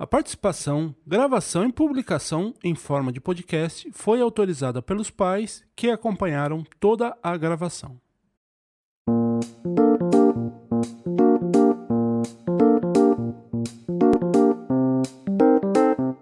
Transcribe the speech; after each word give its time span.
A 0.00 0.06
participação, 0.06 0.94
gravação 1.06 1.68
e 1.68 1.72
publicação 1.74 2.54
em 2.64 2.74
forma 2.74 3.12
de 3.12 3.20
podcast 3.20 3.86
foi 3.92 4.22
autorizada 4.22 4.80
pelos 4.80 5.10
pais 5.10 5.62
que 5.76 5.90
acompanharam 5.90 6.64
toda 6.80 7.14
a 7.22 7.36
gravação. 7.36 8.00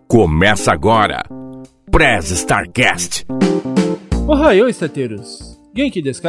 Começa 0.08 0.72
agora, 0.72 1.22
Press 1.88 2.32
Starcast. 2.32 3.24
Ohayou, 4.26 4.68
estateiros! 4.68 5.56
Genki 5.72 6.02
desu? 6.02 6.22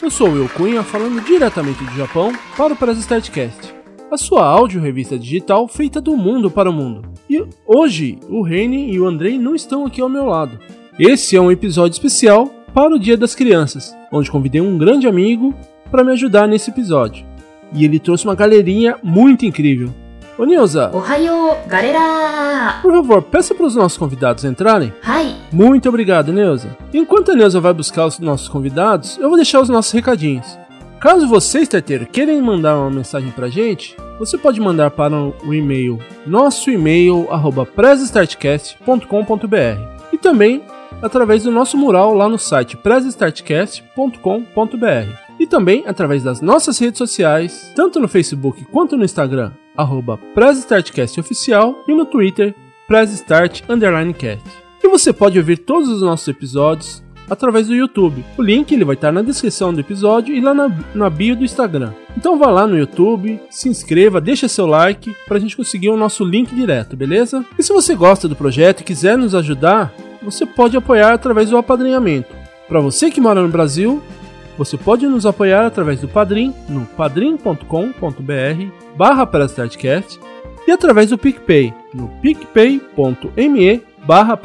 Eu 0.00 0.10
sou 0.12 0.28
o 0.28 0.32
Will 0.34 0.48
Cunha 0.50 0.84
falando 0.84 1.20
diretamente 1.24 1.82
do 1.82 1.96
Japão 1.96 2.30
para 2.56 2.72
o 2.72 2.76
Press 2.76 2.98
Startcast 2.98 3.73
a 4.14 4.16
sua 4.16 4.46
áudio 4.46 4.80
revista 4.80 5.18
digital 5.18 5.66
feita 5.66 6.00
do 6.00 6.16
mundo 6.16 6.48
para 6.48 6.70
o 6.70 6.72
mundo. 6.72 7.02
E 7.28 7.44
hoje 7.66 8.16
o 8.28 8.42
Reni 8.42 8.92
e 8.92 9.00
o 9.00 9.08
Andrei 9.08 9.36
não 9.36 9.56
estão 9.56 9.84
aqui 9.84 10.00
ao 10.00 10.08
meu 10.08 10.26
lado. 10.26 10.56
Esse 10.96 11.36
é 11.36 11.40
um 11.40 11.50
episódio 11.50 11.94
especial 11.94 12.46
para 12.72 12.94
o 12.94 12.98
Dia 12.98 13.16
das 13.16 13.34
Crianças, 13.34 13.92
onde 14.12 14.30
convidei 14.30 14.60
um 14.60 14.78
grande 14.78 15.08
amigo 15.08 15.52
para 15.90 16.04
me 16.04 16.12
ajudar 16.12 16.46
nesse 16.46 16.70
episódio. 16.70 17.26
E 17.72 17.84
ele 17.84 17.98
trouxe 17.98 18.24
uma 18.24 18.36
galerinha 18.36 18.96
muito 19.02 19.44
incrível. 19.44 19.92
Ô 20.38 20.44
Nilza, 20.44 20.92
Ohayou, 20.94 21.56
galera! 21.66 22.78
por 22.82 22.92
favor, 22.92 23.22
peça 23.22 23.52
para 23.52 23.66
os 23.66 23.74
nossos 23.74 23.98
convidados 23.98 24.44
entrarem. 24.44 24.92
Hai, 25.02 25.34
Muito 25.52 25.88
obrigado, 25.88 26.32
Neuza. 26.32 26.76
Enquanto 26.92 27.32
a 27.32 27.34
Neuza 27.34 27.60
vai 27.60 27.72
buscar 27.72 28.06
os 28.06 28.20
nossos 28.20 28.48
convidados, 28.48 29.18
eu 29.18 29.28
vou 29.28 29.36
deixar 29.36 29.60
os 29.60 29.68
nossos 29.68 29.90
recadinhos. 29.90 30.56
Caso 31.04 31.28
você, 31.28 31.60
starteiro, 31.60 32.06
queiram 32.06 32.40
mandar 32.40 32.78
uma 32.78 32.90
mensagem 32.90 33.30
pra 33.30 33.50
gente, 33.50 33.94
você 34.18 34.38
pode 34.38 34.60
mandar 34.60 34.90
para 34.90 35.14
o 35.14 35.54
e-mail 35.54 35.98
nosso 36.26 36.70
e-mail 36.70 37.28
arroba 37.30 37.66
e 40.12 40.18
também 40.18 40.62
através 41.02 41.42
do 41.42 41.50
nosso 41.50 41.76
mural 41.76 42.14
lá 42.14 42.28
no 42.28 42.38
site 42.38 42.76
pressstartcast.com.br 42.76 45.24
e 45.38 45.46
também 45.46 45.84
através 45.86 46.22
das 46.22 46.40
nossas 46.40 46.78
redes 46.78 46.98
sociais, 46.98 47.72
tanto 47.74 48.00
no 48.00 48.08
Facebook 48.08 48.64
quanto 48.66 48.96
no 48.96 49.04
Instagram, 49.04 49.52
arroba 49.76 50.18
Oficial 51.18 51.76
e 51.88 51.94
no 51.94 52.06
Twitter, 52.06 52.54
PressStart_Cast. 52.86 54.64
E 54.82 54.88
você 54.88 55.12
pode 55.12 55.38
ouvir 55.38 55.58
todos 55.58 55.88
os 55.88 56.02
nossos 56.02 56.28
episódios 56.28 57.03
através 57.28 57.68
do 57.68 57.74
YouTube. 57.74 58.24
O 58.36 58.42
link 58.42 58.72
ele 58.72 58.84
vai 58.84 58.94
estar 58.94 59.12
na 59.12 59.22
descrição 59.22 59.72
do 59.72 59.80
episódio 59.80 60.34
e 60.34 60.40
lá 60.40 60.54
na, 60.54 60.70
na 60.94 61.10
bio 61.10 61.36
do 61.36 61.44
Instagram. 61.44 61.92
Então 62.16 62.38
vá 62.38 62.50
lá 62.50 62.66
no 62.66 62.78
YouTube, 62.78 63.40
se 63.50 63.68
inscreva, 63.68 64.20
deixa 64.20 64.48
seu 64.48 64.66
like 64.66 65.14
para 65.26 65.36
a 65.36 65.40
gente 65.40 65.56
conseguir 65.56 65.90
o 65.90 65.96
nosso 65.96 66.24
link 66.24 66.54
direto, 66.54 66.96
beleza? 66.96 67.44
E 67.58 67.62
se 67.62 67.72
você 67.72 67.94
gosta 67.94 68.28
do 68.28 68.36
projeto 68.36 68.80
e 68.80 68.84
quiser 68.84 69.18
nos 69.18 69.34
ajudar, 69.34 69.92
você 70.22 70.46
pode 70.46 70.76
apoiar 70.76 71.12
através 71.12 71.50
do 71.50 71.56
apadrinhamento. 71.56 72.34
Para 72.68 72.80
você 72.80 73.10
que 73.10 73.20
mora 73.20 73.42
no 73.42 73.48
Brasil, 73.48 74.02
você 74.56 74.76
pode 74.76 75.06
nos 75.06 75.26
apoiar 75.26 75.66
através 75.66 76.00
do 76.00 76.08
Padrim 76.08 76.54
no 76.68 76.86
padrim.com.br 76.86 77.66
barra 78.96 79.28
e 80.66 80.70
através 80.70 81.10
do 81.10 81.18
PicPay 81.18 81.74
no 81.92 82.08
picpay.me 82.22 83.82
barra. 84.06 84.38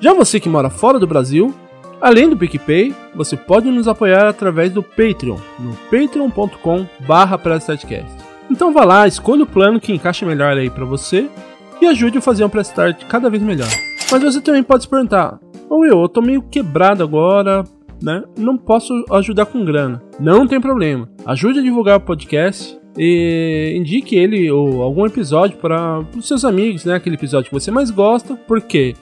Já 0.00 0.14
você 0.14 0.40
que 0.40 0.48
mora 0.48 0.70
fora 0.70 0.98
do 0.98 1.06
Brasil, 1.06 1.54
além 2.00 2.28
do 2.28 2.36
PicPay, 2.36 2.94
você 3.14 3.36
pode 3.36 3.70
nos 3.70 3.88
apoiar 3.88 4.28
através 4.28 4.72
do 4.72 4.82
Patreon 4.82 5.38
no 5.58 5.74
patreon.com 5.90 6.86
barra. 7.06 7.40
Então 8.50 8.72
vá 8.72 8.84
lá, 8.84 9.06
escolha 9.06 9.44
o 9.44 9.46
plano 9.46 9.80
que 9.80 9.92
encaixa 9.92 10.26
melhor 10.26 10.56
aí 10.56 10.70
para 10.70 10.84
você 10.84 11.28
e 11.80 11.86
ajude 11.86 12.18
a 12.18 12.20
fazer 12.20 12.44
um 12.44 12.48
Prestart 12.48 13.04
cada 13.06 13.30
vez 13.30 13.42
melhor. 13.42 13.68
Mas 14.10 14.22
você 14.22 14.40
também 14.40 14.62
pode 14.62 14.84
se 14.84 14.88
perguntar, 14.88 15.38
ô 15.68 15.78
Will, 15.78 16.02
eu 16.02 16.08
tô 16.08 16.20
meio 16.20 16.42
quebrado 16.42 17.02
agora, 17.02 17.64
né? 18.02 18.22
Não 18.36 18.56
posso 18.56 18.92
ajudar 19.12 19.46
com 19.46 19.64
grana. 19.64 20.02
Não 20.18 20.46
tem 20.46 20.60
problema. 20.60 21.08
Ajude 21.24 21.60
a 21.60 21.62
divulgar 21.62 21.98
o 21.98 22.00
podcast 22.00 22.78
e 22.98 23.74
indique 23.76 24.16
ele 24.16 24.50
ou 24.50 24.82
algum 24.82 25.06
episódio 25.06 25.58
para 25.58 26.00
os 26.16 26.26
seus 26.26 26.44
amigos, 26.44 26.84
né? 26.84 26.96
Aquele 26.96 27.16
episódio 27.16 27.48
que 27.48 27.54
você 27.54 27.70
mais 27.70 27.90
gosta, 27.90 28.34
porque 28.34 28.94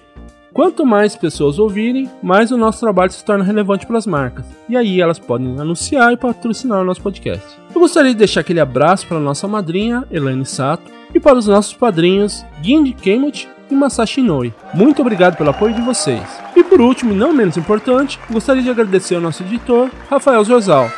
quanto 0.58 0.84
mais 0.84 1.14
pessoas 1.14 1.56
ouvirem, 1.56 2.10
mais 2.20 2.50
o 2.50 2.56
nosso 2.56 2.80
trabalho 2.80 3.12
se 3.12 3.24
torna 3.24 3.44
relevante 3.44 3.86
para 3.86 3.96
as 3.96 4.08
marcas. 4.08 4.44
E 4.68 4.76
aí 4.76 5.00
elas 5.00 5.16
podem 5.16 5.56
anunciar 5.56 6.12
e 6.12 6.16
patrocinar 6.16 6.80
o 6.80 6.84
nosso 6.84 7.00
podcast. 7.00 7.46
Eu 7.72 7.80
gostaria 7.80 8.10
de 8.10 8.18
deixar 8.18 8.40
aquele 8.40 8.58
abraço 8.58 9.06
para 9.06 9.20
nossa 9.20 9.46
madrinha, 9.46 10.04
Elaine 10.10 10.44
Sato, 10.44 10.90
e 11.14 11.20
para 11.20 11.38
os 11.38 11.46
nossos 11.46 11.74
padrinhos, 11.74 12.44
Gindi 12.60 12.92
Kemut 12.92 13.48
e 13.70 13.74
Masashi 13.76 14.20
Inoue. 14.20 14.52
Muito 14.74 15.00
obrigado 15.00 15.36
pelo 15.36 15.50
apoio 15.50 15.72
de 15.72 15.80
vocês. 15.80 16.24
E 16.56 16.64
por 16.64 16.80
último, 16.80 17.12
e 17.12 17.16
não 17.16 17.32
menos 17.32 17.56
importante, 17.56 18.18
gostaria 18.28 18.60
de 18.60 18.70
agradecer 18.70 19.14
ao 19.14 19.20
nosso 19.20 19.44
editor, 19.44 19.88
Rafael 20.10 20.42
Zorzal. 20.42 20.90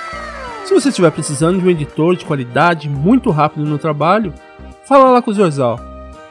Se 0.65 0.73
você 0.73 0.89
estiver 0.89 1.11
precisando 1.11 1.59
de 1.59 1.67
um 1.67 1.71
editor 1.71 2.17
de 2.17 2.25
qualidade 2.25 2.89
muito 2.89 3.29
rápido 3.31 3.67
no 3.67 3.77
trabalho, 3.77 4.33
fala 4.87 5.11
lá 5.11 5.21
com 5.21 5.31
o 5.31 5.35
Zorzal. 5.35 5.79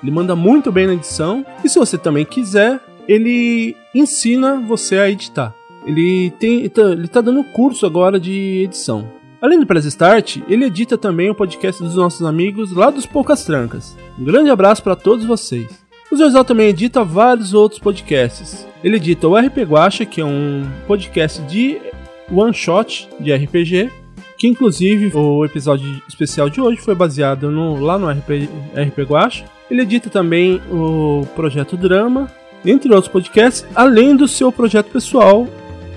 Ele 0.02 0.12
manda 0.12 0.36
muito 0.36 0.72
bem 0.72 0.88
na 0.88 0.94
edição 0.94 1.46
e 1.64 1.70
se 1.70 1.78
você 1.78 1.96
também 1.96 2.26
quiser, 2.26 2.80
ele 3.10 3.76
ensina 3.94 4.60
você 4.60 5.00
a 5.00 5.10
editar. 5.10 5.56
Ele 5.84 6.30
tem, 6.40 6.60
ele 6.60 7.08
tá 7.08 7.22
dando 7.22 7.44
curso 7.44 7.88
agora 7.88 8.20
de 8.20 8.66
edição. 8.66 9.12
Além 9.42 9.60
do 9.60 9.66
Press 9.66 9.86
Start, 9.86 10.38
ele 10.48 10.66
edita 10.66 10.96
também 10.96 11.28
o 11.28 11.34
podcast 11.34 11.82
dos 11.82 11.96
nossos 11.96 12.24
amigos 12.24 12.72
lá 12.72 12.92
dos 12.92 13.08
Poucas 13.08 13.44
Trancas. 13.44 13.98
Um 14.20 14.24
grande 14.24 14.52
abraço 14.52 14.84
para 14.84 14.96
todos 14.96 15.26
vocês. 15.26 15.68
O 16.12 16.16
Zorzal 16.16 16.46
também 16.46 16.68
edita 16.68 17.04
vários 17.04 17.52
outros 17.52 17.80
podcasts. 17.80 18.68
Ele 18.84 18.98
edita 18.98 19.28
o 19.28 19.36
RP 19.36 19.58
Guacha, 19.60 20.06
que 20.06 20.22
é 20.22 20.26
um 20.26 20.70
podcast 20.86 21.42
de 21.44 21.82
one 22.32 22.54
shot 22.54 23.10
de 23.20 23.34
RPG, 23.34 23.90
que 24.38 24.48
inclusive 24.48 25.18
o 25.18 25.44
episódio 25.44 26.00
especial 26.08 26.48
de 26.48 26.62
hoje 26.62 26.80
foi 26.80 26.94
baseado 26.94 27.50
no, 27.50 27.80
lá 27.80 27.98
no 27.98 28.08
RP, 28.08 28.48
RP 28.76 29.00
Guacha. 29.10 29.46
Ele 29.70 29.82
edita 29.82 30.12
também 30.12 30.62
o 30.72 31.26
Projeto 31.36 31.76
Drama, 31.76 32.32
entre 32.66 32.94
outros 32.94 33.12
podcasts, 33.12 33.66
além 33.76 34.16
do 34.16 34.28
seu 34.28 34.52
projeto 34.52 34.92
pessoal, 34.92 35.48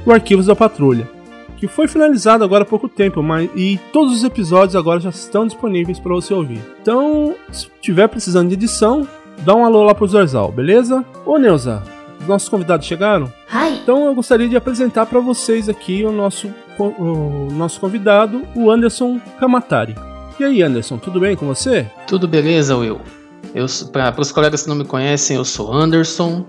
o 0.05 0.13
Arquivos 0.13 0.47
da 0.47 0.57
Patrulha, 0.57 1.09
que 1.57 1.69
foi 1.69 1.87
finalizado 1.87 2.43
agora 2.43 2.65
há 2.65 2.67
pouco 2.67 2.89
tempo, 2.89 3.23
mas 3.23 3.49
e 3.55 3.79
todos 3.93 4.13
os 4.13 4.25
episódios 4.25 4.75
agora 4.77 5.01
já 5.01 5.11
estão 5.11 5.47
disponíveis 5.47 5.99
para 5.99 6.13
você 6.13 6.35
ouvir. 6.35 6.61
Então, 6.81 7.35
se 7.51 7.69
tiver 7.81 8.09
precisando 8.09 8.49
de 8.49 8.55
edição, 8.55 9.07
dá 9.45 9.55
um 9.55 9.65
alô 9.65 9.85
lá 9.85 9.95
pro 9.95 10.07
Zorzal, 10.07 10.51
beleza? 10.51 11.05
Ô 11.25 11.39
Neuza, 11.39 11.83
os 12.21 12.27
nossos 12.27 12.49
convidados 12.49 12.87
chegaram? 12.87 13.33
hai, 13.49 13.75
Então 13.75 14.07
eu 14.07 14.15
gostaria 14.15 14.49
de 14.49 14.57
apresentar 14.57 15.07
para 15.07 15.21
vocês 15.21 15.69
aqui 15.69 16.05
o 16.05 16.13
nosso, 16.13 16.53
o 16.79 17.49
nosso 17.53 17.81
convidado, 17.81 18.43
o 18.55 18.71
Anderson 18.71 19.21
Kamatari. 19.39 19.95
E 20.41 20.45
aí, 20.45 20.63
Anderson, 20.63 20.99
tudo 20.99 21.21
bem 21.21 21.37
com 21.37 21.47
você? 21.47 21.87
Tudo 22.07 22.27
beleza, 22.27 22.77
Will? 22.77 23.01
Para 23.93 24.21
os 24.21 24.33
colegas 24.33 24.63
que 24.63 24.69
não 24.69 24.77
me 24.77 24.85
conhecem, 24.85 25.37
eu 25.37 25.45
sou 25.45 25.73
Anderson, 25.73 26.45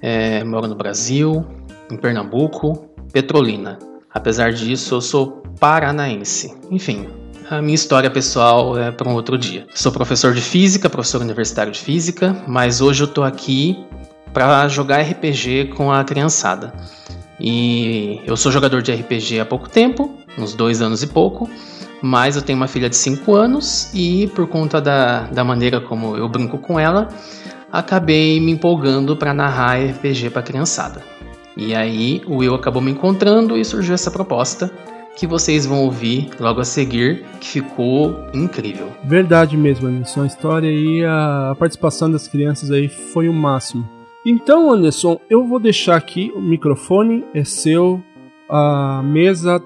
é, 0.00 0.42
moro 0.44 0.66
no 0.66 0.74
Brasil, 0.74 1.44
em 1.90 1.96
Pernambuco, 1.96 2.88
Petrolina. 3.12 3.78
Apesar 4.12 4.52
disso, 4.52 4.94
eu 4.94 5.00
sou 5.00 5.42
paranaense. 5.58 6.54
Enfim, 6.70 7.08
a 7.50 7.62
minha 7.62 7.74
história 7.74 8.10
pessoal 8.10 8.78
é 8.78 8.90
para 8.90 9.08
um 9.08 9.14
outro 9.14 9.38
dia. 9.38 9.66
Sou 9.74 9.92
professor 9.92 10.34
de 10.34 10.40
física, 10.40 10.90
professor 10.90 11.20
universitário 11.20 11.72
de 11.72 11.80
física, 11.80 12.36
mas 12.46 12.80
hoje 12.80 13.02
eu 13.02 13.08
tô 13.08 13.22
aqui 13.22 13.84
para 14.32 14.68
jogar 14.68 15.00
RPG 15.02 15.72
com 15.76 15.90
a 15.90 16.04
criançada. 16.04 16.72
E 17.40 18.20
eu 18.26 18.36
sou 18.36 18.50
jogador 18.50 18.82
de 18.82 18.92
RPG 18.92 19.40
há 19.40 19.46
pouco 19.46 19.68
tempo, 19.68 20.14
uns 20.36 20.54
dois 20.54 20.82
anos 20.82 21.02
e 21.02 21.06
pouco, 21.06 21.48
mas 22.02 22.36
eu 22.36 22.42
tenho 22.42 22.56
uma 22.56 22.68
filha 22.68 22.88
de 22.88 22.96
5 22.96 23.34
anos 23.34 23.90
e 23.94 24.26
por 24.28 24.46
conta 24.46 24.80
da, 24.80 25.22
da 25.22 25.44
maneira 25.44 25.80
como 25.80 26.16
eu 26.16 26.28
brinco 26.28 26.58
com 26.58 26.78
ela, 26.78 27.08
acabei 27.72 28.40
me 28.40 28.52
empolgando 28.52 29.16
para 29.16 29.34
narrar 29.34 29.78
RPG 29.78 30.30
para 30.30 30.42
criançada. 30.42 31.02
E 31.56 31.74
aí 31.74 32.22
o 32.26 32.36
Will 32.36 32.54
acabou 32.54 32.80
me 32.80 32.92
encontrando 32.92 33.56
e 33.56 33.64
surgiu 33.64 33.94
essa 33.94 34.10
proposta 34.10 34.70
que 35.16 35.26
vocês 35.26 35.66
vão 35.66 35.82
ouvir 35.82 36.30
logo 36.38 36.60
a 36.60 36.64
seguir, 36.64 37.24
que 37.40 37.48
ficou 37.48 38.14
incrível. 38.32 38.92
Verdade 39.04 39.56
mesmo, 39.56 39.88
Anderson. 39.88 40.22
A 40.22 40.26
história 40.26 40.70
e 40.70 41.04
a 41.04 41.56
participação 41.58 42.08
das 42.08 42.28
crianças 42.28 42.70
aí 42.70 42.88
foi 42.88 43.28
o 43.28 43.32
máximo. 43.32 43.88
Então, 44.24 44.70
Anderson, 44.70 45.18
eu 45.28 45.44
vou 45.44 45.58
deixar 45.58 45.96
aqui 45.96 46.30
o 46.36 46.40
microfone, 46.40 47.24
é 47.34 47.42
seu, 47.42 48.00
a 48.48 49.02
mesa 49.02 49.60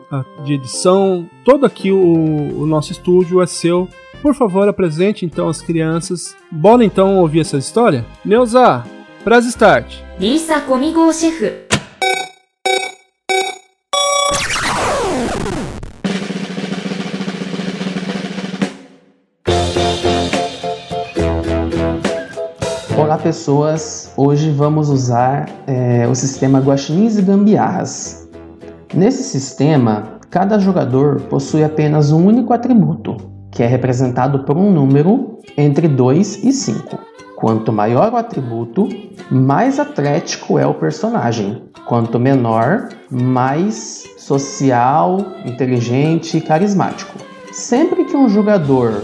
de 0.44 0.54
edição, 0.54 1.28
todo 1.44 1.66
aqui 1.66 1.92
o, 1.92 2.62
o 2.62 2.66
nosso 2.66 2.92
estúdio 2.92 3.42
é 3.42 3.46
seu. 3.46 3.88
Por 4.22 4.36
favor, 4.36 4.68
apresente 4.68 5.26
então 5.26 5.48
as 5.48 5.60
crianças. 5.60 6.36
Bora 6.48 6.84
então 6.84 7.18
ouvir 7.18 7.40
essa 7.40 7.58
história? 7.58 8.06
Neuza, 8.24 8.84
press 9.24 9.44
start. 9.46 9.96
Lisa 10.16 10.60
comigo, 10.60 11.12
chefe. 11.12 11.52
Olá 22.96 23.18
pessoas, 23.18 24.12
hoje 24.16 24.52
vamos 24.52 24.88
usar 24.88 25.50
é, 25.66 26.06
o 26.06 26.14
sistema 26.14 26.60
Guaxinins 26.60 27.18
e 27.18 27.22
Gambiarras. 27.22 28.30
Nesse 28.94 29.24
sistema, 29.24 30.20
cada 30.30 30.60
jogador 30.60 31.22
possui 31.22 31.64
apenas 31.64 32.12
um 32.12 32.24
único 32.24 32.52
atributo, 32.52 33.31
que 33.52 33.62
é 33.62 33.66
representado 33.66 34.40
por 34.40 34.56
um 34.56 34.72
número 34.72 35.38
entre 35.56 35.86
2 35.86 36.42
e 36.42 36.52
5. 36.52 36.98
Quanto 37.36 37.72
maior 37.72 38.12
o 38.12 38.16
atributo, 38.16 38.88
mais 39.30 39.78
atlético 39.78 40.58
é 40.58 40.66
o 40.66 40.74
personagem. 40.74 41.62
Quanto 41.86 42.18
menor, 42.18 42.88
mais 43.10 44.04
social, 44.16 45.18
inteligente 45.44 46.38
e 46.38 46.40
carismático. 46.40 47.18
Sempre 47.52 48.04
que 48.04 48.16
um 48.16 48.28
jogador 48.28 49.02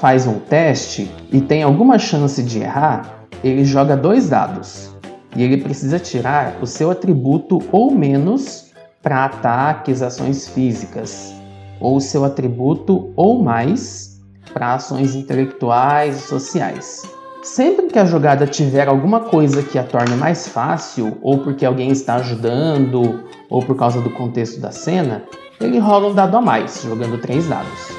faz 0.00 0.26
um 0.26 0.38
teste 0.38 1.10
e 1.30 1.40
tem 1.40 1.62
alguma 1.62 1.98
chance 1.98 2.42
de 2.42 2.60
errar, 2.60 3.26
ele 3.44 3.64
joga 3.64 3.96
dois 3.96 4.28
dados 4.28 4.90
e 5.36 5.42
ele 5.42 5.58
precisa 5.58 5.98
tirar 5.98 6.56
o 6.60 6.66
seu 6.66 6.90
atributo 6.90 7.60
ou 7.70 7.90
menos 7.90 8.72
para 9.02 9.26
ataques, 9.26 10.00
ações 10.00 10.48
físicas, 10.48 11.33
ou 11.80 12.00
seu 12.00 12.24
atributo 12.24 13.12
ou 13.16 13.42
mais 13.42 14.20
para 14.52 14.74
ações 14.74 15.14
intelectuais 15.14 16.16
e 16.16 16.28
sociais. 16.28 17.02
Sempre 17.42 17.88
que 17.88 17.98
a 17.98 18.06
jogada 18.06 18.46
tiver 18.46 18.88
alguma 18.88 19.20
coisa 19.20 19.62
que 19.62 19.78
a 19.78 19.84
torne 19.84 20.16
mais 20.16 20.48
fácil, 20.48 21.18
ou 21.20 21.38
porque 21.38 21.66
alguém 21.66 21.90
está 21.90 22.14
ajudando, 22.14 23.24
ou 23.50 23.62
por 23.62 23.76
causa 23.76 24.00
do 24.00 24.08
contexto 24.08 24.60
da 24.60 24.70
cena, 24.70 25.22
ele 25.60 25.78
rola 25.78 26.08
um 26.08 26.14
dado 26.14 26.36
a 26.36 26.40
mais, 26.40 26.82
jogando 26.82 27.20
três 27.20 27.46
dados. 27.46 27.92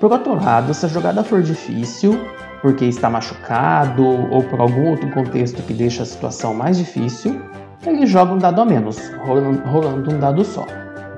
Por 0.00 0.10
outro 0.10 0.34
lado, 0.42 0.72
se 0.72 0.86
a 0.86 0.88
jogada 0.88 1.22
for 1.22 1.42
difícil, 1.42 2.18
porque 2.62 2.86
está 2.86 3.10
machucado 3.10 4.02
ou 4.30 4.42
por 4.44 4.60
algum 4.60 4.88
outro 4.88 5.10
contexto 5.10 5.62
que 5.62 5.74
deixa 5.74 6.02
a 6.02 6.06
situação 6.06 6.54
mais 6.54 6.78
difícil, 6.78 7.38
ele 7.86 8.06
joga 8.06 8.32
um 8.32 8.38
dado 8.38 8.62
a 8.62 8.64
menos, 8.64 8.98
rolando, 9.26 9.62
rolando 9.68 10.14
um 10.14 10.18
dado 10.18 10.42
só. 10.42 10.66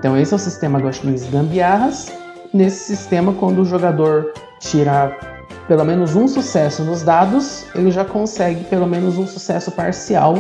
Então 0.03 0.17
esse 0.17 0.33
é 0.33 0.37
o 0.37 0.39
sistema 0.39 0.81
Guaxinins 0.81 1.31
Gambiarras. 1.31 2.13
Nesse 2.53 2.97
sistema, 2.97 3.33
quando 3.35 3.61
o 3.61 3.65
jogador 3.65 4.33
tira 4.59 5.17
pelo 5.69 5.85
menos 5.85 6.17
um 6.17 6.27
sucesso 6.27 6.83
nos 6.83 7.05
dados, 7.05 7.67
ele 7.73 7.89
já 7.93 8.05
consegue 8.05 8.65
pelo 8.65 8.85
menos 8.85 9.17
um 9.17 9.29
sucesso 9.29 9.71
parcial 9.71 10.35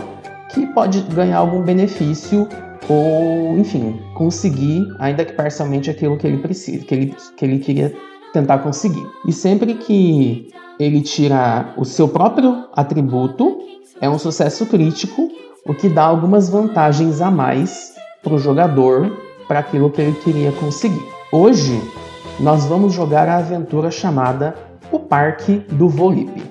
que 0.53 0.67
pode 0.67 1.03
ganhar 1.03 1.39
algum 1.39 1.63
benefício 1.63 2.49
ou, 2.89 3.57
enfim, 3.57 4.01
conseguir, 4.15 4.85
ainda 4.99 5.25
que 5.25 5.33
parcialmente, 5.33 5.89
aquilo 5.89 6.19
que 6.19 6.27
ele 6.27 6.39
precisa, 6.39 6.85
que 6.85 6.93
ele, 6.93 7.17
que 7.37 7.45
ele 7.45 7.61
queria 7.61 7.95
tentar 8.33 8.59
conseguir. 8.59 9.07
E 9.29 9.33
sempre 9.33 9.75
que 9.75 10.51
ele 10.77 11.03
tira 11.03 11.73
o 11.77 11.85
seu 11.85 12.09
próprio 12.09 12.67
atributo, 12.73 13.61
é 14.01 14.11
um 14.11 14.19
sucesso 14.19 14.67
crítico, 14.67 15.31
o 15.65 15.73
que 15.73 15.89
dá 15.89 16.03
algumas 16.03 16.49
vantagens 16.51 17.21
a 17.21 17.31
mais 17.31 17.95
para 18.25 18.35
o 18.35 18.39
jogador 18.39 19.31
para 19.53 19.61
aquilo 19.61 19.91
que 19.91 20.01
ele 20.01 20.15
queria 20.15 20.51
conseguir. 20.53 21.07
Hoje 21.31 21.79
nós 22.41 22.65
vamos 22.65 22.95
jogar 22.95 23.29
a 23.29 23.37
aventura 23.37 23.91
chamada 23.91 24.55
O 24.91 24.99
Parque 24.99 25.59
do 25.73 25.91
Volipe. 25.91 26.43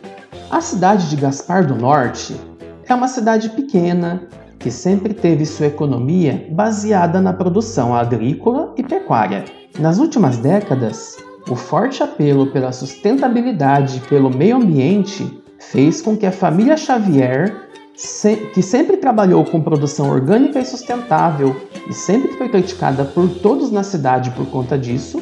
A 0.51 0.61
cidade 0.61 1.09
de 1.09 1.15
Gaspar 1.15 1.65
do 1.65 1.73
Norte 1.73 2.39
é 2.87 2.93
uma 2.93 3.07
cidade 3.07 3.49
pequena 3.49 4.27
que 4.59 4.69
sempre 4.69 5.15
teve 5.15 5.47
sua 5.47 5.65
economia 5.65 6.45
baseada 6.51 7.19
na 7.19 7.33
produção 7.33 7.95
agrícola 7.95 8.71
e 8.77 8.83
pecuária. 8.83 9.45
Nas 9.79 9.97
últimas 9.97 10.37
décadas, 10.37 11.17
o 11.49 11.55
forte 11.55 12.03
apelo 12.03 12.51
pela 12.51 12.71
sustentabilidade 12.71 13.97
e 13.97 14.01
pelo 14.01 14.29
meio 14.29 14.57
ambiente 14.57 15.41
fez 15.57 16.03
com 16.03 16.15
que 16.15 16.27
a 16.27 16.31
família 16.31 16.77
Xavier, 16.77 17.67
que 18.53 18.61
sempre 18.61 18.97
trabalhou 18.97 19.43
com 19.43 19.59
produção 19.59 20.07
orgânica 20.07 20.59
e 20.59 20.65
sustentável 20.65 21.55
e 21.91 21.93
sempre 21.93 22.31
foi 22.37 22.47
criticada 22.47 23.03
por 23.03 23.27
todos 23.27 23.69
na 23.69 23.83
cidade 23.83 24.31
por 24.31 24.45
conta 24.45 24.77
disso, 24.77 25.21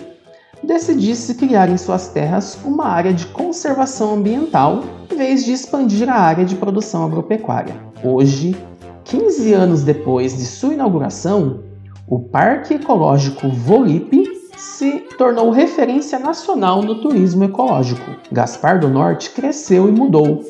decidisse 0.62 1.33
criar 1.33 1.68
em 1.68 1.77
suas 1.77 2.10
terras 2.10 2.60
uma 2.63 2.86
área 2.86 3.12
de 3.12 3.25
conservação 3.25 4.13
ambiental 4.13 4.83
em 5.12 5.18
vez 5.18 5.44
de 5.44 5.51
expandir 5.51 6.07
a 6.07 6.13
área 6.13 6.45
de 6.45 6.56
produção 6.56 7.04
agropecuária. 7.04 7.75
Hoje, 8.04 8.56
15 9.04 9.51
anos 9.51 9.83
depois 9.83 10.38
de 10.38 10.45
sua 10.45 10.75
inauguração, 10.75 11.63
o 12.07 12.19
Parque 12.19 12.75
Ecológico 12.75 13.50
Volipe 13.50 14.25
se 14.56 15.07
tornou 15.18 15.50
referência 15.50 16.19
nacional 16.19 16.83
no 16.83 17.01
turismo 17.01 17.45
ecológico. 17.45 18.12
Gaspar 18.31 18.80
do 18.80 18.89
Norte 18.89 19.31
cresceu 19.31 19.89
e 19.89 19.92
mudou. 19.92 20.44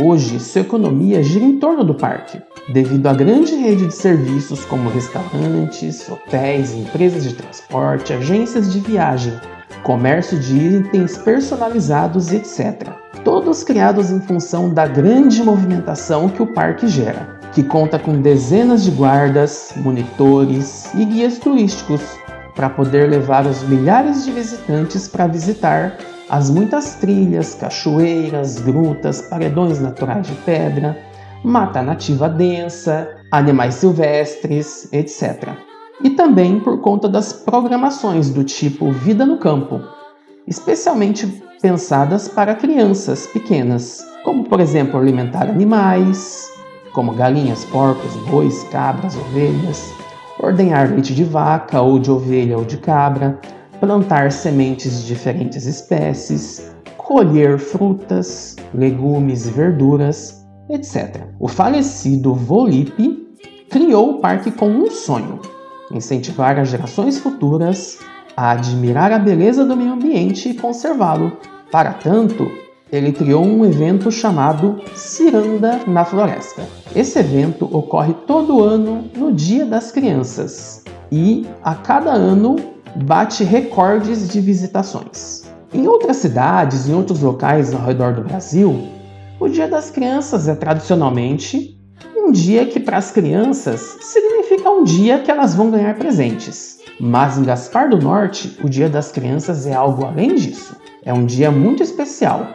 Hoje, 0.00 0.38
sua 0.38 0.60
economia 0.60 1.24
gira 1.24 1.44
em 1.44 1.58
torno 1.58 1.82
do 1.82 1.92
parque, 1.92 2.40
devido 2.72 3.08
à 3.08 3.12
grande 3.12 3.56
rede 3.56 3.88
de 3.88 3.94
serviços 3.94 4.64
como 4.64 4.88
restaurantes, 4.88 6.08
hotéis, 6.08 6.72
empresas 6.72 7.24
de 7.24 7.34
transporte, 7.34 8.12
agências 8.12 8.72
de 8.72 8.78
viagem, 8.78 9.32
comércio 9.82 10.38
de 10.38 10.56
itens 10.56 11.18
personalizados, 11.18 12.30
etc. 12.32 12.90
Todos 13.24 13.64
criados 13.64 14.12
em 14.12 14.20
função 14.20 14.72
da 14.72 14.86
grande 14.86 15.42
movimentação 15.42 16.28
que 16.28 16.44
o 16.44 16.46
parque 16.46 16.86
gera, 16.86 17.40
que 17.52 17.64
conta 17.64 17.98
com 17.98 18.20
dezenas 18.20 18.84
de 18.84 18.92
guardas, 18.92 19.72
monitores 19.78 20.94
e 20.94 21.04
guias 21.04 21.38
turísticos 21.38 22.02
para 22.54 22.70
poder 22.70 23.10
levar 23.10 23.44
os 23.46 23.64
milhares 23.64 24.24
de 24.24 24.30
visitantes 24.30 25.08
para 25.08 25.26
visitar 25.26 25.98
as 26.30 26.50
muitas 26.50 26.94
trilhas, 26.96 27.54
cachoeiras, 27.54 28.60
grutas, 28.60 29.22
paredões 29.22 29.80
naturais 29.80 30.26
de 30.26 30.34
pedra, 30.36 30.98
mata 31.42 31.82
nativa 31.82 32.28
densa, 32.28 33.08
animais 33.30 33.74
silvestres, 33.74 34.88
etc. 34.92 35.48
E 36.02 36.10
também 36.10 36.60
por 36.60 36.80
conta 36.80 37.08
das 37.08 37.32
programações 37.32 38.30
do 38.30 38.44
tipo 38.44 38.92
Vida 38.92 39.24
no 39.24 39.38
Campo, 39.38 39.80
especialmente 40.46 41.26
pensadas 41.60 42.28
para 42.28 42.54
crianças 42.54 43.26
pequenas, 43.26 44.06
como 44.24 44.44
por 44.44 44.60
exemplo 44.60 44.98
alimentar 45.00 45.48
animais, 45.48 46.52
como 46.92 47.14
galinhas, 47.14 47.64
porcos, 47.64 48.14
bois, 48.28 48.62
cabras, 48.64 49.16
ovelhas, 49.16 49.92
ordenhar 50.38 50.90
leite 50.90 51.14
de 51.14 51.24
vaca 51.24 51.80
ou 51.80 51.98
de 51.98 52.10
ovelha 52.10 52.56
ou 52.56 52.64
de 52.64 52.76
cabra, 52.76 53.38
plantar 53.80 54.30
sementes 54.32 55.00
de 55.00 55.06
diferentes 55.06 55.66
espécies, 55.66 56.72
colher 56.96 57.58
frutas, 57.58 58.56
legumes 58.74 59.46
e 59.46 59.50
verduras, 59.50 60.46
etc. 60.68 61.24
O 61.38 61.48
falecido 61.48 62.34
Volipe 62.34 63.26
criou 63.70 64.10
o 64.10 64.20
parque 64.20 64.50
com 64.50 64.68
um 64.68 64.90
sonho: 64.90 65.40
incentivar 65.90 66.58
as 66.58 66.68
gerações 66.68 67.18
futuras 67.18 67.98
a 68.36 68.52
admirar 68.52 69.10
a 69.10 69.18
beleza 69.18 69.64
do 69.64 69.76
meio 69.76 69.92
ambiente 69.92 70.50
e 70.50 70.54
conservá-lo. 70.54 71.38
Para 71.72 71.92
tanto, 71.92 72.50
ele 72.90 73.12
criou 73.12 73.44
um 73.44 73.64
evento 73.64 74.10
chamado 74.10 74.80
Ciranda 74.94 75.80
na 75.86 76.04
Floresta. 76.04 76.62
Esse 76.94 77.18
evento 77.18 77.68
ocorre 77.76 78.14
todo 78.26 78.62
ano 78.62 79.10
no 79.16 79.32
Dia 79.32 79.66
das 79.66 79.90
Crianças 79.90 80.84
e 81.10 81.46
a 81.62 81.74
cada 81.74 82.12
ano 82.12 82.56
bate 82.96 83.44
recordes 83.44 84.28
de 84.28 84.40
visitações. 84.40 85.44
Em 85.72 85.86
outras 85.86 86.16
cidades 86.16 86.88
e 86.88 86.92
outros 86.92 87.20
locais 87.20 87.74
ao 87.74 87.84
redor 87.84 88.14
do 88.14 88.22
Brasil, 88.22 88.88
o 89.38 89.48
Dia 89.48 89.68
das 89.68 89.90
Crianças 89.90 90.48
é 90.48 90.54
tradicionalmente 90.54 91.78
um 92.16 92.32
dia 92.32 92.66
que 92.66 92.80
para 92.80 92.98
as 92.98 93.10
crianças 93.10 93.96
significa 94.00 94.70
um 94.70 94.84
dia 94.84 95.18
que 95.20 95.30
elas 95.30 95.54
vão 95.54 95.70
ganhar 95.70 95.94
presentes. 95.96 96.78
Mas 97.00 97.38
em 97.38 97.44
Gaspar 97.44 97.88
do 97.88 97.98
Norte, 97.98 98.58
o 98.62 98.68
Dia 98.68 98.88
das 98.88 99.12
Crianças 99.12 99.66
é 99.66 99.74
algo 99.74 100.04
além 100.04 100.34
disso. 100.34 100.76
É 101.04 101.12
um 101.12 101.24
dia 101.24 101.50
muito 101.50 101.82
especial, 101.82 102.46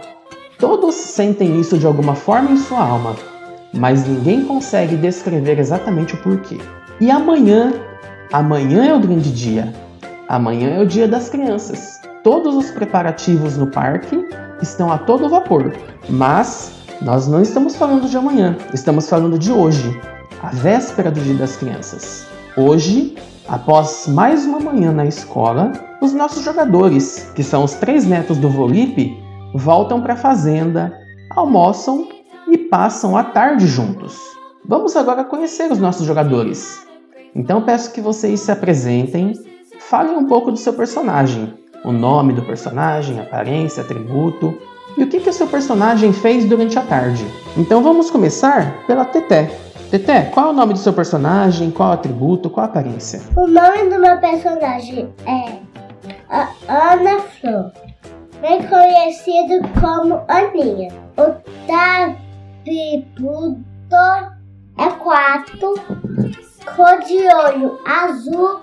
Todos 0.63 0.95
sentem 0.95 1.59
isso 1.59 1.77
de 1.77 1.85
alguma 1.85 2.15
forma 2.15 2.51
em 2.51 2.55
sua 2.55 2.79
alma, 2.79 3.17
mas 3.73 4.07
ninguém 4.07 4.45
consegue 4.45 4.95
descrever 4.95 5.59
exatamente 5.59 6.13
o 6.13 6.17
porquê. 6.19 6.57
E 7.01 7.11
amanhã, 7.11 7.73
amanhã 8.31 8.85
é 8.85 8.93
o 8.93 8.99
grande 9.01 9.29
dia. 9.29 9.73
Amanhã 10.33 10.77
é 10.77 10.81
o 10.81 10.87
dia 10.87 11.07
das 11.07 11.29
crianças. 11.29 12.01
Todos 12.23 12.55
os 12.55 12.71
preparativos 12.71 13.55
no 13.55 13.67
parque 13.67 14.19
estão 14.63 14.91
a 14.91 14.97
todo 14.97 15.29
vapor, 15.29 15.71
mas 16.09 16.73
nós 17.03 17.27
não 17.27 17.39
estamos 17.39 17.75
falando 17.75 18.09
de 18.09 18.17
amanhã, 18.17 18.57
estamos 18.73 19.07
falando 19.07 19.37
de 19.37 19.51
hoje, 19.51 19.95
a 20.41 20.49
véspera 20.49 21.11
do 21.11 21.19
Dia 21.19 21.35
das 21.35 21.55
Crianças. 21.55 22.25
Hoje, 22.57 23.15
após 23.47 24.07
mais 24.07 24.43
uma 24.43 24.59
manhã 24.59 24.91
na 24.91 25.05
escola, 25.05 25.71
os 26.01 26.13
nossos 26.13 26.43
jogadores, 26.43 27.31
que 27.35 27.43
são 27.43 27.63
os 27.63 27.75
três 27.75 28.03
netos 28.03 28.39
do 28.39 28.49
Volipe, 28.49 29.15
voltam 29.53 30.01
para 30.01 30.13
a 30.13 30.17
fazenda, 30.17 30.99
almoçam 31.29 32.07
e 32.47 32.57
passam 32.57 33.15
a 33.15 33.23
tarde 33.23 33.67
juntos. 33.67 34.17
Vamos 34.67 34.95
agora 34.95 35.23
conhecer 35.23 35.71
os 35.71 35.77
nossos 35.77 36.07
jogadores. 36.07 36.83
Então 37.35 37.61
peço 37.61 37.93
que 37.93 38.01
vocês 38.01 38.39
se 38.39 38.51
apresentem, 38.51 39.33
falem 39.93 40.17
um 40.17 40.25
pouco 40.25 40.50
do 40.50 40.57
seu 40.57 40.73
personagem, 40.73 41.53
o 41.85 41.91
nome 41.91 42.33
do 42.33 42.41
personagem, 42.41 43.19
aparência, 43.19 43.83
atributo 43.83 44.59
e 44.97 45.03
o 45.03 45.07
que, 45.07 45.19
que 45.19 45.29
o 45.29 45.33
seu 45.33 45.45
personagem 45.45 46.12
fez 46.12 46.45
durante 46.45 46.79
a 46.79 46.81
tarde. 46.81 47.23
Então 47.55 47.83
vamos 47.83 48.09
começar 48.09 48.75
pela 48.88 49.05
Teté. 49.05 49.55
Teté, 49.91 50.23
qual 50.33 50.47
é 50.47 50.50
o 50.50 50.53
nome 50.53 50.73
do 50.73 50.79
seu 50.79 50.93
personagem? 50.93 51.69
Qual 51.69 51.89
o 51.89 51.93
atributo? 51.93 52.50
Qual 52.50 52.65
a 52.65 52.69
aparência? 52.69 53.21
O 53.38 53.45
nome 53.45 53.88
do 53.88 54.00
meu 54.00 54.17
personagem 54.17 55.13
é 55.27 55.59
Ana 56.67 57.19
Flor, 57.19 57.71
bem 58.41 58.67
conhecido 58.67 59.62
como 59.79 60.23
Aninha. 60.27 60.91
O 61.17 61.35
atributo 62.63 63.63
é 64.79 64.89
4, 64.89 65.75
cor 66.75 67.00
de 67.05 67.27
olho 67.27 67.77
azul, 67.85 68.62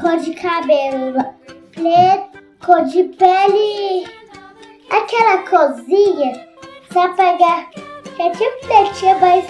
cor 0.00 0.16
de 0.18 0.32
cabelo 0.34 1.14
preto, 1.72 2.38
cor 2.64 2.84
de 2.84 3.04
pele 3.04 4.06
aquela 4.90 5.38
cozinha 5.48 6.32
só 6.92 7.08
pegar 7.14 7.68
que 7.70 8.22
é 8.22 8.30
tipo 8.30 8.66
pretinha, 8.66 9.16
mas 9.20 9.44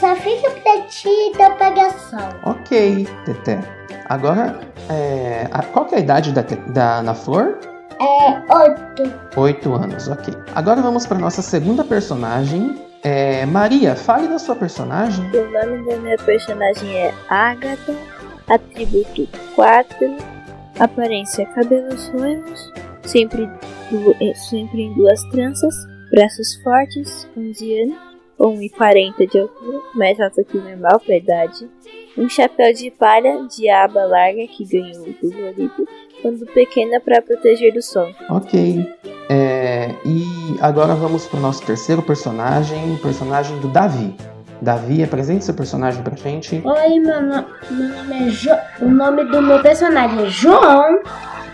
só 0.00 0.14
fica 0.16 0.50
pretinho 0.50 1.32
então 1.34 1.54
pega 1.56 1.90
sol. 1.90 2.18
Ok, 2.44 3.06
Teté. 3.24 3.58
Agora, 4.08 4.58
é, 4.88 5.46
a- 5.52 5.62
qual 5.62 5.84
que 5.86 5.94
é 5.94 5.98
a 5.98 6.00
idade 6.00 6.32
da, 6.32 6.42
da 6.42 6.98
Ana 6.98 7.14
Flor? 7.14 7.58
É 8.00 8.54
oito. 8.56 9.12
Oito 9.36 9.74
anos, 9.74 10.08
ok. 10.08 10.32
Agora 10.54 10.80
vamos 10.80 11.04
para 11.06 11.18
nossa 11.18 11.42
segunda 11.42 11.84
personagem. 11.84 12.80
É, 13.02 13.44
Maria, 13.46 13.94
fale 13.96 14.28
da 14.28 14.38
sua 14.38 14.54
personagem. 14.56 15.24
O 15.30 15.50
nome 15.50 15.84
da 15.88 15.96
minha 15.98 16.16
personagem 16.18 16.96
é 16.96 17.14
Agatha, 17.28 17.94
atributo 18.48 19.28
4, 19.54 20.16
aparência 20.78 21.46
cabelos 21.46 22.08
ruivos, 22.08 22.72
sempre, 23.02 23.46
du- 23.90 24.14
eh, 24.20 24.34
sempre 24.34 24.82
em 24.82 24.94
duas 24.94 25.20
tranças, 25.30 25.74
braços 26.10 26.54
fortes, 26.62 27.28
11 27.36 27.80
anos, 27.82 27.96
1,40 28.38 29.26
de 29.26 29.40
altura, 29.40 29.80
mais 29.94 30.18
alto 30.20 30.44
que 30.44 30.56
o 30.58 30.62
normal 30.62 31.00
para 31.00 31.14
a 31.14 31.18
idade, 31.18 31.68
um 32.16 32.28
chapéu 32.28 32.72
de 32.72 32.90
palha 32.90 33.46
de 33.48 33.68
aba 33.68 34.04
larga 34.04 34.46
que 34.46 34.64
ganhou 34.64 35.06
do 35.20 35.30
Volipe 35.30 35.84
quando 36.22 36.46
pequena 36.46 37.00
para 37.00 37.20
proteger 37.22 37.72
do 37.72 37.82
sol. 37.82 38.08
Ok. 38.30 38.84
É, 39.30 39.90
e 40.04 40.24
agora 40.60 40.94
vamos 40.94 41.26
para 41.26 41.38
o 41.38 41.42
nosso 41.42 41.64
terceiro 41.64 42.02
personagem, 42.02 42.92
o 42.94 42.98
personagem 42.98 43.58
do 43.60 43.68
Davi. 43.68 44.14
Davi, 44.60 45.02
apresente 45.04 45.44
seu 45.44 45.54
personagem 45.54 46.02
pra 46.02 46.16
gente. 46.16 46.60
Oi, 46.64 46.98
meu, 47.00 47.22
no- 47.22 47.44
meu 47.70 47.88
nome 47.96 48.26
é 48.26 48.30
jo 48.30 48.50
O 48.80 48.88
nome 48.88 49.24
do 49.24 49.40
meu 49.40 49.60
personagem 49.62 50.24
é 50.26 50.30
João. 50.30 51.00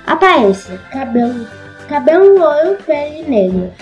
Aparência: 0.06 0.78
cabelo, 0.90 1.46
cabelo 1.88 2.38
loiro, 2.38 2.76
pele 2.87 3.23
negra. 3.28 3.73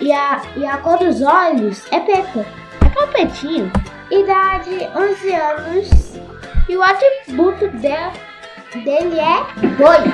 E 0.00 0.12
a, 0.12 0.42
e 0.56 0.66
a 0.66 0.78
cor 0.78 0.98
dos 0.98 1.22
olhos 1.22 1.84
é 1.92 2.00
preta. 2.00 2.44
É 2.84 2.88
com 2.88 3.06
pretinho. 3.12 3.70
Idade 4.10 4.88
11 4.96 5.32
anos. 5.34 6.12
E 6.68 6.76
o 6.76 6.82
atributo 6.82 7.68
dele 7.68 9.20
é 9.20 9.42
2. 9.78 10.12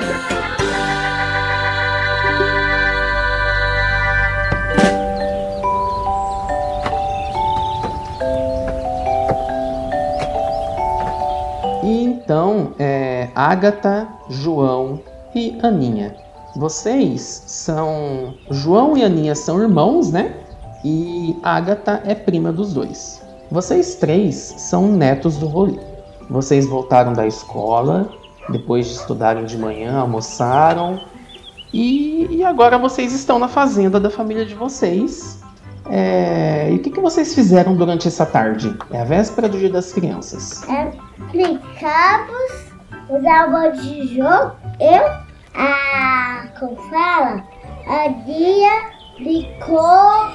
Então, 12.29 12.75
é, 12.77 13.27
Agatha, 13.33 14.07
João 14.29 15.01
e 15.33 15.57
Aninha. 15.63 16.15
Vocês 16.55 17.41
são. 17.47 18.35
João 18.51 18.95
e 18.95 19.03
Aninha 19.03 19.33
são 19.33 19.59
irmãos, 19.59 20.11
né? 20.11 20.35
E 20.85 21.35
Agatha 21.41 22.03
é 22.05 22.13
prima 22.13 22.51
dos 22.51 22.71
dois. 22.71 23.19
Vocês 23.49 23.95
três 23.95 24.35
são 24.35 24.89
netos 24.91 25.37
do 25.37 25.47
Roli. 25.47 25.79
Vocês 26.29 26.67
voltaram 26.67 27.13
da 27.13 27.25
escola, 27.25 28.07
depois 28.49 28.85
de 28.85 28.93
estudarem 28.93 29.45
de 29.45 29.57
manhã, 29.57 29.97
almoçaram. 29.97 31.01
E, 31.73 32.27
e 32.29 32.43
agora 32.43 32.77
vocês 32.77 33.11
estão 33.11 33.39
na 33.39 33.47
fazenda 33.47 33.99
da 33.99 34.11
família 34.11 34.45
de 34.45 34.53
vocês. 34.53 35.38
É, 35.89 36.69
e 36.71 36.75
o 36.75 36.79
que, 36.79 36.91
que 36.91 36.99
vocês 36.99 37.33
fizeram 37.33 37.75
durante 37.75 38.07
essa 38.07 38.25
tarde? 38.25 38.77
É 38.91 39.01
a 39.01 39.05
véspera 39.05 39.49
do 39.49 39.57
Dia 39.57 39.71
das 39.71 39.91
Crianças. 39.91 40.61
Aplicamos 40.63 42.51
os 43.09 43.23
jogos 43.23 43.81
de 43.81 44.15
jogo. 44.15 44.51
Eu, 44.79 45.03
a. 45.55 46.47
Como 46.59 46.75
fala? 46.89 47.43
A 47.87 48.07
Dia 48.25 48.83
brincou, 49.17 50.29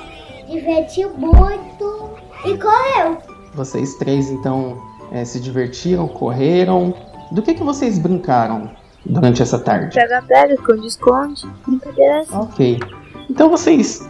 divertiu 0.48 1.10
muito 1.16 2.10
e 2.44 2.58
correu. 2.58 3.18
Vocês 3.54 3.94
três 3.94 4.28
então 4.30 4.76
eh, 5.12 5.24
se 5.24 5.38
divertiram, 5.38 6.08
correram. 6.08 6.92
Do 7.30 7.42
que, 7.42 7.54
que 7.54 7.62
vocês 7.62 7.98
brincaram 7.98 8.70
durante 9.06 9.42
essa 9.42 9.58
tarde? 9.58 9.94
Pega-pega, 9.94 10.54
esconde-esconde, 10.54 11.46
brincadeira 11.66 12.20
assim. 12.20 12.36
Ok. 12.36 12.80
Então 13.30 13.48
vocês 13.48 14.06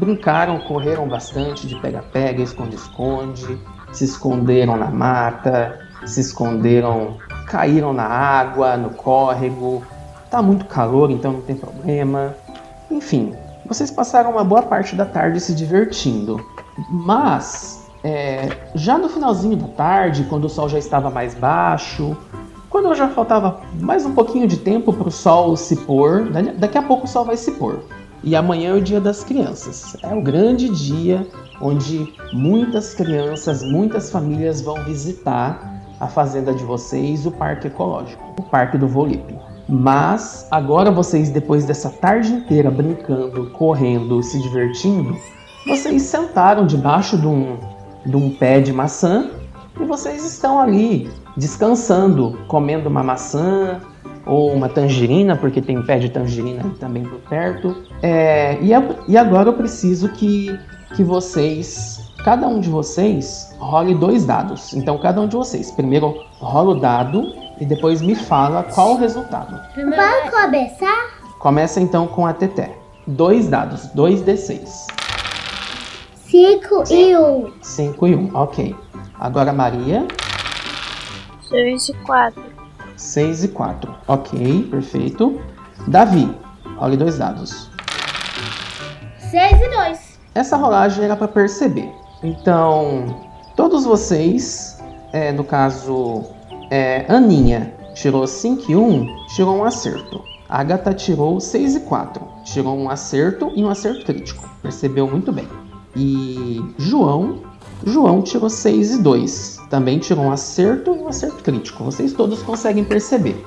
brincaram, 0.00 0.58
correram 0.60 1.06
bastante 1.06 1.66
de 1.66 1.76
pega-pega, 1.76 2.42
esconde-esconde, 2.42 3.58
se 3.92 4.04
esconderam 4.04 4.76
na 4.76 4.90
mata, 4.90 5.78
se 6.06 6.20
esconderam, 6.20 7.18
caíram 7.46 7.92
na 7.92 8.04
água, 8.06 8.76
no 8.76 8.90
córrego. 8.90 9.82
Tá 10.30 10.40
muito 10.40 10.64
calor, 10.64 11.10
então 11.10 11.32
não 11.32 11.40
tem 11.42 11.54
problema. 11.56 12.34
Enfim, 12.90 13.34
vocês 13.66 13.90
passaram 13.90 14.30
uma 14.30 14.42
boa 14.44 14.62
parte 14.62 14.96
da 14.96 15.04
tarde 15.04 15.38
se 15.38 15.54
divertindo. 15.54 16.40
Mas 16.88 17.86
é, 18.02 18.48
já 18.74 18.96
no 18.96 19.08
finalzinho 19.08 19.56
da 19.56 19.68
tarde, 19.68 20.24
quando 20.30 20.46
o 20.46 20.48
sol 20.48 20.68
já 20.68 20.78
estava 20.78 21.10
mais 21.10 21.34
baixo, 21.34 22.16
quando 22.70 22.94
já 22.94 23.08
faltava 23.08 23.60
mais 23.80 24.06
um 24.06 24.14
pouquinho 24.14 24.46
de 24.46 24.56
tempo 24.56 24.92
para 24.92 25.08
o 25.08 25.10
sol 25.10 25.56
se 25.56 25.76
pôr, 25.76 26.30
da- 26.30 26.40
daqui 26.56 26.78
a 26.78 26.82
pouco 26.82 27.04
o 27.04 27.08
sol 27.08 27.24
vai 27.24 27.36
se 27.36 27.50
pôr. 27.52 27.80
E 28.22 28.36
amanhã 28.36 28.70
é 28.70 28.74
o 28.74 28.82
dia 28.82 29.00
das 29.00 29.24
crianças. 29.24 29.96
É 30.02 30.14
o 30.14 30.22
grande 30.22 30.68
dia 30.68 31.26
onde 31.60 32.12
muitas 32.32 32.94
crianças, 32.94 33.62
muitas 33.62 34.10
famílias 34.10 34.60
vão 34.60 34.82
visitar 34.84 35.80
a 35.98 36.06
fazenda 36.06 36.54
de 36.54 36.64
vocês, 36.64 37.26
o 37.26 37.30
parque 37.30 37.66
ecológico, 37.66 38.22
o 38.38 38.42
parque 38.42 38.78
do 38.78 38.88
Volipe. 38.88 39.34
Mas 39.68 40.48
agora 40.50 40.90
vocês, 40.90 41.30
depois 41.30 41.64
dessa 41.64 41.90
tarde 41.90 42.32
inteira 42.32 42.70
brincando, 42.70 43.50
correndo, 43.50 44.22
se 44.22 44.40
divertindo, 44.42 45.16
vocês 45.66 46.02
sentaram 46.02 46.66
debaixo 46.66 47.18
de 47.18 47.26
um, 47.26 47.58
de 48.04 48.16
um 48.16 48.30
pé 48.30 48.60
de 48.60 48.72
maçã 48.72 49.30
e 49.78 49.84
vocês 49.84 50.24
estão 50.24 50.58
ali 50.58 51.10
descansando, 51.36 52.38
comendo 52.48 52.88
uma 52.88 53.02
maçã 53.02 53.80
ou 54.26 54.52
uma 54.52 54.68
tangerina, 54.68 55.36
porque 55.36 55.60
tem 55.62 55.80
pé 55.82 55.98
de 55.98 56.08
tangerina 56.10 56.62
também 56.78 57.02
por 57.04 57.18
perto. 57.20 57.76
É, 58.02 58.58
e, 58.60 58.72
a- 58.74 58.82
e 59.08 59.16
agora 59.16 59.48
eu 59.48 59.54
preciso 59.54 60.08
que, 60.10 60.58
que 60.94 61.02
vocês, 61.02 62.12
cada 62.24 62.46
um 62.46 62.60
de 62.60 62.68
vocês, 62.68 63.54
role 63.58 63.94
dois 63.94 64.24
dados. 64.24 64.72
Então, 64.74 64.98
cada 64.98 65.20
um 65.20 65.26
de 65.28 65.36
vocês, 65.36 65.70
primeiro 65.70 66.14
rola 66.38 66.70
o 66.76 66.80
dado 66.80 67.32
e 67.60 67.64
depois 67.66 68.00
me 68.02 68.14
fala 68.14 68.62
qual 68.62 68.92
o 68.92 68.96
resultado. 68.96 69.60
Pode 69.74 70.30
começar? 70.30 71.08
Começa 71.38 71.80
então 71.80 72.06
com 72.06 72.26
a 72.26 72.32
Teté. 72.32 72.76
Dois 73.06 73.48
dados, 73.48 73.86
dois 73.94 74.22
D6. 74.22 74.86
5 76.14 76.84
e 76.92 77.16
1. 77.16 77.20
Um. 77.46 77.52
5 77.60 78.06
e 78.06 78.14
1, 78.14 78.18
um, 78.18 78.30
ok. 78.34 78.76
Agora 79.18 79.52
Maria, 79.52 80.06
6 81.48 81.88
e 81.88 81.92
4. 81.94 82.42
6 83.00 83.44
e 83.44 83.48
4. 83.48 83.94
Ok, 84.06 84.68
perfeito. 84.70 85.40
Davi, 85.88 86.30
role 86.76 86.96
dois 86.96 87.18
dados. 87.18 87.70
6 89.30 89.62
e 89.62 89.68
2. 89.70 90.18
Essa 90.34 90.56
rolagem 90.56 91.04
era 91.04 91.16
para 91.16 91.26
perceber. 91.26 91.90
Então, 92.22 93.06
todos 93.56 93.84
vocês, 93.84 94.78
é, 95.12 95.32
no 95.32 95.42
caso, 95.42 96.24
é, 96.70 97.06
Aninha 97.08 97.74
tirou 97.94 98.26
5 98.26 98.70
e 98.70 98.76
1, 98.76 99.26
tirou 99.34 99.56
um 99.56 99.64
acerto. 99.64 100.22
Agatha 100.48 100.92
tirou 100.92 101.40
6 101.40 101.76
e 101.76 101.80
4, 101.80 102.22
tirou 102.44 102.76
um 102.76 102.90
acerto 102.90 103.50
e 103.54 103.64
um 103.64 103.70
acerto 103.70 104.04
crítico. 104.04 104.48
Percebeu 104.60 105.08
muito 105.08 105.32
bem. 105.32 105.48
E 105.96 106.62
João, 106.76 107.40
João 107.84 108.20
tirou 108.22 108.50
6 108.50 108.92
e 108.92 109.02
2, 109.02 109.60
também 109.70 109.98
tirou 109.98 110.24
um 110.24 110.32
acerto 110.32 110.94
e 110.94 110.98
um 110.98 111.08
acerto 111.08 111.42
crítico. 111.42 111.84
Vocês 111.84 112.12
todos 112.12 112.42
conseguem 112.42 112.84
perceber. 112.84 113.44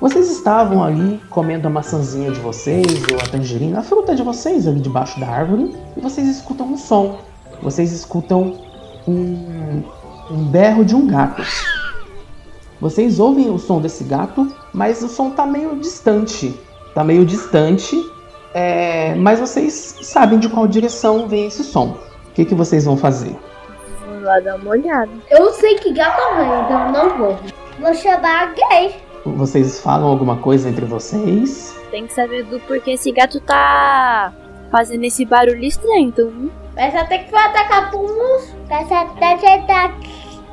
Vocês 0.00 0.30
estavam 0.30 0.84
ali 0.84 1.20
comendo 1.30 1.66
a 1.68 1.70
maçãzinha 1.70 2.30
de 2.30 2.40
vocês, 2.40 2.86
ou 3.10 3.18
a 3.18 3.28
tangerina, 3.28 3.78
a 3.78 3.82
fruta 3.82 4.14
de 4.14 4.22
vocês 4.22 4.66
ali 4.66 4.80
debaixo 4.80 5.18
da 5.18 5.28
árvore, 5.28 5.74
e 5.96 6.00
vocês 6.00 6.28
escutam 6.28 6.66
um 6.66 6.76
som. 6.76 7.18
Vocês 7.62 7.92
escutam 7.92 8.58
um, 9.08 9.82
um 10.30 10.44
berro 10.44 10.84
de 10.84 10.94
um 10.94 11.06
gato. 11.06 11.42
Vocês 12.80 13.18
ouvem 13.18 13.50
o 13.50 13.58
som 13.58 13.80
desse 13.80 14.04
gato, 14.04 14.52
mas 14.74 15.02
o 15.02 15.08
som 15.08 15.30
tá 15.30 15.46
meio 15.46 15.76
distante. 15.76 16.54
Tá 16.94 17.02
meio 17.02 17.24
distante. 17.24 17.96
É, 18.52 19.14
mas 19.14 19.40
vocês 19.40 19.96
sabem 20.02 20.38
de 20.38 20.48
qual 20.48 20.66
direção 20.66 21.26
vem 21.26 21.46
esse 21.46 21.64
som. 21.64 21.96
O 22.28 22.32
que, 22.34 22.44
que 22.44 22.54
vocês 22.54 22.84
vão 22.84 22.96
fazer? 22.98 23.34
Lá 24.26 24.40
dar 24.40 24.56
uma 24.56 24.70
olhada. 24.72 25.08
Eu 25.30 25.52
sei 25.52 25.76
que 25.76 25.92
gato 25.92 26.20
vem, 26.36 26.46
então 26.64 26.86
eu 26.86 26.92
não 26.92 27.16
vou. 27.16 27.38
Vou 27.78 27.94
chamar 27.94 28.48
alguém. 28.48 28.96
Vocês 29.24 29.80
falam 29.80 30.08
alguma 30.08 30.36
coisa 30.38 30.68
entre 30.68 30.84
vocês? 30.84 31.78
Tem 31.92 32.08
que 32.08 32.12
saber 32.12 32.42
do 32.44 32.58
porquê 32.60 32.92
esse 32.92 33.12
gato 33.12 33.38
tá 33.40 34.32
fazendo 34.72 35.04
esse 35.04 35.24
barulho 35.24 35.62
estranho, 35.62 36.08
então. 36.08 36.26
hum, 36.26 36.50
Mas 36.74 36.92
até 36.96 37.18
que 37.18 37.30
foi 37.30 37.38
atacar 37.38 37.88
por 37.92 38.00
uns. 38.02 38.52
Mas 38.68 38.90
até 38.90 39.36
tentar 39.36 39.96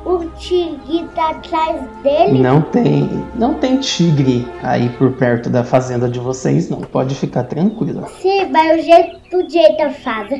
o 0.04 0.24
tigre 0.38 1.08
tá 1.16 1.30
atrás 1.30 1.82
dele. 2.02 2.38
Não 2.40 2.62
tem, 2.62 3.08
não 3.34 3.54
tem 3.54 3.78
tigre 3.80 4.46
aí 4.62 4.88
por 4.90 5.12
perto 5.14 5.50
da 5.50 5.64
fazenda 5.64 6.08
de 6.08 6.20
vocês, 6.20 6.70
não. 6.70 6.80
Pode 6.80 7.14
ficar 7.16 7.42
tranquila. 7.44 8.06
Sim, 8.20 8.50
mas 8.52 8.78
o 8.78 8.82
jeito, 8.84 9.36
o 9.36 9.50
jeito 9.50 9.90
faz. 10.00 10.30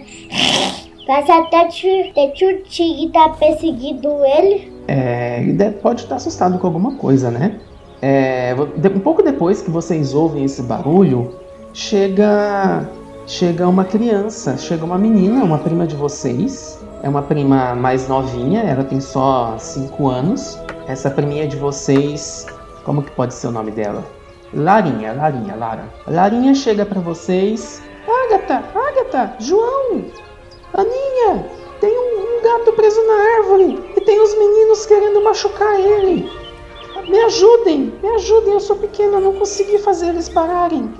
Mas 1.07 1.29
até 1.29 1.67
que 1.67 2.13
que 2.35 2.47
o 2.47 2.63
tigre 2.63 3.11
tá 3.11 3.29
perseguindo 3.31 4.09
ele. 4.25 4.73
É, 4.89 5.43
ele 5.43 5.71
pode 5.73 6.03
estar 6.03 6.17
assustado 6.17 6.59
com 6.59 6.67
alguma 6.67 6.97
coisa, 6.97 7.31
né? 7.31 7.59
É, 8.01 8.55
um 8.95 9.01
pouco 9.01 9.23
depois 9.23 9.63
que 9.63 9.71
vocês 9.71 10.15
ouvem 10.15 10.45
esse 10.45 10.63
barulho, 10.63 11.35
chega 11.73 12.87
chega 13.27 13.67
uma 13.67 13.85
criança, 13.85 14.57
chega 14.59 14.85
uma 14.85 14.99
menina, 14.99 15.43
uma 15.43 15.59
prima 15.59 15.87
de 15.87 15.97
vocês. 15.97 16.79
É 17.03 17.09
uma 17.09 17.23
prima 17.23 17.75
mais 17.75 18.09
novinha, 18.09 18.61
ela 18.63 18.83
tem 18.85 19.01
só 19.01 19.57
5 19.59 20.09
anos. 20.09 20.59
Essa 20.87 21.11
priminha 21.11 21.47
de 21.47 21.57
vocês, 21.57 22.47
como 22.85 23.03
que 23.03 23.11
pode 23.11 23.35
ser 23.35 23.49
o 23.49 23.51
nome 23.51 23.71
dela? 23.71 24.03
Larinha, 24.55 25.13
Larinha, 25.13 25.55
Lara. 25.57 25.85
Larinha 26.07 26.55
chega 26.55 26.87
pra 26.87 27.01
vocês. 27.01 27.83
Agatha, 28.07 28.63
Agatha, 28.75 29.35
João, 29.39 30.05
Aninha, 30.75 31.47
tem 31.81 31.91
um, 31.97 32.39
um 32.39 32.43
gato 32.43 32.73
preso 32.73 33.01
na 33.07 33.39
árvore 33.39 33.93
e 33.97 34.01
tem 34.01 34.21
os 34.21 34.37
meninos 34.37 34.85
querendo 34.87 35.23
machucar 35.23 35.79
ele. 35.79 36.29
Me 37.09 37.19
ajudem, 37.21 37.93
me 38.03 38.09
ajudem, 38.11 38.55
eu 38.55 38.61
sou 38.61 38.77
pequena, 38.77 39.19
eu 39.19 39.21
não 39.21 39.35
consegui 39.35 39.79
fazer 39.79 40.09
eles 40.09 40.29
pararem. 40.29 40.93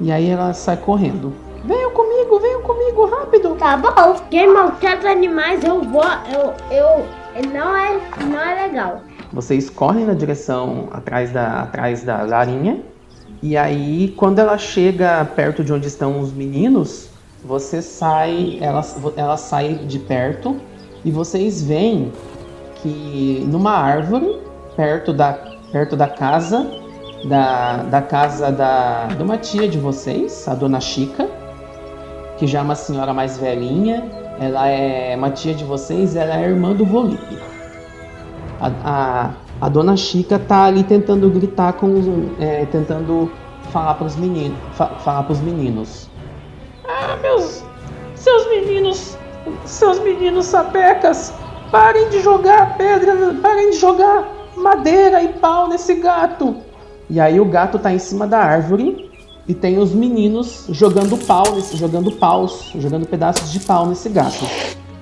E 0.00 0.12
aí 0.12 0.28
ela 0.28 0.52
sai 0.52 0.76
correndo. 0.76 1.32
Venham 1.64 1.90
comigo, 1.90 2.38
venham 2.38 2.62
comigo, 2.62 3.06
rápido. 3.06 3.54
Tá 3.56 3.76
bom. 3.76 4.16
Quem 4.30 4.48
maltrata 4.48 5.08
animais, 5.08 5.62
eu 5.64 5.82
vou. 5.82 6.04
Eu. 6.32 6.54
eu 6.70 7.06
não, 7.52 7.76
é, 7.76 8.00
não 8.24 8.40
é 8.40 8.66
legal. 8.66 9.02
Vocês 9.32 9.68
correm 9.68 10.04
na 10.04 10.14
direção 10.14 10.88
atrás 10.90 11.32
da, 11.32 11.62
atrás 11.62 12.02
da 12.02 12.22
Larinha. 12.22 12.82
E 13.42 13.56
aí, 13.56 14.14
quando 14.16 14.38
ela 14.38 14.58
chega 14.58 15.24
perto 15.36 15.62
de 15.62 15.72
onde 15.72 15.86
estão 15.86 16.20
os 16.20 16.32
meninos, 16.32 17.07
você 17.44 17.80
sai, 17.80 18.58
ela, 18.60 18.82
ela 19.16 19.36
sai 19.36 19.74
de 19.74 19.98
perto 19.98 20.56
e 21.04 21.10
vocês 21.10 21.62
veem 21.62 22.12
que 22.76 23.44
numa 23.48 23.72
árvore, 23.72 24.40
perto 24.76 25.12
da, 25.12 25.32
perto 25.72 25.96
da 25.96 26.08
casa, 26.08 26.70
da, 27.28 27.78
da 27.84 28.02
casa 28.02 28.50
da, 28.50 29.06
de 29.06 29.22
uma 29.22 29.36
tia 29.36 29.68
de 29.68 29.78
vocês, 29.78 30.46
a 30.48 30.54
dona 30.54 30.80
Chica, 30.80 31.28
que 32.36 32.46
já 32.46 32.60
é 32.60 32.62
uma 32.62 32.74
senhora 32.74 33.12
mais 33.12 33.38
velhinha, 33.38 34.04
ela 34.40 34.68
é 34.68 35.16
uma 35.16 35.30
tia 35.30 35.54
de 35.54 35.64
vocês, 35.64 36.14
ela 36.14 36.36
é 36.36 36.48
irmã 36.48 36.72
do 36.72 36.84
Volipe. 36.84 37.38
A, 38.60 38.70
a, 38.84 39.30
a 39.60 39.68
dona 39.68 39.96
Chica 39.96 40.38
tá 40.38 40.64
ali 40.64 40.84
tentando 40.84 41.28
gritar 41.30 41.72
com 41.74 41.98
os. 41.98 42.06
é, 42.40 42.64
tentando 42.66 43.30
falar 43.72 43.94
pros 43.94 44.16
meninos. 44.16 44.56
Fa, 44.72 44.86
falar 44.86 45.24
pros 45.24 45.40
meninos. 45.40 46.07
Ah, 46.88 47.16
meus. 47.20 47.62
Seus 48.14 48.48
meninos. 48.48 49.16
Seus 49.66 50.00
meninos 50.00 50.46
sapecas! 50.46 51.34
Parem 51.70 52.08
de 52.08 52.20
jogar 52.20 52.78
pedra. 52.78 53.34
Parem 53.42 53.70
de 53.70 53.76
jogar 53.76 54.26
madeira 54.56 55.22
e 55.22 55.34
pau 55.34 55.68
nesse 55.68 55.94
gato! 55.96 56.56
E 57.10 57.20
aí 57.20 57.38
o 57.38 57.44
gato 57.44 57.78
tá 57.78 57.92
em 57.92 57.98
cima 57.98 58.26
da 58.26 58.38
árvore 58.38 59.10
e 59.46 59.54
tem 59.54 59.78
os 59.78 59.92
meninos 59.92 60.66
jogando 60.70 61.16
pau 61.26 61.54
nesse, 61.54 61.76
jogando 61.76 62.12
paus, 62.12 62.72
jogando 62.74 63.06
pedaços 63.06 63.52
de 63.52 63.60
pau 63.60 63.86
nesse 63.86 64.08
gato. 64.08 64.46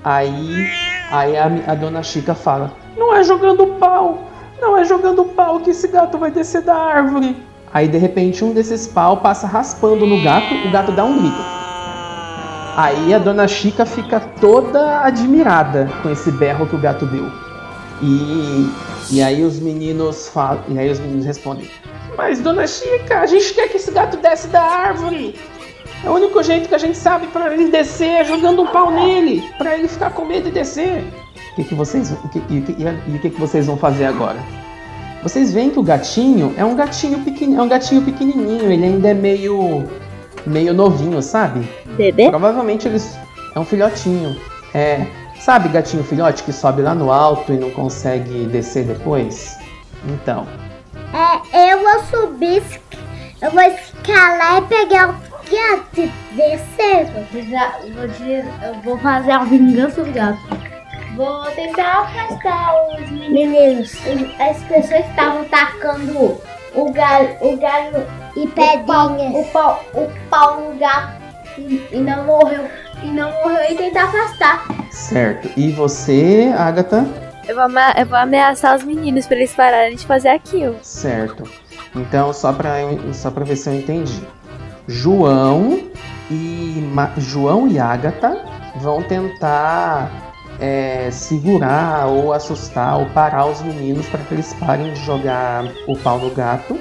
Aí, 0.03 0.69
aí 1.11 1.37
a, 1.37 1.45
a 1.67 1.75
dona 1.75 2.03
Chica 2.03 2.35
fala: 2.35 2.73
Não 2.97 3.13
é 3.13 3.23
jogando 3.23 3.65
pau, 3.79 4.19
não 4.61 4.77
é 4.77 4.83
jogando 4.83 5.23
pau 5.23 5.59
que 5.61 5.71
esse 5.71 5.87
gato 5.87 6.17
vai 6.17 6.31
descer 6.31 6.61
da 6.61 6.75
árvore. 6.75 7.35
Aí 7.73 7.87
de 7.87 7.97
repente 7.97 8.43
um 8.43 8.53
desses 8.53 8.87
pau 8.87 9.17
passa 9.17 9.47
raspando 9.47 10.05
no 10.05 10.21
gato, 10.21 10.53
o 10.65 10.71
gato 10.71 10.91
dá 10.91 11.03
um 11.03 11.19
grito. 11.19 11.56
Aí 12.77 13.11
a 13.11 13.17
dona 13.17 13.47
Chica 13.47 13.87
fica 13.87 14.19
toda 14.39 15.01
admirada 15.01 15.89
com 16.03 16.11
esse 16.11 16.31
berro 16.31 16.67
que 16.67 16.75
o 16.75 16.79
gato 16.79 17.07
deu. 17.07 17.25
E, 18.03 18.69
e 19.09 19.19
aí 19.23 19.43
os 19.43 19.59
meninos 19.59 20.27
falam, 20.27 20.61
e 20.67 20.77
aí 20.77 20.87
os 20.91 20.99
meninos 20.99 21.25
respondem: 21.25 21.67
Mas 22.15 22.39
dona 22.39 22.67
Chica, 22.67 23.21
a 23.21 23.25
gente 23.25 23.51
quer 23.55 23.67
que 23.69 23.77
esse 23.77 23.89
gato 23.89 24.17
desce 24.17 24.47
da 24.49 24.61
árvore. 24.61 25.33
É 26.05 26.09
o 26.09 26.13
único 26.13 26.43
jeito 26.43 26.69
que 26.69 26.75
a 26.75 26.77
gente 26.77 26.95
sabe 26.95 27.25
para 27.27 27.51
ele 27.51 27.71
descer 27.71 28.21
é 28.21 28.23
jogando 28.23 28.61
um 28.61 28.67
pau 28.67 28.91
nele, 28.91 29.43
para 29.57 29.75
ele 29.75 29.87
ficar 29.87 30.11
com 30.11 30.23
medo 30.25 30.47
e 30.49 30.51
descer. 30.51 31.03
O 31.53 31.55
que, 31.55 31.63
que 31.63 31.73
vocês, 31.73 32.11
o 32.11 32.29
que, 32.29 32.37
e, 32.47 32.57
e- 32.57 33.11
e 33.13 33.15
o 33.15 33.19
que, 33.19 33.31
que 33.31 33.39
vocês 33.39 33.65
vão 33.65 33.75
fazer 33.75 34.05
agora? 34.05 34.37
Vocês 35.23 35.51
veem 35.51 35.71
que 35.71 35.79
o 35.79 35.83
gatinho 35.83 36.53
é 36.55 36.63
um 36.63 36.75
gatinho 36.75 37.23
pequenininho, 37.23 37.59
é 37.59 37.63
um 37.63 37.67
gatinho 37.67 38.03
pequenininho, 38.03 38.71
ele 38.71 38.85
ainda 38.85 39.09
é 39.09 39.13
meio 39.15 39.83
meio 40.45 40.73
novinho, 40.73 41.19
sabe? 41.21 41.67
Bebê? 41.97 42.29
Provavelmente 42.29 42.87
eles 42.87 43.17
é 43.55 43.59
um 43.59 43.65
filhotinho. 43.65 44.39
É, 44.73 45.05
sabe 45.39 45.69
gatinho 45.69 46.03
filhote 46.03 46.43
que 46.43 46.53
sobe 46.53 46.81
lá 46.81 46.93
no 46.93 47.11
alto 47.11 47.51
e 47.53 47.57
não 47.57 47.71
consegue 47.71 48.45
descer 48.45 48.85
depois? 48.85 49.57
Então, 50.05 50.45
É, 51.13 51.71
eu 51.73 51.79
vou 51.81 52.03
subir, 52.03 52.61
eu 53.41 53.51
vou 53.51 53.61
escalar 53.61 54.57
e 54.57 54.61
pegar 54.63 55.09
o 55.09 55.13
gato 55.13 56.01
e 56.01 56.11
descer. 56.35 57.05
Vou, 57.13 57.23
tirar- 57.41 57.79
vou 57.95 58.07
tirar- 58.09 58.67
eu 58.67 58.73
vou 58.81 58.97
fazer 58.99 59.31
a 59.31 59.43
vingança 59.45 60.03
do 60.03 60.11
gato. 60.11 60.37
Vou 61.15 61.45
tentar 61.51 62.01
afastar 62.01 62.73
os 62.99 63.09
meninos. 63.09 63.91
Os- 63.93 64.39
As 64.39 64.57
pessoas 64.63 65.03
que 65.03 65.09
estavam 65.09 65.45
tacando 65.45 66.37
o 66.75 66.91
galho, 66.91 67.35
o 67.41 67.57
galho 67.57 68.05
e 68.35 68.45
pedrinha. 68.47 69.29
O 69.39 69.45
pau, 69.51 69.83
o 69.93 70.07
pau 70.29 70.61
no 70.61 70.77
gato 70.77 71.13
e, 71.57 71.87
e 71.91 71.97
não 71.99 72.25
morreu. 72.25 72.65
E 73.03 73.07
não 73.07 73.31
morreu 73.31 73.71
e 73.71 73.75
tentar 73.75 74.05
afastar. 74.05 74.65
certo. 74.91 75.49
E 75.57 75.71
você, 75.71 76.53
Agatha? 76.57 77.05
Eu 77.47 77.55
vou, 77.55 77.65
eu 77.97 78.05
vou 78.05 78.17
ameaçar 78.17 78.75
os 78.75 78.83
meninos 78.83 79.25
pra 79.25 79.37
eles 79.37 79.53
pararem 79.53 79.95
de 79.95 80.05
fazer 80.05 80.29
aquilo. 80.29 80.75
Certo. 80.81 81.43
Então, 81.95 82.33
só 82.33 82.51
pra, 82.51 82.81
eu- 82.81 83.13
só 83.13 83.31
pra 83.31 83.43
ver 83.45 83.55
se 83.55 83.69
eu 83.69 83.75
entendi. 83.75 84.21
João 84.87 85.79
e 86.29 86.89
Ma- 86.93 87.11
João 87.17 87.67
e 87.67 87.79
Agatha 87.79 88.37
vão 88.77 89.01
tentar 89.03 90.09
é, 90.59 91.09
segurar 91.11 92.07
ou 92.07 92.33
assustar 92.33 92.97
ou 92.99 93.05
parar 93.07 93.45
os 93.45 93.61
meninos 93.61 94.07
para 94.07 94.21
que 94.23 94.33
eles 94.33 94.53
parem 94.55 94.91
de 94.93 94.99
jogar 95.05 95.65
o 95.87 95.95
pau 95.97 96.17
no 96.19 96.29
gato, 96.31 96.79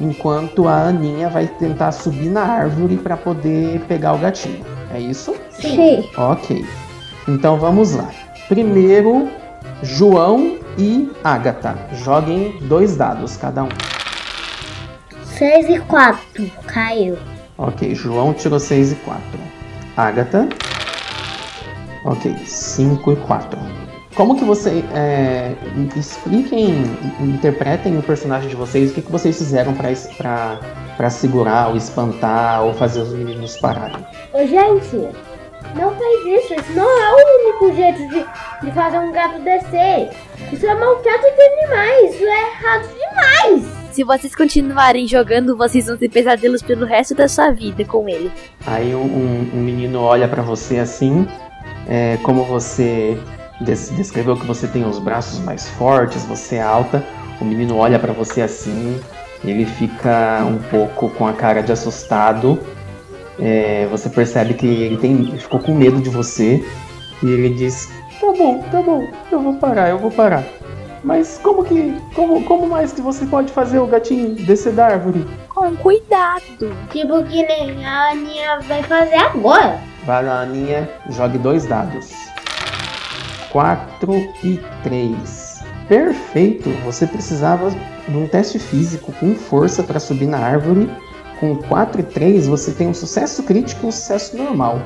enquanto 0.00 0.68
a 0.68 0.88
Aninha 0.88 1.28
vai 1.28 1.46
tentar 1.46 1.92
subir 1.92 2.28
na 2.28 2.42
árvore 2.42 2.96
para 2.96 3.16
poder 3.16 3.80
pegar 3.88 4.14
o 4.14 4.18
gatinho. 4.18 4.64
É 4.92 5.00
isso? 5.00 5.34
Sim. 5.50 6.08
Ok. 6.16 6.64
Então 7.28 7.56
vamos 7.58 7.94
lá. 7.94 8.10
Primeiro, 8.48 9.28
João 9.82 10.58
e 10.78 11.10
Agatha. 11.22 11.76
Joguem 12.04 12.58
dois 12.62 12.96
dados 12.96 13.36
cada 13.36 13.64
um. 13.64 13.68
6 15.24 15.68
e 15.68 15.80
4. 15.80 16.50
Caiu. 16.66 17.18
Ok, 17.58 17.94
João 17.94 18.32
tirou 18.32 18.60
6 18.60 18.92
e 18.92 18.94
4. 18.96 19.22
Agatha. 19.96 20.48
Ok, 22.04 22.36
5 22.46 23.12
e 23.12 23.16
4. 23.16 23.58
Como 24.14 24.36
que 24.36 24.44
você. 24.44 24.84
É, 24.94 25.52
expliquem, 25.96 26.84
interpretem 27.20 27.98
o 27.98 28.02
personagem 28.02 28.48
de 28.48 28.54
vocês, 28.56 28.90
o 28.90 28.94
que, 28.94 29.02
que 29.02 29.10
vocês 29.10 29.36
fizeram 29.36 29.74
pra 29.74 31.10
segurar, 31.10 31.68
ou 31.70 31.76
espantar, 31.76 32.62
ou 32.62 32.72
fazer 32.74 33.00
os 33.00 33.12
meninos 33.12 33.56
pararem. 33.56 34.04
Ô, 34.32 34.46
gente, 34.46 34.96
não 35.74 35.90
faz 35.90 36.26
isso. 36.26 36.54
Isso 36.54 36.72
não 36.74 36.84
é 36.88 37.10
o 37.12 37.48
único 37.48 37.76
jeito 37.76 38.08
de, 38.08 38.66
de 38.66 38.72
fazer 38.72 38.98
um 38.98 39.12
gato 39.12 39.40
descer. 39.40 40.10
Isso 40.52 40.64
é 40.66 40.74
maltrato 40.74 41.24
de 41.24 41.42
animais. 41.42 42.14
Isso 42.14 42.24
é 42.24 42.40
errado 42.50 42.88
demais. 42.94 43.64
Se 43.90 44.02
vocês 44.02 44.34
continuarem 44.34 45.06
jogando, 45.06 45.56
vocês 45.56 45.86
vão 45.86 45.96
ter 45.96 46.08
pesadelos 46.08 46.62
pelo 46.62 46.84
resto 46.84 47.14
da 47.14 47.28
sua 47.28 47.50
vida 47.52 47.84
com 47.84 48.08
ele. 48.08 48.30
Aí 48.66 48.92
um, 48.94 49.00
um- 49.54 49.60
menino 49.60 50.00
olha 50.00 50.26
pra 50.26 50.42
você 50.42 50.78
assim, 50.78 51.26
é, 51.88 52.16
como 52.24 52.42
você 52.44 53.16
descreveu 53.60 54.36
que 54.36 54.46
você 54.46 54.66
tem 54.66 54.84
os 54.84 54.98
braços 54.98 55.38
mais 55.40 55.68
fortes, 55.68 56.24
você 56.24 56.56
é 56.56 56.62
alta. 56.62 57.04
O 57.40 57.44
menino 57.44 57.76
olha 57.76 57.98
pra 57.98 58.12
você 58.12 58.42
assim, 58.42 59.00
ele 59.44 59.66
fica 59.66 60.44
um 60.44 60.58
pouco 60.70 61.10
com 61.10 61.26
a 61.26 61.32
cara 61.32 61.62
de 61.62 61.72
assustado 61.72 62.58
é, 63.38 63.86
você 63.90 64.08
percebe 64.08 64.54
que 64.54 64.66
ele 64.66 64.96
tem, 64.96 65.36
ficou 65.38 65.60
com 65.60 65.74
medo 65.74 66.00
de 66.00 66.10
você 66.10 66.64
e 67.22 67.26
ele 67.26 67.50
diz: 67.50 67.92
Tá 68.20 68.32
bom, 68.32 68.62
tá 68.70 68.80
bom, 68.80 69.06
eu 69.30 69.40
vou 69.40 69.54
parar, 69.54 69.88
eu 69.88 69.98
vou 69.98 70.10
parar. 70.10 70.44
Mas 71.02 71.38
como 71.42 71.64
que. 71.64 72.00
Como, 72.14 72.42
como 72.44 72.66
mais 72.66 72.92
que 72.92 73.00
você 73.00 73.26
pode 73.26 73.52
fazer 73.52 73.78
o 73.78 73.86
gatinho 73.86 74.34
descer 74.34 74.72
da 74.72 74.86
árvore? 74.86 75.26
Com 75.48 75.76
cuidado. 75.76 76.74
Tipo 76.90 77.22
que 77.24 77.44
nem 77.46 77.84
a 77.84 78.10
Aninha 78.10 78.60
vai 78.60 78.82
fazer 78.82 79.16
agora. 79.16 79.80
Vai 80.06 80.24
lá, 80.24 80.42
Aninha, 80.42 80.88
jogue 81.10 81.38
dois 81.38 81.66
dados. 81.66 82.12
4 83.54 84.12
e 84.42 84.60
3. 84.82 85.60
Perfeito! 85.88 86.70
Você 86.84 87.06
precisava 87.06 87.70
de 87.70 88.16
um 88.16 88.26
teste 88.26 88.58
físico 88.58 89.12
com 89.12 89.32
força 89.36 89.84
para 89.84 90.00
subir 90.00 90.26
na 90.26 90.38
árvore. 90.38 90.90
Com 91.38 91.54
4 91.56 92.00
e 92.00 92.04
3, 92.04 92.48
você 92.48 92.72
tem 92.72 92.88
um 92.88 92.94
sucesso 92.94 93.44
crítico 93.44 93.86
e 93.86 93.88
um 93.88 93.92
sucesso 93.92 94.36
normal. 94.36 94.82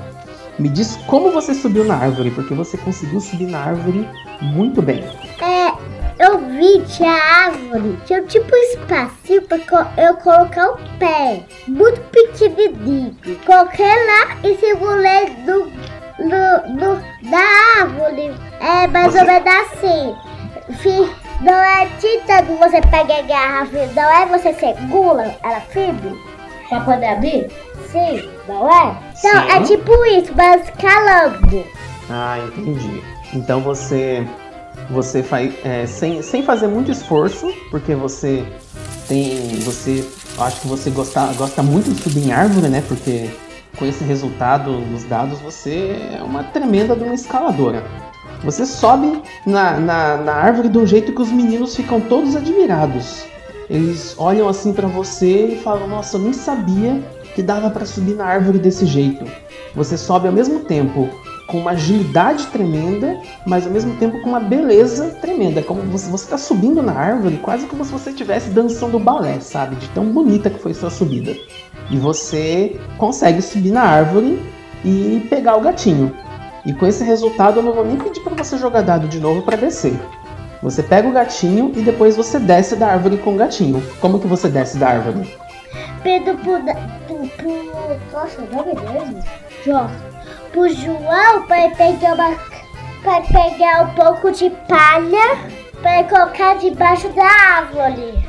Me 0.58 0.68
diz 0.68 0.96
como 1.06 1.30
você 1.30 1.54
subiu 1.54 1.82
na 1.84 1.96
árvore, 1.96 2.30
porque 2.30 2.52
você 2.52 2.76
conseguiu 2.76 3.20
subir 3.20 3.46
na 3.46 3.58
árvore 3.58 4.06
muito 4.42 4.82
bem. 4.82 5.02
É, 5.40 5.72
eu 6.26 6.38
vi, 6.40 6.82
tinha 6.88 7.10
árvore, 7.12 7.98
tinha 8.04 8.20
tipo 8.24 8.54
um 8.54 8.58
espacinho 8.74 9.42
pra 9.42 9.58
co- 9.60 10.00
eu 10.00 10.14
colocar 10.16 10.72
o 10.72 10.78
pé. 10.98 11.42
Muito 11.66 12.00
pequenininho. 12.10 13.16
Coloquei 13.46 13.86
lá 13.86 14.36
e 14.44 14.56
segurei 14.58 15.26
do, 15.46 15.70
do, 16.18 16.74
do- 16.76 17.30
da 17.30 17.80
árvore. 17.82 18.34
É 18.60 18.86
mais 18.86 19.12
Você- 19.12 19.20
ou 19.20 19.26
menos 19.26 19.48
assim. 19.72 20.16
Não 21.40 21.54
é 21.54 21.86
tinta 22.00 22.42
que 22.42 22.52
você 22.54 22.80
pega 22.82 23.18
a 23.18 23.22
garrafa, 23.22 23.86
não 23.94 24.02
é 24.10 24.26
você 24.26 24.52
segura 24.54 25.36
ela 25.42 25.60
firme 25.60 26.18
pra 26.68 26.80
poder 26.80 27.06
abrir? 27.06 27.48
Sim, 27.92 28.28
não 28.48 28.68
é? 28.68 28.96
Então, 29.18 29.42
Sim. 29.42 29.50
é 29.50 29.62
tipo 29.62 30.04
isso, 30.06 30.32
mas 30.36 30.68
calando. 30.70 31.64
Ah, 32.10 32.38
entendi. 32.46 33.02
Então 33.32 33.60
você 33.60 34.26
você 34.90 35.22
faz 35.22 35.52
é, 35.64 35.86
sem, 35.86 36.22
sem 36.22 36.42
fazer 36.42 36.66
muito 36.66 36.90
esforço, 36.90 37.52
porque 37.70 37.94
você 37.94 38.44
tem 39.06 39.58
você 39.60 40.04
acho 40.38 40.60
que 40.60 40.66
você 40.68 40.90
gosta, 40.90 41.26
gosta 41.36 41.62
muito 41.62 41.90
de 41.92 42.02
subir 42.02 42.26
em 42.28 42.32
árvore, 42.32 42.68
né? 42.68 42.82
Porque 42.86 43.30
com 43.78 43.86
esse 43.86 44.02
resultado 44.04 44.72
nos 44.72 45.04
dados 45.04 45.38
você 45.38 45.96
é 46.18 46.22
uma 46.22 46.42
tremenda 46.42 46.96
de 46.96 47.04
uma 47.04 47.14
escaladora. 47.14 47.82
Você 48.44 48.66
sobe 48.66 49.22
na, 49.46 49.78
na, 49.78 50.16
na 50.16 50.32
árvore 50.32 50.68
de 50.68 50.78
um 50.78 50.86
jeito 50.86 51.12
que 51.12 51.22
os 51.22 51.30
meninos 51.30 51.74
ficam 51.74 52.00
todos 52.00 52.36
admirados. 52.36 53.24
Eles 53.68 54.14
olham 54.16 54.48
assim 54.48 54.72
pra 54.72 54.86
você 54.86 55.48
e 55.48 55.56
falam: 55.56 55.88
Nossa, 55.88 56.16
eu 56.16 56.20
nem 56.20 56.32
sabia 56.32 57.02
que 57.34 57.42
dava 57.42 57.70
pra 57.70 57.84
subir 57.84 58.14
na 58.14 58.24
árvore 58.24 58.58
desse 58.58 58.86
jeito. 58.86 59.24
Você 59.74 59.96
sobe 59.96 60.28
ao 60.28 60.32
mesmo 60.32 60.60
tempo 60.60 61.08
com 61.48 61.58
uma 61.58 61.72
agilidade 61.72 62.46
tremenda, 62.48 63.20
mas 63.46 63.66
ao 63.66 63.72
mesmo 63.72 63.96
tempo 63.96 64.20
com 64.20 64.28
uma 64.28 64.40
beleza 64.40 65.16
tremenda. 65.20 65.62
Como 65.62 65.82
você 65.82 66.10
está 66.14 66.38
subindo 66.38 66.82
na 66.82 66.92
árvore, 66.92 67.38
quase 67.38 67.66
como 67.66 67.84
se 67.84 67.90
você 67.90 68.10
estivesse 68.10 68.50
dançando 68.50 68.98
balé, 68.98 69.40
sabe? 69.40 69.76
De 69.76 69.88
tão 69.88 70.06
bonita 70.06 70.50
que 70.50 70.58
foi 70.58 70.74
sua 70.74 70.90
subida. 70.90 71.34
E 71.90 71.96
você 71.96 72.78
consegue 72.96 73.40
subir 73.40 73.70
na 73.70 73.82
árvore 73.82 74.42
e 74.84 75.26
pegar 75.30 75.56
o 75.56 75.60
gatinho. 75.60 76.14
E 76.66 76.72
com 76.72 76.86
esse 76.86 77.02
resultado, 77.02 77.60
eu 77.60 77.62
não 77.62 77.72
vou 77.72 77.84
nem 77.84 77.96
pedir 77.96 78.20
para 78.20 78.34
você 78.34 78.58
jogar 78.58 78.82
dado 78.82 79.08
de 79.08 79.18
novo 79.18 79.42
para 79.42 79.56
descer. 79.56 79.98
Você 80.62 80.82
pega 80.82 81.08
o 81.08 81.12
gatinho 81.12 81.72
e 81.74 81.82
depois 81.82 82.16
você 82.16 82.38
desce 82.38 82.76
da 82.76 82.88
árvore 82.88 83.16
com 83.18 83.34
o 83.34 83.36
gatinho. 83.36 83.82
Como 84.00 84.18
que 84.18 84.26
você 84.26 84.48
desce 84.48 84.76
da 84.76 84.88
árvore? 84.88 85.34
Pedro 86.02 86.36
pro, 86.38 86.60
pro, 87.06 87.28
pro 87.36 88.12
nossa, 88.12 88.42
nome 88.42 88.74
dele? 88.74 89.24
João. 89.64 89.90
Pro 90.52 90.68
João 90.68 91.44
ele 91.50 91.74
pegar 91.74 92.14
uma. 92.14 92.36
pra 93.02 93.20
pegar 93.20 93.84
um 93.84 93.94
pouco 93.94 94.32
de 94.32 94.50
palha 94.68 95.58
ele 95.84 96.08
colocar 96.08 96.54
debaixo 96.58 97.08
da 97.10 97.24
árvore. 97.24 98.27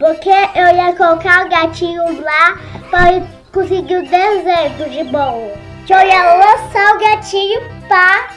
Porque 0.00 0.30
eu 0.30 0.74
ia 0.74 0.92
colocar 0.96 1.44
o 1.44 1.48
gatinho 1.50 2.22
lá 2.22 2.56
pra 2.90 3.12
ele 3.12 3.26
conseguir 3.52 3.96
o 3.98 4.02
deserto 4.02 4.90
de 4.90 5.04
bom. 5.04 5.52
Que 5.86 5.92
eu 5.92 5.98
ia 6.00 6.34
lançar 6.34 6.96
o 6.96 6.98
gatinho 7.00 7.60
pra 7.86 8.28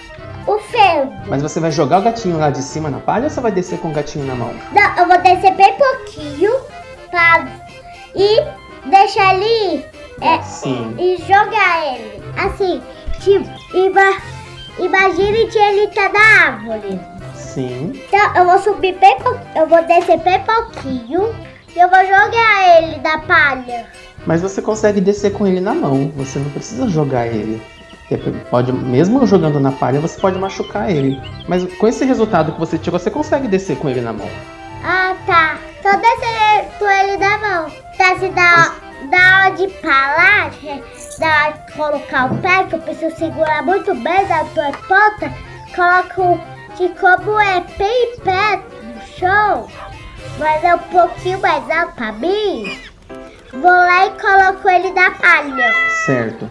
o 0.45 0.59
ferro. 0.59 1.13
Mas 1.27 1.41
você 1.41 1.59
vai 1.61 1.71
jogar 1.71 1.99
o 1.99 2.01
gatinho 2.03 2.37
lá 2.37 2.49
de 2.49 2.61
cima 2.61 2.89
na 2.89 2.99
palha 2.99 3.23
ou 3.23 3.29
você 3.29 3.39
vai 3.39 3.51
descer 3.51 3.79
com 3.79 3.87
o 3.89 3.93
gatinho 3.93 4.25
na 4.25 4.35
mão? 4.35 4.53
Não, 4.73 4.97
eu 4.97 5.07
vou 5.07 5.17
descer 5.19 5.53
bem 5.55 5.73
pouquinho 5.75 6.51
pra. 7.09 7.45
e 8.13 8.43
deixar 8.89 9.35
ele. 9.35 9.85
É, 10.21 10.41
Sim. 10.41 10.95
e 10.99 11.15
jogar 11.25 11.95
ele. 11.95 12.21
Assim, 12.37 12.81
tipo, 13.21 13.49
ima, 13.75 14.17
imagine 14.79 15.47
que 15.47 15.57
ele 15.57 15.87
tá 15.87 16.09
na 16.09 16.45
árvore. 16.47 16.99
Sim. 17.35 17.91
Então 17.95 18.35
eu 18.35 18.45
vou 18.45 18.59
subir 18.59 18.95
bem 18.99 19.17
pou- 19.19 19.39
eu 19.55 19.67
vou 19.67 19.81
descer 19.83 20.17
bem 20.19 20.41
pouquinho 20.43 21.33
eu 21.75 21.89
vou 21.89 21.99
jogar 21.99 22.77
ele 22.77 23.01
na 23.01 23.17
palha. 23.19 23.87
Mas 24.25 24.41
você 24.41 24.61
consegue 24.61 25.01
descer 25.01 25.33
com 25.33 25.45
ele 25.45 25.59
na 25.59 25.73
mão. 25.73 26.11
Você 26.15 26.39
não 26.39 26.49
precisa 26.51 26.87
jogar 26.87 27.27
ele. 27.27 27.61
Pode, 28.49 28.71
mesmo 28.71 29.25
jogando 29.25 29.59
na 29.59 29.71
palha, 29.71 29.99
você 29.99 30.19
pode 30.19 30.37
machucar 30.37 30.89
ele. 30.89 31.19
Mas 31.47 31.65
com 31.75 31.87
esse 31.87 32.05
resultado 32.05 32.51
que 32.51 32.59
você 32.59 32.77
tirou, 32.77 32.99
você 32.99 33.09
consegue 33.09 33.47
descer 33.47 33.77
com 33.77 33.89
ele 33.89 34.01
na 34.01 34.13
mão. 34.13 34.29
Ah 34.83 35.15
tá. 35.25 35.57
Então 35.79 35.99
descer 35.99 36.77
com 36.77 36.89
ele 36.89 37.17
na 37.17 37.37
mão. 37.39 37.71
Tá 37.97 38.17
se 38.17 38.29
dá, 38.29 38.75
dá 39.09 39.39
hora 39.39 39.55
de 39.55 39.67
parar, 39.79 40.51
dá 41.19 41.27
hora 41.27 41.53
de 41.53 41.73
colocar 41.73 42.31
o 42.31 42.37
pé, 42.37 42.63
que 42.65 42.75
eu 42.75 42.79
preciso 42.79 43.15
segurar 43.15 43.63
muito 43.63 43.93
bem 43.95 44.27
na 44.27 44.43
tua 44.45 44.71
ponta, 44.87 45.33
coloco 45.75 46.39
que 46.75 46.89
como 46.89 47.39
é 47.39 47.63
bem 47.77 48.17
perto 48.23 48.69
do 48.69 49.07
chão, 49.17 49.67
mas 50.39 50.63
é 50.63 50.75
um 50.75 50.79
pouquinho 50.79 51.39
mais 51.41 51.69
alto 51.69 51.93
pra 51.95 52.11
mim, 52.11 52.77
vou 53.51 53.71
lá 53.71 54.07
e 54.07 54.11
coloco 54.11 54.69
ele 54.69 54.91
na 54.91 55.11
palha. 55.11 55.71
Certo. 56.05 56.49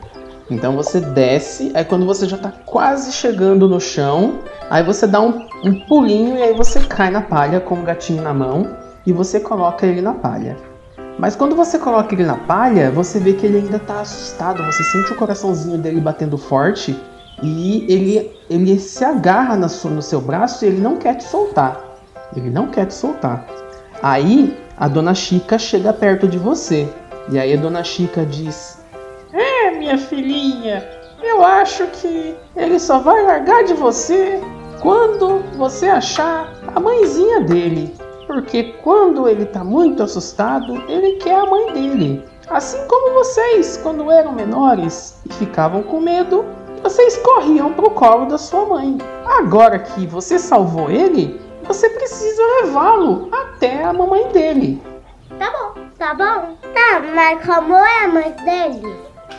Então 0.51 0.77
você 0.77 1.01
desce, 1.01 1.73
aí 1.75 1.85
quando 1.85 2.05
você 2.05 2.27
já 2.27 2.37
tá 2.37 2.53
quase 2.67 3.13
chegando 3.13 3.69
no 3.69 3.81
chão, 3.81 4.41
aí 4.69 4.83
você 4.83 5.07
dá 5.07 5.21
um, 5.21 5.47
um 5.65 5.81
pulinho 5.87 6.37
e 6.37 6.43
aí 6.43 6.55
você 6.55 6.81
cai 6.81 7.11
na 7.11 7.23
palha 7.23 7.59
com 7.61 7.77
o 7.77 7.83
gatinho 7.83 8.23
na 8.23 8.35
mão 8.35 8.77
e 9.07 9.13
você 9.13 9.41
coloca 9.41 9.87
ele 9.87 10.03
na 10.03 10.13
palha. 10.13 10.57
Mas 11.19 11.37
quando 11.37 11.55
você 11.57 11.79
coloca 11.79 12.15
ele 12.15 12.25
na 12.25 12.37
palha, 12.37 12.91
você 12.91 13.19
vê 13.19 13.33
que 13.33 13.47
ele 13.47 13.59
ainda 13.59 13.79
tá 13.79 14.01
assustado, 14.01 14.63
você 14.65 14.83
sente 14.85 15.13
o 15.13 15.17
coraçãozinho 15.17 15.79
dele 15.79 16.01
batendo 16.01 16.37
forte 16.37 16.99
e 17.43 17.87
ele, 17.89 18.31
ele 18.51 18.79
se 18.79 19.05
agarra 19.05 19.57
na 19.57 19.69
sua- 19.69 19.91
no 19.91 20.03
seu 20.03 20.21
braço 20.21 20.65
e 20.65 20.69
ele 20.69 20.81
não 20.81 20.97
quer 20.97 21.15
te 21.17 21.25
soltar. 21.25 21.81
Ele 22.37 22.51
não 22.51 22.67
quer 22.67 22.87
te 22.87 22.95
soltar. 22.95 23.47
Aí 24.03 24.57
a 24.77 24.89
dona 24.89 25.15
Chica 25.15 25.59
chega 25.59 25.93
perto 25.93 26.27
de 26.27 26.37
você. 26.37 26.89
E 27.31 27.39
aí 27.39 27.55
a 27.55 27.57
dona 27.57 27.85
Chica 27.85 28.27
diz: 28.27 28.79
É, 29.33 29.71
minha 29.71 29.97
filhinha, 29.97 30.85
eu 31.23 31.45
acho 31.45 31.87
que 31.87 32.35
ele 32.57 32.81
só 32.81 32.99
vai 32.99 33.23
largar 33.23 33.63
de 33.63 33.75
você 33.75 34.41
quando 34.81 35.39
você 35.57 35.87
achar 35.87 36.53
a 36.75 36.81
mãezinha 36.81 37.41
dele. 37.43 37.95
Porque 38.27 38.75
quando 38.83 39.29
ele 39.29 39.45
tá 39.45 39.63
muito 39.63 40.03
assustado, 40.03 40.83
ele 40.89 41.13
quer 41.19 41.37
a 41.37 41.47
mãe 41.47 41.73
dele. 41.73 42.25
Assim 42.51 42.79
como 42.89 43.15
vocês, 43.15 43.77
quando 43.83 44.11
eram 44.11 44.33
menores 44.33 45.17
e 45.29 45.33
ficavam 45.35 45.83
com 45.83 46.01
medo, 46.01 46.45
vocês 46.83 47.17
corriam 47.19 47.73
pro 47.73 47.91
colo 47.91 48.27
da 48.27 48.37
sua 48.37 48.67
mãe. 48.67 48.99
Agora 49.39 49.79
que 49.79 50.07
você 50.07 50.39
salvou 50.39 50.91
ele, 50.91 51.41
você 51.73 51.89
precisa 51.89 52.43
levá-lo 52.61 53.31
até 53.33 53.83
a 53.83 53.95
mamãe 53.95 54.29
dele. 54.29 54.83
Tá 55.39 55.51
bom, 55.51 55.81
tá 55.99 56.13
bom. 56.13 56.55
Tá, 56.75 57.01
mas 57.15 57.47
como 57.47 57.75
é 57.75 58.05
a 58.05 58.09
mãe 58.09 58.37
dele? 58.45 58.95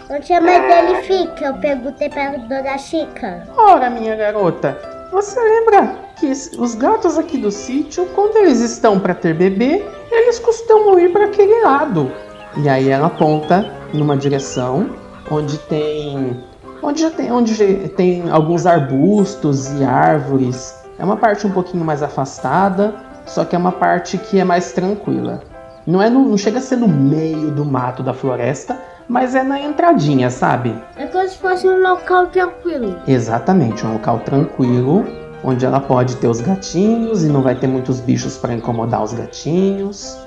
Onde 0.10 0.34
a 0.34 0.42
mãe 0.42 0.60
dele 0.60 1.04
fica? 1.04 1.46
Eu 1.46 1.54
perguntei 1.58 2.10
pra 2.10 2.32
dona 2.32 2.76
Chica. 2.80 3.48
Ora, 3.56 3.88
minha 3.92 4.16
garota, 4.16 4.76
você 5.12 5.40
lembra 5.40 5.96
que 6.20 6.32
os 6.32 6.74
gatos 6.74 7.20
aqui 7.20 7.38
do 7.38 7.52
sítio, 7.52 8.08
quando 8.16 8.36
eles 8.38 8.60
estão 8.62 9.00
para 9.00 9.14
ter 9.14 9.36
bebê, 9.36 9.86
eles 10.12 10.40
costumam 10.40 10.98
ir 11.00 11.12
para 11.12 11.26
aquele 11.26 11.62
lado. 11.62 12.12
E 12.58 12.68
aí 12.68 12.90
ela 12.90 13.08
aponta 13.08 13.72
numa 13.94 14.18
direção 14.18 14.90
onde 15.30 15.60
tem 15.60 16.44
onde 16.82 17.02
já 17.02 17.12
tem 17.12 17.32
onde 17.32 17.88
tem 17.90 18.28
alguns 18.32 18.66
arbustos 18.66 19.72
e 19.74 19.84
árvores. 19.84 20.83
É 20.98 21.04
uma 21.04 21.18
parte 21.18 21.46
um 21.48 21.52
pouquinho 21.52 21.84
mais 21.84 22.04
afastada, 22.04 22.94
só 23.26 23.44
que 23.46 23.56
é 23.56 23.60
uma 23.60 23.72
parte 23.72 24.18
que 24.18 24.40
é 24.40 24.44
mais 24.44 24.72
tranquila. 24.72 25.42
Não 25.86 26.02
é 26.02 26.10
no, 26.10 26.28
não 26.28 26.38
chega 26.38 26.60
a 26.60 26.62
ser 26.62 26.78
no 26.78 26.88
meio 26.88 27.52
do 27.52 27.66
mato 27.66 28.02
da 28.04 28.14
floresta, 28.14 28.80
mas 29.08 29.36
é 29.36 29.44
na 29.44 29.60
entradinha, 29.60 30.30
sabe? 30.30 30.74
É 30.96 31.06
como 31.08 31.28
se 31.28 31.38
fosse 31.38 31.68
um 31.68 31.82
local 31.82 32.28
tranquilo. 32.28 32.96
Exatamente, 33.08 33.86
um 33.86 33.94
local 33.94 34.20
tranquilo, 34.20 35.06
onde 35.44 35.66
ela 35.66 35.80
pode 35.80 36.16
ter 36.18 36.28
os 36.28 36.40
gatinhos 36.40 37.24
e 37.24 37.28
não 37.28 37.42
vai 37.42 37.56
ter 37.56 37.68
muitos 37.68 38.00
bichos 38.00 38.38
para 38.38 38.54
incomodar 38.54 39.04
os 39.04 39.14
gatinhos. 39.14 40.18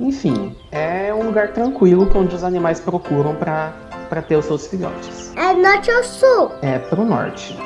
Enfim, 0.00 0.56
é 0.72 1.14
um 1.14 1.26
lugar 1.26 1.52
tranquilo 1.52 2.06
que 2.06 2.18
onde 2.18 2.34
os 2.34 2.42
animais 2.42 2.80
procuram 2.80 3.36
para 3.36 3.72
para 4.08 4.20
ter 4.22 4.36
os 4.36 4.44
seus 4.44 4.66
filhotes. 4.66 5.32
É 5.34 5.54
norte 5.54 5.90
ou 5.90 6.04
sul? 6.04 6.52
É 6.62 6.78
pro 6.78 7.04
norte. 7.04 7.58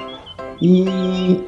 E 0.62 1.44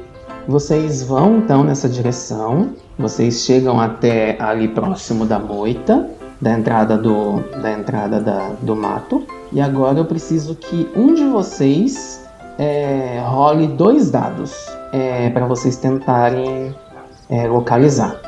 vocês 0.47 1.03
vão 1.03 1.37
então 1.37 1.63
nessa 1.63 1.87
direção. 1.87 2.73
Vocês 2.97 3.41
chegam 3.41 3.79
até 3.79 4.35
ali 4.41 4.67
próximo 4.67 5.25
da 5.25 5.39
moita, 5.39 6.09
da 6.39 6.51
entrada 6.51 6.97
do, 6.97 7.39
da 7.61 7.71
entrada 7.71 8.19
da, 8.19 8.49
do 8.61 8.75
mato. 8.75 9.25
E 9.51 9.61
agora 9.61 9.99
eu 9.99 10.05
preciso 10.05 10.55
que 10.55 10.89
um 10.95 11.13
de 11.13 11.25
vocês 11.25 12.27
é, 12.57 13.21
role 13.25 13.67
dois 13.67 14.11
dados 14.11 14.53
é, 14.91 15.29
para 15.29 15.45
vocês 15.45 15.77
tentarem 15.77 16.75
é, 17.29 17.47
localizar. 17.47 18.19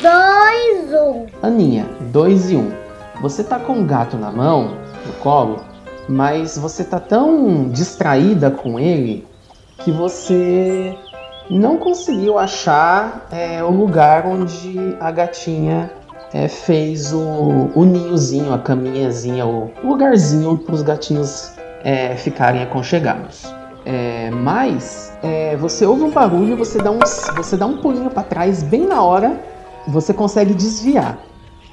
Dois, 0.00 0.92
um. 0.92 1.26
Aninha, 1.42 1.86
2 2.12 2.50
e 2.52 2.56
1. 2.56 2.60
Um. 2.60 2.72
Você 3.20 3.42
tá 3.42 3.58
com 3.58 3.72
um 3.72 3.86
gato 3.86 4.16
na 4.16 4.30
mão, 4.30 4.76
no 5.04 5.12
colo, 5.20 5.60
mas 6.08 6.56
você 6.56 6.84
tá 6.84 7.00
tão 7.00 7.68
distraída 7.68 8.50
com 8.50 8.78
ele 8.78 9.26
que 9.78 9.90
você 9.90 10.96
não 11.50 11.78
conseguiu 11.78 12.38
achar 12.38 13.26
é, 13.30 13.62
o 13.62 13.70
lugar 13.70 14.26
onde 14.26 14.96
a 15.00 15.10
gatinha 15.10 15.90
é, 16.32 16.46
fez 16.46 17.12
o, 17.12 17.70
o 17.74 17.84
ninhozinho, 17.84 18.52
a 18.52 18.58
caminhazinha, 18.58 19.46
o 19.46 19.70
lugarzinho 19.82 20.58
para 20.58 20.74
os 20.74 20.82
gatinhos 20.82 21.52
é, 21.82 22.14
ficarem 22.16 22.62
aconchegados. 22.62 23.52
É, 23.86 24.30
mas 24.30 25.16
é, 25.22 25.56
você 25.56 25.86
ouve 25.86 26.02
um 26.02 26.10
barulho, 26.10 26.56
você 26.56 26.78
dá 26.78 26.90
um, 26.90 26.98
você 27.36 27.56
dá 27.56 27.64
um 27.64 27.78
pulinho 27.78 28.10
para 28.10 28.22
trás 28.22 28.62
bem 28.62 28.86
na 28.86 29.02
hora, 29.02 29.40
você 29.86 30.12
consegue 30.12 30.52
desviar. 30.52 31.18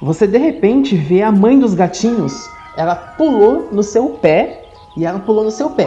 Você 0.00 0.26
de 0.26 0.38
repente 0.38 0.96
vê 0.96 1.22
a 1.22 1.30
mãe 1.30 1.58
dos 1.58 1.74
gatinhos, 1.74 2.32
ela 2.76 2.94
pulou 2.94 3.68
no 3.70 3.82
seu 3.82 4.10
pé 4.10 4.62
e 4.96 5.04
ela 5.04 5.18
pulou 5.18 5.44
no 5.44 5.50
seu 5.50 5.70
pé. 5.70 5.86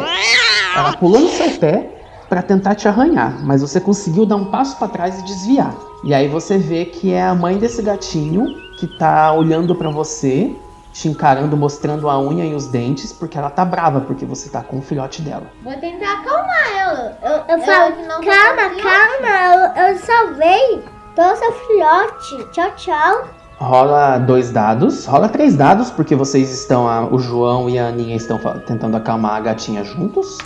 Ela 0.76 0.94
pulou 0.94 1.20
no 1.22 1.30
seu 1.30 1.50
pé 1.58 1.99
para 2.30 2.42
tentar 2.44 2.76
te 2.76 2.88
arranhar, 2.88 3.44
mas 3.44 3.62
você 3.62 3.80
conseguiu 3.82 4.26
dar 4.26 4.36
um 4.36 4.46
passo 4.46 4.78
para 4.78 4.88
trás 4.88 5.20
e 5.20 5.24
desviar. 5.24 5.74
E 6.04 6.14
aí 6.14 6.28
você 6.28 6.58
vê 6.58 6.86
que 6.86 7.12
é 7.12 7.24
a 7.24 7.34
mãe 7.36 7.58
desse 7.58 7.82
gatinho 7.82 8.46
que 8.80 8.88
tá 8.88 9.34
olhando 9.34 9.76
para 9.76 9.90
você, 9.90 10.56
te 10.94 11.08
encarando, 11.08 11.58
mostrando 11.58 12.10
a 12.10 12.20
unha 12.20 12.46
e 12.46 12.54
os 12.54 12.68
dentes, 12.68 13.12
porque 13.12 13.38
ela 13.38 13.50
tá 13.50 13.66
brava 13.66 14.02
porque 14.02 14.26
você 14.26 14.50
tá 14.50 14.62
com 14.62 14.78
o 14.78 14.82
filhote 14.82 15.22
dela. 15.22 15.44
Vou 15.64 15.74
tentar 15.74 16.20
acalmar 16.20 16.78
ela. 16.78 17.18
Eu, 17.22 17.58
Eu 17.58 17.62
falo, 17.66 17.96
que 17.96 18.02
não 18.04 18.22
calma, 18.22 18.70
calma, 18.82 19.76
eu, 19.78 19.84
eu 19.88 19.98
salvei. 20.00 20.84
Tô 21.16 21.36
seu 21.36 21.52
filhote. 21.52 22.52
Tchau, 22.52 22.72
tchau. 22.78 23.28
Rola 23.58 24.18
dois 24.20 24.52
dados, 24.52 25.06
rola 25.06 25.28
três 25.28 25.54
dados, 25.56 25.92
porque 25.92 26.16
vocês 26.16 26.50
estão, 26.50 26.88
a- 26.88 27.04
o 27.12 27.20
João 27.20 27.70
e 27.70 27.78
a 27.78 27.88
Aninha 27.88 28.16
estão 28.16 28.40
tentando 28.66 28.96
acalmar 28.96 29.36
a 29.36 29.40
gatinha 29.42 29.84
juntos. 29.84 30.38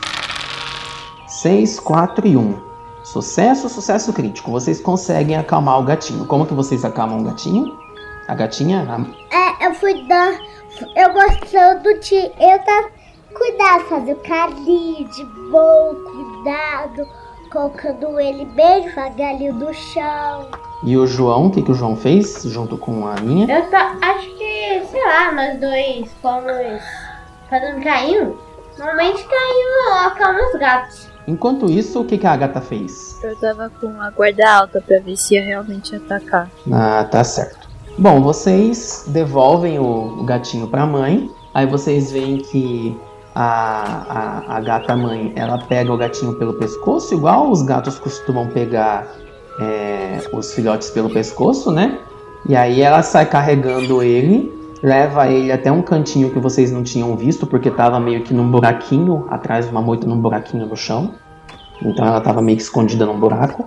Seis, 1.44 1.78
quatro 1.78 2.26
e 2.26 2.38
um. 2.38 2.58
Sucesso, 3.04 3.68
sucesso 3.68 4.14
crítico. 4.14 4.50
Vocês 4.50 4.80
conseguem 4.80 5.36
acalmar 5.36 5.78
o 5.78 5.84
gatinho. 5.84 6.26
Como 6.26 6.46
que 6.46 6.54
vocês 6.54 6.86
acalmam 6.86 7.20
o 7.20 7.24
gatinho? 7.26 7.78
A 8.30 8.34
gatinha? 8.34 8.88
A- 8.90 9.36
É, 9.60 9.68
eu 9.68 9.74
fui 9.74 10.08
dar. 10.08 10.40
Eu 10.96 11.12
gostando 11.12 12.00
de. 12.00 12.16
Eu 12.16 12.60
tá. 12.60 12.86
Cuidado, 13.36 13.84
fazer 13.90 14.14
o 14.14 14.22
carinho 14.22 15.06
de 15.10 15.26
bom, 15.52 15.94
cuidado. 16.06 17.06
Colocando 17.52 18.18
ele 18.22 18.46
bem 18.46 18.84
devagarinho 18.84 19.54
no 19.54 19.74
chão. 19.74 20.48
E 20.82 20.96
o 20.96 21.06
João, 21.06 21.48
o 21.48 21.52
que, 21.52 21.62
que 21.62 21.72
o 21.72 21.76
João 21.76 21.98
fez 21.98 22.42
junto 22.44 22.78
com 22.78 23.06
a 23.06 23.16
Aninha? 23.16 23.54
Eu 23.54 23.70
tá, 23.70 23.98
acho 24.02 24.30
que, 24.38 24.82
sei 24.90 25.06
lá, 25.06 25.34
nós 25.34 25.60
dois 25.60 26.10
fomos 26.22 26.82
fazendo 27.50 27.84
carinho. 27.84 28.40
Normalmente 28.78 29.22
carinho 29.26 30.06
acalma 30.06 30.40
os 30.40 30.58
gatos. 30.58 31.13
Enquanto 31.28 31.72
isso, 31.72 32.02
o 32.02 32.06
que, 32.06 32.18
que 32.18 32.28
a 32.28 32.34
Agatha 32.34 32.60
fez? 32.60 33.20
Eu 33.24 33.36
tava 33.38 33.70
com 33.70 34.02
a 34.02 34.10
guarda 34.10 34.50
alta 34.50 34.82
pra 34.82 35.00
ver 35.00 35.16
se 35.16 35.36
ia 35.36 35.44
realmente 35.44 35.96
atacar. 35.96 36.50
Ah, 36.72 37.08
tá 37.10 37.24
certo. 37.24 37.70
Bom, 37.98 38.22
vocês 38.22 39.06
devolvem 39.08 39.80
o, 39.80 40.20
o 40.20 40.24
gatinho 40.24 40.68
pra 40.68 40.86
mãe. 40.86 41.30
Aí 41.54 41.66
vocês 41.66 42.12
veem 42.12 42.40
que 42.40 42.98
a, 43.36 44.46
a, 44.48 44.58
a 44.58 44.62
gata 44.62 44.96
mãe 44.96 45.32
ela 45.36 45.58
pega 45.58 45.92
o 45.92 45.98
gatinho 45.98 46.34
pelo 46.36 46.54
pescoço, 46.56 47.14
igual 47.14 47.50
os 47.50 47.62
gatos 47.62 47.98
costumam 48.00 48.48
pegar 48.48 49.08
é, 49.60 50.20
os 50.34 50.54
filhotes 50.54 50.90
pelo 50.90 51.10
pescoço, 51.10 51.72
né? 51.72 52.00
E 52.48 52.56
aí 52.56 52.82
ela 52.82 53.02
sai 53.02 53.26
carregando 53.26 54.04
ele, 54.04 54.52
leva 54.84 55.28
ele 55.30 55.50
até 55.52 55.72
um 55.72 55.82
cantinho 55.82 56.30
que 56.30 56.40
vocês 56.40 56.70
não 56.72 56.84
tinham 56.84 57.16
visto, 57.16 57.48
porque 57.48 57.72
tava 57.72 58.00
meio 58.02 58.22
que 58.22 58.34
num 58.34 58.52
buraquinho, 58.52 59.26
atrás 59.30 59.66
de 59.66 59.72
uma 59.72 59.82
moita 59.82 60.06
num 60.06 60.20
buraquinho 60.20 60.66
no 60.66 60.76
chão. 60.76 61.12
Então 61.82 62.06
ela 62.06 62.20
tava 62.20 62.42
meio 62.42 62.58
que 62.58 62.64
escondida 62.64 63.06
num 63.06 63.18
buraco. 63.18 63.66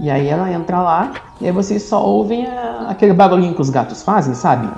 E 0.00 0.10
aí 0.10 0.28
ela 0.28 0.50
entra 0.50 0.80
lá, 0.80 1.12
e 1.40 1.46
aí 1.46 1.52
vocês 1.52 1.82
só 1.82 2.02
ouvem 2.04 2.46
a- 2.46 2.86
aquele 2.88 3.12
barulhinho 3.12 3.54
que 3.54 3.60
os 3.60 3.70
gatos 3.70 4.02
fazem, 4.02 4.34
sabe? 4.34 4.68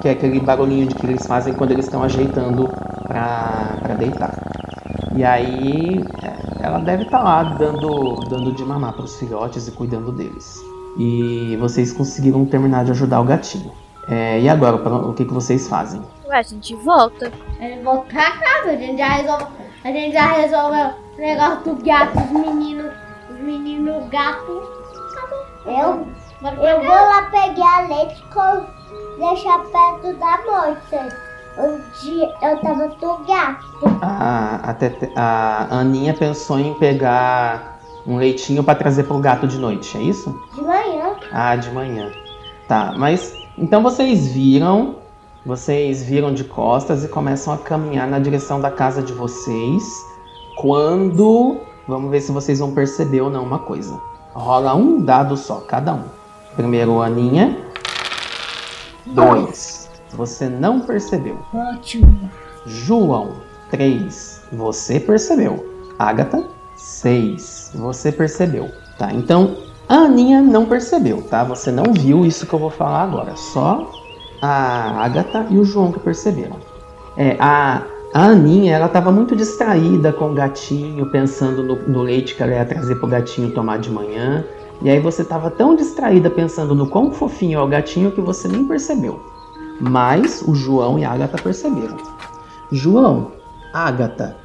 Que 0.00 0.08
é 0.08 0.12
aquele 0.12 0.40
barulhinho 0.40 0.86
de 0.86 0.94
que 0.94 1.06
eles 1.06 1.26
fazem 1.26 1.54
quando 1.54 1.70
eles 1.72 1.86
estão 1.86 2.02
ajeitando 2.02 2.68
pra, 3.06 3.78
pra 3.82 3.94
deitar. 3.94 4.38
E 5.16 5.24
aí 5.24 6.04
ela 6.60 6.78
deve 6.80 7.04
estar 7.04 7.22
lá 7.22 7.42
dando, 7.44 8.14
dando 8.28 8.52
de 8.52 8.64
mamar 8.64 8.92
pros 8.94 9.16
filhotes 9.18 9.68
e 9.68 9.70
cuidando 9.70 10.12
deles. 10.12 10.58
E 10.98 11.56
vocês 11.60 11.92
conseguiram 11.92 12.44
terminar 12.44 12.84
de 12.84 12.90
ajudar 12.90 13.20
o 13.20 13.24
gatinho. 13.24 13.70
É, 14.08 14.40
e 14.40 14.48
agora, 14.48 14.78
pra- 14.78 14.92
o 14.96 15.12
que, 15.14 15.24
que 15.24 15.32
vocês 15.32 15.68
fazem? 15.68 16.02
Ué, 16.26 16.38
a 16.38 16.42
gente 16.42 16.74
volta. 16.76 17.32
A 17.60 17.62
gente 17.64 17.82
volta 17.82 18.06
pra 18.12 18.30
casa, 18.32 18.70
a 18.70 18.76
gente 18.76 18.98
já 18.98 19.08
resolve. 19.08 19.44
A 19.84 19.88
gente 19.88 20.12
já 20.12 20.26
resolve 20.32 20.76
o 21.16 21.20
negócio 21.20 21.74
do 21.74 21.84
gato, 21.84 22.18
os 22.18 22.30
meninos. 22.30 22.92
Os 23.30 23.38
meninos 23.40 24.08
gatos. 24.10 24.62
Eu, 25.66 26.06
eu 26.42 26.76
vou 26.82 26.94
lá 26.94 27.22
pegar 27.30 27.88
leite 27.88 28.22
e 28.36 29.18
deixar 29.18 29.58
perto 29.60 30.14
da 30.18 30.38
moita. 30.44 31.24
Onde 31.56 32.20
eu 32.42 32.58
tava 32.58 32.88
com 33.00 33.24
gato. 33.24 33.98
A, 34.02 34.60
a, 34.70 34.74
Tete- 34.74 35.12
a 35.16 35.68
Aninha 35.70 36.12
pensou 36.12 36.58
em 36.58 36.74
pegar 36.74 37.78
um 38.06 38.16
leitinho 38.16 38.62
pra 38.64 38.74
trazer 38.74 39.04
pro 39.04 39.18
gato 39.20 39.46
de 39.46 39.56
noite, 39.58 39.96
é 39.96 40.02
isso? 40.02 40.38
De 40.54 40.60
manhã. 40.62 41.14
Ah, 41.32 41.54
de 41.56 41.70
manhã. 41.70 42.10
Tá, 42.68 42.92
mas 42.96 43.34
então 43.56 43.82
vocês 43.82 44.26
viram, 44.32 44.96
vocês 45.46 46.02
viram 46.02 46.34
de 46.34 46.44
costas 46.44 47.04
e 47.04 47.08
começam 47.08 47.54
a 47.54 47.58
caminhar 47.58 48.08
na 48.08 48.18
direção 48.18 48.60
da 48.60 48.70
casa 48.70 49.02
de 49.02 49.12
vocês. 49.12 49.84
Quando, 50.56 51.60
vamos 51.86 52.10
ver 52.10 52.20
se 52.20 52.32
vocês 52.32 52.58
vão 52.58 52.72
perceber 52.72 53.20
ou 53.20 53.30
não 53.30 53.44
uma 53.44 53.60
coisa. 53.60 53.98
Rola 54.32 54.74
um 54.74 55.00
dado 55.00 55.36
só, 55.36 55.60
cada 55.60 55.94
um. 55.94 56.04
Primeiro, 56.56 57.00
Aninha. 57.00 57.56
Dois. 59.06 59.90
Você 60.12 60.48
não 60.48 60.80
percebeu. 60.80 61.38
Ótimo. 61.52 62.30
João, 62.66 63.34
3. 63.70 64.42
Você 64.52 64.98
percebeu. 64.98 65.64
Agatha, 65.98 66.44
6. 66.76 67.72
Você 67.74 68.10
percebeu. 68.10 68.70
Tá, 68.98 69.12
então 69.12 69.56
a 69.88 69.96
Aninha 69.96 70.40
não 70.40 70.64
percebeu, 70.66 71.22
tá? 71.22 71.44
Você 71.44 71.70
não 71.70 71.92
viu 71.92 72.24
isso 72.24 72.46
que 72.46 72.54
eu 72.54 72.58
vou 72.58 72.70
falar 72.70 73.02
agora. 73.02 73.36
Só 73.36 73.90
a 74.40 75.04
Agatha 75.04 75.46
e 75.50 75.58
o 75.58 75.64
João 75.64 75.92
que 75.92 76.00
perceberam. 76.00 76.56
É, 77.16 77.36
a, 77.38 77.82
a 78.12 78.26
Aninha, 78.26 78.74
ela 78.74 78.88
tava 78.88 79.12
muito 79.12 79.36
distraída 79.36 80.12
com 80.12 80.30
o 80.30 80.34
gatinho, 80.34 81.10
pensando 81.10 81.62
no, 81.62 81.76
no 81.88 82.02
leite 82.02 82.34
que 82.34 82.42
ela 82.42 82.52
ia 82.52 82.64
trazer 82.64 82.96
pro 82.96 83.08
gatinho 83.08 83.52
tomar 83.52 83.78
de 83.78 83.90
manhã. 83.90 84.44
E 84.82 84.90
aí 84.90 85.00
você 85.00 85.22
tava 85.22 85.50
tão 85.50 85.76
distraída 85.76 86.30
pensando 86.30 86.74
no 86.74 86.86
quão 86.86 87.12
fofinho 87.12 87.58
é 87.58 87.62
o 87.62 87.68
gatinho 87.68 88.10
que 88.10 88.20
você 88.20 88.48
nem 88.48 88.66
percebeu. 88.66 89.20
Mas 89.80 90.42
o 90.46 90.54
João 90.54 90.98
e 90.98 91.04
a 91.04 91.12
Agatha 91.12 91.40
perceberam. 91.42 91.96
João, 92.72 93.32
Agatha, 93.72 94.36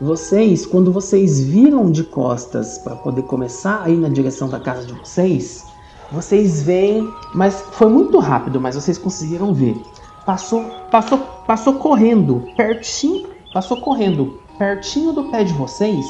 vocês, 0.00 0.66
quando 0.66 0.92
vocês 0.92 1.40
viram 1.40 1.90
de 1.90 2.04
costas 2.04 2.78
para 2.78 2.94
poder 2.96 3.22
começar 3.22 3.82
a 3.82 3.88
ir 3.88 3.96
na 3.96 4.08
direção 4.08 4.48
da 4.48 4.60
casa 4.60 4.86
de 4.86 4.92
vocês, 4.92 5.64
vocês 6.12 6.62
veem, 6.62 7.08
mas 7.34 7.64
foi 7.72 7.88
muito 7.88 8.18
rápido, 8.18 8.60
mas 8.60 8.74
vocês 8.74 8.98
conseguiram 8.98 9.54
ver. 9.54 9.80
Passou, 10.24 10.64
passou, 10.90 11.18
passou 11.46 11.74
correndo, 11.74 12.44
pertinho, 12.56 13.28
passou 13.52 13.78
correndo, 13.78 14.38
pertinho 14.58 15.12
do 15.12 15.24
pé 15.30 15.44
de 15.44 15.52
vocês, 15.52 16.04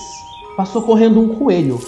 passou 0.57 0.83
correndo 0.83 1.20
um 1.20 1.37
coelho. 1.37 1.79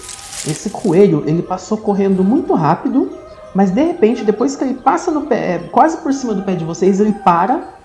Esse 0.47 0.71
coelho, 0.71 1.25
ele 1.27 1.43
passou 1.43 1.79
correndo 1.79 2.23
muito 2.23 2.55
rápido, 2.55 3.11
mas 3.55 3.71
de 3.71 3.83
repente, 3.83 4.25
depois 4.25 4.55
que 4.55 4.65
ele 4.65 4.75
passa 4.75 5.11
no 5.11 5.23
pé, 5.23 5.55
é, 5.55 5.59
quase 5.59 5.99
por 5.99 6.13
cima 6.13 6.35
do 6.35 6.43
pé 6.43 6.55
de 6.55 6.65
vocês, 6.65 7.01
ele 7.01 7.13
para 7.13 7.77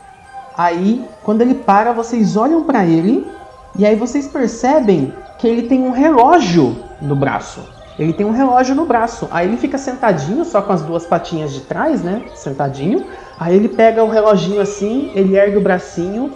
Aí, 0.58 1.04
quando 1.24 1.42
ele 1.42 1.56
para, 1.56 1.92
vocês 1.94 2.36
olham 2.36 2.64
pra 2.64 2.86
ele 2.86 3.26
e 3.76 3.86
aí 3.86 3.96
vocês 3.96 4.28
percebem 4.28 5.14
que 5.40 5.48
ele 5.48 5.64
tem 5.64 5.82
um 5.82 5.92
relógio 5.92 6.78
no 7.02 7.16
braço. 7.16 7.62
Ele 7.98 8.14
tem 8.14 8.26
um 8.26 8.32
relógio 8.32 8.76
no 8.76 8.86
braço. 8.86 9.28
Aí 9.32 9.48
ele 9.48 9.58
fica 9.58 9.78
sentadinho, 9.78 10.46
só 10.46 10.62
com 10.62 10.74
as 10.74 10.82
duas 10.82 11.06
patinhas 11.06 11.54
de 11.54 11.62
trás, 11.62 12.04
né? 12.04 12.26
Sentadinho. 12.36 13.06
Aí 13.40 13.56
ele 13.56 13.70
pega 13.70 14.04
o 14.04 14.10
reloginho 14.10 14.62
assim, 14.62 15.12
ele 15.16 15.36
ergue 15.36 15.58
o 15.58 15.62
bracinho, 15.62 16.32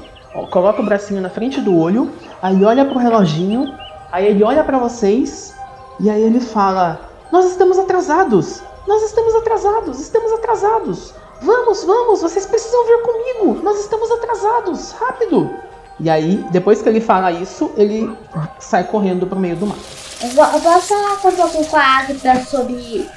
coloca 0.52 0.82
o 0.82 0.86
bracinho 0.86 1.21
na 1.21 1.30
frente 1.30 1.62
do 1.62 1.78
olho, 1.78 2.12
aí 2.41 2.63
olha 2.63 2.86
pro 2.86 3.00
reloginho, 3.00 3.73
aí 4.12 4.28
ele 4.28 4.43
olha 4.43 4.63
pra 4.63 4.78
vocês 4.78 5.56
e 6.00 6.10
aí 6.10 6.21
ele 6.21 6.39
fala: 6.39 7.00
Nós 7.32 7.45
estamos 7.45 7.78
atrasados! 7.80 8.62
Nós 8.88 9.04
estamos 9.04 9.36
atrasados! 9.36 10.00
Estamos 10.00 10.32
atrasados! 10.34 11.13
Vamos, 11.41 11.84
vamos! 11.84 12.21
Vocês 12.21 12.45
precisam 12.45 12.86
vir 12.86 13.02
comigo! 13.02 13.63
Nós 13.63 13.80
estamos 13.80 14.10
atrasados! 14.12 14.91
Rápido! 14.91 15.66
E 16.00 16.10
aí, 16.10 16.46
depois 16.52 16.82
que 16.82 16.90
ele 16.90 17.02
fala 17.02 17.32
isso, 17.32 17.72
ele 17.76 18.16
sai 18.60 18.84
correndo 18.84 19.26
pro 19.26 19.40
meio 19.40 19.56
do 19.56 19.66
mar. 19.66 19.78
Eu, 20.22 20.62
posso 20.62 20.88
falar 20.88 21.14
um 21.14 21.18
pouco 21.18 21.66
com 21.66 21.78
a 21.78 22.00
Agatha 22.00 22.44
sobre 22.46 23.10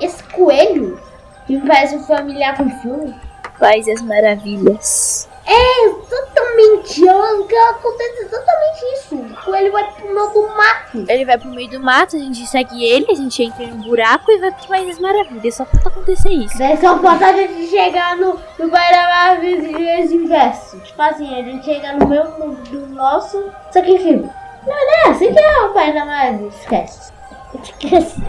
esse 0.00 0.22
coelho 0.24 1.00
que 1.46 1.56
me 1.56 1.66
parece 1.66 1.98
familiar 2.00 2.56
com 2.56 2.64
o 2.64 2.70
filme? 2.80 3.14
Faz 3.58 3.88
as 3.88 4.00
maravilhas. 4.02 5.28
É 5.46 5.86
exatamente, 5.86 7.06
é 7.06 7.14
o 7.14 7.44
que 7.44 7.54
acontece 7.54 8.22
exatamente 8.22 8.84
isso. 8.94 9.16
O 9.16 9.44
coelho 9.44 9.72
vai 9.72 9.92
pro 9.92 10.06
meio 10.06 10.28
do 10.30 10.48
mato. 10.56 11.04
Ele 11.06 11.24
vai 11.24 11.38
pro 11.38 11.50
meio 11.50 11.68
do 11.68 11.80
mato, 11.80 12.16
a 12.16 12.18
gente 12.18 12.46
segue 12.46 12.82
ele, 12.82 13.06
a 13.10 13.14
gente 13.14 13.42
entra 13.42 13.62
em 13.62 13.72
um 13.72 13.82
buraco 13.82 14.30
e 14.30 14.38
vai 14.38 14.50
pro 14.50 14.66
País 14.66 14.86
das 14.86 14.98
Maravilhas. 14.98 15.54
Só 15.54 15.66
falta 15.66 15.88
acontecer 15.88 16.30
isso. 16.30 16.56
Daí 16.56 16.76
só 16.78 16.98
falta 16.98 17.26
a 17.26 17.32
gente 17.34 17.68
chegar 17.68 18.16
no, 18.16 18.40
no 18.58 18.70
Pai 18.70 18.90
da 18.90 19.02
Maravilha 19.02 19.78
e 19.78 19.88
eles 19.88 20.12
investem. 20.12 20.80
Tipo 20.80 21.02
assim, 21.02 21.38
a 21.38 21.42
gente 21.42 21.64
chega 21.64 21.92
no 21.92 22.06
meio 22.06 22.24
do, 22.24 22.54
do 22.70 22.86
nosso. 22.88 23.52
Só 23.70 23.82
que 23.82 23.98
filme. 23.98 24.30
Não, 24.66 24.74
não 24.74 25.06
é 25.06 25.08
assim 25.10 25.30
que 25.30 25.38
é 25.38 25.60
o 25.60 25.74
Pai 25.74 25.92
da 25.92 26.06
Maravilha. 26.06 26.48
Esquece. 26.48 27.12
Esquece. 27.62 28.22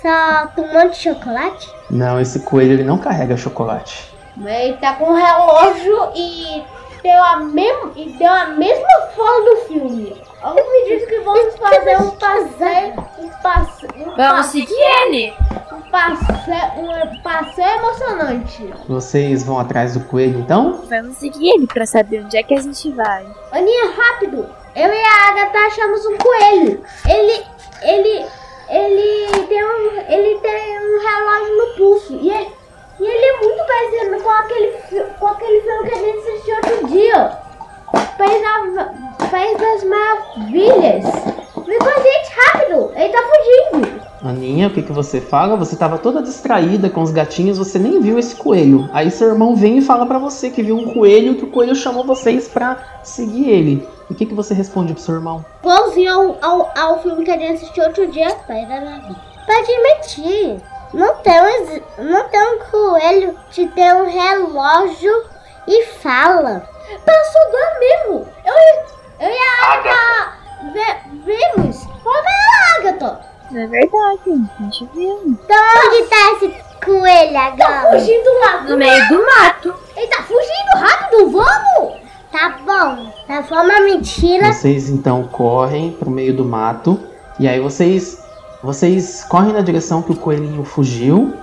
Só 0.00 0.46
com 0.54 0.62
um 0.62 0.72
monte 0.72 0.94
de 0.94 1.02
chocolate? 1.02 1.70
Não, 1.90 2.18
esse 2.18 2.40
coelho 2.40 2.72
ele 2.72 2.84
não 2.84 2.96
carrega 2.96 3.36
chocolate. 3.36 4.15
Mas 4.36 4.60
ele 4.60 4.76
tá 4.76 4.94
com 4.94 5.10
um 5.10 5.14
relógio 5.14 6.10
e 6.14 6.62
deu 7.02 7.22
a, 7.24 7.36
mesma 7.36 7.92
e 7.96 8.10
deu 8.10 8.30
a 8.30 8.46
mesma 8.46 8.88
foto 9.14 9.44
do 9.44 9.56
filme. 9.68 10.22
Eu 10.42 10.54
me 10.54 10.88
disse 10.88 11.06
que 11.06 11.20
vamos 11.20 11.56
fazer 11.56 11.96
um 11.96 12.10
passeio. 12.10 12.94
Um 13.18 13.28
passeio. 13.42 13.92
Um 13.96 14.16
Vamos 14.16 14.46
passeio, 14.46 14.66
seguir 14.66 14.80
ele. 15.02 15.34
um 15.72 15.80
passeio, 15.90 17.12
um 17.12 17.22
passeio 17.22 17.68
emocionante. 17.78 18.74
Vocês 18.86 19.44
vão 19.44 19.58
atrás 19.58 19.94
do 19.94 20.00
coelho 20.00 20.38
então? 20.40 20.82
Vamos 20.88 21.16
seguir 21.16 21.48
ele 21.48 21.66
pra 21.66 21.86
saber 21.86 22.24
onde 22.24 22.36
é 22.36 22.42
que 22.42 22.54
a 22.54 22.60
gente 22.60 22.90
vai. 22.92 23.26
Aninha, 23.50 23.90
rápido! 23.96 24.46
Eu 24.74 24.92
e 24.92 25.02
a 25.02 25.28
Agatha 25.30 25.58
achamos 25.58 26.04
um 26.06 26.18
coelho. 26.18 26.84
Ele. 27.08 27.44
ele. 27.82 28.26
ele 28.68 29.46
tem 29.48 29.64
um. 29.64 30.00
ele 30.08 30.38
tem 30.40 30.78
um 30.78 31.00
relógio 31.00 31.56
no 31.56 31.76
pulso. 31.76 32.18
E 32.20 32.30
ele, 32.30 32.52
e 33.00 33.04
ele 33.04 33.24
é 33.24 33.40
muito 33.40 33.64
parecido 33.66 34.22
com 34.22 34.30
aquele, 34.30 34.72
com 35.18 35.26
aquele 35.26 35.60
filme 35.60 35.88
que 35.88 35.94
a 35.94 35.98
gente 35.98 36.18
assistiu 36.18 36.56
outro 36.56 36.86
dia. 36.88 37.38
País, 38.18 38.42
da- 38.42 38.94
País 39.30 39.58
das 39.58 39.84
Maravilhas. 39.84 41.04
Vem 41.66 41.78
com 41.78 41.88
a 41.88 42.00
gente, 42.00 42.30
rápido! 42.36 42.92
Ele 42.94 43.08
tá 43.12 43.18
fugindo. 43.22 44.06
Aninha, 44.24 44.68
o 44.68 44.70
que, 44.70 44.82
que 44.82 44.92
você 44.92 45.20
fala? 45.20 45.56
Você 45.56 45.76
tava 45.76 45.98
toda 45.98 46.22
distraída 46.22 46.88
com 46.88 47.02
os 47.02 47.10
gatinhos, 47.12 47.58
você 47.58 47.78
nem 47.78 48.00
viu 48.00 48.18
esse 48.18 48.34
coelho. 48.36 48.88
Aí 48.92 49.10
seu 49.10 49.28
irmão 49.28 49.54
vem 49.54 49.78
e 49.78 49.82
fala 49.82 50.06
pra 50.06 50.18
você 50.18 50.50
que 50.50 50.62
viu 50.62 50.76
um 50.76 50.92
coelho 50.92 51.36
que 51.36 51.44
o 51.44 51.50
coelho 51.50 51.74
chamou 51.74 52.04
vocês 52.04 52.48
pra 52.48 52.76
seguir 53.04 53.48
ele. 53.50 53.88
E 54.08 54.12
o 54.12 54.16
que, 54.16 54.26
que 54.26 54.34
você 54.34 54.54
responde 54.54 54.92
pro 54.94 55.02
seu 55.02 55.14
irmão? 55.16 55.44
Igualzinho 55.60 56.12
ao, 56.12 56.38
ao, 56.42 56.70
ao 56.76 57.02
filme 57.02 57.24
que 57.24 57.30
a 57.30 57.38
gente 57.38 57.54
assistiu 57.54 57.84
outro 57.84 58.06
dia. 58.08 58.34
País 58.48 58.68
das 58.68 58.82
Maravilhas. 58.82 59.16
Pode 59.46 59.82
mentir. 59.82 60.56
Não 60.96 61.14
tem, 61.16 61.40
um, 61.40 62.04
não 62.04 62.28
tem 62.28 62.40
um 62.42 62.58
coelho 62.70 63.38
que 63.50 63.66
tem 63.68 63.92
um 63.92 64.06
relógio 64.10 65.12
e 65.68 65.84
fala. 65.86 66.66
Passou 67.04 67.42
do 67.50 67.80
mesmo. 67.80 68.28
Eu, 68.44 68.54
e- 68.54 69.24
eu 69.24 69.30
e 69.30 69.38
a 69.38 69.72
Agatha 69.74 70.32
ve- 70.72 71.20
vimos. 71.24 71.84
Como 72.02 72.16
é 72.28 72.32
a 72.32 72.80
Agatha? 72.80 73.20
Não 73.50 73.60
é 73.62 73.66
verdade, 73.66 74.20
a 74.26 74.62
gente 74.62 74.88
viu. 74.94 75.22
Então 75.26 75.56
onde 75.86 76.02
tá 76.08 76.32
esse 76.32 76.54
coelho 76.84 77.38
agora? 77.38 77.56
Tá 77.82 77.90
fugindo 77.90 78.30
lá. 78.40 78.60
No 78.62 78.76
meio 78.76 79.08
do 79.08 79.26
mato. 79.26 79.74
Ele 79.96 80.06
tá 80.08 80.22
fugindo 80.22 80.78
rápido, 80.78 81.30
vamos. 81.30 82.00
Tá 82.32 82.58
bom. 82.64 83.12
Tá 83.26 83.42
só 83.44 83.62
uma 83.62 83.80
mentira. 83.80 84.52
Vocês 84.52 84.88
então 84.88 85.24
correm 85.28 85.92
pro 85.92 86.10
meio 86.10 86.34
do 86.34 86.44
mato 86.44 86.98
e 87.38 87.46
aí 87.48 87.60
vocês 87.60 88.24
vocês 88.66 89.24
correm 89.24 89.52
na 89.52 89.60
direção 89.60 90.02
que 90.02 90.10
o 90.10 90.16
coelhinho 90.16 90.64
fugiu 90.64 91.34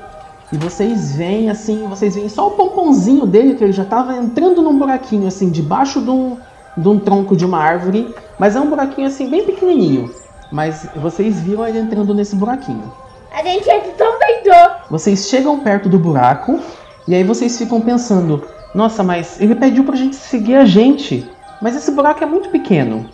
e 0.52 0.58
vocês 0.58 1.16
veem 1.16 1.50
assim, 1.50 1.88
vocês 1.88 2.16
veem 2.16 2.28
só 2.28 2.50
o 2.50 2.52
pomponzinho 2.52 3.26
dele 3.26 3.56
que 3.56 3.64
ele 3.64 3.72
já 3.72 3.86
tava 3.86 4.14
entrando 4.18 4.62
num 4.62 4.78
buraquinho 4.78 5.26
assim 5.26 5.50
debaixo 5.50 6.02
de 6.02 6.10
um, 6.10 6.38
de 6.76 6.88
um 6.88 7.00
tronco 7.00 7.34
de 7.34 7.46
uma 7.46 7.60
árvore, 7.60 8.14
mas 8.38 8.58
é 8.58 8.60
um 8.60 8.70
buraquinho 8.70 9.08
assim 9.08 9.30
bem 9.30 9.46
pequenininho. 9.46 10.14
Mas 10.52 10.86
vocês 10.98 11.40
viram 11.40 11.66
ele 11.66 11.80
entrando 11.80 12.14
nesse 12.14 12.36
buraquinho. 12.36 12.92
A 13.32 13.42
gente 13.42 13.70
é 13.70 13.80
também 13.80 14.44
tô. 14.44 14.90
Vocês 14.90 15.28
chegam 15.28 15.62
perto 15.62 15.88
do 15.88 15.98
buraco 15.98 16.60
e 17.08 17.16
aí 17.16 17.24
vocês 17.24 17.58
ficam 17.58 17.80
pensando: 17.80 18.44
nossa, 18.76 19.02
mas 19.02 19.40
ele 19.40 19.56
pediu 19.56 19.86
pra 19.86 19.96
gente 19.96 20.18
seguir 20.18 20.56
a 20.56 20.66
gente. 20.66 21.28
Mas 21.62 21.76
esse 21.76 21.90
buraco 21.90 22.22
é 22.22 22.28
muito 22.28 22.50
pequeno. 22.50 23.10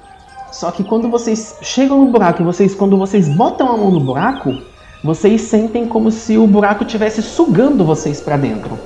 Só 0.51 0.71
que 0.71 0.83
quando 0.83 1.09
vocês 1.09 1.57
chegam 1.61 2.03
no 2.03 2.11
buraco 2.11 2.41
e 2.41 2.45
vocês, 2.45 2.73
quando 2.73 2.97
vocês 2.97 3.27
botam 3.29 3.69
a 3.69 3.77
mão 3.77 3.91
no 3.91 3.99
buraco, 3.99 4.53
vocês 5.03 5.41
sentem 5.43 5.85
como 5.85 6.11
se 6.11 6.37
o 6.37 6.47
buraco 6.47 6.83
estivesse 6.83 7.21
sugando 7.21 7.85
vocês 7.85 8.19
pra 8.19 8.35
dentro. 8.35 8.77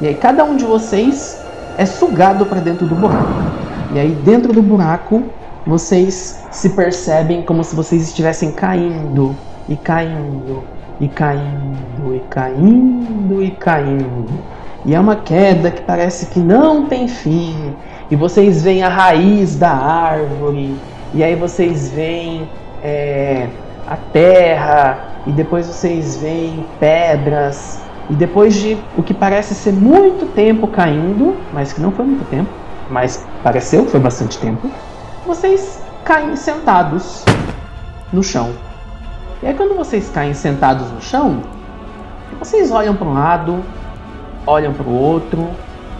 E 0.00 0.06
aí 0.06 0.14
cada 0.14 0.44
um 0.44 0.56
de 0.56 0.64
vocês 0.64 1.40
é 1.76 1.86
sugado 1.86 2.46
pra 2.46 2.60
dentro 2.60 2.86
do 2.86 2.94
buraco. 2.94 3.28
E 3.94 3.98
aí 3.98 4.10
dentro 4.24 4.52
do 4.52 4.62
buraco 4.62 5.22
vocês 5.66 6.42
se 6.50 6.70
percebem 6.70 7.42
como 7.42 7.62
se 7.62 7.76
vocês 7.76 8.08
estivessem 8.08 8.50
caindo 8.52 9.36
e 9.68 9.76
caindo 9.76 10.64
e 11.00 11.06
caindo 11.08 12.16
e 12.16 12.20
caindo 12.30 13.42
e 13.42 13.50
caindo. 13.52 14.40
E 14.84 14.94
é 14.94 15.00
uma 15.00 15.16
queda 15.16 15.70
que 15.70 15.82
parece 15.82 16.26
que 16.26 16.40
não 16.40 16.86
tem 16.86 17.06
fim. 17.06 17.74
E 18.10 18.16
vocês 18.16 18.62
veem 18.62 18.82
a 18.82 18.88
raiz 18.88 19.54
da 19.56 19.70
árvore. 19.70 20.74
E 21.12 21.24
aí 21.24 21.34
vocês 21.34 21.90
veem 21.90 22.48
é, 22.82 23.48
a 23.86 23.96
terra. 23.96 24.98
E 25.26 25.32
depois 25.32 25.66
vocês 25.66 26.16
veem 26.16 26.66
pedras. 26.78 27.80
E 28.08 28.14
depois 28.14 28.54
de 28.54 28.76
o 28.96 29.02
que 29.02 29.14
parece 29.14 29.54
ser 29.54 29.72
muito 29.72 30.26
tempo 30.34 30.66
caindo, 30.66 31.36
mas 31.52 31.72
que 31.72 31.80
não 31.80 31.92
foi 31.92 32.04
muito 32.04 32.28
tempo, 32.28 32.50
mas 32.90 33.24
pareceu 33.42 33.84
que 33.84 33.92
foi 33.92 34.00
bastante 34.00 34.36
tempo, 34.38 34.68
vocês 35.24 35.80
caem 36.04 36.34
sentados 36.34 37.24
no 38.12 38.20
chão. 38.20 38.50
E 39.40 39.46
aí 39.46 39.54
quando 39.54 39.76
vocês 39.76 40.10
caem 40.10 40.34
sentados 40.34 40.90
no 40.90 41.00
chão, 41.00 41.40
vocês 42.38 42.72
olham 42.72 42.96
para 42.96 43.06
um 43.06 43.14
lado, 43.14 43.60
olham 44.44 44.72
para 44.72 44.88
o 44.88 44.92
outro, 44.92 45.48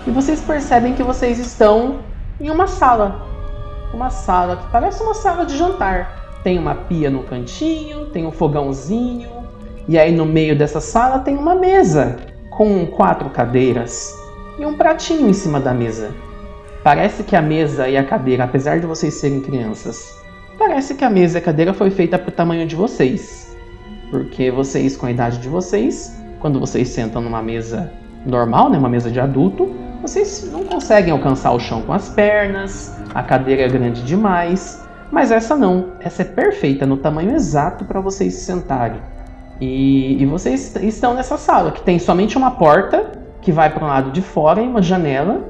e 0.04 0.10
vocês 0.10 0.40
percebem 0.40 0.94
que 0.94 1.02
vocês 1.04 1.38
estão 1.38 2.00
em 2.40 2.50
uma 2.50 2.66
sala. 2.66 3.29
Uma 3.92 4.10
sala 4.10 4.56
que 4.56 4.66
parece 4.70 5.02
uma 5.02 5.14
sala 5.14 5.44
de 5.44 5.56
jantar. 5.56 6.40
Tem 6.42 6.58
uma 6.58 6.74
pia 6.74 7.10
no 7.10 7.22
cantinho, 7.24 8.06
tem 8.06 8.26
um 8.26 8.30
fogãozinho, 8.30 9.28
e 9.88 9.98
aí 9.98 10.12
no 10.12 10.24
meio 10.24 10.56
dessa 10.56 10.80
sala 10.80 11.18
tem 11.18 11.36
uma 11.36 11.54
mesa 11.54 12.16
com 12.50 12.86
quatro 12.86 13.28
cadeiras 13.30 14.14
e 14.58 14.64
um 14.64 14.76
pratinho 14.76 15.28
em 15.28 15.32
cima 15.32 15.58
da 15.58 15.72
mesa. 15.72 16.14
Parece 16.82 17.24
que 17.24 17.34
a 17.34 17.42
mesa 17.42 17.88
e 17.88 17.96
a 17.96 18.04
cadeira, 18.04 18.44
apesar 18.44 18.80
de 18.80 18.86
vocês 18.86 19.14
serem 19.14 19.40
crianças, 19.40 20.16
parece 20.58 20.94
que 20.94 21.04
a 21.04 21.10
mesa 21.10 21.38
e 21.38 21.40
a 21.40 21.44
cadeira 21.44 21.74
foi 21.74 21.90
feita 21.90 22.18
pro 22.18 22.30
tamanho 22.30 22.66
de 22.66 22.76
vocês. 22.76 23.56
Porque 24.10 24.50
vocês, 24.50 24.96
com 24.96 25.06
a 25.06 25.10
idade 25.10 25.38
de 25.38 25.48
vocês, 25.48 26.16
quando 26.38 26.60
vocês 26.60 26.88
sentam 26.88 27.22
numa 27.22 27.42
mesa 27.42 27.92
normal, 28.26 28.70
né, 28.70 28.78
uma 28.78 28.88
mesa 28.88 29.10
de 29.10 29.20
adulto, 29.20 29.74
vocês 30.02 30.50
não 30.52 30.64
conseguem 30.64 31.12
alcançar 31.12 31.52
o 31.52 31.60
chão 31.60 31.82
com 31.82 31.92
as 31.92 32.08
pernas, 32.08 32.99
a 33.14 33.22
cadeira 33.22 33.62
é 33.62 33.68
grande 33.68 34.02
demais, 34.02 34.86
mas 35.10 35.30
essa 35.30 35.56
não, 35.56 35.92
essa 36.00 36.22
é 36.22 36.24
perfeita 36.24 36.86
no 36.86 36.96
tamanho 36.96 37.34
exato 37.34 37.84
para 37.84 38.00
vocês 38.00 38.34
se 38.34 38.44
sentarem. 38.44 39.00
E, 39.60 40.22
e 40.22 40.26
vocês 40.26 40.74
estão 40.76 41.14
nessa 41.14 41.36
sala 41.36 41.72
que 41.72 41.82
tem 41.82 41.98
somente 41.98 42.38
uma 42.38 42.52
porta 42.52 43.12
que 43.42 43.52
vai 43.52 43.70
para 43.70 43.84
um 43.84 43.88
lado 43.88 44.10
de 44.10 44.22
fora 44.22 44.62
e 44.62 44.66
uma 44.66 44.80
janela 44.80 45.42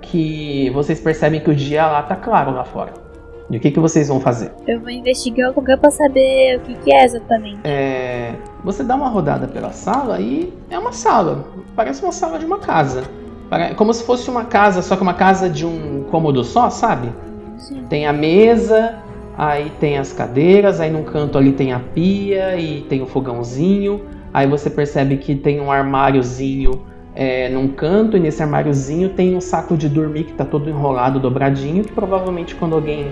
que 0.00 0.70
vocês 0.70 1.00
percebem 1.00 1.40
que 1.40 1.50
o 1.50 1.54
dia 1.54 1.86
lá 1.86 2.02
tá 2.02 2.16
claro 2.16 2.52
lá 2.52 2.64
fora. 2.64 2.92
E 3.50 3.56
o 3.56 3.60
que, 3.60 3.70
que 3.70 3.80
vocês 3.80 4.08
vão 4.08 4.20
fazer? 4.20 4.52
Eu 4.66 4.78
vou 4.80 4.90
investigar 4.90 5.50
o 5.50 5.54
lugar 5.54 5.78
pra 5.78 5.90
saber 5.90 6.58
o 6.58 6.60
que, 6.60 6.74
que 6.74 6.92
é 6.92 7.04
exatamente. 7.04 7.60
É, 7.64 8.34
você 8.62 8.84
dá 8.84 8.94
uma 8.94 9.08
rodada 9.08 9.48
pela 9.48 9.70
sala 9.72 10.20
e 10.20 10.52
é 10.70 10.78
uma 10.78 10.92
sala. 10.92 11.46
Parece 11.74 12.02
uma 12.02 12.12
sala 12.12 12.38
de 12.38 12.44
uma 12.44 12.58
casa. 12.58 13.04
Como 13.76 13.94
se 13.94 14.04
fosse 14.04 14.28
uma 14.30 14.44
casa, 14.44 14.82
só 14.82 14.96
que 14.96 15.02
uma 15.02 15.14
casa 15.14 15.48
de 15.48 15.64
um 15.64 16.04
cômodo 16.10 16.44
só, 16.44 16.68
sabe? 16.68 17.10
Sim. 17.56 17.84
Tem 17.88 18.06
a 18.06 18.12
mesa, 18.12 18.96
aí 19.36 19.70
tem 19.80 19.98
as 19.98 20.12
cadeiras, 20.12 20.80
aí 20.80 20.90
num 20.90 21.04
canto 21.04 21.38
ali 21.38 21.52
tem 21.52 21.72
a 21.72 21.80
pia 21.80 22.56
e 22.58 22.82
tem 22.82 23.02
o 23.02 23.06
fogãozinho. 23.06 24.02
Aí 24.32 24.46
você 24.46 24.68
percebe 24.68 25.16
que 25.16 25.34
tem 25.34 25.60
um 25.60 25.72
armáriozinho 25.72 26.82
é, 27.14 27.48
num 27.48 27.68
canto 27.68 28.16
e 28.16 28.20
nesse 28.20 28.42
armáriozinho 28.42 29.08
tem 29.08 29.34
um 29.34 29.40
saco 29.40 29.76
de 29.76 29.88
dormir 29.88 30.24
que 30.24 30.34
tá 30.34 30.44
todo 30.44 30.68
enrolado, 30.68 31.18
dobradinho, 31.18 31.82
que 31.82 31.92
provavelmente 31.92 32.54
quando 32.54 32.74
alguém. 32.74 33.10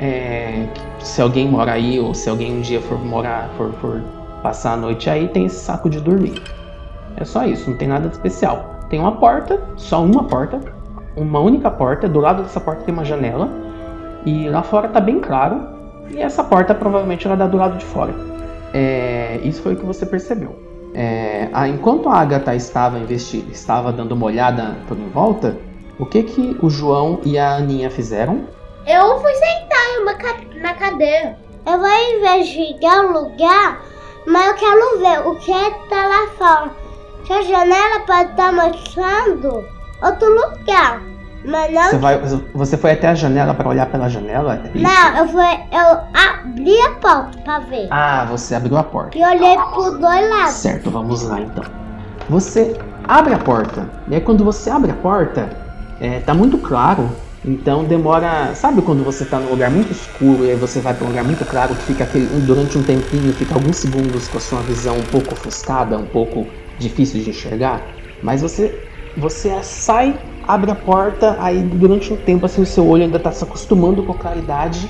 é, 0.00 0.66
se 0.98 1.20
alguém 1.20 1.46
mora 1.48 1.72
aí 1.72 2.00
ou 2.00 2.14
se 2.14 2.28
alguém 2.28 2.56
um 2.56 2.60
dia 2.60 2.80
for 2.80 2.98
morar, 2.98 3.50
for, 3.56 3.72
for 3.74 4.02
passar 4.42 4.72
a 4.72 4.76
noite 4.76 5.08
aí, 5.08 5.28
tem 5.28 5.44
esse 5.46 5.60
saco 5.60 5.88
de 5.88 6.00
dormir. 6.00 6.42
É 7.16 7.24
só 7.24 7.46
isso, 7.46 7.70
não 7.70 7.76
tem 7.76 7.86
nada 7.86 8.08
de 8.08 8.14
especial. 8.14 8.73
Tem 8.94 9.00
uma 9.00 9.16
porta, 9.16 9.60
só 9.76 10.04
uma 10.04 10.22
porta, 10.22 10.60
uma 11.16 11.40
única 11.40 11.68
porta, 11.68 12.08
do 12.08 12.20
lado 12.20 12.44
dessa 12.44 12.60
porta 12.60 12.84
tem 12.84 12.94
uma 12.94 13.04
janela, 13.04 13.50
e 14.24 14.48
lá 14.48 14.62
fora 14.62 14.86
tá 14.86 15.00
bem 15.00 15.18
claro, 15.18 15.66
e 16.08 16.22
essa 16.22 16.44
porta 16.44 16.72
provavelmente 16.76 17.26
ela 17.26 17.36
dá 17.36 17.48
do 17.48 17.56
lado 17.56 17.76
de 17.76 17.84
fora. 17.84 18.14
É, 18.72 19.40
isso 19.42 19.62
foi 19.62 19.72
o 19.74 19.76
que 19.76 19.84
você 19.84 20.06
percebeu. 20.06 20.56
É, 20.94 21.48
enquanto 21.66 22.08
a 22.08 22.18
Agatha 22.20 22.54
estava 22.54 22.96
investindo, 22.96 23.50
estava 23.50 23.90
dando 23.90 24.12
uma 24.12 24.26
olhada 24.26 24.76
por 24.86 24.96
em 24.96 25.08
volta, 25.08 25.56
o 25.98 26.06
que 26.06 26.22
que 26.22 26.56
o 26.62 26.70
João 26.70 27.18
e 27.24 27.36
a 27.36 27.56
Aninha 27.56 27.90
fizeram? 27.90 28.42
Eu 28.86 29.18
fui 29.18 29.32
sentar 29.34 30.16
ca- 30.18 30.60
na 30.62 30.74
cadeira. 30.74 31.36
Eu 31.66 31.80
vou 31.80 32.36
investigar 32.38 33.06
o 33.06 33.12
lugar, 33.24 33.82
mas 34.24 34.46
eu 34.46 34.54
quero 34.54 34.98
ver 35.00 35.26
o 35.26 35.34
que 35.34 35.52
tá 35.90 36.06
lá 36.06 36.28
fora. 36.38 36.83
Se 37.26 37.32
a 37.32 37.42
janela 37.42 38.00
pode 38.00 38.30
estar 38.30 38.52
mostrando 38.52 39.64
outro 40.02 40.28
lugar. 40.34 41.02
Mas 41.44 41.72
não. 41.72 41.90
Você, 41.90 41.98
vai, 41.98 42.18
você 42.54 42.76
foi 42.76 42.92
até 42.92 43.08
a 43.08 43.14
janela 43.14 43.54
para 43.54 43.68
olhar 43.68 43.86
pela 43.86 44.08
janela? 44.08 44.60
É 44.64 44.78
isso? 44.78 44.82
Não, 44.82 45.16
eu 45.18 45.28
fui. 45.28 45.42
Eu 45.72 46.00
abri 46.14 46.80
a 46.80 46.90
porta 46.92 47.38
pra 47.44 47.58
ver. 47.60 47.88
Ah, 47.90 48.26
você 48.30 48.54
abriu 48.54 48.76
a 48.76 48.82
porta. 48.82 49.16
E 49.16 49.24
olhei 49.24 49.56
por 49.74 49.98
dois 49.98 50.30
lados. 50.30 50.52
Certo, 50.52 50.90
vamos 50.90 51.22
lá 51.22 51.40
então. 51.40 51.64
Você 52.28 52.78
abre 53.06 53.34
a 53.34 53.38
porta, 53.38 53.86
e 54.08 54.14
aí 54.14 54.20
quando 54.20 54.42
você 54.42 54.70
abre 54.70 54.90
a 54.90 54.94
porta, 54.94 55.50
é, 56.00 56.20
tá 56.20 56.32
muito 56.32 56.56
claro, 56.56 57.10
então 57.44 57.84
demora. 57.84 58.54
Sabe 58.54 58.80
quando 58.80 59.04
você 59.04 59.26
tá 59.26 59.38
num 59.38 59.50
lugar 59.50 59.70
muito 59.70 59.92
escuro 59.92 60.46
e 60.46 60.50
aí 60.50 60.56
você 60.56 60.80
vai 60.80 60.94
para 60.94 61.04
um 61.04 61.08
lugar 61.08 61.24
muito 61.24 61.44
claro 61.44 61.74
que 61.74 61.82
fica 61.82 62.04
aquele, 62.04 62.26
durante 62.40 62.78
um 62.78 62.82
tempinho, 62.82 63.32
fica 63.34 63.54
alguns 63.54 63.76
segundos 63.76 64.28
com 64.28 64.38
a 64.38 64.40
sua 64.40 64.60
visão 64.60 64.96
um 64.96 65.02
pouco 65.02 65.34
ofuscada, 65.34 65.98
um 65.98 66.06
pouco 66.06 66.46
difícil 66.78 67.22
de 67.22 67.30
enxergar? 67.30 67.82
Mas 68.22 68.42
você, 68.42 68.82
você 69.16 69.50
sai, 69.62 70.18
abre 70.46 70.70
a 70.70 70.74
porta, 70.74 71.36
aí 71.40 71.62
durante 71.62 72.12
um 72.12 72.16
tempo 72.16 72.46
assim 72.46 72.62
o 72.62 72.66
seu 72.66 72.86
olho 72.86 73.04
ainda 73.04 73.18
tá 73.18 73.32
se 73.32 73.44
acostumando 73.44 74.02
com 74.02 74.12
a 74.12 74.16
claridade. 74.16 74.88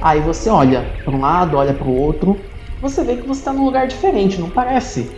Aí 0.00 0.20
você 0.20 0.50
olha 0.50 0.84
para 1.04 1.14
um 1.14 1.20
lado, 1.20 1.56
olha 1.56 1.72
para 1.72 1.88
o 1.88 1.94
outro, 1.94 2.38
você 2.80 3.02
vê 3.02 3.16
que 3.16 3.26
você 3.26 3.40
está 3.40 3.52
num 3.52 3.64
lugar 3.64 3.86
diferente, 3.86 4.38
não 4.38 4.50
parece 4.50 5.10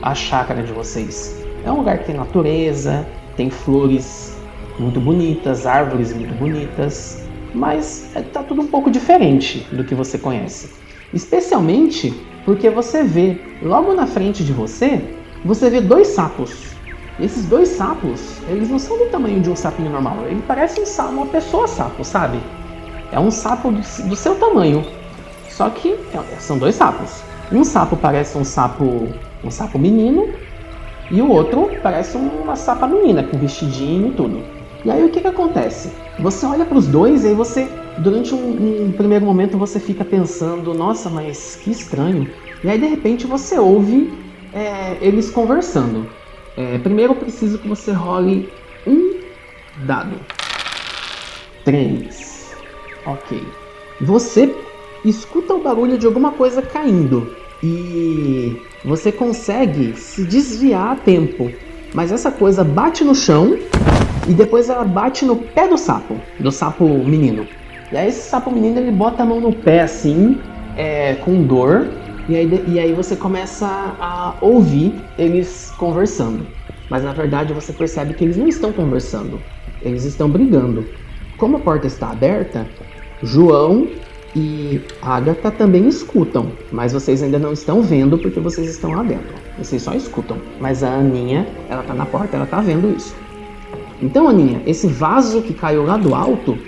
a 0.00 0.14
chácara 0.14 0.62
de 0.62 0.72
vocês. 0.72 1.46
É 1.64 1.70
um 1.70 1.76
lugar 1.76 1.98
que 1.98 2.06
tem 2.06 2.16
natureza, 2.16 3.06
tem 3.36 3.50
flores 3.50 4.36
muito 4.78 4.98
bonitas, 4.98 5.66
árvores 5.66 6.12
muito 6.14 6.34
bonitas, 6.34 7.28
mas 7.54 8.10
é, 8.16 8.22
tá 8.22 8.42
tudo 8.42 8.62
um 8.62 8.66
pouco 8.66 8.90
diferente 8.90 9.66
do 9.72 9.84
que 9.84 9.94
você 9.94 10.18
conhece. 10.18 10.70
Especialmente 11.12 12.12
porque 12.44 12.70
você 12.70 13.02
vê 13.04 13.38
logo 13.62 13.92
na 13.92 14.06
frente 14.06 14.42
de 14.42 14.52
você, 14.52 15.00
você 15.44 15.68
vê 15.70 15.80
dois 15.80 16.08
sapos. 16.08 16.72
Esses 17.20 17.44
dois 17.46 17.68
sapos, 17.68 18.38
eles 18.48 18.70
não 18.70 18.78
são 18.78 18.98
do 18.98 19.06
tamanho 19.06 19.40
de 19.40 19.50
um 19.50 19.56
sapinho 19.56 19.90
normal, 19.90 20.24
ele 20.26 20.42
parece 20.46 20.80
um 20.80 20.86
sapo, 20.86 21.12
uma 21.12 21.26
pessoa 21.26 21.68
sapo, 21.68 22.02
sabe? 22.04 22.38
É 23.12 23.20
um 23.20 23.30
sapo 23.30 23.70
do, 23.70 23.80
do 24.08 24.16
seu 24.16 24.34
tamanho, 24.36 24.84
só 25.48 25.68
que 25.68 25.90
é- 25.90 26.40
são 26.40 26.58
dois 26.58 26.74
sapos. 26.74 27.22
Um 27.52 27.64
sapo 27.64 27.96
parece 27.96 28.38
um 28.38 28.44
sapo, 28.44 29.08
um 29.44 29.50
sapo 29.50 29.78
menino, 29.78 30.30
e 31.10 31.20
o 31.20 31.28
outro 31.28 31.78
parece 31.82 32.16
uma 32.16 32.56
sapa 32.56 32.86
menina 32.86 33.22
com 33.22 33.38
vestidinho 33.38 34.08
e 34.08 34.12
tudo. 34.12 34.42
E 34.84 34.90
aí 34.90 35.04
o 35.04 35.10
que 35.10 35.20
que 35.20 35.28
acontece? 35.28 35.92
Você 36.18 36.46
olha 36.46 36.64
para 36.64 36.78
os 36.78 36.86
dois 36.86 37.24
e 37.24 37.28
aí 37.28 37.34
você, 37.34 37.68
durante 37.98 38.34
um, 38.34 38.86
um 38.86 38.92
primeiro 38.92 39.26
momento, 39.26 39.58
você 39.58 39.78
fica 39.78 40.04
pensando, 40.04 40.72
nossa, 40.72 41.10
mas 41.10 41.56
que 41.56 41.70
estranho. 41.70 42.26
E 42.64 42.70
aí 42.70 42.78
de 42.78 42.86
repente 42.86 43.26
você 43.26 43.58
ouve 43.58 44.10
é, 44.52 44.98
eles 45.00 45.30
conversando. 45.30 46.06
É, 46.56 46.78
primeiro 46.78 47.12
eu 47.12 47.16
preciso 47.16 47.58
que 47.58 47.68
você 47.68 47.92
role 47.92 48.48
um 48.86 49.20
dado. 49.86 50.16
Três. 51.64 52.54
Ok. 53.06 53.42
Você 54.00 54.54
escuta 55.04 55.54
o 55.54 55.62
barulho 55.62 55.98
de 55.98 56.06
alguma 56.06 56.32
coisa 56.32 56.62
caindo 56.62 57.34
e 57.62 58.60
você 58.84 59.12
consegue 59.12 59.96
se 59.96 60.24
desviar 60.24 60.92
a 60.92 60.96
tempo, 60.96 61.50
mas 61.94 62.10
essa 62.10 62.30
coisa 62.30 62.64
bate 62.64 63.04
no 63.04 63.14
chão 63.14 63.56
e 64.28 64.32
depois 64.32 64.68
ela 64.68 64.84
bate 64.84 65.24
no 65.24 65.36
pé 65.36 65.68
do 65.68 65.78
sapo, 65.78 66.16
do 66.38 66.50
sapo 66.50 66.84
menino. 66.84 67.46
E 67.90 67.96
aí 67.96 68.08
esse 68.08 68.28
sapo 68.28 68.50
menino 68.50 68.78
ele 68.78 68.90
bota 68.90 69.22
a 69.22 69.26
mão 69.26 69.40
no 69.40 69.52
pé 69.52 69.82
assim, 69.82 70.38
é, 70.76 71.14
com 71.16 71.42
dor, 71.42 71.88
e 72.28 72.36
aí, 72.36 72.64
e 72.68 72.78
aí 72.78 72.92
você 72.92 73.16
começa 73.16 73.66
a 74.00 74.34
ouvir 74.40 74.94
eles 75.18 75.72
conversando. 75.76 76.46
Mas 76.88 77.02
na 77.02 77.12
verdade 77.12 77.52
você 77.52 77.72
percebe 77.72 78.14
que 78.14 78.24
eles 78.24 78.36
não 78.36 78.48
estão 78.48 78.72
conversando, 78.72 79.40
eles 79.82 80.04
estão 80.04 80.28
brigando. 80.28 80.86
Como 81.36 81.56
a 81.56 81.60
porta 81.60 81.86
está 81.86 82.10
aberta, 82.10 82.66
João 83.22 83.88
e 84.34 84.80
Agatha 85.00 85.50
também 85.50 85.88
escutam, 85.88 86.52
mas 86.70 86.92
vocês 86.92 87.22
ainda 87.22 87.38
não 87.38 87.52
estão 87.52 87.82
vendo 87.82 88.18
porque 88.18 88.40
vocês 88.40 88.68
estão 88.68 88.92
lá 88.92 89.02
dentro. 89.02 89.34
Vocês 89.58 89.82
só 89.82 89.94
escutam. 89.94 90.38
Mas 90.60 90.82
a 90.82 90.94
Aninha, 90.94 91.46
ela 91.68 91.82
tá 91.82 91.94
na 91.94 92.06
porta, 92.06 92.36
ela 92.36 92.46
tá 92.46 92.60
vendo 92.60 92.94
isso. 92.96 93.14
Então, 94.00 94.28
Aninha, 94.28 94.62
esse 94.66 94.86
vaso 94.86 95.42
que 95.42 95.52
caiu 95.52 95.84
lá 95.84 95.96
do 95.96 96.14
alto 96.14 96.58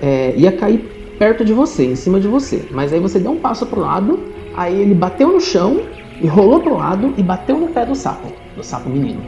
é, 0.00 0.34
ia 0.36 0.52
cair 0.52 0.78
perto 1.18 1.44
de 1.44 1.52
você, 1.52 1.84
em 1.84 1.96
cima 1.96 2.18
de 2.18 2.26
você. 2.26 2.64
Mas 2.70 2.92
aí 2.92 2.98
você 2.98 3.18
deu 3.18 3.30
um 3.30 3.38
passo 3.38 3.64
pro 3.66 3.80
lado, 3.80 4.18
aí 4.56 4.80
ele 4.80 4.94
bateu 4.94 5.28
no 5.32 5.40
chão 5.40 5.82
e 6.20 6.26
rolou 6.26 6.60
pro 6.60 6.76
lado 6.76 7.14
e 7.16 7.22
bateu 7.22 7.58
no 7.58 7.68
pé 7.68 7.84
do 7.84 7.94
sapo, 7.94 8.32
do 8.56 8.62
sapo 8.62 8.88
menino. 8.88 9.22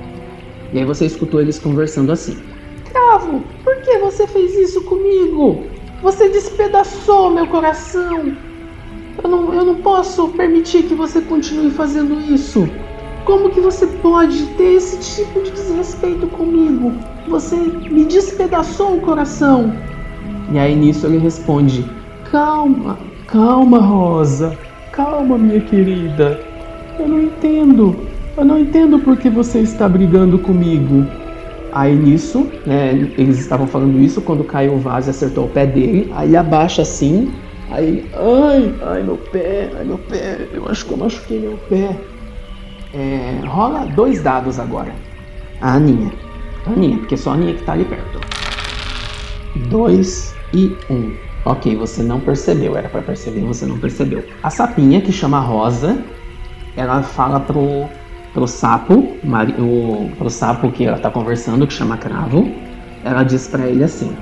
E 0.73 0.79
aí 0.79 0.85
você 0.85 1.07
escutou 1.07 1.41
eles 1.41 1.59
conversando 1.59 2.13
assim. 2.13 2.37
Cravo, 2.91 3.43
por 3.63 3.77
que 3.83 3.99
você 3.99 4.27
fez 4.27 4.55
isso 4.55 4.83
comigo? 4.83 5.65
Você 6.03 6.29
despedaçou 6.29 7.31
meu 7.31 7.47
coração. 7.47 8.37
Eu 9.23 9.31
não, 9.31 9.55
eu 9.55 9.65
não 9.65 9.77
posso 9.77 10.29
permitir 10.29 10.83
que 10.85 10.95
você 10.95 11.21
continue 11.21 11.71
fazendo 11.71 12.21
isso. 12.21 12.69
Como 13.25 13.51
que 13.51 13.61
você 13.61 13.87
pode 13.87 14.45
ter 14.57 14.75
esse 14.75 14.99
tipo 15.17 15.41
de 15.41 15.51
desrespeito 15.51 16.27
comigo? 16.27 16.93
Você 17.29 17.57
me 17.57 18.05
despedaçou 18.05 18.97
o 18.97 19.01
coração. 19.01 19.73
E 20.53 20.59
aí 20.59 20.77
nisso 20.77 21.07
ele 21.07 21.19
responde: 21.19 21.89
Calma, 22.31 22.99
calma, 23.27 23.79
Rosa. 23.79 24.59
Calma, 24.95 25.37
minha 25.37 25.61
querida. 25.61 26.41
Eu 27.01 27.09
não 27.09 27.21
entendo. 27.21 27.97
Eu 28.37 28.45
não 28.45 28.61
entendo 28.61 29.01
por 29.01 29.17
que 29.17 29.29
você 29.29 29.59
está 29.59 29.89
brigando 29.89 30.39
comigo. 30.39 31.05
Aí 31.73 31.97
nisso, 31.97 32.49
né, 32.65 32.93
eles 33.19 33.41
estavam 33.41 33.67
falando 33.67 33.99
isso 33.99 34.21
quando 34.21 34.45
caiu 34.45 34.75
o 34.75 34.79
vaso 34.79 35.09
e 35.09 35.11
acertou 35.11 35.47
o 35.47 35.49
pé 35.49 35.67
dele. 35.67 36.13
Aí 36.15 36.29
ele 36.29 36.37
abaixa 36.37 36.83
assim. 36.83 37.33
Aí 37.73 38.09
ai, 38.15 38.73
ai 38.83 39.03
meu 39.03 39.17
pé, 39.17 39.69
ai 39.77 39.85
meu 39.85 39.99
pé, 39.99 40.47
eu 40.53 40.69
acho 40.69 40.87
que 40.87 40.93
eu 40.93 40.99
machuquei 40.99 41.41
meu 41.41 41.59
pé. 41.69 41.97
É, 42.95 43.41
rola 43.47 43.87
dois 43.97 44.23
dados 44.23 44.61
agora. 44.61 44.95
A 45.61 45.75
Aninha. 45.75 46.13
A 46.67 46.71
Aninha, 46.71 46.99
porque 46.99 47.17
só 47.17 47.31
a 47.31 47.35
Aninha 47.35 47.55
que 47.55 47.65
tá 47.65 47.73
ali 47.73 47.85
perto. 47.85 48.21
Dois 49.69 50.37
e 50.53 50.77
um. 50.89 51.24
Ok, 51.45 51.77
você 51.77 52.03
não 52.03 52.21
percebeu, 52.21 52.77
era 52.77 52.89
pra 52.89 53.03
perceber, 53.03 53.41
você 53.41 53.67
não 53.67 53.79
percebeu. 53.79 54.25
A 54.43 54.49
sapinha, 54.49 55.01
que 55.03 55.13
chama 55.13 55.39
Rosa, 55.41 56.03
ela 56.75 57.03
fala 57.03 57.39
pro, 57.39 57.87
pro 58.33 58.49
sapo, 58.49 58.95
o, 59.59 60.11
pro 60.17 60.31
sapo 60.31 60.73
que 60.73 60.87
ela 60.87 60.99
tá 60.99 61.11
conversando, 61.11 61.67
que 61.67 61.73
chama 61.75 61.99
Cravo, 61.99 62.51
ela 63.05 63.23
diz 63.23 63.47
pra 63.47 63.67
ele 63.67 63.85
assim: 63.85 64.17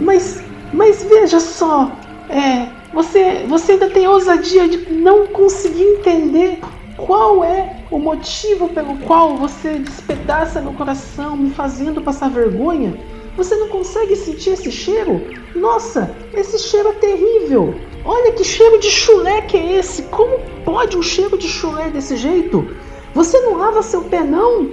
Mas, 0.00 0.44
mas 0.72 1.02
veja 1.02 1.40
só, 1.40 1.90
é, 2.30 2.68
você, 2.94 3.44
você 3.48 3.72
ainda 3.72 3.90
tem 3.90 4.06
ousadia 4.06 4.68
de 4.68 4.92
não 4.92 5.26
conseguir 5.26 5.82
entender 5.82 6.60
qual 6.96 7.42
é 7.42 7.76
o 7.90 7.98
motivo 7.98 8.68
pelo 8.68 8.96
qual 8.98 9.36
você 9.36 9.78
despedaça 9.78 10.60
meu 10.60 10.72
coração, 10.74 11.36
me 11.36 11.50
fazendo 11.50 12.00
passar 12.00 12.30
vergonha? 12.30 12.94
Você 13.36 13.56
não 13.56 13.68
consegue 13.68 14.14
sentir 14.14 14.50
esse 14.50 14.70
cheiro? 14.70 15.22
Nossa, 15.54 16.14
esse 16.34 16.58
cheiro 16.58 16.88
é 16.88 16.92
terrível! 16.92 17.74
Olha 18.04 18.32
que 18.32 18.44
cheiro 18.44 18.78
de 18.78 18.90
chulé 18.90 19.42
que 19.42 19.56
é 19.56 19.78
esse! 19.78 20.02
Como 20.02 20.38
pode 20.64 20.96
um 20.96 21.02
cheiro 21.02 21.38
de 21.38 21.48
chulé 21.48 21.88
desse 21.88 22.16
jeito? 22.16 22.68
Você 23.14 23.40
não 23.40 23.56
lava 23.56 23.82
seu 23.82 24.02
pé, 24.02 24.22
não? 24.22 24.70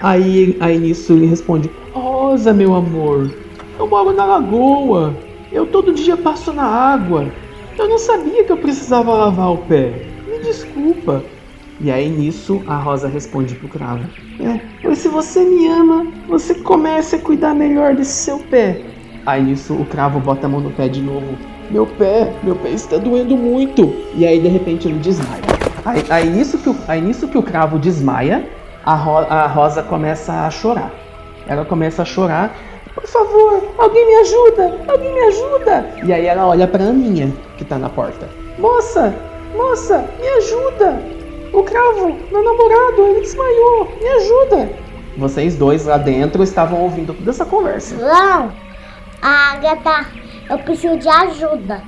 Aí, 0.00 0.56
aí 0.60 0.78
nisso 0.78 1.12
ele 1.12 1.26
responde: 1.26 1.70
Rosa, 1.92 2.52
meu 2.52 2.74
amor, 2.74 3.30
eu 3.78 3.86
moro 3.86 4.12
na 4.12 4.24
lagoa. 4.24 5.14
Eu 5.50 5.66
todo 5.66 5.94
dia 5.94 6.16
passo 6.16 6.52
na 6.52 6.64
água. 6.64 7.32
Eu 7.78 7.88
não 7.88 7.98
sabia 7.98 8.44
que 8.44 8.52
eu 8.52 8.56
precisava 8.56 9.12
lavar 9.12 9.52
o 9.52 9.58
pé. 9.58 10.06
Me 10.26 10.38
desculpa. 10.40 11.24
E 11.80 11.90
aí 11.90 12.08
nisso 12.08 12.62
a 12.66 12.76
Rosa 12.76 13.08
responde 13.08 13.54
pro 13.54 13.68
cravo: 13.68 14.04
É, 14.40 14.60
pois 14.82 14.98
se 14.98 15.08
você 15.08 15.40
me 15.40 15.66
ama, 15.66 16.06
você 16.26 16.54
comece 16.54 17.16
a 17.16 17.18
cuidar 17.18 17.54
melhor 17.54 17.94
desse 17.94 18.24
seu 18.24 18.38
pé. 18.38 18.80
Aí 19.26 19.42
nisso 19.42 19.74
o 19.74 19.84
cravo 19.84 20.20
bota 20.20 20.46
a 20.46 20.48
mão 20.48 20.60
no 20.60 20.70
pé 20.70 20.88
de 20.88 21.02
novo. 21.02 21.36
Meu 21.70 21.86
pé, 21.86 22.32
meu 22.42 22.54
pé 22.56 22.70
está 22.70 22.96
doendo 22.96 23.36
muito. 23.36 23.94
E 24.14 24.24
aí 24.24 24.40
de 24.40 24.48
repente 24.48 24.88
ele 24.88 24.98
desmaia. 25.00 25.42
Aí, 25.84 26.04
aí 26.10 26.30
nisso, 26.30 26.58
que 26.58 26.68
o, 26.68 26.76
aí 26.88 27.00
nisso 27.00 27.28
que 27.28 27.36
o 27.38 27.42
cravo 27.42 27.78
desmaia, 27.78 28.48
a, 28.84 28.94
ro, 28.94 29.18
a 29.18 29.46
Rosa 29.46 29.82
começa 29.82 30.32
a 30.32 30.50
chorar. 30.50 30.92
Ela 31.46 31.64
começa 31.64 32.02
a 32.02 32.04
chorar. 32.04 32.56
Por 32.94 33.06
favor, 33.06 33.62
alguém 33.78 34.06
me 34.06 34.14
ajuda, 34.16 34.80
alguém 34.88 35.12
me 35.12 35.20
ajuda. 35.20 35.90
E 36.04 36.12
aí 36.12 36.24
ela 36.26 36.46
olha 36.46 36.66
pra 36.66 36.82
Aninha, 36.82 37.32
que 37.58 37.64
tá 37.64 37.78
na 37.78 37.88
porta. 37.88 38.28
Moça, 38.58 39.14
moça, 39.54 40.08
me 40.18 40.28
ajuda. 40.28 40.98
O 41.52 41.62
cravo, 41.62 42.16
meu 42.30 42.42
namorado, 42.42 43.02
ele 43.02 43.20
desmaiou. 43.20 43.88
Me 44.00 44.08
ajuda. 44.08 44.70
Vocês 45.16 45.56
dois 45.56 45.86
lá 45.86 45.96
dentro 45.96 46.42
estavam 46.42 46.82
ouvindo 46.82 47.14
toda 47.14 47.30
essa 47.30 47.44
conversa. 47.44 47.96
Não, 47.96 48.52
Agatha, 49.22 50.06
eu 50.50 50.58
preciso 50.58 50.98
de 50.98 51.08
ajuda. 51.08 51.82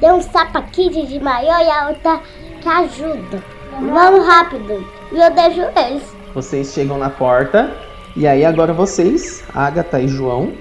Tem 0.00 0.10
um 0.10 0.20
sapo 0.20 0.58
aqui 0.58 0.88
de 0.90 1.06
desmaiou 1.06 1.60
e 1.60 1.70
a 1.70 1.88
outra 1.88 2.20
que 2.60 2.68
ajuda. 2.68 3.42
Vamos 3.80 4.26
rápido. 4.26 4.84
E 5.12 5.20
eu 5.20 5.30
deixo 5.30 5.60
eles. 5.76 6.02
Vocês 6.34 6.72
chegam 6.72 6.98
na 6.98 7.08
porta 7.08 7.72
e 8.16 8.26
aí 8.26 8.44
agora 8.44 8.72
vocês, 8.72 9.44
Agatha 9.54 10.00
e 10.00 10.08
João, 10.08 10.52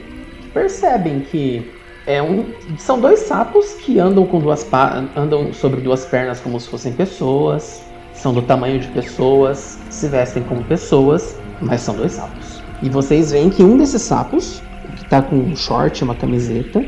percebem 0.53 1.21
que 1.21 1.71
é 2.05 2.21
um, 2.21 2.53
são 2.77 2.99
dois 2.99 3.21
sapos 3.21 3.73
que 3.73 3.99
andam 3.99 4.25
com 4.25 4.39
duas 4.39 4.67
andam 5.15 5.53
sobre 5.53 5.81
duas 5.81 6.05
pernas 6.05 6.39
como 6.39 6.59
se 6.59 6.67
fossem 6.67 6.93
pessoas 6.93 7.81
são 8.21 8.33
do 8.33 8.41
tamanho 8.43 8.79
de 8.79 8.87
pessoas, 8.89 9.79
se 9.89 10.07
vestem 10.07 10.43
como 10.43 10.63
pessoas, 10.63 11.35
mas 11.59 11.81
são 11.81 11.95
dois 11.95 12.11
sapos. 12.11 12.61
E 12.83 12.87
vocês 12.87 13.31
veem 13.31 13.49
que 13.49 13.63
um 13.63 13.77
desses 13.77 14.03
sapos, 14.03 14.61
que 14.95 15.05
tá 15.05 15.23
com 15.23 15.35
um 15.35 15.55
short, 15.55 16.03
uma 16.03 16.13
camiseta 16.13 16.85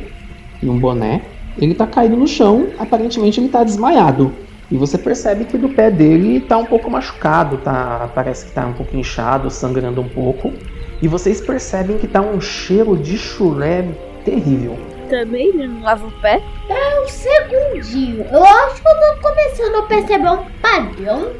e 0.61 0.69
um 0.69 0.77
boné, 0.77 1.23
ele 1.57 1.73
tá 1.73 1.87
caído 1.87 2.15
no 2.15 2.27
chão, 2.27 2.67
aparentemente 2.77 3.39
ele 3.39 3.49
tá 3.49 3.63
desmaiado. 3.63 4.31
E 4.69 4.77
você 4.77 4.95
percebe 4.95 5.45
que 5.45 5.57
do 5.57 5.69
pé 5.69 5.89
dele 5.89 6.39
tá 6.39 6.55
um 6.57 6.65
pouco 6.65 6.89
machucado, 6.89 7.57
tá, 7.57 8.11
parece 8.13 8.45
que 8.45 8.51
tá 8.51 8.67
um 8.67 8.73
pouco 8.73 8.95
inchado, 8.95 9.49
sangrando 9.49 10.01
um 10.01 10.09
pouco. 10.09 10.53
E 11.01 11.07
vocês 11.07 11.41
percebem 11.41 11.97
que 11.97 12.07
tá 12.07 12.21
um 12.21 12.39
cheiro 12.39 12.95
de 12.95 13.17
chulé 13.17 13.87
terrível. 14.23 14.77
Também 15.13 15.49
ele 15.49 15.67
não 15.67 15.83
lava 15.83 16.07
o 16.07 16.11
pé? 16.21 16.41
É 16.67 17.01
um 17.01 17.07
segundinho. 17.07 18.25
Eu 18.31 18.43
acho 18.43 18.81
que 18.81 18.87
eu 18.87 18.99
tô 18.99 19.29
começando 19.29 19.75
a 19.75 19.83
perceber 19.83 20.27
um 20.27 20.45
padrão. 20.59 21.33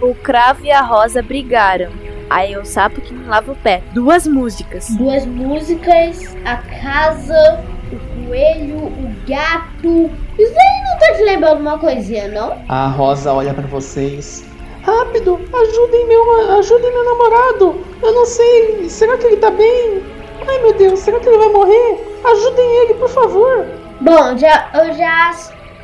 O 0.00 0.14
cravo 0.14 0.64
e 0.64 0.70
a 0.70 0.80
rosa 0.80 1.20
brigaram. 1.20 1.90
Aí 2.30 2.56
o 2.56 2.64
sapo 2.64 3.00
que 3.00 3.12
não 3.12 3.28
lava 3.28 3.50
o 3.50 3.56
pé. 3.56 3.82
Duas 3.92 4.24
músicas. 4.24 4.90
Duas 4.90 5.26
músicas, 5.26 6.36
a 6.44 6.58
casa, 6.58 7.64
o 7.92 8.24
coelho, 8.24 8.84
o 8.84 9.12
gato. 9.26 10.12
Isso 10.38 10.54
aí 10.54 10.82
não 10.88 10.98
tá 11.00 11.14
te 11.16 11.22
lembrando 11.24 11.58
uma 11.58 11.76
coisinha, 11.76 12.28
não? 12.28 12.56
A 12.68 12.86
Rosa 12.86 13.32
olha 13.32 13.52
para 13.52 13.66
vocês. 13.66 14.44
Rápido, 14.84 15.40
ajudem 15.52 16.06
meu, 16.06 16.56
ajudem 16.56 16.92
meu 16.92 17.04
namorado. 17.04 17.84
Eu 18.00 18.14
não 18.14 18.24
sei, 18.24 18.88
será 18.88 19.18
que 19.18 19.26
ele 19.26 19.38
tá 19.38 19.50
bem? 19.50 20.04
Ai 20.46 20.58
meu 20.62 20.74
Deus, 20.74 21.00
será 21.00 21.18
que 21.20 21.28
ele 21.28 21.38
vai 21.38 21.48
morrer? 21.48 22.20
Ajudem 22.24 22.76
ele, 22.82 22.94
por 22.94 23.08
favor. 23.08 23.66
Bom, 24.00 24.36
já, 24.36 24.70
eu 24.74 24.94
já 24.94 25.32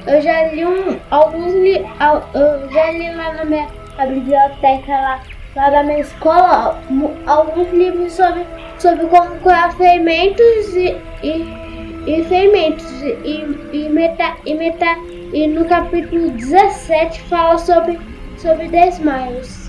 eu 0.07 0.21
já 0.21 0.49
li 0.49 0.67
um, 0.67 1.01
alguns 1.11 1.55
li, 1.55 1.79
eu 1.79 2.71
já 2.71 2.91
li 2.91 3.11
lá 3.15 3.33
na 3.33 3.45
minha 3.47 3.69
biblioteca 4.07 4.93
lá, 4.93 5.23
lá 5.57 5.71
da 5.71 5.83
minha 5.83 6.01
escola 6.01 6.79
alguns 7.27 7.73
livros 7.73 8.13
sobre, 8.13 8.45
sobre 8.79 9.07
como 9.07 9.41
curar 9.41 9.75
ferimentos 9.77 10.75
e, 10.75 10.97
e, 11.23 11.47
e 12.07 12.25
ferimentos 12.25 13.03
e, 13.03 13.71
e, 13.73 13.89
meta, 13.89 14.37
e, 14.45 14.55
meta, 14.55 14.99
e 15.33 15.47
no 15.47 15.65
capítulo 15.65 16.31
17 16.33 17.23
fala 17.23 17.57
sobre, 17.57 17.99
sobre 18.37 18.69
desmaios. 18.69 19.64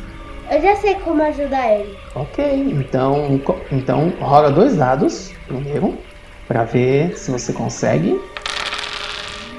Eu 0.50 0.62
já 0.62 0.76
sei 0.76 0.96
como 0.96 1.24
ajudar 1.24 1.74
ele. 1.74 1.98
Ok, 2.14 2.46
então, 2.72 3.42
então 3.72 4.14
rola 4.20 4.52
dois 4.52 4.76
dados 4.76 5.32
primeiro 5.48 5.98
para 6.48 6.64
ver 6.64 7.18
se 7.18 7.32
você 7.32 7.52
consegue. 7.52 8.20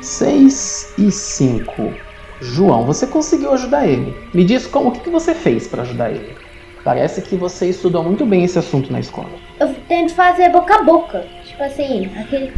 6 0.01 0.95
e 0.99 1.11
5. 1.11 1.93
João, 2.41 2.85
você 2.85 3.07
conseguiu 3.07 3.53
ajudar 3.53 3.87
ele. 3.87 4.17
Me 4.33 4.45
diz 4.45 4.67
como 4.67 4.91
o 4.91 4.93
que, 4.93 5.01
que 5.01 5.11
você 5.11 5.35
fez 5.35 5.67
para 5.67 5.83
ajudar 5.83 6.11
ele. 6.11 6.37
Parece 6.85 7.21
que 7.21 7.35
você 7.35 7.69
estudou 7.69 8.05
muito 8.05 8.25
bem 8.25 8.45
esse 8.45 8.57
assunto 8.57 8.93
na 8.93 9.01
escola. 9.01 9.31
Eu 9.59 9.75
tento 9.89 10.15
fazer 10.15 10.51
boca 10.51 10.77
a 10.77 10.83
boca. 10.85 11.27
Tipo 11.45 11.65
assim, 11.65 12.09
aquele 12.17 12.53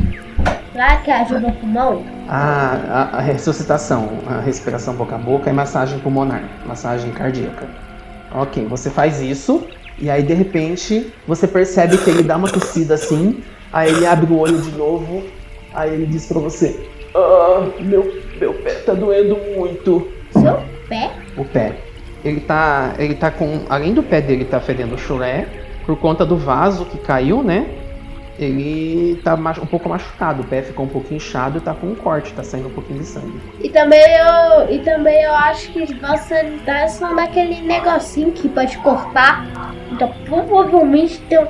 lá 0.74 0.96
que 0.98 1.10
ajuda 1.10 1.48
o 1.48 1.52
pulmão. 1.52 2.04
Ah, 2.28 3.10
a, 3.14 3.18
a 3.18 3.20
ressuscitação, 3.22 4.18
a 4.26 4.40
respiração 4.40 4.94
boca 4.94 5.14
a 5.14 5.18
boca 5.18 5.48
e 5.48 5.52
massagem 5.52 5.98
pulmonar, 6.00 6.42
massagem 6.66 7.10
cardíaca. 7.12 7.87
Ok, 8.32 8.64
você 8.66 8.90
faz 8.90 9.20
isso 9.20 9.66
e 9.98 10.08
aí 10.08 10.22
de 10.22 10.34
repente 10.34 11.12
você 11.26 11.46
percebe 11.46 11.96
que 11.98 12.10
ele 12.10 12.22
dá 12.22 12.36
uma 12.36 12.48
tossida 12.48 12.94
assim 12.94 13.42
Aí 13.72 13.90
ele 13.90 14.06
abre 14.06 14.32
o 14.32 14.38
olho 14.38 14.58
de 14.58 14.70
novo, 14.72 15.22
aí 15.74 15.92
ele 15.92 16.06
diz 16.06 16.26
pra 16.26 16.40
você: 16.40 16.88
Ah, 17.14 17.66
meu, 17.80 18.10
meu 18.40 18.54
pé 18.54 18.74
tá 18.74 18.94
doendo 18.94 19.36
muito. 19.56 20.08
Seu 20.32 20.62
pé? 20.88 21.10
O 21.36 21.44
pé. 21.44 21.74
Ele 22.24 22.40
tá. 22.40 22.94
Ele 22.98 23.14
tá 23.14 23.30
com. 23.30 23.60
Além 23.68 23.92
do 23.92 24.02
pé 24.02 24.20
dele 24.20 24.44
tá 24.44 24.58
fedendo 24.58 24.96
chulé, 24.96 25.46
por 25.84 25.96
conta 25.98 26.24
do 26.24 26.36
vaso 26.36 26.86
que 26.86 26.98
caiu, 26.98 27.42
né? 27.42 27.66
Ele 28.38 29.20
tá 29.24 29.34
um 29.34 29.66
pouco 29.66 29.88
machucado, 29.88 30.42
o 30.42 30.46
pé 30.46 30.62
ficou 30.62 30.86
um 30.86 30.88
pouco 30.88 31.12
inchado 31.12 31.58
e 31.58 31.60
tá 31.60 31.74
com 31.74 31.88
um 31.88 31.94
corte, 31.96 32.32
tá 32.32 32.44
saindo 32.44 32.68
um 32.68 32.72
pouquinho 32.72 33.00
de 33.00 33.06
sangue. 33.06 33.40
E 33.60 33.68
também 33.68 34.00
eu, 34.00 34.70
e 34.70 34.78
também 34.78 35.22
eu 35.22 35.34
acho 35.34 35.72
que 35.72 35.84
você 35.94 36.58
tá 36.64 36.86
só 36.86 37.12
naquele 37.12 37.60
negocinho 37.62 38.30
que 38.30 38.48
pode 38.48 38.78
cortar. 38.78 39.44
Então 39.90 40.12
provavelmente 40.24 41.18
tem, 41.22 41.46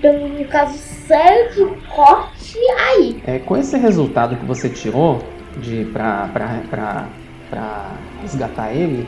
tem 0.00 0.40
um 0.40 0.44
caso 0.44 0.78
sério 0.78 1.52
de 1.54 1.86
corte 1.88 2.58
aí. 2.88 3.22
É, 3.26 3.38
com 3.38 3.56
esse 3.56 3.76
resultado 3.76 4.34
que 4.36 4.46
você 4.46 4.70
tirou 4.70 5.22
de 5.58 5.84
pra, 5.92 6.30
pra, 6.32 6.60
pra, 6.70 7.06
pra 7.50 7.90
resgatar 8.22 8.72
ele, 8.72 9.06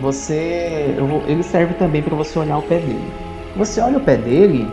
você. 0.00 0.96
ele 1.28 1.42
serve 1.44 1.74
também 1.74 2.02
para 2.02 2.16
você 2.16 2.38
olhar 2.38 2.58
o 2.58 2.62
pé 2.62 2.78
dele. 2.78 3.12
Você 3.54 3.80
olha 3.80 3.98
o 3.98 4.00
pé 4.00 4.16
dele, 4.16 4.66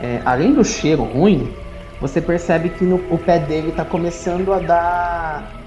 é, 0.00 0.20
além 0.24 0.54
do 0.54 0.64
cheiro 0.64 1.02
ruim, 1.02 1.52
você 2.00 2.20
percebe 2.20 2.70
que 2.70 2.84
no, 2.84 2.96
o 3.10 3.18
pé 3.18 3.38
dele 3.38 3.68
está 3.68 3.84
começando 3.84 4.52
a 4.52 4.58
dar 4.58 5.60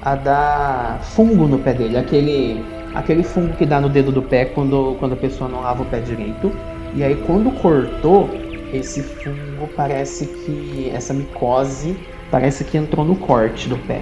a 0.00 0.14
dar 0.16 1.00
fungo 1.02 1.46
no 1.46 1.58
pé 1.58 1.72
dele, 1.72 1.96
aquele 1.96 2.62
aquele 2.94 3.22
fungo 3.22 3.54
que 3.56 3.66
dá 3.66 3.80
no 3.80 3.88
dedo 3.88 4.12
do 4.12 4.22
pé 4.22 4.44
quando, 4.44 4.96
quando 4.98 5.12
a 5.12 5.16
pessoa 5.16 5.48
não 5.48 5.62
lava 5.62 5.82
o 5.82 5.86
pé 5.86 6.00
direito. 6.00 6.52
E 6.94 7.02
aí 7.02 7.16
quando 7.26 7.50
cortou, 7.60 8.30
esse 8.72 9.02
fungo 9.02 9.68
parece 9.74 10.26
que 10.26 10.90
essa 10.94 11.12
micose 11.12 11.96
parece 12.30 12.64
que 12.64 12.76
entrou 12.76 13.04
no 13.04 13.16
corte 13.16 13.68
do 13.68 13.76
pé. 13.78 14.00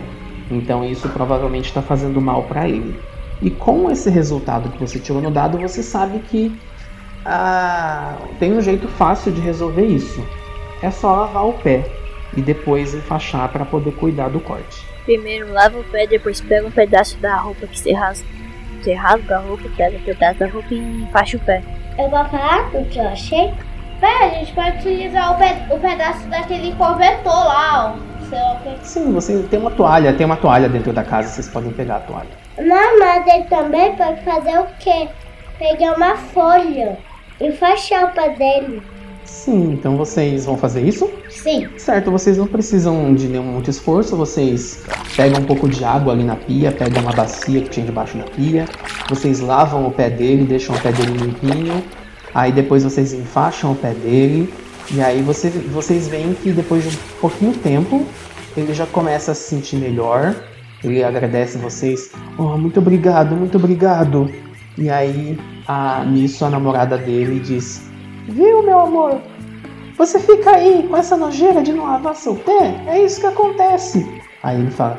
Então 0.51 0.85
isso 0.85 1.09
provavelmente 1.09 1.66
está 1.66 1.80
fazendo 1.80 2.20
mal 2.20 2.43
para 2.45 2.68
ele. 2.68 2.95
E 3.41 3.51
com 3.51 3.91
esse 3.91 4.11
resultado 4.11 4.70
que 4.70 4.78
você 4.78 4.99
tirou 4.99 5.20
no 5.20 5.30
dado, 5.30 5.59
você 5.59 5.83
sabe 5.83 6.18
que 6.20 6.53
ah, 7.25 8.16
tem 8.39 8.53
um 8.53 8.61
jeito 8.61 8.89
fácil 8.89 9.33
de 9.33 9.41
resolver 9.41 9.87
isso. 9.87 10.25
É 10.83 10.91
só 10.91 11.14
lavar 11.14 11.47
o 11.47 11.53
pé 11.53 11.85
e 12.37 12.43
depois 12.43 12.95
enfaixar 12.95 13.49
para 13.49 13.64
poder 13.64 13.93
cuidar 13.93 14.29
do 14.29 14.41
corte. 14.41 14.85
Primeiro 15.05 15.53
lava 15.53 15.79
o 15.79 15.85
pé, 15.85 16.07
depois 16.07 16.41
pega 16.41 16.66
um 16.66 16.70
pedaço 16.70 17.16
da 17.18 17.37
roupa 17.37 17.66
que 17.66 17.79
você 17.79 17.93
rasga. 17.93 18.27
Você 18.81 18.95
rasga 18.95 19.37
a 19.37 19.41
roupa, 19.41 19.68
pega 19.77 19.97
um 19.97 20.03
pedaço 20.03 20.39
da 20.41 20.47
roupa 20.47 20.75
e 20.75 21.03
enfaixa 21.03 21.37
o 21.37 21.41
pé. 21.41 21.62
Eu 21.99 22.09
vou 22.11 22.25
falar 22.25 22.68
o 22.75 22.85
que 22.87 22.99
eu 22.99 23.09
achei? 23.09 23.53
Pé, 24.01 24.25
a 24.25 24.29
gente 24.31 24.53
pode 24.53 24.79
utilizar 24.79 25.33
o, 25.33 25.39
pe 25.39 25.75
o 25.75 25.79
pedaço 25.79 26.27
daquele 26.29 26.73
cobertor 26.75 27.33
lá, 27.33 27.95
ó. 27.97 28.12
Sim, 28.83 29.12
você 29.12 29.43
tem 29.43 29.61
uma 29.61 29.70
toalha, 29.70 30.14
tem 30.14 30.25
uma 30.25 30.37
toalha 30.37 30.68
dentro 30.68 30.93
da 30.93 31.05
casa, 31.05 31.29
vocês 31.29 31.49
podem 31.49 31.70
pegar 31.70 31.97
a 31.97 32.01
toalha. 32.01 32.31
Não, 32.59 32.99
mas 32.99 33.27
ele 33.27 33.45
também 33.45 33.95
pode 33.95 34.23
fazer 34.23 34.59
o 34.59 34.66
quê? 34.81 35.09
Pegar 35.59 35.97
uma 35.97 36.16
folha 36.16 36.99
e 37.47 38.05
o 38.05 38.09
pé 38.09 38.30
dele. 38.36 38.82
Sim, 39.24 39.72
então 39.72 39.97
vocês 39.97 40.45
vão 40.45 40.57
fazer 40.57 40.82
isso? 40.82 41.11
Sim. 41.28 41.68
Certo, 41.78 42.11
vocês 42.11 42.36
não 42.36 42.47
precisam 42.47 43.14
de 43.14 43.28
nenhum 43.28 43.45
muito 43.45 43.70
esforço, 43.70 44.16
vocês 44.16 44.84
pegam 45.16 45.40
um 45.40 45.45
pouco 45.45 45.68
de 45.68 45.84
água 45.84 46.12
ali 46.12 46.24
na 46.24 46.36
pia, 46.36 46.70
pegam 46.70 47.03
uma 47.03 47.12
bacia 47.12 47.61
que 47.61 47.70
tinha 47.70 47.86
debaixo 47.86 48.18
da 48.18 48.24
pia, 48.24 48.66
vocês 49.09 49.40
lavam 49.40 49.86
o 49.86 49.90
pé 49.90 50.11
dele, 50.11 50.45
deixam 50.45 50.74
o 50.74 50.80
pé 50.80 50.93
dele 50.93 51.16
limpinho, 51.16 51.82
Aí 52.34 52.51
depois 52.51 52.82
vocês 52.82 53.12
enfaixam 53.12 53.72
o 53.72 53.76
pé 53.76 53.93
dele. 53.93 54.53
E 54.90 55.01
aí 55.01 55.22
você, 55.22 55.51
vocês 55.51 56.09
veem 56.09 56.34
que 56.34 56.51
depois 56.51 56.82
de 56.84 56.97
um 56.97 57.20
pouquinho 57.20 57.53
tempo 57.53 58.07
ele 58.57 58.74
já 58.74 58.86
começa 58.86 59.32
a 59.32 59.34
se 59.34 59.49
sentir 59.49 59.76
melhor. 59.76 60.34
Ele 60.82 61.03
agradece 61.05 61.59
vocês. 61.59 62.11
Oh, 62.36 62.57
muito 62.57 62.80
obrigado, 62.80 63.36
muito 63.36 63.57
obrigado. 63.57 64.30
E 64.76 64.88
aí, 64.90 65.38
a, 65.67 66.05
nisso, 66.05 66.45
a 66.45 66.51
namorada 66.51 66.99
dele 66.99 67.41
diz: 67.41 67.91
Viu, 68.29 68.63
meu 68.63 68.81
amor? 68.81 69.21
Você 69.97 70.19
fica 70.19 70.53
aí 70.53 70.87
com 70.89 70.97
essa 70.97 71.17
nojeira 71.17 71.63
de 71.63 71.73
não 71.73 71.85
lavar 71.85 72.15
seu 72.15 72.35
pé? 72.35 72.75
É 72.87 73.03
isso 73.03 73.21
que 73.21 73.27
acontece. 73.27 74.07
Aí 74.43 74.61
ele 74.61 74.71
fala: 74.71 74.99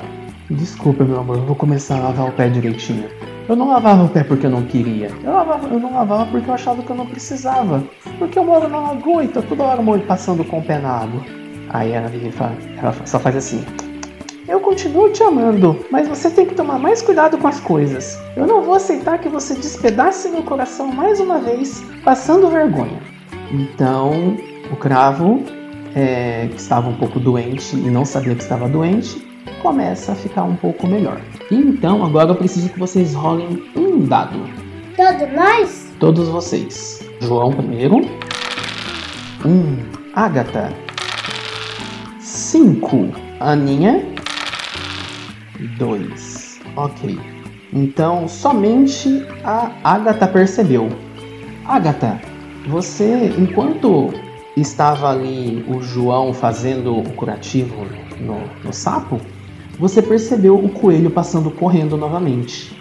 Desculpa, 0.50 1.04
meu 1.04 1.20
amor, 1.20 1.38
eu 1.38 1.46
vou 1.46 1.56
começar 1.56 1.98
a 1.98 2.04
lavar 2.04 2.30
o 2.30 2.32
pé 2.32 2.50
direitinho. 2.50 3.10
Eu 3.48 3.56
não 3.58 3.68
lavava 3.68 4.04
o 4.04 4.10
pé 4.10 4.24
porque 4.24 4.46
eu 4.46 4.50
não 4.50 4.64
queria. 4.64 5.12
Eu, 5.24 5.34
lavava, 5.34 5.68
eu 5.68 5.80
não 5.80 5.94
lavava 5.94 6.26
porque 6.28 6.50
eu 6.50 6.54
achava 6.54 6.82
que 6.82 6.90
eu 6.90 6.96
não 6.96 7.06
precisava. 7.06 7.84
Porque 8.18 8.40
eu 8.40 8.46
moro 8.46 8.70
na 8.70 8.80
lagoa 8.80 9.26
e 9.26 9.28
toda 9.28 9.64
hora 9.64 9.82
eu 9.82 10.00
passando 10.02 10.46
com 10.46 10.60
o 10.60 10.64
pé 10.64 10.80
na 10.80 10.90
água. 10.90 11.22
Aí 11.70 11.92
ela, 11.92 12.10
fala, 12.32 12.56
ela 12.78 12.96
só 13.06 13.20
faz 13.20 13.36
assim. 13.36 13.66
Eu 14.54 14.60
continuo 14.60 15.10
te 15.10 15.24
amando, 15.24 15.84
mas 15.90 16.08
você 16.08 16.30
tem 16.30 16.46
que 16.46 16.54
tomar 16.54 16.78
mais 16.78 17.02
cuidado 17.02 17.40
com 17.40 17.48
as 17.48 17.60
coisas. 17.60 18.20
Eu 18.36 18.46
não 18.46 18.62
vou 18.62 18.76
aceitar 18.76 19.18
que 19.18 19.28
você 19.28 19.56
despedace 19.56 20.30
meu 20.30 20.44
coração 20.44 20.92
mais 20.92 21.20
uma 21.20 21.40
vez, 21.40 21.84
passando 22.04 22.52
vergonha. 22.52 23.02
Então, 23.52 24.38
o 24.72 24.76
cravo, 24.76 25.42
é, 25.96 26.50
que 26.52 26.58
estava 26.58 26.88
um 26.88 26.96
pouco 26.96 27.20
doente 27.20 27.76
e 27.76 27.90
não 27.90 28.06
sabia 28.06 28.36
que 28.36 28.44
estava 28.44 28.70
doente, 28.70 29.28
começa 29.60 30.12
a 30.12 30.16
ficar 30.16 30.44
um 30.44 30.56
pouco 30.56 30.86
melhor. 30.86 31.20
E 31.50 31.56
então, 31.56 32.06
agora 32.06 32.30
eu 32.30 32.36
preciso 32.36 32.70
que 32.70 32.78
vocês 32.78 33.16
rolem 33.16 33.64
um 33.76 34.06
dado. 34.06 34.38
Todos 34.96 35.34
nós? 35.34 35.92
Todos 36.00 36.30
vocês. 36.30 37.04
João 37.22 37.52
primeiro. 37.52 38.02
Um. 39.44 39.80
Agatha. 40.14 40.72
Cinco. 42.20 43.08
Aninha. 43.40 44.13
Dois. 45.78 46.60
Ok. 46.76 47.20
Então, 47.72 48.28
somente 48.28 49.26
a 49.44 49.72
Agatha 49.84 50.28
percebeu. 50.28 50.90
Agatha, 51.66 52.22
você, 52.68 53.34
enquanto 53.38 54.14
estava 54.56 55.10
ali 55.10 55.66
o 55.68 55.82
João 55.82 56.34
fazendo 56.34 56.98
o 56.98 57.04
curativo 57.14 57.88
no, 58.20 58.42
no 58.64 58.74
sapo, 58.74 59.20
você 59.80 60.02
percebeu 60.02 60.56
o 60.56 60.70
coelho 60.70 61.10
passando 61.10 61.50
correndo 61.50 61.98
novamente. 61.98 62.78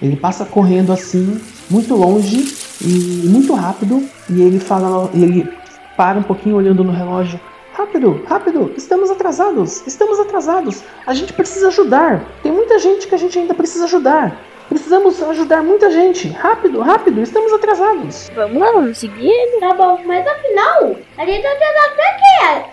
Ele 0.00 0.16
passa 0.16 0.44
correndo 0.44 0.92
assim, 0.92 1.40
muito 1.70 1.94
longe 1.94 2.54
e 2.80 3.26
muito 3.26 3.54
rápido, 3.54 4.02
e 4.30 4.42
ele 4.42 4.60
fala, 4.60 5.10
ele 5.12 5.48
para 5.96 6.18
um 6.18 6.22
pouquinho 6.22 6.56
olhando 6.56 6.84
no 6.84 6.92
relógio. 6.92 7.40
Rápido, 7.76 8.24
rápido, 8.26 8.72
estamos 8.74 9.10
atrasados, 9.10 9.86
estamos 9.86 10.18
atrasados. 10.18 10.82
A 11.06 11.12
gente 11.12 11.34
precisa 11.34 11.68
ajudar. 11.68 12.24
Tem 12.42 12.50
muita 12.50 12.78
gente 12.78 13.06
que 13.06 13.14
a 13.14 13.18
gente 13.18 13.38
ainda 13.38 13.52
precisa 13.52 13.84
ajudar. 13.84 14.34
Precisamos 14.66 15.22
ajudar 15.22 15.62
muita 15.62 15.90
gente. 15.90 16.26
Rápido, 16.28 16.80
rápido, 16.80 17.20
estamos 17.20 17.52
atrasados. 17.52 18.30
Vamos 18.34 18.56
lá, 18.56 18.72
vamos 18.72 18.96
seguir 18.96 19.28
ele. 19.28 19.60
Tá 19.60 19.74
bom, 19.74 20.00
mas 20.06 20.26
afinal, 20.26 20.96
a 21.18 21.26
gente 21.26 21.42
tá 21.42 21.52
atrasado 21.52 21.94
pra 21.96 22.14
quê? 22.14 22.64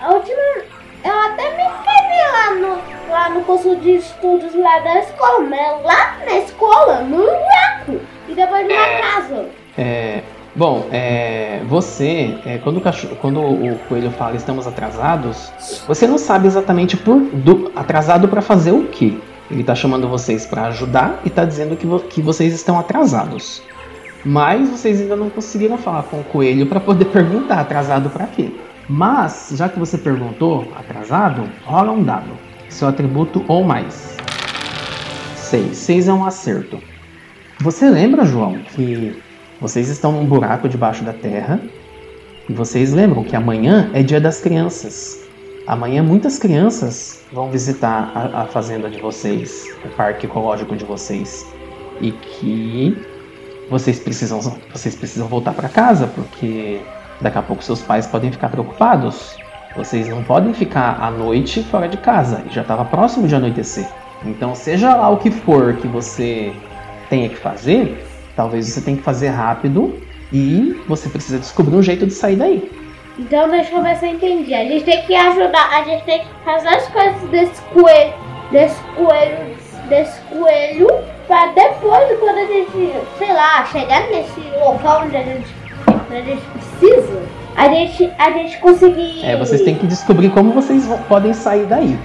A 0.00 0.12
última. 0.12 0.42
Eu 1.04 1.18
até 1.20 1.56
me 1.56 1.62
inscrevi 1.62 2.32
lá 2.32 2.54
no, 2.56 3.12
lá 3.12 3.28
no 3.28 3.44
curso 3.44 3.76
de 3.76 3.94
estudos 3.94 4.52
lá 4.56 4.80
da 4.80 4.98
escola, 4.98 5.38
mas 5.38 5.84
lá 5.84 6.18
na 6.26 6.38
escola, 6.38 7.00
no 7.02 7.18
buraco. 7.18 8.00
E 8.26 8.34
depois 8.34 8.66
na 8.66 9.00
casa. 9.02 9.50
É, 9.78 10.20
bom, 10.54 10.86
é, 10.90 11.62
você, 11.68 12.38
é, 12.44 12.58
quando, 12.58 12.78
o 12.78 12.80
cachorro, 12.80 13.16
quando 13.16 13.40
o 13.40 13.78
coelho 13.88 14.10
fala 14.10 14.36
estamos 14.36 14.66
atrasados, 14.66 15.52
você 15.86 16.06
não 16.06 16.18
sabe 16.18 16.46
exatamente 16.46 16.96
por 16.96 17.20
do, 17.20 17.70
atrasado 17.74 18.28
para 18.28 18.42
fazer 18.42 18.72
o 18.72 18.86
quê. 18.86 19.14
Ele 19.50 19.64
tá 19.64 19.74
chamando 19.74 20.08
vocês 20.08 20.46
para 20.46 20.66
ajudar 20.68 21.20
e 21.24 21.30
tá 21.30 21.44
dizendo 21.44 21.76
que, 21.76 21.86
vo, 21.86 22.00
que 22.00 22.22
vocês 22.22 22.54
estão 22.54 22.78
atrasados. 22.78 23.62
Mas 24.24 24.68
vocês 24.68 25.00
ainda 25.00 25.16
não 25.16 25.28
conseguiram 25.28 25.76
falar 25.76 26.04
com 26.04 26.20
o 26.20 26.24
coelho 26.24 26.66
para 26.66 26.80
poder 26.80 27.06
perguntar 27.12 27.60
atrasado 27.60 28.08
para 28.08 28.26
quê. 28.26 28.50
Mas, 28.88 29.52
já 29.54 29.68
que 29.68 29.78
você 29.78 29.98
perguntou, 29.98 30.66
atrasado, 30.76 31.48
rola 31.64 31.92
um 31.92 32.02
dado. 32.02 32.30
Seu 32.68 32.88
atributo 32.88 33.44
ou 33.48 33.62
mais. 33.62 34.16
6. 35.36 35.76
6 35.76 36.08
é 36.08 36.12
um 36.12 36.24
acerto. 36.24 36.78
Você 37.60 37.88
lembra, 37.90 38.24
João, 38.24 38.58
que 38.74 39.22
vocês 39.62 39.88
estão 39.88 40.12
num 40.12 40.26
buraco 40.26 40.68
debaixo 40.68 41.02
da 41.02 41.14
terra 41.14 41.58
e 42.46 42.52
vocês 42.52 42.92
lembram 42.92 43.24
que 43.24 43.34
amanhã 43.34 43.90
é 43.94 44.02
dia 44.02 44.20
das 44.20 44.40
crianças. 44.40 45.22
Amanhã 45.66 46.02
muitas 46.02 46.38
crianças 46.38 47.24
vão 47.32 47.50
visitar 47.50 48.12
a, 48.14 48.42
a 48.42 48.46
fazenda 48.46 48.90
de 48.90 49.00
vocês, 49.00 49.64
o 49.84 49.88
parque 49.96 50.26
ecológico 50.26 50.76
de 50.76 50.84
vocês, 50.84 51.46
e 52.00 52.12
que 52.12 53.00
vocês 53.70 53.98
precisam, 53.98 54.40
vocês 54.70 54.94
precisam 54.94 55.28
voltar 55.28 55.54
para 55.54 55.68
casa 55.68 56.08
porque 56.08 56.80
Daqui 57.22 57.38
a 57.38 57.42
pouco 57.42 57.62
seus 57.62 57.80
pais 57.80 58.04
podem 58.04 58.32
ficar 58.32 58.48
preocupados. 58.48 59.36
Vocês 59.76 60.08
não 60.08 60.24
podem 60.24 60.52
ficar 60.52 61.00
à 61.00 61.08
noite 61.08 61.62
fora 61.62 61.88
de 61.88 61.96
casa. 61.96 62.42
E 62.50 62.52
já 62.52 62.62
estava 62.62 62.84
próximo 62.84 63.28
de 63.28 63.34
anoitecer. 63.34 63.88
Então, 64.24 64.54
seja 64.56 64.94
lá 64.94 65.08
o 65.08 65.16
que 65.18 65.30
for 65.30 65.76
que 65.76 65.86
você 65.86 66.52
tenha 67.08 67.28
que 67.28 67.36
fazer, 67.36 68.04
talvez 68.36 68.66
você 68.66 68.80
tenha 68.80 68.96
que 68.96 69.02
fazer 69.02 69.28
rápido 69.28 70.00
e 70.32 70.80
você 70.88 71.08
precisa 71.08 71.38
descobrir 71.38 71.76
um 71.76 71.82
jeito 71.82 72.06
de 72.06 72.12
sair 72.12 72.36
daí. 72.36 72.70
Então 73.18 73.48
deixa 73.48 73.74
eu 73.74 73.82
ver 73.82 73.96
se 73.96 74.06
eu 74.06 74.14
entendi. 74.14 74.54
A 74.54 74.64
gente 74.64 74.84
tem 74.84 75.02
que 75.02 75.14
ajudar, 75.14 75.68
a 75.70 75.84
gente 75.84 76.04
tem 76.04 76.20
que 76.20 76.26
fazer 76.44 76.68
as 76.68 76.88
coisas 76.88 77.20
desse 77.30 77.60
coelho, 77.62 78.14
desse 78.50 78.80
coelho, 78.96 79.56
desse 79.88 80.20
coelho, 80.22 80.88
pra 81.26 81.48
depois, 81.48 82.18
quando 82.18 82.38
a 82.38 82.46
gente, 82.46 82.92
sei 83.18 83.32
lá, 83.32 83.64
chegar 83.66 84.08
nesse 84.08 84.40
local 84.58 85.02
onde 85.04 85.16
a 85.16 85.22
gente, 85.22 85.48
onde 85.88 86.16
a 86.16 86.22
gente 86.22 86.42
precisa, 86.52 87.22
a 87.54 87.68
gente, 87.68 88.10
a 88.18 88.30
gente 88.30 88.58
conseguir. 88.58 89.24
É, 89.24 89.36
vocês 89.36 89.60
têm 89.60 89.74
que 89.74 89.86
descobrir 89.86 90.30
como 90.30 90.52
vocês 90.52 90.86
podem 91.08 91.34
sair 91.34 91.66
daí. 91.66 91.98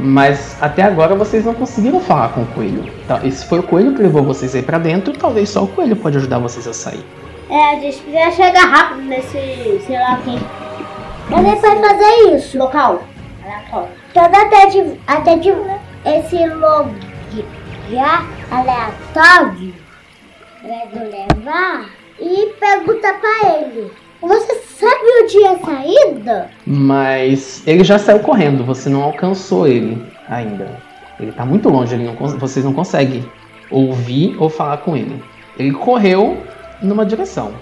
Mas 0.00 0.56
até 0.62 0.82
agora 0.82 1.14
vocês 1.14 1.44
não 1.44 1.54
conseguiram 1.54 2.00
falar 2.00 2.28
com 2.28 2.42
o 2.42 2.46
coelho. 2.46 2.84
Tá, 3.06 3.20
Esse 3.24 3.44
foi 3.46 3.58
o 3.58 3.62
coelho 3.62 3.94
que 3.94 4.02
levou 4.02 4.22
vocês 4.22 4.54
aí 4.54 4.62
pra 4.62 4.78
dentro, 4.78 5.12
talvez 5.12 5.50
só 5.50 5.64
o 5.64 5.68
coelho 5.68 5.96
pode 5.96 6.16
ajudar 6.18 6.38
vocês 6.38 6.66
a 6.68 6.72
sair. 6.72 7.04
É, 7.50 7.70
a 7.70 7.80
gente 7.80 7.98
precisa 8.02 8.30
chegar 8.30 8.66
rápido 8.66 9.02
nesse, 9.02 9.82
sei 9.86 9.98
lá 9.98 10.20
quem. 10.24 10.38
Ele 11.30 11.56
vai 11.56 11.76
fazer 11.76 12.36
isso. 12.36 12.58
Local. 12.58 13.02
Aleatório. 13.42 13.88
Todo 14.14 14.34
até 14.34 14.66
de, 14.66 15.00
até 15.06 15.36
de 15.36 15.50
esse 16.04 16.38
já 17.90 18.24
aleatório. 18.50 19.74
Vou 20.62 21.02
levar 21.02 21.90
e 22.20 22.54
perguntar 22.58 23.14
pra 23.20 23.58
ele. 23.58 23.90
Você 24.20 24.54
sabe 24.54 25.04
o 25.22 25.26
dia 25.26 25.54
da 25.54 25.58
saída? 25.58 26.50
Mas 26.66 27.62
ele 27.66 27.84
já 27.84 27.98
saiu 27.98 28.20
correndo, 28.20 28.64
você 28.64 28.88
não 28.88 29.02
alcançou 29.02 29.66
ele 29.66 30.04
ainda. 30.28 30.80
Ele 31.20 31.32
tá 31.32 31.44
muito 31.44 31.68
longe, 31.68 31.94
ele 31.94 32.04
não, 32.04 32.14
vocês 32.14 32.64
não 32.64 32.72
conseguem 32.72 33.24
ouvir 33.70 34.36
ou 34.38 34.48
falar 34.48 34.78
com 34.78 34.96
ele. 34.96 35.22
Ele 35.58 35.72
correu 35.72 36.38
numa 36.82 37.04
direção. 37.04 37.52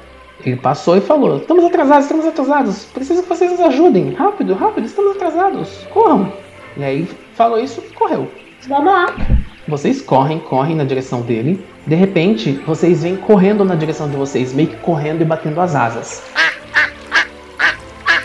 Ele 0.44 0.56
passou 0.56 0.96
e 0.96 1.00
falou: 1.00 1.38
Estamos 1.38 1.64
atrasados, 1.64 2.04
estamos 2.04 2.26
atrasados. 2.26 2.84
Preciso 2.86 3.22
que 3.22 3.28
vocês 3.28 3.50
nos 3.50 3.60
ajudem. 3.60 4.12
Rápido, 4.12 4.54
rápido, 4.54 4.86
estamos 4.86 5.16
atrasados. 5.16 5.86
Corram. 5.92 6.32
E 6.76 6.84
aí 6.84 7.08
falou 7.34 7.58
isso 7.58 7.82
e 7.86 7.94
correu. 7.94 8.30
Vamos 8.68 8.92
lá. 8.92 9.14
Vocês 9.68 10.00
correm, 10.00 10.38
correm 10.38 10.76
na 10.76 10.84
direção 10.84 11.20
dele. 11.22 11.64
De 11.86 11.94
repente, 11.94 12.52
vocês 12.66 13.02
vêm 13.02 13.16
correndo 13.16 13.64
na 13.64 13.74
direção 13.74 14.08
de 14.08 14.16
vocês, 14.16 14.52
meio 14.52 14.68
que 14.68 14.76
correndo 14.76 15.22
e 15.22 15.24
batendo 15.24 15.60
as 15.60 15.74
asas. 15.74 16.22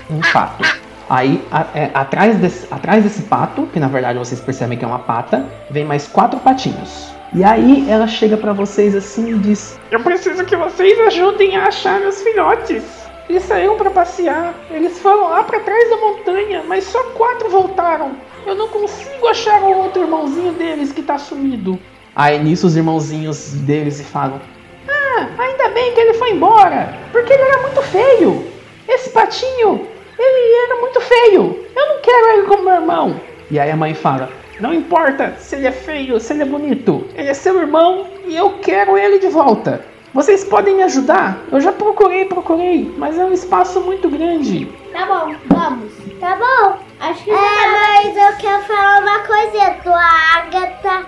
Um 0.09 0.19
pato. 0.33 0.63
Aí, 1.09 1.41
a- 1.51 1.65
é, 1.75 1.89
atrás, 1.93 2.37
desse, 2.37 2.67
atrás 2.71 3.03
desse 3.03 3.23
pato, 3.23 3.67
que 3.73 3.79
na 3.79 3.87
verdade 3.87 4.17
vocês 4.19 4.39
percebem 4.39 4.77
que 4.77 4.85
é 4.85 4.87
uma 4.87 4.99
pata, 4.99 5.45
vem 5.69 5.83
mais 5.83 6.07
quatro 6.07 6.39
patinhos. 6.39 7.11
E 7.33 7.43
aí 7.43 7.89
ela 7.89 8.07
chega 8.07 8.35
pra 8.37 8.53
vocês 8.53 8.95
assim 8.95 9.31
e 9.31 9.37
diz: 9.39 9.79
Eu 9.89 10.01
preciso 10.01 10.43
que 10.45 10.55
vocês 10.55 10.99
ajudem 11.07 11.55
a 11.57 11.65
achar 11.67 11.99
meus 11.99 12.21
filhotes. 12.21 12.83
Eles 13.29 13.43
saíram 13.43 13.77
pra 13.77 13.89
passear. 13.89 14.53
Eles 14.69 14.99
foram 14.99 15.29
lá 15.29 15.43
pra 15.43 15.59
trás 15.61 15.89
da 15.89 15.97
montanha, 15.97 16.63
mas 16.67 16.83
só 16.85 17.01
quatro 17.11 17.49
voltaram. 17.49 18.11
Eu 18.45 18.55
não 18.55 18.67
consigo 18.67 19.27
achar 19.27 19.61
o 19.61 19.77
outro 19.77 20.01
irmãozinho 20.01 20.53
deles 20.53 20.91
que 20.91 21.01
tá 21.01 21.17
sumido. 21.17 21.79
Aí 22.15 22.41
nisso 22.43 22.67
os 22.67 22.75
irmãozinhos 22.75 23.53
deles 23.53 24.01
falam: 24.01 24.41
Ah, 24.87 25.27
ainda 25.37 25.69
bem 25.69 25.93
que 25.93 25.99
ele 25.99 26.13
foi 26.15 26.31
embora, 26.31 26.97
porque 27.11 27.31
ele 27.33 27.43
era 27.43 27.61
muito 27.61 27.81
feio. 27.83 28.45
Esse 28.87 29.09
patinho, 29.11 29.87
ele 30.17 30.55
era 30.65 30.81
muito 30.81 30.99
feio. 31.01 31.65
Eu 31.75 31.87
não 31.87 32.01
quero 32.01 32.27
ele 32.29 32.47
como 32.47 32.63
meu 32.63 32.73
irmão. 32.73 33.21
E 33.49 33.59
aí 33.59 33.71
a 33.71 33.75
mãe 33.75 33.93
fala: 33.93 34.29
Não 34.59 34.73
importa 34.73 35.35
se 35.37 35.55
ele 35.55 35.67
é 35.67 35.71
feio, 35.71 36.19
se 36.19 36.33
ele 36.33 36.43
é 36.43 36.45
bonito. 36.45 37.07
Ele 37.15 37.29
é 37.29 37.33
seu 37.33 37.59
irmão 37.59 38.07
e 38.25 38.35
eu 38.35 38.59
quero 38.61 38.97
ele 38.97 39.19
de 39.19 39.27
volta. 39.27 39.85
Vocês 40.13 40.43
podem 40.43 40.75
me 40.75 40.83
ajudar? 40.83 41.39
Eu 41.49 41.61
já 41.61 41.71
procurei, 41.71 42.25
procurei, 42.25 42.93
mas 42.97 43.17
é 43.17 43.23
um 43.23 43.31
espaço 43.31 43.79
muito 43.79 44.09
grande. 44.09 44.67
Tá 44.91 45.05
bom, 45.05 45.35
vamos. 45.47 45.93
Tá 46.19 46.35
bom. 46.35 46.90
Acho 47.01 47.23
que 47.23 47.31
É, 47.31 47.35
mas 47.35 48.15
eu 48.15 48.37
quero 48.37 48.63
falar 48.63 49.01
uma 49.01 49.19
coisa. 49.19 49.63
A 49.63 49.73
tua 49.75 50.03
Agatha 50.37 51.05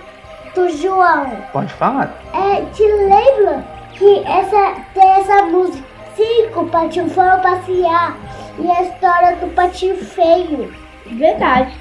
do 0.54 0.68
João. 0.70 1.26
Pode 1.52 1.72
falar. 1.74 2.12
É, 2.32 2.62
te 2.72 2.82
lembra 2.82 3.64
que 3.92 4.22
essa, 4.26 4.80
tem 4.92 5.10
essa 5.12 5.42
música? 5.46 5.84
Cinco 6.16 6.66
patinhos 6.66 7.12
foram 7.12 7.40
passear 7.40 8.16
e 8.58 8.70
a 8.70 8.82
história 8.82 9.36
do 9.36 9.48
patinho 9.54 9.96
feio. 9.96 10.72
Verdade. 11.06 11.72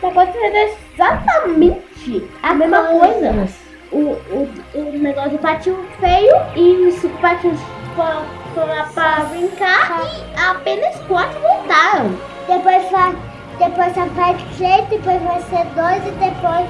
Tá 0.00 0.08
acontecendo 0.08 0.56
exatamente 0.56 2.28
a 2.42 2.54
mesma 2.54 2.82
coisa. 2.84 3.48
O, 3.92 3.98
o, 3.98 4.50
o 4.74 4.98
negócio 4.98 5.30
do 5.30 5.38
patinho 5.38 5.86
feio 6.00 6.34
E 6.56 6.86
os 6.88 6.94
cinco 6.96 7.16
patinhos 7.18 7.60
foram, 7.94 8.24
foram 8.54 8.66
lá 8.74 8.88
pra 8.92 9.20
brincar 9.30 10.00
e 10.04 10.40
apenas 10.40 10.96
quatro 11.06 11.40
voltaram. 11.40 12.10
depois 12.48 12.90
vai, 12.90 13.14
depois 13.58 13.92
vai 13.94 14.08
parte 14.10 14.44
três, 14.56 14.88
depois 14.88 15.22
vai 15.22 15.40
ser 15.42 15.64
dois 15.74 16.06
e 16.06 16.10
depois, 16.12 16.66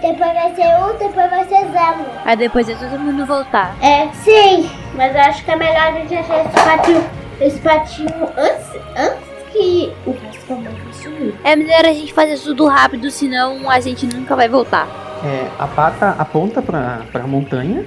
depois 0.00 0.32
vai 0.32 0.54
ser 0.54 0.76
um, 0.78 0.98
depois 0.98 1.30
vai 1.30 1.44
ser 1.44 1.70
zero. 1.72 2.04
Aí 2.24 2.36
depois 2.36 2.68
é 2.68 2.74
todo 2.74 2.98
mundo 2.98 3.26
voltar. 3.26 3.74
É, 3.82 4.08
Sim, 4.12 4.70
mas 4.94 5.14
eu 5.14 5.20
acho 5.22 5.44
que 5.44 5.50
é 5.50 5.56
melhor 5.56 5.88
a 5.88 5.92
gente 5.92 6.14
achar 6.14 6.44
esse 6.44 6.64
patinho, 6.64 7.04
esse 7.40 7.60
patinho 7.60 8.28
antes, 8.36 8.80
antes 8.96 9.32
que 9.52 9.92
o 10.06 10.14
Cascavel 10.14 10.72
sumir. 10.92 11.34
É 11.44 11.54
melhor 11.56 11.84
a 11.84 11.92
gente 11.92 12.12
fazer 12.12 12.38
tudo 12.38 12.66
rápido, 12.66 13.10
senão 13.10 13.70
a 13.70 13.80
gente 13.80 14.06
nunca 14.06 14.34
vai 14.34 14.48
voltar. 14.48 14.88
É, 15.24 15.48
a 15.58 15.66
pata 15.66 16.16
aponta 16.18 16.60
pra, 16.60 17.02
pra 17.12 17.26
montanha 17.26 17.84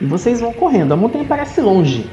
e 0.00 0.06
vocês 0.06 0.40
vão 0.40 0.52
correndo. 0.52 0.92
A 0.92 0.96
montanha 0.96 1.24
parece 1.28 1.60
longe, 1.60 2.10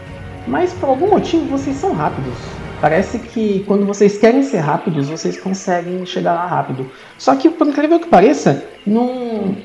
mas 0.47 0.73
por 0.73 0.89
algum 0.89 1.09
motivo 1.09 1.45
vocês 1.45 1.75
são 1.77 1.93
rápidos. 1.93 2.58
Parece 2.81 3.19
que 3.19 3.63
quando 3.67 3.85
vocês 3.85 4.17
querem 4.17 4.41
ser 4.41 4.59
rápidos, 4.59 5.09
vocês 5.09 5.39
conseguem 5.39 6.05
chegar 6.05 6.33
lá 6.33 6.45
rápido. 6.45 6.89
Só 7.17 7.35
que, 7.35 7.49
por 7.49 7.67
incrível 7.67 7.99
que 7.99 8.07
pareça, 8.07 8.63
não, 8.87 9.55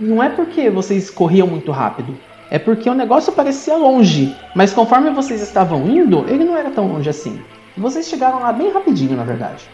não 0.00 0.22
é 0.22 0.28
porque 0.28 0.68
vocês 0.68 1.08
corriam 1.08 1.46
muito 1.46 1.70
rápido. 1.70 2.16
É 2.50 2.58
porque 2.58 2.88
o 2.90 2.94
negócio 2.94 3.32
parecia 3.32 3.76
longe, 3.76 4.34
mas 4.54 4.72
conforme 4.72 5.10
vocês 5.10 5.40
estavam 5.42 5.86
indo, 5.88 6.24
ele 6.28 6.44
não 6.44 6.56
era 6.56 6.70
tão 6.70 6.88
longe 6.88 7.08
assim. 7.08 7.40
Vocês 7.76 8.08
chegaram 8.08 8.40
lá 8.40 8.52
bem 8.52 8.72
rapidinho, 8.72 9.16
na 9.16 9.24
verdade. 9.24 9.68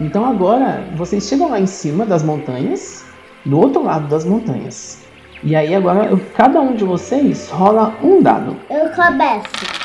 Então 0.00 0.24
agora 0.24 0.82
vocês 0.94 1.26
chegam 1.26 1.50
lá 1.50 1.60
em 1.60 1.66
cima 1.66 2.06
das 2.06 2.22
montanhas, 2.22 3.04
do 3.44 3.58
outro 3.58 3.82
lado 3.82 4.08
das 4.08 4.24
montanhas. 4.24 5.02
E 5.42 5.56
aí 5.56 5.74
agora 5.74 6.16
cada 6.34 6.60
um 6.60 6.74
de 6.74 6.84
vocês 6.84 7.50
rola 7.50 7.94
um 8.02 8.22
dado. 8.22 8.56
eu 8.70 8.88
começo. 8.90 9.81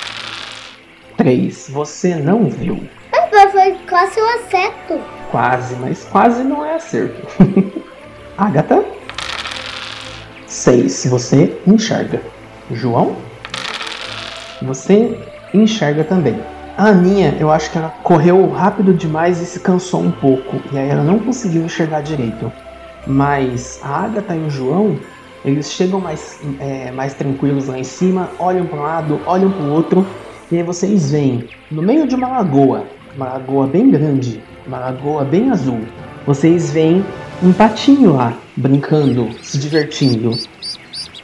Três. 1.17 1.67
Você 1.69 2.15
não 2.15 2.45
viu. 2.47 2.79
Mas 3.11 3.51
foi 3.51 3.75
quase 3.89 4.21
um 4.21 4.29
acerto. 4.35 4.99
Quase, 5.31 5.75
mas 5.75 6.03
quase 6.05 6.43
não 6.43 6.63
é 6.63 6.75
acerto. 6.75 7.21
Agatha. 8.37 8.85
Seis. 10.45 11.05
Você 11.09 11.57
enxerga. 11.65 12.21
João. 12.71 13.15
Você 14.61 15.19
enxerga 15.53 16.03
também. 16.03 16.39
A 16.77 16.89
Aninha, 16.89 17.35
eu 17.39 17.49
acho 17.49 17.71
que 17.71 17.77
ela 17.79 17.89
correu 18.03 18.51
rápido 18.51 18.93
demais 18.93 19.41
e 19.41 19.45
se 19.47 19.59
cansou 19.59 20.01
um 20.01 20.11
pouco. 20.11 20.61
E 20.71 20.77
aí 20.77 20.89
ela 20.89 21.03
não 21.03 21.17
conseguiu 21.17 21.63
enxergar 21.63 22.01
direito. 22.01 22.51
Mas 23.07 23.79
a 23.81 24.03
Agatha 24.03 24.35
e 24.35 24.43
o 24.43 24.49
João, 24.49 24.99
eles 25.43 25.71
chegam 25.71 25.99
mais, 25.99 26.39
é, 26.59 26.91
mais 26.91 27.15
tranquilos 27.15 27.67
lá 27.67 27.79
em 27.79 27.83
cima, 27.83 28.29
olham 28.37 28.67
para 28.67 28.77
um 28.77 28.83
lado, 28.83 29.21
olham 29.25 29.51
para 29.51 29.63
o 29.63 29.71
outro. 29.71 30.05
E 30.49 30.55
aí 30.55 30.63
vocês 30.63 31.11
veem, 31.11 31.49
no 31.69 31.81
meio 31.81 32.07
de 32.07 32.15
uma 32.15 32.29
lagoa, 32.29 32.85
uma 33.15 33.25
lagoa 33.25 33.67
bem 33.67 33.91
grande, 33.91 34.41
uma 34.65 34.79
lagoa 34.79 35.25
bem 35.25 35.49
azul, 35.49 35.81
vocês 36.25 36.71
veem 36.71 37.03
um 37.43 37.51
patinho 37.51 38.13
lá, 38.13 38.33
brincando, 38.55 39.29
se 39.43 39.57
divertindo. 39.57 40.31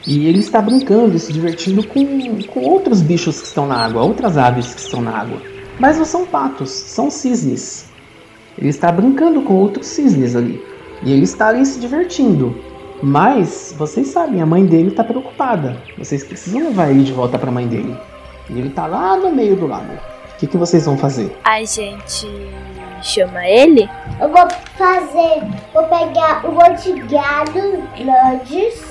E 0.06 0.26
ele 0.26 0.40
está 0.40 0.60
brincando 0.60 1.16
e 1.16 1.18
se 1.18 1.32
divertindo 1.32 1.86
com, 1.86 2.42
com 2.42 2.60
outros 2.60 3.00
bichos 3.00 3.40
que 3.40 3.46
estão 3.46 3.66
na 3.66 3.76
água, 3.76 4.02
outras 4.02 4.36
aves 4.36 4.74
que 4.74 4.80
estão 4.80 5.00
na 5.00 5.16
água. 5.16 5.40
Mas 5.80 5.96
não 5.96 6.04
são 6.04 6.26
patos, 6.26 6.70
são 6.70 7.10
cisnes. 7.10 7.86
Ele 8.58 8.68
está 8.68 8.92
brincando 8.92 9.40
com 9.40 9.54
outros 9.54 9.86
cisnes 9.86 10.36
ali. 10.36 10.62
E 11.02 11.12
ele 11.12 11.24
está 11.24 11.48
ali 11.48 11.64
se 11.64 11.80
divertindo. 11.80 12.54
Mas 13.02 13.74
vocês 13.78 14.08
sabem, 14.08 14.42
a 14.42 14.46
mãe 14.46 14.66
dele 14.66 14.88
está 14.88 15.02
preocupada. 15.02 15.82
Vocês 15.96 16.22
precisam 16.22 16.64
levar 16.64 16.90
ele 16.90 17.04
de 17.04 17.12
volta 17.12 17.38
para 17.38 17.48
a 17.48 17.52
mãe 17.52 17.66
dele. 17.66 17.96
E 18.50 18.58
ele 18.58 18.68
está 18.68 18.86
lá 18.86 19.16
no 19.16 19.30
meio 19.32 19.56
do 19.56 19.66
lago. 19.66 19.92
O 20.34 20.36
que, 20.38 20.46
que 20.46 20.56
vocês 20.56 20.84
vão 20.84 20.98
fazer? 20.98 21.36
A 21.44 21.62
gente 21.64 22.28
chama 23.02 23.46
ele? 23.46 23.88
Eu 24.20 24.28
vou 24.30 24.46
fazer, 24.76 25.42
vou 25.72 25.84
pegar 25.84 26.44
um 26.44 26.52
monte 26.52 26.92
de 26.92 27.00
galhos 27.02 27.80
grandes, 27.96 28.82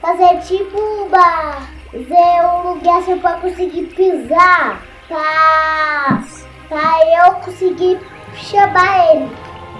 fazer 0.00 0.38
tipo 0.40 0.76
uma, 0.78 1.56
fazer 1.90 2.46
um 2.46 2.74
lugar 2.74 2.98
assim 2.98 3.18
pra 3.18 3.32
conseguir 3.34 3.82
pisar, 3.96 4.82
pra, 5.08 6.22
pra 6.68 7.26
eu 7.26 7.32
conseguir 7.36 7.98
chamar 8.36 9.14
ele, 9.16 9.28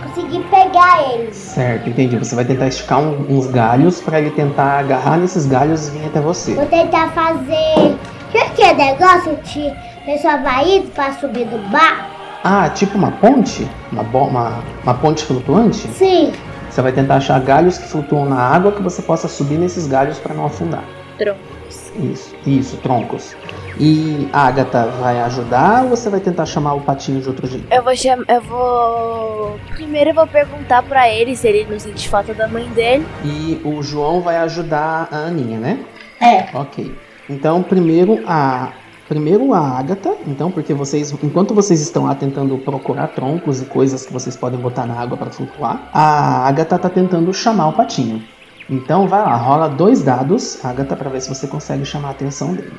conseguir 0.03 0.41
pegar 0.45 1.12
ele. 1.12 1.33
Certo, 1.33 1.89
entendi. 1.91 2.17
Você 2.19 2.35
vai 2.35 2.45
tentar 2.45 2.69
esticar 2.69 3.01
um- 3.01 3.27
uns 3.29 3.47
galhos 3.49 4.01
para 4.01 4.19
ele 4.21 4.31
tentar 4.31 4.79
agarrar 4.81 5.19
nesses 5.19 5.47
galhos 5.47 5.89
e 5.89 5.91
vir 5.93 6.07
até 6.07 6.21
você. 6.21 6.55
Vou 6.55 6.67
tentar 6.67 7.11
fazer, 7.11 7.97
sabe 8.35 8.51
que 8.55 8.62
é 8.62 8.74
negócio 8.74 9.37
de 9.45 9.72
pessoa 10.05 10.37
vai 10.39 10.76
indo 10.76 10.91
pra 10.91 11.12
subir 11.14 11.47
do 11.47 11.59
bar? 11.70 12.11
Ah, 12.43 12.68
tipo 12.68 12.99
uma 12.99 13.11
ponte? 13.12 13.66
Uma, 13.91 14.03
uma, 14.03 14.62
uma 14.82 14.95
ponte 14.95 15.24
flutuante? 15.24 15.89
Sim, 15.89 16.32
Você 16.68 16.82
vai 16.82 16.93
tentar 16.93 17.16
achar 17.16 17.41
galhos 17.41 17.78
que 17.78 17.89
flutuam 17.89 18.26
na 18.26 18.37
água 18.39 18.72
que 18.72 18.82
você 18.82 19.01
possa 19.01 19.28
subir 19.28 19.57
nesses 19.59 19.87
galhos 19.87 20.18
para 20.18 20.35
não 20.35 20.45
afundar. 20.47 20.82
Troncos. 21.16 21.93
Isso, 21.97 22.35
isso, 22.47 22.76
troncos. 22.78 23.35
E 23.78 24.28
a 24.32 24.47
Agatha 24.49 24.87
vai 25.01 25.20
ajudar 25.22 25.85
ou 25.85 25.91
você 25.91 26.11
vai 26.11 26.20
tentar 26.20 26.47
chamar 26.47 26.74
o 26.74 26.80
patinho 26.80 27.20
de 27.20 27.28
outro 27.28 27.47
jeito? 27.47 27.66
Eu 27.72 27.82
vou 27.82 27.97
chamar. 27.97 28.24
Eu 28.28 28.41
vou. 28.43 29.59
Primeiro 29.74 30.11
eu 30.11 30.14
vou 30.14 30.26
perguntar 30.26 30.82
pra 30.82 31.09
ele 31.09 31.35
se 31.37 31.47
ele 31.49 31.66
não 31.70 31.78
sente 31.78 32.09
falta 32.09 32.35
da 32.35 32.47
mãe 32.47 32.66
dele. 32.70 33.07
E 33.24 33.61
o 33.64 33.82
João 33.82 34.20
vai 34.20 34.37
ajudar 34.39 35.09
a 35.11 35.16
Aninha, 35.16 35.59
né? 35.59 35.78
É. 36.20 36.47
Ok. 36.57 36.93
Então, 37.29 37.62
primeiro 37.62 38.22
a 38.27 38.72
primeiro 39.09 39.53
a 39.53 39.61
Agatha, 39.61 40.16
então, 40.27 40.51
porque 40.51 40.72
vocês, 40.72 41.12
enquanto 41.22 41.55
vocês 41.55 41.81
estão 41.81 42.05
lá 42.05 42.14
tentando 42.14 42.57
procurar 42.59 43.09
troncos 43.09 43.61
e 43.61 43.66
coisas 43.66 44.07
que 44.07 44.12
vocês 44.12 44.37
podem 44.37 44.59
botar 44.59 44.87
na 44.87 44.99
água 44.99 45.16
para 45.16 45.31
flutuar, 45.31 45.91
a 45.93 46.47
Agatha 46.49 46.79
tá 46.79 46.89
tentando 46.89 47.33
chamar 47.33 47.68
o 47.68 47.72
patinho. 47.75 48.22
Então, 48.68 49.07
vai 49.07 49.20
lá, 49.20 49.37
rola 49.37 49.68
dois 49.68 50.03
dados, 50.03 50.64
Agatha, 50.64 50.97
para 50.97 51.11
ver 51.11 51.20
se 51.20 51.29
você 51.29 51.47
consegue 51.47 51.85
chamar 51.85 52.09
a 52.09 52.11
atenção 52.12 52.55
dele. 52.55 52.72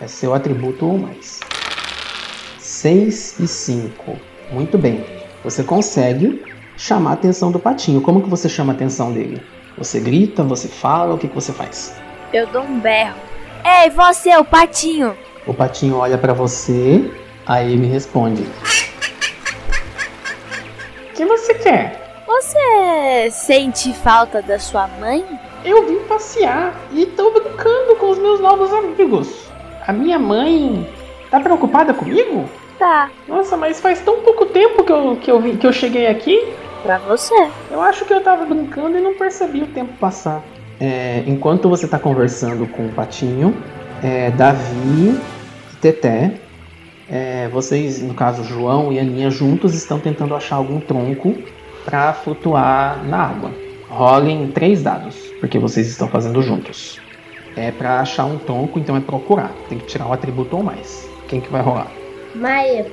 É 0.00 0.06
seu 0.06 0.32
atributo 0.34 0.86
ou 0.86 0.98
mais. 0.98 1.40
6 2.58 3.40
e 3.40 3.48
5. 3.48 4.16
Muito 4.52 4.78
bem. 4.78 5.04
Você 5.42 5.64
consegue 5.64 6.42
chamar 6.76 7.10
a 7.10 7.14
atenção 7.14 7.50
do 7.50 7.58
patinho. 7.58 8.00
Como 8.00 8.22
que 8.22 8.28
você 8.28 8.48
chama 8.48 8.72
a 8.72 8.76
atenção 8.76 9.12
dele? 9.12 9.42
Você 9.76 9.98
grita, 9.98 10.42
você 10.44 10.68
fala, 10.68 11.14
o 11.14 11.18
que, 11.18 11.28
que 11.28 11.34
você 11.34 11.52
faz? 11.52 11.94
Eu 12.32 12.46
dou 12.46 12.62
um 12.62 12.78
berro. 12.78 13.31
Ei, 13.64 13.90
você, 13.90 14.36
o 14.36 14.44
patinho! 14.44 15.16
O 15.46 15.54
patinho 15.54 15.96
olha 15.96 16.16
pra 16.18 16.32
você, 16.32 17.10
aí 17.46 17.72
ele 17.72 17.86
responde: 17.86 18.42
O 21.10 21.14
que 21.14 21.24
você 21.24 21.54
quer? 21.54 22.22
Você 22.26 23.30
sente 23.30 23.92
falta 23.92 24.40
da 24.42 24.58
sua 24.58 24.86
mãe? 25.00 25.24
Eu 25.64 25.86
vim 25.86 25.98
passear 26.08 26.74
e 26.92 27.06
tô 27.06 27.30
brincando 27.30 27.96
com 27.96 28.10
os 28.10 28.18
meus 28.18 28.40
novos 28.40 28.72
amigos. 28.72 29.46
A 29.86 29.92
minha 29.92 30.18
mãe 30.18 30.88
tá 31.30 31.38
preocupada 31.40 31.94
comigo? 31.94 32.48
Tá, 32.78 33.10
Nossa, 33.28 33.56
mas 33.56 33.80
faz 33.80 34.00
tão 34.00 34.20
pouco 34.22 34.46
tempo 34.46 34.82
que 34.82 34.90
eu, 34.92 35.16
que 35.20 35.30
eu, 35.30 35.40
que 35.58 35.66
eu 35.66 35.72
cheguei 35.72 36.06
aqui. 36.08 36.52
pra 36.82 36.98
você. 36.98 37.48
Eu 37.70 37.80
acho 37.80 38.04
que 38.04 38.12
eu 38.12 38.20
tava 38.22 38.44
brincando 38.44 38.98
e 38.98 39.00
não 39.00 39.14
percebi 39.14 39.62
o 39.62 39.68
tempo 39.68 39.92
passar. 40.00 40.42
É, 40.84 41.22
enquanto 41.28 41.68
você 41.68 41.86
tá 41.86 41.96
conversando 41.96 42.66
com 42.66 42.86
o 42.86 42.88
Patinho, 42.88 43.56
é, 44.02 44.32
Davi 44.32 45.16
e 45.72 45.76
Teté, 45.80 46.32
é, 47.08 47.46
vocês, 47.52 48.02
no 48.02 48.14
caso 48.14 48.42
João 48.42 48.92
e 48.92 48.98
Aninha, 48.98 49.30
juntos 49.30 49.74
estão 49.74 50.00
tentando 50.00 50.34
achar 50.34 50.56
algum 50.56 50.80
tronco 50.80 51.36
para 51.84 52.12
flutuar 52.12 53.00
na 53.04 53.18
água. 53.18 53.52
Rolem 53.88 54.48
três 54.48 54.82
dados, 54.82 55.14
porque 55.38 55.56
vocês 55.56 55.86
estão 55.86 56.08
fazendo 56.08 56.42
juntos. 56.42 56.98
É 57.56 57.70
para 57.70 58.00
achar 58.00 58.24
um 58.24 58.36
tronco, 58.38 58.80
então 58.80 58.96
é 58.96 59.00
procurar. 59.00 59.52
Tem 59.68 59.78
que 59.78 59.86
tirar 59.86 60.08
um 60.08 60.12
atributo 60.12 60.56
ou 60.56 60.64
mais. 60.64 61.08
Quem 61.28 61.40
que 61.40 61.48
vai 61.52 61.62
rolar? 61.62 61.92
Maia, 62.34 62.86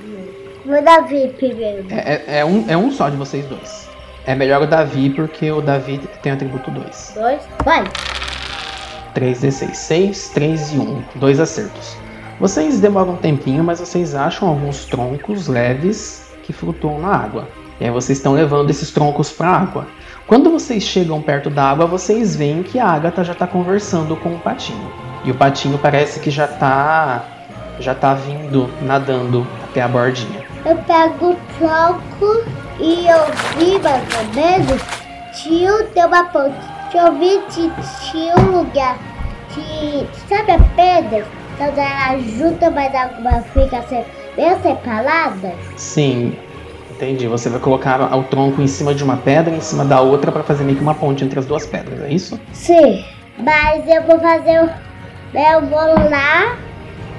vou 0.63 0.79
Davi 0.83 1.33
primeiro. 1.37 1.85
É, 1.89 2.21
é- 2.27 2.39
é 2.41 2.45
um, 2.45 2.65
é 2.67 2.77
um 2.77 2.91
só 2.91 3.09
de 3.09 3.17
vocês 3.17 3.47
dois. 3.47 3.88
É 4.25 4.35
melhor 4.35 4.61
o 4.61 4.67
Davi, 4.67 5.09
porque 5.09 5.51
o 5.51 5.61
Davi 5.61 5.99
tem 6.21 6.31
atributo 6.31 6.69
2. 6.69 7.13
Dois, 7.15 7.41
vai. 7.63 7.83
3d6. 9.15 9.73
6, 9.73 10.29
3 10.29 10.73
e 10.73 10.77
1. 10.77 11.03
Dois 11.15 11.39
acertos. 11.39 11.97
Vocês 12.39 12.79
demoram 12.79 13.13
um 13.13 13.17
tempinho, 13.17 13.63
mas 13.63 13.79
vocês 13.79 14.15
acham 14.15 14.47
alguns 14.47 14.85
troncos 14.85 15.47
leves 15.47 16.29
que 16.43 16.53
flutuam 16.53 16.99
na 16.99 17.15
água. 17.15 17.47
E 17.79 17.85
aí 17.85 17.91
vocês 17.91 18.17
estão 18.17 18.33
levando 18.33 18.69
esses 18.69 18.91
troncos 18.91 19.31
para 19.31 19.49
a 19.49 19.61
água. 19.61 19.87
Quando 20.27 20.51
vocês 20.51 20.83
chegam 20.83 21.21
perto 21.21 21.49
da 21.49 21.63
água, 21.63 21.85
vocês 21.85 22.35
veem 22.35 22.61
que 22.61 22.77
a 22.77 22.85
Agatha 22.85 23.23
já 23.23 23.33
tá 23.33 23.47
conversando 23.47 24.15
com 24.15 24.29
o 24.29 24.39
patinho. 24.39 24.91
E 25.25 25.31
o 25.31 25.35
patinho 25.35 25.77
parece 25.79 26.19
que 26.19 26.29
já 26.29 26.47
tá 26.47 27.25
já 27.79 27.95
tá 27.95 28.13
vindo 28.13 28.69
nadando 28.81 29.47
até 29.63 29.81
a 29.81 29.87
bordinha. 29.87 30.43
Eu 30.65 30.75
pego 30.79 31.31
o 31.31 31.37
tronco 31.57 32.43
e 32.79 33.07
eu 33.07 33.25
vi 33.57 33.79
mais 33.79 34.03
ou 34.17 34.33
menos. 34.33 34.81
Tio 35.33 35.85
tem 35.93 36.05
uma 36.05 36.23
ponte. 36.25 36.55
Eu 36.93 37.13
vi 37.19 37.39
que 37.51 37.71
tinha 38.09 38.35
um 38.37 38.57
lugar 38.59 38.97
que. 39.53 40.07
Sabe 40.27 40.51
a 40.53 40.59
pedra? 40.75 41.25
Quando 41.57 41.77
ela 41.77 42.17
junta, 42.19 42.69
mas 42.71 42.93
alguma 42.95 43.41
fica 43.41 43.81
se- 43.83 44.05
bem 44.35 44.59
separada? 44.61 45.53
Sim, 45.75 46.35
entendi. 46.89 47.27
Você 47.27 47.49
vai 47.49 47.59
colocar 47.59 48.01
o 48.15 48.23
tronco 48.23 48.61
em 48.61 48.67
cima 48.67 48.93
de 48.95 49.03
uma 49.03 49.17
pedra, 49.17 49.53
em 49.53 49.59
cima 49.61 49.83
da 49.85 49.99
outra, 50.01 50.31
pra 50.31 50.41
fazer 50.43 50.63
meio 50.63 50.77
que 50.77 50.83
uma 50.83 50.95
ponte 50.95 51.23
entre 51.23 51.37
as 51.37 51.45
duas 51.45 51.65
pedras, 51.65 52.01
é 52.01 52.09
isso? 52.11 52.39
Sim. 52.53 53.03
Mas 53.37 53.87
eu 53.87 54.03
vou 54.03 54.19
fazer. 54.19 54.61
o- 54.63 54.89
Eu 55.31 55.61
vou 55.67 56.09
lá 56.09 56.57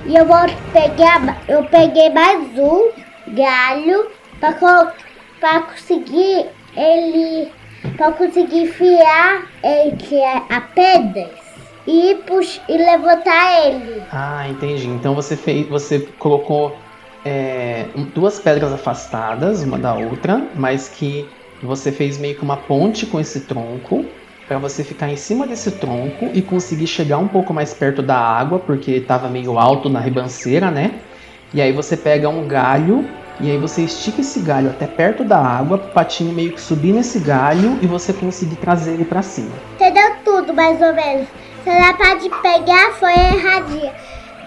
e 0.05 0.17
eu 0.17 0.25
vou 0.27 0.37
pegar. 0.73 1.37
Eu 1.47 1.63
peguei 1.65 2.11
mais 2.11 2.41
um 2.59 2.91
galho 3.29 4.09
pra, 4.41 4.53
colo- 4.55 4.91
pra 5.41 5.63
conseguir 5.63 6.47
ele. 6.77 7.49
Pra 7.97 8.13
conseguir 8.13 8.65
enfiar 8.65 9.47
entre 9.65 10.23
a, 10.23 10.45
a 10.51 10.61
pedra 10.61 11.31
e, 11.87 12.15
pux, 12.27 12.61
e 12.69 12.77
levantar 12.77 13.67
ele. 13.67 14.03
Ah, 14.13 14.47
entendi. 14.49 14.87
Então 14.87 15.15
você 15.15 15.35
fez, 15.35 15.67
você 15.67 15.99
colocou 16.19 16.77
é, 17.25 17.87
duas 18.15 18.39
pedras 18.39 18.73
afastadas 18.73 19.63
uma 19.63 19.79
da 19.79 19.95
outra, 19.95 20.47
mas 20.55 20.89
que 20.89 21.27
você 21.63 21.91
fez 21.91 22.19
meio 22.19 22.37
que 22.37 22.43
uma 22.43 22.57
ponte 22.57 23.07
com 23.07 23.19
esse 23.19 23.41
tronco 23.41 24.05
para 24.47 24.59
você 24.59 24.83
ficar 24.83 25.09
em 25.09 25.17
cima 25.17 25.47
desse 25.47 25.71
tronco 25.73 26.29
e 26.35 26.43
conseguir 26.43 26.87
chegar 26.87 27.19
um 27.19 27.29
pouco 27.29 27.55
mais 27.55 27.73
perto 27.73 28.03
da 28.03 28.17
água, 28.17 28.59
porque 28.59 28.93
estava 28.93 29.29
meio 29.29 29.59
alto 29.59 29.89
na 29.89 30.01
ribanceira, 30.01 30.71
né? 30.71 30.93
E 31.55 31.61
aí 31.61 31.73
você 31.73 31.97
pega 31.97 32.29
um 32.29 32.47
galho 32.47 33.05
e 33.41 33.51
aí 33.51 33.59
você 33.59 33.83
estica 33.83 34.21
esse 34.21 34.41
galho 34.41 34.71
até 34.71 34.87
perto 34.87 35.25
da 35.25 35.39
água, 35.39 35.79
pro 35.79 35.93
patinho 35.93 36.33
meio 36.33 36.53
que 36.53 36.61
subir 36.61 36.93
nesse 36.93 37.19
galho 37.19 37.79
e 37.81 37.87
você 37.87 38.13
conseguir 38.13 38.57
trazer 38.57 38.93
ele 38.93 39.05
para 39.05 39.23
cima. 39.23 39.53
Entendeu 39.75 40.17
tudo, 40.25 40.53
mais 40.53 40.81
ou 40.81 40.93
menos. 40.93 41.27
Se 41.65 41.71
ela 41.71 41.95
pode 41.95 42.29
pegar, 42.29 42.93
foi 42.99 43.13
erradinha. 43.13 43.95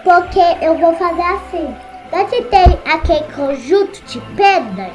Porque 0.04 0.40
eu 0.62 0.78
vou 0.78 0.94
fazer 0.94 1.22
assim. 1.22 1.74
Deve 2.10 2.42
ter 2.42 2.78
aquele 2.84 3.24
conjunto 3.34 4.00
de 4.04 4.20
pedras, 4.36 4.92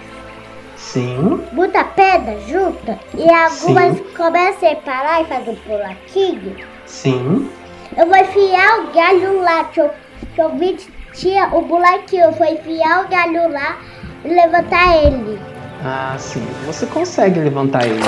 Sim. 0.78 1.43
muita 1.52 1.84
pedra 1.84 2.39
junta, 2.47 2.97
e 3.14 3.30
algumas 3.30 3.97
Sim. 3.97 4.06
começam 4.16 4.70
a 4.70 4.70
separar 4.70 5.22
e 5.22 5.26
fazer 5.26 5.52
um 5.52 5.56
buraquinho. 5.68 6.56
Sim. 6.86 7.50
Eu 7.97 8.08
vou 8.08 8.18
enfiar 8.18 8.80
o 8.80 8.93
galho 8.93 9.41
lá, 9.41 9.66
que 9.66 9.82
eu, 9.82 9.89
que 10.34 10.41
eu 10.41 10.56
vi 10.56 10.74
que 10.74 10.99
tinha 11.14 11.47
o 11.53 11.62
buraquinho. 11.62 12.26
Eu 12.26 12.32
vou 12.32 12.47
enfiar 12.47 13.05
o 13.05 13.10
galho 13.10 13.51
lá 13.51 13.78
e 14.24 14.28
levantar 14.28 15.03
ele. 15.03 15.39
Ah, 15.84 16.16
sim. 16.18 16.45
Você 16.66 16.86
consegue 16.86 17.39
levantar 17.39 17.86
ele. 17.86 18.03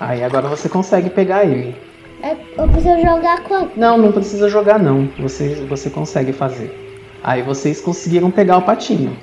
Aí 0.00 0.24
agora 0.24 0.48
você 0.48 0.68
consegue 0.68 1.10
pegar 1.10 1.44
ele. 1.44 1.76
Eu, 2.22 2.64
eu 2.64 2.68
preciso 2.68 3.00
jogar 3.00 3.42
quanto? 3.42 3.78
Não, 3.78 3.98
não 3.98 4.12
precisa 4.12 4.48
jogar 4.48 4.78
não. 4.78 5.08
Você, 5.18 5.54
você 5.68 5.90
consegue 5.90 6.32
fazer. 6.32 6.78
Aí 7.22 7.42
vocês 7.42 7.80
conseguiram 7.80 8.30
pegar 8.30 8.58
o 8.58 8.62
patinho. 8.62 9.16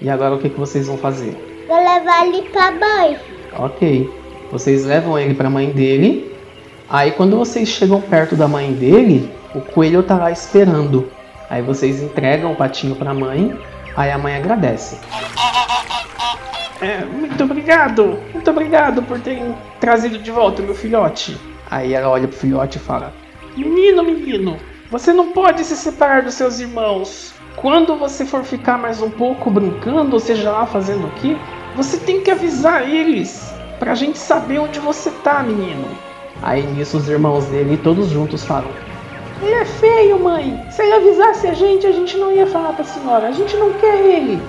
E 0.00 0.10
agora 0.10 0.34
o 0.34 0.38
que, 0.38 0.50
que 0.50 0.58
vocês 0.58 0.86
vão 0.86 0.98
fazer? 0.98 1.36
Vou 1.68 1.76
levar 1.76 2.26
ele 2.26 2.42
pra 2.50 2.70
mãe. 2.72 3.16
Ok. 3.58 4.10
Vocês 4.50 4.84
levam 4.84 5.18
ele 5.18 5.34
pra 5.34 5.50
mãe 5.50 5.70
dele. 5.70 6.34
Aí 6.88 7.12
quando 7.12 7.36
vocês 7.36 7.68
chegam 7.68 8.00
perto 8.00 8.36
da 8.36 8.46
mãe 8.46 8.72
dele, 8.72 9.30
o 9.54 9.60
coelho 9.60 10.02
tá 10.02 10.16
lá 10.16 10.30
esperando. 10.30 11.10
Aí 11.48 11.62
vocês 11.62 12.02
entregam 12.02 12.52
o 12.52 12.56
patinho 12.56 12.96
pra 12.96 13.14
mãe. 13.14 13.58
Aí 13.96 14.10
a 14.10 14.18
mãe 14.18 14.36
agradece. 14.36 14.98
É, 16.80 17.04
muito 17.04 17.42
obrigado. 17.44 18.18
Muito 18.32 18.50
obrigado 18.50 19.02
por 19.02 19.18
terem 19.20 19.54
trazido 19.80 20.18
de 20.18 20.30
volta 20.30 20.62
meu 20.62 20.74
filhote. 20.74 21.36
Aí 21.70 21.94
ela 21.94 22.08
olha 22.08 22.28
pro 22.28 22.36
filhote 22.36 22.78
e 22.78 22.80
fala: 22.80 23.12
Menino, 23.56 24.02
menino, 24.02 24.56
você 24.90 25.12
não 25.12 25.32
pode 25.32 25.64
se 25.64 25.76
separar 25.76 26.22
dos 26.22 26.34
seus 26.34 26.60
irmãos. 26.60 27.34
Quando 27.56 27.96
você 27.96 28.26
for 28.26 28.44
ficar 28.44 28.76
mais 28.76 29.00
um 29.00 29.10
pouco 29.10 29.50
brincando, 29.50 30.12
ou 30.12 30.20
seja 30.20 30.50
lá 30.50 30.66
fazendo 30.66 31.06
o 31.06 31.10
quê, 31.12 31.36
você 31.74 31.96
tem 31.96 32.20
que 32.20 32.30
avisar 32.30 32.86
eles 32.86 33.54
pra 33.78 33.94
gente 33.94 34.18
saber 34.18 34.58
onde 34.58 34.78
você 34.78 35.10
tá, 35.10 35.42
menino. 35.42 35.86
Aí 36.42 36.62
nisso 36.62 36.98
os 36.98 37.08
irmãos 37.08 37.46
dele 37.46 37.78
todos 37.82 38.10
juntos 38.10 38.44
falam: 38.44 38.70
Ele 39.42 39.52
é 39.54 39.64
feio, 39.64 40.18
mãe. 40.18 40.58
Se 40.70 40.82
ele 40.82 40.94
avisasse 40.94 41.46
a 41.46 41.54
gente, 41.54 41.86
a 41.86 41.92
gente 41.92 42.16
não 42.16 42.32
ia 42.32 42.46
falar 42.46 42.72
pra 42.72 42.84
senhora. 42.84 43.28
A 43.28 43.32
gente 43.32 43.56
não 43.56 43.72
quer 43.74 43.96
ele. 44.00 44.40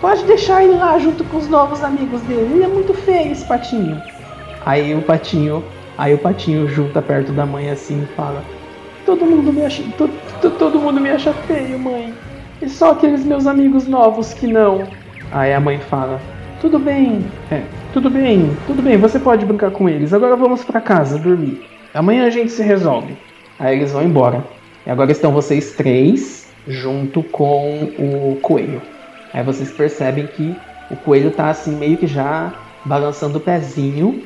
Pode 0.00 0.24
deixar 0.24 0.64
ele 0.64 0.74
lá 0.76 0.98
junto 0.98 1.22
com 1.24 1.36
os 1.36 1.48
novos 1.48 1.82
amigos 1.84 2.20
dele. 2.22 2.50
Ele 2.54 2.64
é 2.64 2.68
muito 2.68 2.94
feio 2.94 3.32
esse 3.32 3.44
patinho. 3.44 4.00
Aí 4.64 4.94
o 4.94 5.02
patinho, 5.02 5.62
aí 5.98 6.14
o 6.14 6.18
patinho 6.18 6.66
junta 6.68 7.02
perto 7.02 7.32
da 7.32 7.44
mãe 7.44 7.68
assim 7.70 8.02
e 8.02 8.14
fala: 8.16 8.42
Todo 9.04 9.26
mundo 9.26 9.52
me 9.52 9.64
acha, 9.64 9.82
to- 9.98 10.10
to- 10.40 10.50
todo 10.52 10.78
mundo 10.78 11.00
me 11.00 11.10
acha 11.10 11.32
feio, 11.46 11.78
mãe. 11.78 12.14
E 12.62 12.68
só 12.68 12.92
aqueles 12.92 13.24
meus 13.24 13.46
amigos 13.46 13.86
novos 13.86 14.32
que 14.32 14.46
não. 14.46 14.86
Aí 15.30 15.52
a 15.52 15.60
mãe 15.60 15.78
fala: 15.78 16.18
Tudo 16.62 16.78
bem, 16.78 17.24
é, 17.50 17.62
tudo 17.92 18.08
bem, 18.08 18.56
tudo 18.66 18.80
bem. 18.82 18.96
Você 18.96 19.18
pode 19.18 19.44
brincar 19.44 19.70
com 19.70 19.86
eles. 19.88 20.14
Agora 20.14 20.34
vamos 20.34 20.64
pra 20.64 20.80
casa 20.80 21.18
dormir. 21.18 21.62
Amanhã 21.92 22.26
a 22.26 22.30
gente 22.30 22.50
se 22.50 22.62
resolve. 22.62 23.16
Aí 23.58 23.76
eles 23.76 23.92
vão 23.92 24.02
embora. 24.02 24.44
E 24.86 24.90
agora 24.90 25.12
estão 25.12 25.32
vocês 25.32 25.72
três 25.72 26.48
junto 26.66 27.22
com 27.22 27.92
o 27.98 28.38
coelho. 28.42 28.82
Aí 29.32 29.42
vocês 29.42 29.70
percebem 29.70 30.26
que 30.26 30.54
o 30.90 30.96
coelho 30.96 31.30
tá 31.30 31.50
assim 31.50 31.74
meio 31.76 31.96
que 31.96 32.06
já 32.06 32.52
balançando 32.84 33.38
o 33.38 33.40
pezinho. 33.40 34.22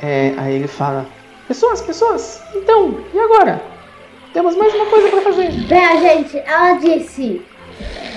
É, 0.00 0.34
aí 0.36 0.54
ele 0.54 0.68
fala: 0.68 1.06
Pessoas, 1.46 1.80
pessoas, 1.80 2.42
então, 2.54 2.98
e 3.12 3.18
agora? 3.18 3.62
Temos 4.32 4.56
mais 4.56 4.74
uma 4.74 4.86
coisa 4.86 5.08
pra 5.08 5.20
fazer. 5.20 5.50
Bem, 5.68 6.00
gente, 6.00 6.38
ela 6.38 6.74
disse 6.74 7.42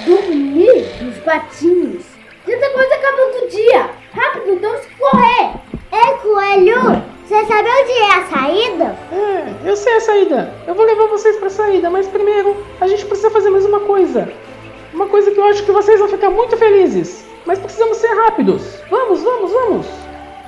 dormir 0.06 0.86
nos 1.02 1.18
patinhos. 1.18 2.15
Tá 2.46 2.70
quase 2.70 2.94
acabando 2.94 3.46
o 3.46 3.50
dia. 3.50 3.90
Rápido, 4.14 4.60
temos 4.60 4.82
que 4.82 4.96
correr. 4.96 5.52
Ei, 5.92 6.14
coelho, 6.22 7.04
você 7.26 7.46
sabe 7.46 7.70
onde 7.70 7.92
é 7.92 8.14
a 8.14 8.26
saída? 8.28 8.96
É, 9.12 9.70
eu 9.70 9.76
sei 9.76 9.94
a 9.96 10.00
saída. 10.00 10.54
Eu 10.68 10.76
vou 10.76 10.86
levar 10.86 11.08
vocês 11.08 11.38
pra 11.38 11.50
saída, 11.50 11.90
mas 11.90 12.08
primeiro 12.08 12.56
a 12.80 12.88
gente 12.88 13.06
precisa 13.06 13.32
fazer 13.32 13.50
mais 13.50 13.66
uma 13.66 13.80
coisa. 13.80 14.32
Uma 14.94 15.08
coisa 15.08 15.32
que 15.32 15.40
eu 15.40 15.44
acho 15.46 15.64
que 15.64 15.72
vocês 15.72 16.00
vão 16.00 16.08
ficar 16.08 16.30
muito 16.30 16.56
felizes. 16.56 17.26
Mas 17.46 17.60
precisamos 17.60 17.98
ser 17.98 18.14
rápidos. 18.16 18.80
Vamos, 18.90 19.24
vamos, 19.24 19.52
vamos. 19.52 19.88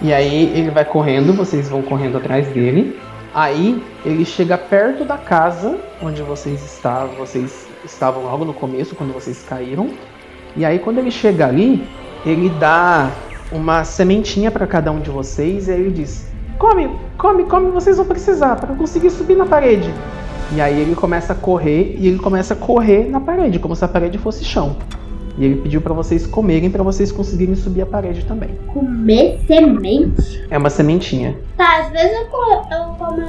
E 0.02 0.14
aí 0.14 0.52
ele 0.56 0.70
vai 0.70 0.86
correndo, 0.86 1.34
vocês 1.34 1.68
vão 1.68 1.82
correndo 1.82 2.18
atrás 2.18 2.48
dele. 2.48 3.00
Aí 3.34 3.84
ele 4.06 4.24
chega 4.24 4.58
perto 4.58 5.04
da 5.04 5.18
casa 5.18 5.80
onde 6.02 6.22
vocês 6.22 6.64
estavam, 6.64 7.16
vocês 7.16 7.68
estavam 7.84 8.24
logo 8.24 8.45
no 8.45 8.54
começo 8.54 8.95
quando 8.95 9.14
vocês 9.14 9.43
caíram. 9.48 9.89
E 10.56 10.66
aí 10.66 10.80
quando 10.80 10.98
ele 10.98 11.12
chega 11.12 11.48
ali, 11.48 11.84
ele 12.26 12.50
dá 12.50 13.12
uma 13.52 13.84
sementinha 13.84 14.52
para 14.52 14.68
cada 14.68 14.91
um 14.91 15.00
de 15.00 15.10
vocês 15.10 15.68
e 15.68 15.72
aí 15.72 15.82
ele 15.82 15.91
diz: 15.91 16.28
"Come, 16.58 16.89
come, 17.18 17.43
come, 17.45 17.72
vocês 17.72 17.98
vão 17.98 18.06
precisar 18.06 18.56
para 18.56 18.76
conseguir 18.76 19.10
subir 19.10 19.36
na 19.36 19.45
parede". 19.45 19.93
E 20.52 20.62
aí 20.62 20.80
ele 20.80 20.95
começa 20.95 21.34
a 21.34 21.36
correr 21.36 21.98
e 22.00 22.08
ele 22.08 22.20
começa 22.20 22.54
a 22.54 22.58
correr 22.58 23.10
na 23.10 23.20
parede, 23.20 23.60
como 23.60 23.76
se 23.76 23.84
a 23.84 23.88
parede 23.88 24.18
fosse 24.18 24.45
chão. 24.45 24.78
E 25.38 25.45
ele 25.45 25.62
pediu 25.62 25.82
para 25.82 25.93
vocês 25.93 26.26
comerem 26.26 26.70
para 26.70 26.82
vocês 26.82 27.12
conseguirem 27.12 27.54
subir 27.54 27.82
a 27.82 27.86
parede 27.86 28.26
também. 28.26 28.50
Comer 28.74 29.39
semente? 29.45 30.43
É 30.50 30.58
uma 30.58 30.70
sementinha. 30.70 31.38
Tá, 31.56 31.82
às 31.82 31.91
vezes 31.91 32.12
eu, 32.12 32.26
eu 32.26 32.86
como 32.98 33.24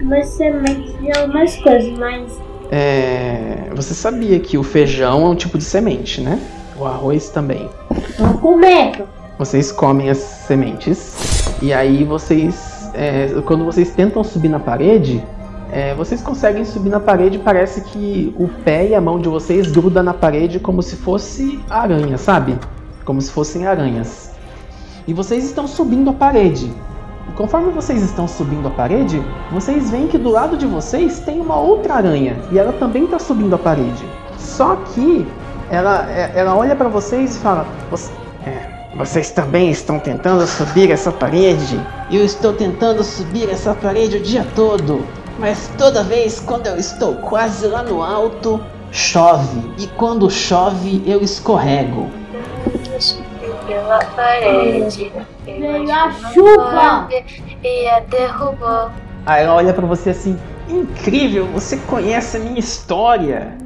umas 0.00 0.26
sementes 0.26 0.98
de 0.98 1.16
algumas 1.16 1.56
coisas, 1.56 1.96
mas 1.98 2.40
É, 2.74 3.68
você 3.76 3.92
sabia 3.92 4.40
que 4.40 4.56
o 4.56 4.62
feijão 4.62 5.26
é 5.26 5.28
um 5.28 5.34
tipo 5.34 5.58
de 5.58 5.64
semente, 5.64 6.22
né? 6.22 6.40
O 6.74 6.86
arroz 6.86 7.28
também. 7.28 7.68
Tô 8.16 8.38
comendo. 8.38 9.06
Vocês 9.38 9.70
comem 9.70 10.08
as 10.08 10.16
sementes 10.16 11.58
e 11.60 11.70
aí 11.70 12.02
vocês, 12.02 12.90
é, 12.94 13.28
quando 13.44 13.66
vocês 13.66 13.90
tentam 13.90 14.24
subir 14.24 14.48
na 14.48 14.58
parede, 14.58 15.22
é, 15.70 15.94
vocês 15.94 16.22
conseguem 16.22 16.64
subir 16.64 16.88
na 16.88 16.98
parede. 16.98 17.38
Parece 17.38 17.82
que 17.82 18.34
o 18.38 18.48
pé 18.48 18.88
e 18.88 18.94
a 18.94 19.02
mão 19.02 19.20
de 19.20 19.28
vocês 19.28 19.70
grudam 19.70 20.02
na 20.02 20.14
parede 20.14 20.58
como 20.58 20.82
se 20.82 20.96
fosse 20.96 21.60
aranha, 21.68 22.16
sabe? 22.16 22.58
Como 23.04 23.20
se 23.20 23.30
fossem 23.30 23.66
aranhas. 23.66 24.32
E 25.06 25.12
vocês 25.12 25.44
estão 25.44 25.66
subindo 25.66 26.08
a 26.08 26.14
parede. 26.14 26.72
E 27.28 27.32
conforme 27.32 27.70
vocês 27.72 28.02
estão 28.02 28.26
subindo 28.28 28.68
a 28.68 28.70
parede, 28.70 29.22
vocês 29.50 29.90
veem 29.90 30.06
que 30.08 30.18
do 30.18 30.30
lado 30.30 30.56
de 30.56 30.66
vocês 30.66 31.20
tem 31.20 31.40
uma 31.40 31.56
outra 31.56 31.94
aranha 31.94 32.36
e 32.50 32.58
ela 32.58 32.72
também 32.72 33.04
está 33.04 33.18
subindo 33.18 33.54
a 33.54 33.58
parede. 33.58 34.04
Só 34.38 34.76
que 34.76 35.26
ela, 35.70 36.06
é- 36.10 36.32
ela 36.34 36.54
olha 36.56 36.74
para 36.76 36.88
vocês 36.88 37.36
e 37.36 37.38
fala: 37.38 37.66
"Você- 37.90 38.12
é, 38.46 38.72
Vocês 38.94 39.30
também 39.30 39.70
estão 39.70 39.98
tentando 39.98 40.46
subir 40.46 40.90
essa 40.90 41.10
parede? 41.10 41.80
Eu 42.10 42.22
estou 42.22 42.52
tentando 42.52 43.02
subir 43.02 43.48
essa 43.48 43.72
parede 43.74 44.18
o 44.18 44.22
dia 44.22 44.46
todo, 44.54 45.00
mas 45.38 45.70
toda 45.78 46.04
vez 46.04 46.38
quando 46.40 46.66
eu 46.66 46.76
estou 46.76 47.14
quase 47.14 47.66
lá 47.68 47.82
no 47.82 48.02
alto, 48.02 48.60
chove. 48.90 49.72
E 49.78 49.86
quando 49.86 50.28
chove, 50.30 51.02
eu 51.06 51.22
escorrego. 51.22 52.10
Pela 53.66 53.98
parede. 54.16 55.12
Veio 55.44 55.92
a 55.92 56.12
chuva. 56.32 57.08
E 57.62 57.88
a 57.88 58.00
derrubou. 58.00 58.90
Aí 59.24 59.44
ela 59.44 59.54
olha 59.54 59.72
pra 59.72 59.86
você 59.86 60.10
assim: 60.10 60.38
Incrível, 60.68 61.46
você 61.46 61.76
conhece 61.76 62.36
a 62.36 62.40
minha 62.40 62.58
história. 62.58 63.56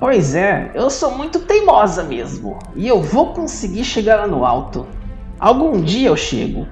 Pois 0.00 0.34
é, 0.34 0.70
eu 0.74 0.90
sou 0.90 1.12
muito 1.12 1.38
teimosa 1.40 2.02
mesmo. 2.02 2.58
E 2.74 2.86
eu 2.86 3.00
vou 3.00 3.32
conseguir 3.32 3.84
chegar 3.84 4.16
lá 4.16 4.26
no 4.26 4.44
alto. 4.44 4.86
Algum 5.38 5.80
dia 5.80 6.08
eu 6.08 6.16
chego. 6.16 6.66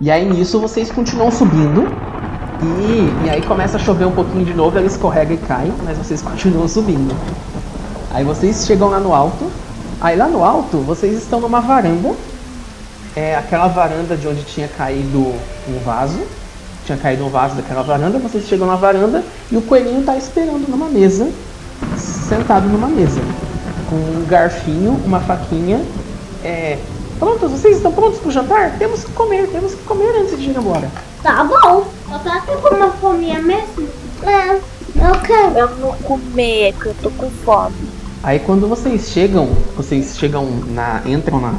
E 0.00 0.10
aí 0.10 0.24
nisso 0.28 0.60
vocês 0.60 0.90
continuam 0.90 1.30
subindo. 1.30 1.86
E, 2.62 3.26
e 3.26 3.30
aí 3.30 3.42
começa 3.42 3.76
a 3.76 3.80
chover 3.80 4.06
um 4.06 4.12
pouquinho 4.12 4.44
de 4.44 4.52
novo, 4.52 4.76
ela 4.76 4.86
escorrega 4.86 5.32
e 5.32 5.38
cai, 5.38 5.72
mas 5.82 5.96
vocês 5.96 6.20
continuam 6.20 6.68
subindo. 6.68 7.14
Aí 8.12 8.24
vocês 8.24 8.66
chegam 8.66 8.88
lá 8.88 9.00
no 9.00 9.14
alto. 9.14 9.50
Aí 10.00 10.16
lá 10.16 10.28
no 10.28 10.42
alto 10.42 10.78
vocês 10.78 11.18
estão 11.18 11.40
numa 11.40 11.60
varanda. 11.60 12.14
É 13.14 13.36
aquela 13.36 13.68
varanda 13.68 14.16
de 14.16 14.26
onde 14.26 14.42
tinha 14.44 14.66
caído 14.66 15.18
um 15.68 15.78
vaso. 15.84 16.20
Tinha 16.86 16.96
caído 16.96 17.26
um 17.26 17.28
vaso 17.28 17.54
daquela 17.54 17.82
varanda. 17.82 18.18
Vocês 18.18 18.46
chegam 18.46 18.66
na 18.66 18.76
varanda 18.76 19.22
e 19.50 19.56
o 19.56 19.62
coelhinho 19.62 20.02
tá 20.02 20.16
esperando 20.16 20.66
numa 20.68 20.88
mesa, 20.88 21.30
sentado 21.96 22.66
numa 22.66 22.88
mesa, 22.88 23.20
com 23.90 23.96
um 23.96 24.24
garfinho, 24.26 24.92
uma 25.04 25.20
faquinha. 25.20 25.84
É, 26.42 26.78
prontos? 27.18 27.50
Vocês 27.50 27.76
estão 27.76 27.92
prontos 27.92 28.20
pro 28.20 28.30
jantar? 28.30 28.78
Temos 28.78 29.04
que 29.04 29.12
comer, 29.12 29.48
temos 29.48 29.74
que 29.74 29.82
comer 29.82 30.16
antes 30.18 30.38
de 30.38 30.48
ir 30.48 30.56
embora. 30.56 30.90
Tá 31.22 31.44
bom. 31.44 31.84
Eu 32.10 32.18
tô 32.20 32.28
até 32.30 32.56
com 32.56 32.74
uma 32.74 32.90
fominha 32.92 33.38
mesmo. 33.42 33.86
É, 34.22 34.54
eu 34.54 35.20
quero. 35.26 35.58
Eu 35.58 35.76
não 35.76 35.92
comer, 35.98 36.68
é 36.68 36.72
que 36.72 36.86
eu 36.86 36.94
tô 37.02 37.10
com 37.10 37.28
fome. 37.44 37.89
Aí 38.22 38.38
quando 38.38 38.68
vocês 38.68 39.08
chegam, 39.08 39.48
vocês 39.76 40.18
chegam 40.18 40.46
na. 40.68 41.02
entram 41.06 41.40
na. 41.40 41.54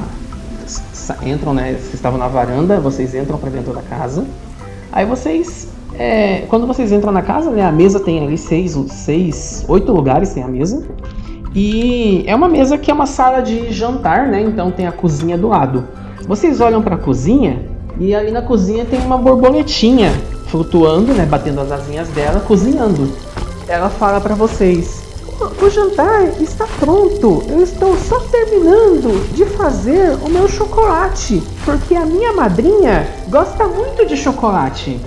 entram, 1.25 1.53
né? 1.53 1.73
Vocês 1.73 1.95
estavam 1.95 2.19
na 2.19 2.27
varanda, 2.27 2.79
vocês 2.79 3.15
entram 3.15 3.37
pra 3.37 3.49
dentro 3.49 3.73
da 3.73 3.81
casa. 3.81 4.25
Aí 4.91 5.05
vocês. 5.05 5.67
é, 5.97 6.45
quando 6.49 6.67
vocês 6.67 6.91
entram 6.91 7.11
na 7.11 7.23
casa, 7.23 7.49
né? 7.49 7.65
A 7.65 7.71
mesa 7.71 7.99
tem 7.99 8.25
ali 8.25 8.37
seis, 8.37 8.77
seis, 8.89 9.65
oito 9.67 9.91
lugares 9.91 10.33
tem 10.33 10.43
a 10.43 10.47
mesa. 10.47 10.85
E 11.55 12.23
é 12.27 12.35
uma 12.35 12.47
mesa 12.47 12.77
que 12.77 12.91
é 12.91 12.93
uma 12.93 13.07
sala 13.07 13.41
de 13.41 13.73
jantar, 13.73 14.27
né? 14.27 14.41
Então 14.41 14.71
tem 14.71 14.85
a 14.85 14.91
cozinha 14.91 15.37
do 15.37 15.49
lado. 15.49 15.87
Vocês 16.27 16.61
olham 16.61 16.81
pra 16.81 16.95
cozinha 16.95 17.65
e 17.99 18.15
ali 18.15 18.31
na 18.31 18.41
cozinha 18.41 18.85
tem 18.85 18.99
uma 18.99 19.17
borboletinha 19.17 20.11
flutuando, 20.47 21.13
né? 21.13 21.25
Batendo 21.25 21.59
as 21.59 21.71
asinhas 21.71 22.07
dela, 22.09 22.39
cozinhando. 22.41 23.09
Ela 23.67 23.89
fala 23.89 24.21
pra 24.21 24.35
vocês: 24.35 25.10
o 25.45 25.69
jantar 25.69 26.23
está 26.41 26.65
pronto. 26.79 27.43
Eu 27.47 27.61
estou 27.61 27.95
só 27.97 28.19
terminando 28.19 29.33
de 29.33 29.45
fazer 29.45 30.15
o 30.23 30.29
meu 30.29 30.47
chocolate, 30.47 31.41
porque 31.65 31.95
a 31.95 32.05
minha 32.05 32.33
madrinha 32.33 33.07
gosta 33.29 33.67
muito 33.67 34.05
de 34.05 34.15
chocolate. 34.15 34.99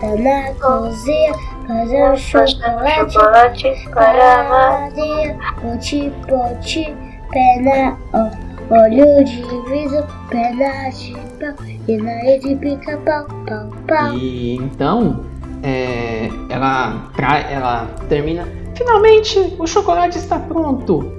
Tá 0.00 0.08
na 0.16 0.54
cozinha, 0.54 1.34
fazendo 1.66 2.16
chocolate. 2.16 3.12
Chocolate 3.12 3.88
para 3.90 4.40
a 4.40 4.48
Maria, 4.48 5.38
pote, 5.60 6.12
pote, 6.28 6.96
pena, 7.30 7.96
ó, 8.12 8.30
olho 8.74 9.24
de 9.24 9.42
vidro, 9.68 10.06
pena 10.28 10.90
de 10.90 11.12
pau, 11.38 11.66
e 11.86 11.96
nariz 11.96 12.42
de 12.42 12.56
pica-pau, 12.56 13.26
pau, 13.46 13.68
pau. 13.86 14.14
E 14.14 14.56
então, 14.56 15.24
é, 15.62 16.28
ela, 16.48 17.10
ela 17.50 17.86
termina. 18.08 18.61
Finalmente, 18.82 19.54
o 19.60 19.66
chocolate 19.66 20.18
está 20.18 20.40
pronto. 20.40 21.12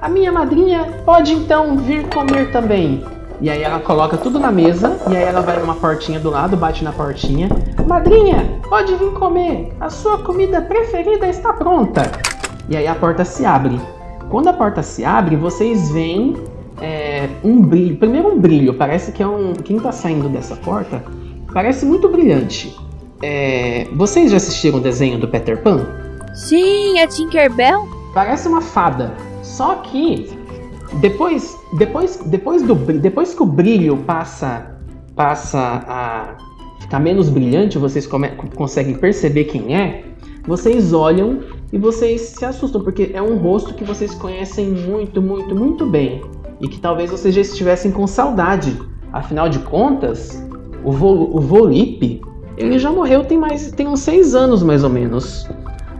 A 0.00 0.08
minha 0.08 0.30
madrinha 0.30 1.02
pode 1.04 1.32
então 1.32 1.76
vir 1.76 2.08
comer 2.08 2.52
também. 2.52 3.02
E 3.40 3.50
aí 3.50 3.60
ela 3.60 3.80
coloca 3.80 4.16
tudo 4.16 4.38
na 4.38 4.52
mesa 4.52 5.00
e 5.10 5.16
aí 5.16 5.24
ela 5.24 5.40
vai 5.40 5.58
numa 5.58 5.74
portinha 5.74 6.20
do 6.20 6.30
lado, 6.30 6.56
bate 6.56 6.84
na 6.84 6.92
portinha. 6.92 7.48
Madrinha, 7.88 8.60
pode 8.68 8.94
vir 8.94 9.10
comer. 9.14 9.72
A 9.80 9.90
sua 9.90 10.18
comida 10.18 10.60
preferida 10.60 11.26
está 11.26 11.52
pronta. 11.52 12.02
E 12.68 12.76
aí 12.76 12.86
a 12.86 12.94
porta 12.94 13.24
se 13.24 13.44
abre. 13.44 13.80
Quando 14.30 14.46
a 14.46 14.52
porta 14.52 14.80
se 14.80 15.04
abre, 15.04 15.34
vocês 15.34 15.90
veem 15.90 16.36
é, 16.80 17.28
um 17.42 17.60
brilho. 17.60 17.96
Primeiro 17.96 18.28
um 18.28 18.38
brilho. 18.38 18.74
Parece 18.74 19.10
que 19.10 19.20
é 19.20 19.26
um. 19.26 19.54
Quem 19.54 19.80
tá 19.80 19.90
saindo 19.90 20.28
dessa 20.28 20.54
porta 20.54 21.02
parece 21.52 21.84
muito 21.84 22.08
brilhante. 22.08 22.72
É, 23.20 23.88
vocês 23.92 24.30
já 24.30 24.36
assistiram 24.36 24.78
o 24.78 24.80
desenho 24.80 25.18
do 25.18 25.26
Peter 25.26 25.60
Pan? 25.60 26.01
Sim, 26.34 26.98
a 27.00 27.06
Tinkerbell? 27.06 27.88
Parece 28.14 28.48
uma 28.48 28.60
fada. 28.60 29.14
Só 29.42 29.76
que 29.76 30.30
depois, 31.00 31.56
depois, 31.78 32.16
depois 32.26 32.62
do 32.62 32.74
depois 32.74 33.34
que 33.34 33.42
o 33.42 33.46
brilho 33.46 33.96
passa 33.98 34.70
passa 35.14 35.58
a 35.86 36.36
ficar 36.80 36.98
menos 36.98 37.28
brilhante, 37.28 37.76
vocês 37.78 38.06
come- 38.06 38.30
conseguem 38.54 38.94
perceber 38.94 39.44
quem 39.44 39.76
é. 39.76 40.04
Vocês 40.46 40.92
olham 40.92 41.40
e 41.72 41.78
vocês 41.78 42.20
se 42.20 42.44
assustam 42.44 42.82
porque 42.82 43.10
é 43.14 43.22
um 43.22 43.36
rosto 43.36 43.74
que 43.74 43.84
vocês 43.84 44.14
conhecem 44.14 44.70
muito, 44.70 45.20
muito, 45.22 45.54
muito 45.54 45.86
bem 45.86 46.22
e 46.60 46.66
que 46.68 46.78
talvez 46.80 47.10
vocês 47.10 47.34
já 47.34 47.40
estivessem 47.42 47.92
com 47.92 48.06
saudade. 48.06 48.76
Afinal 49.12 49.48
de 49.48 49.58
contas, 49.60 50.42
o, 50.82 50.90
Vo, 50.90 51.36
o 51.36 51.40
Volipe, 51.40 52.22
ele 52.56 52.78
já 52.78 52.90
morreu 52.90 53.24
tem 53.24 53.38
mais 53.38 53.70
tem 53.72 53.86
uns 53.86 54.00
seis 54.00 54.34
anos 54.34 54.62
mais 54.62 54.82
ou 54.82 54.90
menos. 54.90 55.48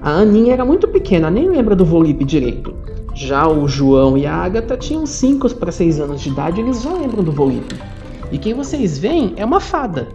A 0.03 0.11
Aninha 0.11 0.55
era 0.55 0.65
muito 0.65 0.89
pequena, 0.89 1.31
nem 1.31 1.49
lembra 1.49 1.77
do 1.77 1.85
Volipe 1.85 2.25
direito. 2.25 2.75
Já 3.15 3.47
o 3.47 3.69
João 3.69 4.19
e 4.19 4.27
a 4.27 4.35
Agatha 4.35 4.77
tinham 4.77 5.07
5 5.07 5.55
para 5.55 5.71
6 5.71 6.01
anos 6.01 6.21
de 6.21 6.31
idade, 6.31 6.61
eles 6.61 6.83
já 6.83 6.93
lembram 6.93 7.23
do 7.23 7.31
Volipe. 7.31 7.77
E 8.33 8.37
quem 8.37 8.53
vocês 8.53 8.99
veem 8.99 9.33
é 9.37 9.45
uma 9.45 9.61
fada. 9.61 10.09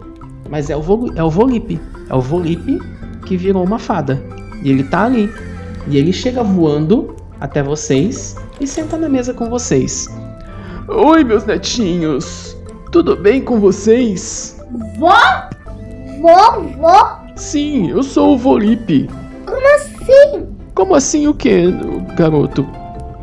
Mas 0.50 0.68
é 0.68 0.76
o, 0.76 0.82
Vol 0.82 1.10
é 1.16 1.24
o 1.24 1.30
Volipe. 1.30 1.80
É 2.10 2.14
o 2.14 2.20
Volipe 2.20 2.78
que 3.24 3.34
virou 3.34 3.64
uma 3.64 3.78
fada. 3.78 4.22
E 4.62 4.70
ele 4.70 4.84
tá 4.84 5.04
ali. 5.04 5.32
E 5.86 5.96
ele 5.96 6.12
chega 6.12 6.42
voando 6.42 7.16
até 7.40 7.62
vocês 7.62 8.36
e 8.60 8.66
senta 8.66 8.98
na 8.98 9.08
mesa 9.08 9.32
com 9.32 9.48
vocês. 9.48 10.06
Oi, 10.86 11.24
meus 11.24 11.46
netinhos. 11.46 12.54
Tudo 12.92 13.16
bem 13.16 13.40
com 13.40 13.58
vocês? 13.58 14.62
Vó? 14.98 15.14
Vovó? 16.20 17.22
Sim, 17.36 17.88
eu 17.88 18.02
sou 18.02 18.34
o 18.34 18.38
Volipe. 18.38 19.08
Sim. 20.04 20.46
Como 20.74 20.94
assim 20.94 21.26
o 21.26 21.34
quê, 21.34 21.64
garoto? 22.16 22.66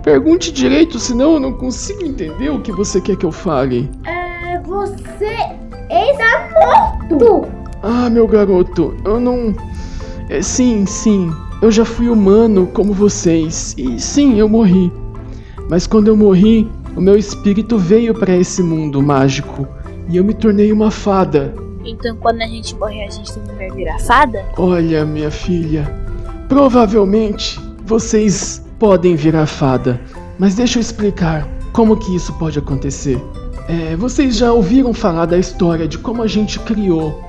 Pergunte 0.03 0.51
direito, 0.51 0.99
senão 0.99 1.33
eu 1.33 1.39
não 1.39 1.53
consigo 1.53 2.05
entender 2.05 2.49
o 2.49 2.61
que 2.61 2.71
você 2.71 3.01
quer 3.01 3.15
que 3.15 3.25
eu 3.25 3.31
fale. 3.31 3.89
É, 4.05 4.59
você 4.59 5.55
está 5.89 6.49
morto. 6.53 7.47
Ah, 7.81 8.09
meu 8.09 8.27
garoto, 8.27 8.95
eu 9.03 9.19
não. 9.19 9.55
É, 10.29 10.41
sim, 10.41 10.85
sim, 10.85 11.31
eu 11.61 11.71
já 11.71 11.85
fui 11.85 12.09
humano 12.09 12.67
como 12.67 12.93
vocês. 12.93 13.73
E 13.77 13.99
sim, 13.99 14.37
eu 14.37 14.47
morri. 14.47 14.91
Mas 15.69 15.87
quando 15.87 16.07
eu 16.07 16.15
morri, 16.15 16.69
o 16.95 17.01
meu 17.01 17.17
espírito 17.17 17.77
veio 17.77 18.13
para 18.13 18.35
esse 18.35 18.61
mundo 18.61 19.01
mágico 19.01 19.67
e 20.07 20.17
eu 20.17 20.23
me 20.23 20.33
tornei 20.33 20.71
uma 20.71 20.91
fada. 20.91 21.53
Então 21.83 22.15
quando 22.17 22.41
a 22.41 22.47
gente 22.47 22.75
morrer, 22.75 23.05
a 23.05 23.09
gente 23.09 23.33
também 23.33 23.55
vai 23.55 23.71
virar 23.71 23.99
fada? 23.99 24.45
Olha, 24.57 25.05
minha 25.05 25.31
filha, 25.31 26.04
provavelmente 26.47 27.59
vocês 27.85 28.63
podem 28.79 29.15
virar 29.15 29.45
fada, 29.45 29.99
mas 30.37 30.55
deixa 30.55 30.79
eu 30.79 30.81
explicar 30.81 31.47
como 31.71 31.97
que 31.97 32.15
isso 32.15 32.33
pode 32.33 32.59
acontecer. 32.59 33.21
É, 33.67 33.95
vocês 33.95 34.37
já 34.37 34.51
ouviram 34.51 34.93
falar 34.93 35.25
da 35.25 35.37
história 35.37 35.87
de 35.87 35.97
como 35.97 36.21
a 36.21 36.27
gente 36.27 36.59
criou, 36.59 37.21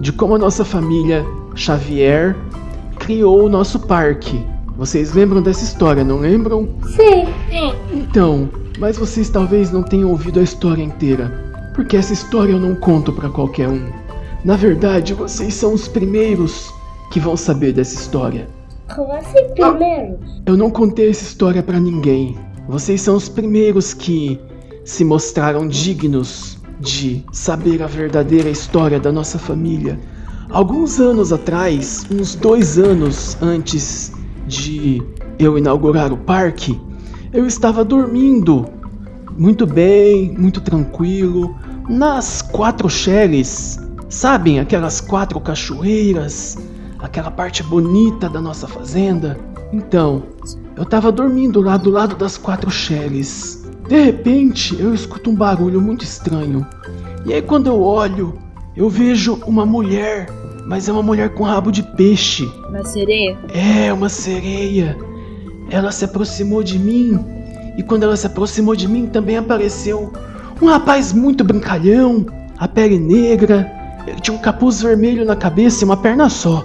de 0.00 0.12
como 0.12 0.34
a 0.34 0.38
nossa 0.38 0.64
família 0.64 1.24
Xavier 1.54 2.36
criou 2.98 3.44
o 3.44 3.48
nosso 3.48 3.80
parque. 3.80 4.44
Vocês 4.76 5.12
lembram 5.12 5.42
dessa 5.42 5.64
história, 5.64 6.04
não 6.04 6.18
lembram? 6.18 6.68
Sim. 6.86 7.26
Então, 7.92 8.48
mas 8.78 8.98
vocês 8.98 9.30
talvez 9.30 9.70
não 9.70 9.82
tenham 9.82 10.10
ouvido 10.10 10.40
a 10.40 10.42
história 10.42 10.82
inteira, 10.82 11.72
porque 11.74 11.96
essa 11.96 12.12
história 12.12 12.52
eu 12.52 12.60
não 12.60 12.74
conto 12.74 13.12
pra 13.12 13.28
qualquer 13.28 13.68
um. 13.68 13.90
Na 14.44 14.56
verdade, 14.56 15.14
vocês 15.14 15.54
são 15.54 15.72
os 15.72 15.88
primeiros 15.88 16.72
que 17.16 17.20
vão 17.20 17.34
saber 17.34 17.72
dessa 17.72 17.94
história. 17.94 18.46
Como 18.94 19.10
assim 19.10 19.48
primeiro? 19.54 20.18
Eu 20.44 20.54
não 20.54 20.70
contei 20.70 21.08
essa 21.08 21.22
história 21.22 21.62
pra 21.62 21.80
ninguém. 21.80 22.36
Vocês 22.68 23.00
são 23.00 23.16
os 23.16 23.26
primeiros 23.26 23.94
que 23.94 24.38
se 24.84 25.02
mostraram 25.02 25.66
dignos 25.66 26.58
de 26.78 27.24
saber 27.32 27.82
a 27.82 27.86
verdadeira 27.86 28.50
história 28.50 29.00
da 29.00 29.10
nossa 29.10 29.38
família. 29.38 29.98
Alguns 30.50 31.00
anos 31.00 31.32
atrás, 31.32 32.04
uns 32.10 32.34
dois 32.34 32.78
anos 32.78 33.38
antes 33.40 34.12
de 34.46 35.02
eu 35.38 35.56
inaugurar 35.56 36.12
o 36.12 36.18
parque, 36.18 36.78
eu 37.32 37.46
estava 37.46 37.82
dormindo 37.82 38.66
muito 39.38 39.66
bem, 39.66 40.36
muito 40.36 40.60
tranquilo, 40.60 41.56
nas 41.88 42.42
quatro 42.42 42.90
Shells, 42.90 43.80
sabem 44.06 44.60
aquelas 44.60 45.00
quatro 45.00 45.40
cachoeiras, 45.40 46.58
aquela 47.00 47.30
parte 47.30 47.62
bonita 47.62 48.28
da 48.28 48.40
nossa 48.40 48.66
fazenda? 48.66 49.38
Então, 49.72 50.22
eu 50.76 50.84
tava 50.84 51.10
dormindo 51.10 51.60
lá 51.60 51.76
do 51.76 51.90
lado 51.90 52.16
das 52.16 52.36
quatro 52.36 52.70
Shells. 52.70 53.66
De 53.88 54.00
repente, 54.00 54.76
eu 54.78 54.94
escuto 54.94 55.30
um 55.30 55.34
barulho 55.34 55.80
muito 55.80 56.04
estranho. 56.04 56.66
E 57.24 57.32
aí, 57.32 57.42
quando 57.42 57.68
eu 57.68 57.80
olho, 57.80 58.38
eu 58.76 58.88
vejo 58.88 59.40
uma 59.46 59.64
mulher, 59.64 60.26
mas 60.66 60.88
é 60.88 60.92
uma 60.92 61.02
mulher 61.02 61.34
com 61.34 61.44
rabo 61.44 61.70
de 61.70 61.82
peixe. 61.82 62.44
Uma 62.68 62.84
sereia? 62.84 63.36
É, 63.52 63.92
uma 63.92 64.08
sereia. 64.08 64.96
Ela 65.70 65.90
se 65.90 66.04
aproximou 66.04 66.62
de 66.62 66.78
mim, 66.78 67.18
e 67.76 67.82
quando 67.82 68.04
ela 68.04 68.16
se 68.16 68.26
aproximou 68.26 68.76
de 68.76 68.88
mim, 68.88 69.06
também 69.06 69.36
apareceu 69.36 70.12
um 70.60 70.66
rapaz 70.66 71.12
muito 71.12 71.44
brincalhão, 71.44 72.26
a 72.58 72.66
pele 72.66 72.98
negra, 72.98 73.70
ele 74.06 74.20
tinha 74.20 74.36
um 74.36 74.40
capuz 74.40 74.80
vermelho 74.80 75.24
na 75.24 75.36
cabeça 75.36 75.82
e 75.82 75.84
uma 75.84 75.96
perna 75.96 76.28
só. 76.28 76.64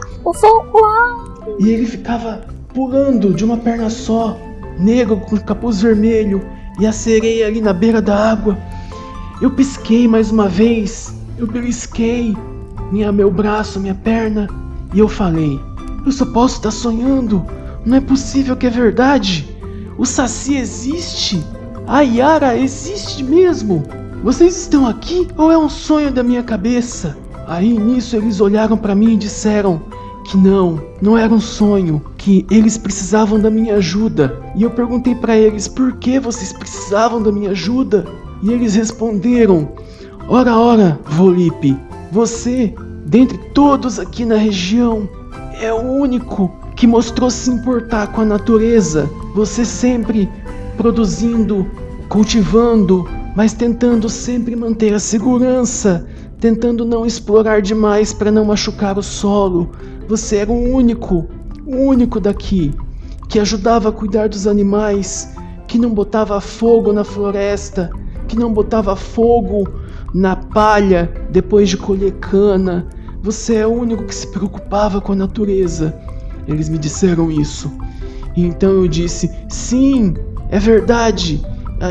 E 1.60 1.70
ele 1.70 1.86
ficava 1.86 2.42
pulando 2.74 3.34
de 3.34 3.44
uma 3.44 3.58
perna 3.58 3.90
só, 3.90 4.38
negro 4.80 5.18
com 5.18 5.38
capuz 5.38 5.82
vermelho 5.82 6.42
e 6.80 6.88
a 6.88 6.92
sereia 6.92 7.48
ali 7.48 7.62
na 7.62 7.74
beira 7.74 8.02
da 8.02 8.32
água. 8.32 8.58
Eu 9.42 9.52
pisquei 9.52 10.08
mais 10.08 10.32
uma 10.32 10.48
vez, 10.48 11.14
eu 11.38 11.48
belisquei 11.48 12.36
minha, 12.92 13.12
meu 13.12 13.32
braço, 13.32 13.80
minha 13.80 13.96
perna 13.96 14.48
e 14.94 15.00
eu 15.00 15.08
falei: 15.08 15.60
Eu 16.06 16.12
só 16.12 16.26
posso 16.26 16.58
estar 16.58 16.72
sonhando, 16.72 17.46
não 17.86 17.98
é 17.98 18.02
possível 18.02 18.56
que 18.56 18.68
é 18.68 18.70
verdade. 18.70 19.48
O 19.98 20.06
Saci 20.06 20.56
existe, 20.56 21.44
a 21.88 22.02
Yara 22.02 22.58
existe 22.58 23.24
mesmo. 23.24 23.84
Vocês 24.24 24.56
estão 24.56 24.88
aqui 24.88 25.28
ou 25.36 25.52
é 25.52 25.58
um 25.58 25.70
sonho 25.70 26.12
da 26.12 26.24
minha 26.24 26.44
cabeça? 26.44 27.18
Aí 27.48 27.78
nisso 27.78 28.16
eles 28.16 28.40
olharam 28.40 28.78
para 28.78 28.96
mim 28.96 29.14
e 29.14 29.18
disseram: 29.18 29.82
que 30.26 30.38
não, 30.38 30.82
não 31.02 31.18
era 31.18 31.34
um 31.34 31.40
sonho, 31.40 32.02
que 32.18 32.46
eles 32.50 32.78
precisavam 32.78 33.40
da 33.40 33.50
minha 33.50 33.76
ajuda. 33.76 34.40
E 34.56 34.64
eu 34.64 34.72
perguntei 34.72 35.16
para 35.16 35.36
eles 35.36 35.68
por 35.68 35.94
que 35.98 36.20
vocês 36.20 36.54
precisavam 36.54 37.22
da 37.22 37.32
minha 37.32 37.52
ajuda. 37.52 38.06
E 38.42 38.52
eles 38.52 38.76
responderam: 38.76 39.70
Ora, 40.28 40.58
ora, 40.58 41.00
Volipe, 41.06 41.78
você, 42.12 42.74
dentre 43.06 43.38
todos 43.54 44.00
aqui 44.00 44.26
na 44.26 44.36
região, 44.36 45.08
é 45.60 45.74
o 45.74 45.82
único 45.82 46.52
que 46.76 46.88
mostrou 46.88 47.30
se 47.30 47.50
importar 47.50 48.08
com 48.08 48.22
a 48.22 48.26
natureza. 48.26 49.10
Você 49.36 49.64
sempre 49.64 50.30
produzindo, 50.78 51.70
cultivando, 52.10 53.08
mas 53.36 53.54
tentando 53.54 54.10
sempre 54.10 54.56
manter 54.56 54.94
a 54.94 55.00
segurança, 55.00 56.08
tentando 56.40 56.84
não 56.84 57.06
explorar 57.06 57.62
demais 57.62 58.12
para 58.12 58.32
não 58.32 58.46
machucar 58.46 58.98
o 58.98 59.04
solo. 59.04 59.72
Você 60.12 60.36
era 60.36 60.52
o 60.52 60.74
único, 60.74 61.26
o 61.66 61.74
único 61.74 62.20
daqui 62.20 62.74
que 63.30 63.40
ajudava 63.40 63.88
a 63.88 63.92
cuidar 63.94 64.28
dos 64.28 64.46
animais, 64.46 65.34
que 65.70 65.78
não 65.78 65.94
botava 65.94 66.42
fogo 66.42 66.92
na 66.92 67.06
floresta, 67.06 67.90
que 68.28 68.38
não 68.38 68.52
botava 68.52 68.94
fogo 68.94 69.66
na 70.14 70.36
palha 70.36 71.10
depois 71.30 71.70
de 71.70 71.78
colher 71.78 72.12
cana. 72.20 72.90
Você 73.24 73.56
é 73.56 73.66
o 73.66 73.72
único 73.72 74.04
que 74.04 74.14
se 74.14 74.28
preocupava 74.28 75.00
com 75.00 75.14
a 75.14 75.16
natureza. 75.16 75.98
Eles 76.46 76.68
me 76.68 76.78
disseram 76.78 77.32
isso. 77.32 77.72
Então 78.36 78.72
eu 78.72 78.90
disse: 78.90 79.32
sim, 79.48 80.14
é 80.50 80.60
verdade. 80.60 81.42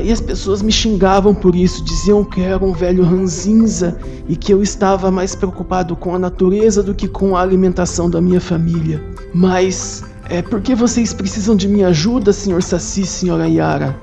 E 0.05 0.12
as 0.12 0.20
pessoas 0.20 0.62
me 0.62 0.70
xingavam 0.70 1.34
por 1.34 1.57
isso, 1.57 1.82
diziam 1.82 2.22
que 2.24 2.41
eu 2.41 2.45
era 2.45 2.64
um 2.64 2.72
velho 2.72 3.03
ranzinza 3.03 3.99
e 4.28 4.36
que 4.36 4.55
eu 4.55 4.62
estava 4.62 5.11
mais 5.11 5.34
preocupado 5.34 5.97
com 5.97 6.14
a 6.14 6.18
natureza 6.18 6.80
do 6.80 6.95
que 6.95 7.09
com 7.09 7.36
a 7.36 7.43
alimentação 7.43 8.09
da 8.09 8.20
minha 8.20 8.41
família. 8.41 9.03
Mas 9.34 10.05
é 10.28 10.41
porque 10.43 10.76
vocês 10.76 11.12
precisam 11.12 11.57
de 11.57 11.66
minha 11.66 11.88
ajuda, 11.88 12.32
senhor 12.32 12.62
Saci, 12.62 13.05
senhora 13.05 13.49
Yara. 13.49 13.99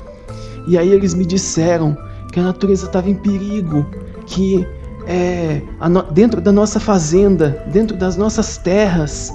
E 0.68 0.78
aí 0.78 0.90
eles 0.90 1.14
me 1.14 1.26
disseram 1.26 1.98
que 2.34 2.40
a 2.40 2.44
natureza 2.44 2.88
estava 2.88 3.10
em 3.10 3.16
perigo, 3.16 3.86
que 4.26 4.68
é, 5.08 5.62
no, 5.90 6.04
dentro 6.04 6.42
da 6.42 6.52
nossa 6.52 6.82
fazenda, 6.82 7.64
dentro 7.72 7.96
das 7.96 8.18
nossas 8.18 8.58
terras, 8.58 9.34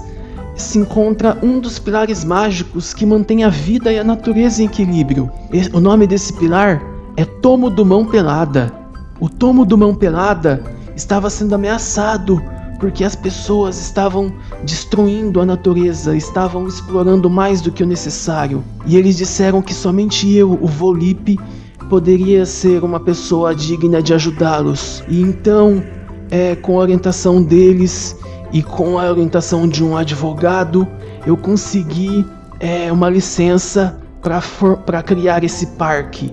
se 0.55 0.77
encontra 0.77 1.37
um 1.41 1.59
dos 1.59 1.79
pilares 1.79 2.23
mágicos 2.23 2.93
que 2.93 3.05
mantém 3.05 3.43
a 3.43 3.49
vida 3.49 3.91
e 3.91 3.99
a 3.99 4.03
natureza 4.03 4.61
em 4.61 4.65
equilíbrio. 4.65 5.31
O 5.73 5.79
nome 5.79 6.05
desse 6.05 6.33
pilar 6.33 6.81
é 7.17 7.25
Tomo 7.25 7.69
do 7.69 7.85
Mão 7.85 8.05
Pelada. 8.05 8.71
O 9.19 9.29
Tomo 9.29 9.65
do 9.65 9.77
Mão 9.77 9.95
Pelada 9.95 10.63
estava 10.95 11.29
sendo 11.29 11.55
ameaçado 11.55 12.41
porque 12.79 13.03
as 13.03 13.15
pessoas 13.15 13.79
estavam 13.79 14.33
destruindo 14.65 15.39
a 15.39 15.45
natureza, 15.45 16.17
estavam 16.17 16.67
explorando 16.67 17.29
mais 17.29 17.61
do 17.61 17.71
que 17.71 17.81
o 17.81 17.87
necessário. 17.87 18.61
E 18.85 18.97
eles 18.97 19.15
disseram 19.15 19.61
que 19.61 19.73
somente 19.73 20.29
eu, 20.33 20.59
o 20.61 20.67
Volipe, 20.67 21.39
poderia 21.89 22.45
ser 22.45 22.83
uma 22.83 22.99
pessoa 22.99 23.55
digna 23.55 24.01
de 24.01 24.13
ajudá-los. 24.13 25.01
E 25.07 25.21
então, 25.21 25.81
é, 26.29 26.55
com 26.57 26.77
a 26.77 26.81
orientação 26.81 27.41
deles, 27.41 28.17
e 28.53 28.61
com 28.61 28.99
a 28.99 29.09
orientação 29.09 29.67
de 29.67 29.83
um 29.83 29.97
advogado 29.97 30.87
eu 31.25 31.35
consegui 31.35 32.25
é, 32.59 32.91
uma 32.91 33.09
licença 33.09 33.97
para 34.85 35.03
criar 35.03 35.43
esse 35.43 35.65
parque. 35.67 36.31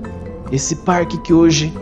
Esse 0.53 0.77
parque 0.77 1.19
que 1.23 1.33
hoje 1.33 1.73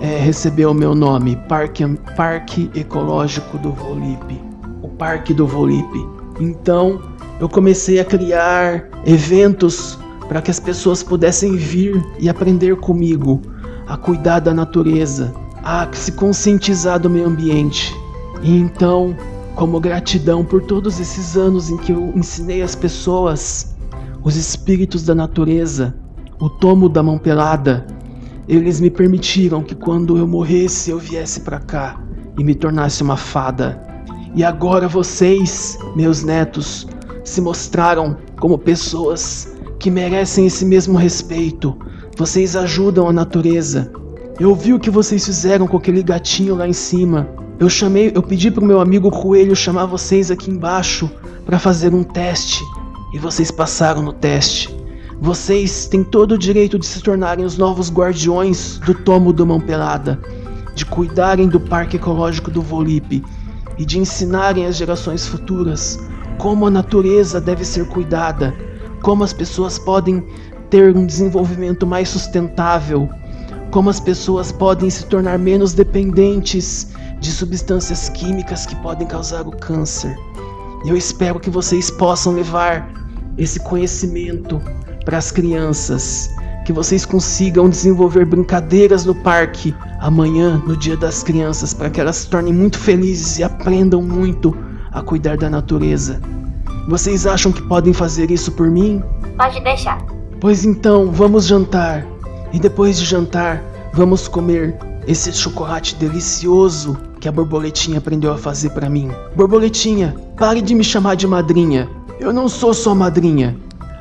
é, 0.00 0.18
recebeu 0.18 0.72
o 0.72 0.74
meu 0.74 0.94
nome, 0.94 1.36
Parque, 1.48 1.86
parque 2.16 2.70
Ecológico 2.74 3.56
do 3.56 3.70
Volipe. 3.70 4.40
O 4.82 4.88
Parque 4.88 5.32
do 5.32 5.46
Volipe. 5.46 6.06
Então 6.40 7.00
eu 7.40 7.48
comecei 7.48 8.00
a 8.00 8.04
criar 8.04 8.88
eventos 9.06 9.98
para 10.28 10.42
que 10.42 10.50
as 10.50 10.58
pessoas 10.58 11.02
pudessem 11.02 11.56
vir 11.56 12.04
e 12.18 12.28
aprender 12.28 12.76
comigo 12.76 13.40
a 13.86 13.96
cuidar 13.96 14.40
da 14.40 14.52
natureza, 14.52 15.32
a 15.62 15.86
se 15.92 16.12
conscientizar 16.12 16.98
do 16.98 17.08
meio 17.08 17.26
ambiente. 17.26 17.94
E 18.42 18.58
então 18.58 19.16
como 19.54 19.80
gratidão 19.80 20.44
por 20.44 20.62
todos 20.62 20.98
esses 20.98 21.36
anos 21.36 21.70
em 21.70 21.76
que 21.76 21.92
eu 21.92 22.12
ensinei 22.14 22.62
as 22.62 22.74
pessoas, 22.74 23.76
os 24.22 24.36
espíritos 24.36 25.04
da 25.04 25.14
natureza, 25.14 25.94
o 26.40 26.48
tomo 26.48 26.88
da 26.88 27.02
mão 27.02 27.18
pelada, 27.18 27.86
eles 28.48 28.80
me 28.80 28.90
permitiram 28.90 29.62
que 29.62 29.74
quando 29.74 30.18
eu 30.18 30.26
morresse 30.26 30.90
eu 30.90 30.98
viesse 30.98 31.40
para 31.40 31.60
cá 31.60 32.00
e 32.38 32.44
me 32.44 32.54
tornasse 32.54 33.02
uma 33.02 33.16
fada. 33.16 33.80
E 34.34 34.42
agora 34.42 34.88
vocês, 34.88 35.78
meus 35.94 36.22
netos, 36.24 36.86
se 37.22 37.40
mostraram 37.40 38.16
como 38.38 38.58
pessoas 38.58 39.56
que 39.78 39.90
merecem 39.90 40.46
esse 40.46 40.64
mesmo 40.64 40.98
respeito. 40.98 41.76
Vocês 42.18 42.56
ajudam 42.56 43.08
a 43.08 43.12
natureza. 43.12 43.92
Eu 44.38 44.54
vi 44.54 44.74
o 44.74 44.80
que 44.80 44.90
vocês 44.90 45.24
fizeram 45.24 45.66
com 45.66 45.76
aquele 45.76 46.02
gatinho 46.02 46.56
lá 46.56 46.68
em 46.68 46.72
cima. 46.72 47.28
Eu 47.58 47.70
chamei, 47.70 48.10
eu 48.14 48.22
pedi 48.22 48.50
pro 48.50 48.64
meu 48.64 48.80
amigo 48.80 49.10
Coelho 49.10 49.54
chamar 49.54 49.86
vocês 49.86 50.30
aqui 50.30 50.50
embaixo 50.50 51.08
para 51.46 51.58
fazer 51.58 51.94
um 51.94 52.02
teste 52.02 52.64
e 53.12 53.18
vocês 53.18 53.50
passaram 53.50 54.02
no 54.02 54.12
teste. 54.12 54.74
Vocês 55.20 55.86
têm 55.86 56.02
todo 56.02 56.32
o 56.32 56.38
direito 56.38 56.78
de 56.78 56.84
se 56.84 57.00
tornarem 57.00 57.44
os 57.44 57.56
novos 57.56 57.90
guardiões 57.90 58.78
do 58.78 58.92
tomo 58.92 59.32
do 59.32 59.46
Mão 59.46 59.60
Pelada, 59.60 60.20
de 60.74 60.84
cuidarem 60.84 61.48
do 61.48 61.60
Parque 61.60 61.96
Ecológico 61.96 62.50
do 62.50 62.60
Volipe 62.60 63.24
e 63.78 63.84
de 63.84 64.00
ensinarem 64.00 64.66
às 64.66 64.76
gerações 64.76 65.24
futuras 65.24 65.98
como 66.38 66.66
a 66.66 66.70
natureza 66.70 67.40
deve 67.40 67.64
ser 67.64 67.86
cuidada, 67.86 68.52
como 69.00 69.22
as 69.22 69.32
pessoas 69.32 69.78
podem 69.78 70.26
ter 70.68 70.94
um 70.96 71.06
desenvolvimento 71.06 71.86
mais 71.86 72.08
sustentável, 72.08 73.08
como 73.74 73.90
as 73.90 73.98
pessoas 73.98 74.52
podem 74.52 74.88
se 74.88 75.04
tornar 75.06 75.36
menos 75.36 75.72
dependentes 75.72 76.86
de 77.18 77.32
substâncias 77.32 78.08
químicas 78.08 78.64
que 78.64 78.76
podem 78.76 79.04
causar 79.04 79.48
o 79.48 79.50
câncer. 79.50 80.16
Eu 80.86 80.96
espero 80.96 81.40
que 81.40 81.50
vocês 81.50 81.90
possam 81.90 82.34
levar 82.34 82.88
esse 83.36 83.58
conhecimento 83.58 84.62
para 85.04 85.18
as 85.18 85.32
crianças, 85.32 86.30
que 86.64 86.72
vocês 86.72 87.04
consigam 87.04 87.68
desenvolver 87.68 88.24
brincadeiras 88.24 89.04
no 89.06 89.14
parque 89.24 89.74
amanhã, 89.98 90.62
no 90.64 90.76
Dia 90.76 90.96
das 90.96 91.24
Crianças, 91.24 91.74
para 91.74 91.90
que 91.90 92.00
elas 92.00 92.18
se 92.18 92.28
tornem 92.28 92.54
muito 92.54 92.78
felizes 92.78 93.40
e 93.40 93.42
aprendam 93.42 94.00
muito 94.00 94.56
a 94.92 95.02
cuidar 95.02 95.36
da 95.36 95.50
natureza. 95.50 96.20
Vocês 96.88 97.26
acham 97.26 97.50
que 97.50 97.62
podem 97.62 97.92
fazer 97.92 98.30
isso 98.30 98.52
por 98.52 98.70
mim? 98.70 99.02
Pode 99.36 99.58
deixar. 99.64 100.00
Pois 100.40 100.64
então, 100.64 101.10
vamos 101.10 101.46
jantar. 101.46 102.13
E 102.54 102.58
depois 102.60 102.96
de 102.96 103.04
jantar, 103.04 103.60
vamos 103.92 104.28
comer 104.28 104.78
esse 105.08 105.32
chocolate 105.32 105.96
delicioso 105.96 106.96
que 107.18 107.28
a 107.28 107.32
borboletinha 107.32 107.98
aprendeu 107.98 108.32
a 108.32 108.38
fazer 108.38 108.70
para 108.70 108.88
mim. 108.88 109.10
Borboletinha, 109.34 110.14
pare 110.36 110.62
de 110.62 110.72
me 110.72 110.84
chamar 110.84 111.16
de 111.16 111.26
madrinha. 111.26 111.90
Eu 112.20 112.32
não 112.32 112.48
sou 112.48 112.72
sua 112.72 112.94
madrinha. 112.94 113.56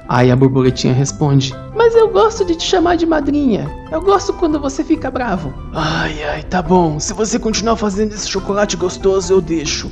Aí 0.07 0.29
a 0.29 0.35
borboletinha 0.35 0.93
responde: 0.93 1.51
Mas 1.75 1.95
eu 1.95 2.09
gosto 2.09 2.45
de 2.45 2.55
te 2.55 2.63
chamar 2.63 2.95
de 2.95 3.07
madrinha. 3.07 3.67
Eu 3.91 3.99
gosto 3.99 4.31
quando 4.33 4.59
você 4.59 4.83
fica 4.83 5.09
bravo. 5.09 5.51
Ai, 5.73 6.23
ai, 6.23 6.43
tá 6.43 6.61
bom. 6.61 6.99
Se 6.99 7.11
você 7.11 7.39
continuar 7.39 7.75
fazendo 7.75 8.13
esse 8.13 8.29
chocolate 8.29 8.77
gostoso, 8.77 9.33
eu 9.33 9.41
deixo. 9.41 9.89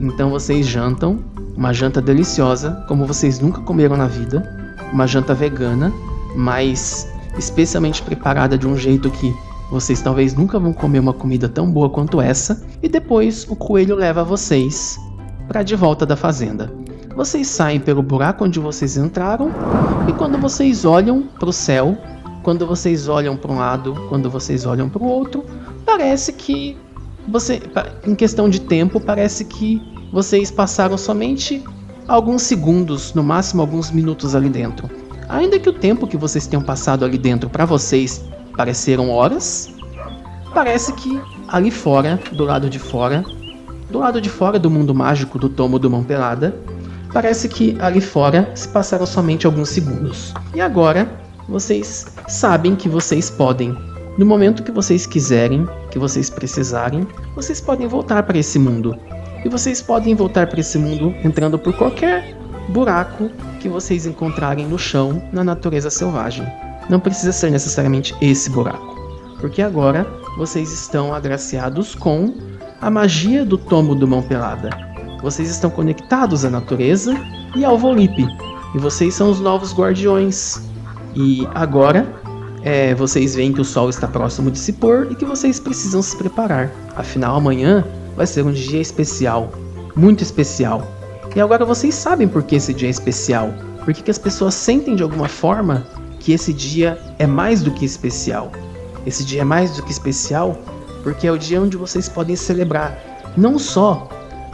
Então 0.00 0.30
vocês 0.30 0.66
jantam, 0.66 1.20
uma 1.56 1.72
janta 1.72 2.02
deliciosa, 2.02 2.84
como 2.88 3.06
vocês 3.06 3.38
nunca 3.38 3.60
comeram 3.60 3.96
na 3.96 4.08
vida. 4.08 4.42
Uma 4.92 5.06
janta 5.06 5.32
vegana, 5.32 5.92
mas 6.34 7.06
especialmente 7.38 8.02
preparada 8.02 8.56
de 8.56 8.66
um 8.66 8.76
jeito 8.76 9.10
que 9.10 9.34
vocês 9.70 10.02
talvez 10.02 10.34
nunca 10.34 10.58
vão 10.58 10.72
comer 10.72 10.98
uma 10.98 11.12
comida 11.12 11.48
tão 11.48 11.70
boa 11.70 11.88
quanto 11.88 12.20
essa. 12.20 12.62
E 12.82 12.88
depois 12.88 13.46
o 13.48 13.54
coelho 13.54 13.94
leva 13.94 14.24
vocês 14.24 14.98
para 15.46 15.62
de 15.62 15.76
volta 15.76 16.04
da 16.04 16.16
fazenda. 16.16 16.72
Vocês 17.14 17.46
saem 17.46 17.78
pelo 17.78 18.02
buraco 18.02 18.44
onde 18.44 18.58
vocês 18.58 18.96
entraram 18.96 19.50
e 20.08 20.12
quando 20.12 20.38
vocês 20.38 20.84
olham 20.84 21.22
para 21.22 21.48
o 21.48 21.52
céu, 21.52 21.96
quando 22.42 22.66
vocês 22.66 23.08
olham 23.08 23.36
para 23.36 23.52
um 23.52 23.58
lado, 23.58 23.94
quando 24.08 24.30
vocês 24.30 24.64
olham 24.64 24.88
para 24.88 25.02
o 25.02 25.06
outro, 25.06 25.44
parece 25.84 26.32
que 26.32 26.76
você, 27.28 27.60
em 28.06 28.14
questão 28.14 28.48
de 28.48 28.60
tempo, 28.60 29.00
parece 29.00 29.44
que 29.44 29.80
vocês 30.12 30.50
passaram 30.50 30.96
somente 30.96 31.62
alguns 32.08 32.42
segundos, 32.42 33.14
no 33.14 33.22
máximo 33.22 33.60
alguns 33.60 33.90
minutos 33.90 34.34
ali 34.34 34.48
dentro. 34.48 34.88
Ainda 35.30 35.58
que 35.58 35.68
o 35.68 35.72
tempo 35.72 36.06
que 36.06 36.16
vocês 36.16 36.46
tenham 36.46 36.62
passado 36.62 37.04
ali 37.04 37.16
dentro 37.16 37.48
para 37.48 37.64
vocês 37.64 38.24
pareceram 38.56 39.10
horas, 39.10 39.72
parece 40.52 40.92
que 40.92 41.20
ali 41.48 41.70
fora, 41.70 42.20
do 42.32 42.44
lado 42.44 42.68
de 42.68 42.78
fora, 42.78 43.24
do 43.90 43.98
lado 43.98 44.20
de 44.20 44.28
fora 44.28 44.58
do 44.58 44.70
mundo 44.70 44.94
mágico 44.94 45.38
do 45.38 45.48
tomo 45.48 45.78
do 45.78 45.88
Mão 45.88 46.04
Pelada, 46.04 46.54
Parece 47.12 47.48
que 47.48 47.76
ali 47.80 48.00
fora 48.00 48.50
se 48.54 48.68
passaram 48.68 49.04
somente 49.04 49.44
alguns 49.44 49.70
segundos. 49.70 50.32
E 50.54 50.60
agora 50.60 51.10
vocês 51.48 52.06
sabem 52.28 52.76
que 52.76 52.88
vocês 52.88 53.28
podem, 53.28 53.76
no 54.16 54.24
momento 54.24 54.62
que 54.62 54.70
vocês 54.70 55.06
quiserem, 55.06 55.68
que 55.90 55.98
vocês 55.98 56.30
precisarem, 56.30 57.06
vocês 57.34 57.60
podem 57.60 57.88
voltar 57.88 58.22
para 58.22 58.38
esse 58.38 58.58
mundo. 58.58 58.96
E 59.44 59.48
vocês 59.48 59.82
podem 59.82 60.14
voltar 60.14 60.46
para 60.46 60.60
esse 60.60 60.78
mundo 60.78 61.12
entrando 61.24 61.58
por 61.58 61.76
qualquer 61.76 62.36
buraco 62.68 63.30
que 63.60 63.68
vocês 63.68 64.06
encontrarem 64.06 64.66
no 64.66 64.78
chão 64.78 65.22
na 65.32 65.42
natureza 65.42 65.90
selvagem. 65.90 66.46
Não 66.88 67.00
precisa 67.00 67.32
ser 67.32 67.50
necessariamente 67.50 68.14
esse 68.20 68.50
buraco, 68.50 68.96
porque 69.40 69.62
agora 69.62 70.06
vocês 70.36 70.72
estão 70.72 71.14
agraciados 71.14 71.94
com 71.94 72.34
a 72.80 72.90
magia 72.90 73.44
do 73.44 73.58
tomo 73.58 73.94
do 73.94 74.06
mão 74.06 74.22
pelada 74.22 74.90
vocês 75.22 75.50
estão 75.50 75.70
conectados 75.70 76.44
à 76.44 76.50
natureza 76.50 77.14
e 77.54 77.64
ao 77.64 77.78
Volipe. 77.78 78.26
E 78.74 78.78
vocês 78.78 79.14
são 79.14 79.30
os 79.30 79.40
novos 79.40 79.74
guardiões. 79.74 80.60
E 81.14 81.46
agora 81.54 82.06
é, 82.62 82.94
vocês 82.94 83.34
veem 83.34 83.52
que 83.52 83.60
o 83.60 83.64
sol 83.64 83.90
está 83.90 84.06
próximo 84.08 84.50
de 84.50 84.58
se 84.58 84.72
pôr 84.72 85.08
e 85.10 85.14
que 85.14 85.24
vocês 85.24 85.60
precisam 85.60 86.00
se 86.00 86.16
preparar. 86.16 86.70
Afinal, 86.96 87.36
amanhã 87.36 87.84
vai 88.16 88.26
ser 88.26 88.44
um 88.44 88.52
dia 88.52 88.80
especial, 88.80 89.52
muito 89.94 90.22
especial. 90.22 90.86
E 91.34 91.40
agora 91.40 91.64
vocês 91.64 91.94
sabem 91.94 92.26
por 92.26 92.42
que 92.42 92.56
esse 92.56 92.74
dia 92.74 92.88
é 92.88 92.90
especial. 92.90 93.54
Porque 93.84 94.02
que 94.02 94.10
as 94.10 94.18
pessoas 94.18 94.54
sentem 94.54 94.96
de 94.96 95.02
alguma 95.02 95.28
forma 95.28 95.86
que 96.18 96.32
esse 96.32 96.52
dia 96.52 96.98
é 97.18 97.26
mais 97.26 97.62
do 97.62 97.70
que 97.70 97.84
especial. 97.84 98.52
Esse 99.06 99.24
dia 99.24 99.40
é 99.40 99.44
mais 99.44 99.76
do 99.76 99.82
que 99.82 99.90
especial 99.90 100.58
porque 101.02 101.26
é 101.26 101.32
o 101.32 101.38
dia 101.38 101.60
onde 101.60 101.76
vocês 101.76 102.08
podem 102.08 102.36
celebrar 102.36 102.98
não 103.36 103.58
só 103.58 104.08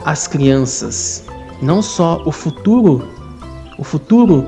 as 0.05 0.27
crianças, 0.27 1.25
não 1.61 1.83
só 1.83 2.23
o 2.25 2.31
futuro, 2.31 3.09
o 3.79 3.85
futuro, 3.85 4.45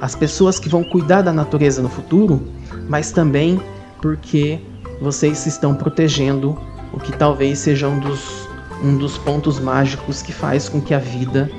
as 0.00 0.14
pessoas 0.14 0.58
que 0.58 0.68
vão 0.68 0.82
cuidar 0.82 1.22
da 1.22 1.32
natureza 1.32 1.82
no 1.82 1.88
futuro, 1.88 2.42
mas 2.88 3.12
também 3.12 3.60
porque 4.00 4.60
vocês 5.00 5.46
estão 5.46 5.74
protegendo 5.74 6.58
o 6.92 6.98
que 6.98 7.12
talvez 7.12 7.58
seja 7.58 7.88
um 7.88 8.00
dos, 8.00 8.48
um 8.82 8.96
dos 8.96 9.16
pontos 9.18 9.60
mágicos 9.60 10.22
que 10.22 10.32
faz 10.32 10.68
com 10.68 10.80
que 10.80 10.94
a 10.94 10.98
vida 10.98 11.50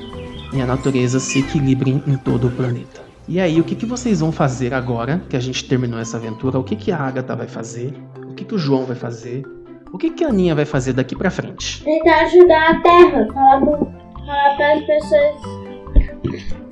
e 0.52 0.60
a 0.60 0.66
natureza 0.66 1.20
se 1.20 1.40
equilibrem 1.40 2.02
em 2.06 2.16
todo 2.16 2.48
o 2.48 2.50
planeta. 2.50 3.02
E 3.26 3.38
aí, 3.40 3.60
o 3.60 3.64
que, 3.64 3.74
que 3.74 3.84
vocês 3.84 4.20
vão 4.20 4.32
fazer 4.32 4.72
agora 4.72 5.22
que 5.28 5.36
a 5.36 5.40
gente 5.40 5.68
terminou 5.68 6.00
essa 6.00 6.16
aventura? 6.16 6.58
O 6.58 6.64
que, 6.64 6.76
que 6.76 6.90
a 6.90 6.98
Agatha 6.98 7.36
vai 7.36 7.46
fazer? 7.46 7.92
O 8.30 8.34
que, 8.34 8.44
que 8.44 8.54
o 8.54 8.58
João 8.58 8.84
vai 8.84 8.96
fazer? 8.96 9.44
O 9.92 9.98
que, 9.98 10.10
que 10.10 10.24
a 10.24 10.28
Aninha 10.28 10.54
vai 10.54 10.64
fazer 10.64 10.94
daqui 10.94 11.14
pra 11.14 11.30
frente? 11.30 11.84
Tentar 11.84 12.22
ajudar 12.22 12.70
a 12.70 12.80
Terra, 12.80 13.28
falar, 13.32 13.60
falar 13.60 14.56
para 14.56 14.74
as 14.74 14.84
pessoas 14.84 15.68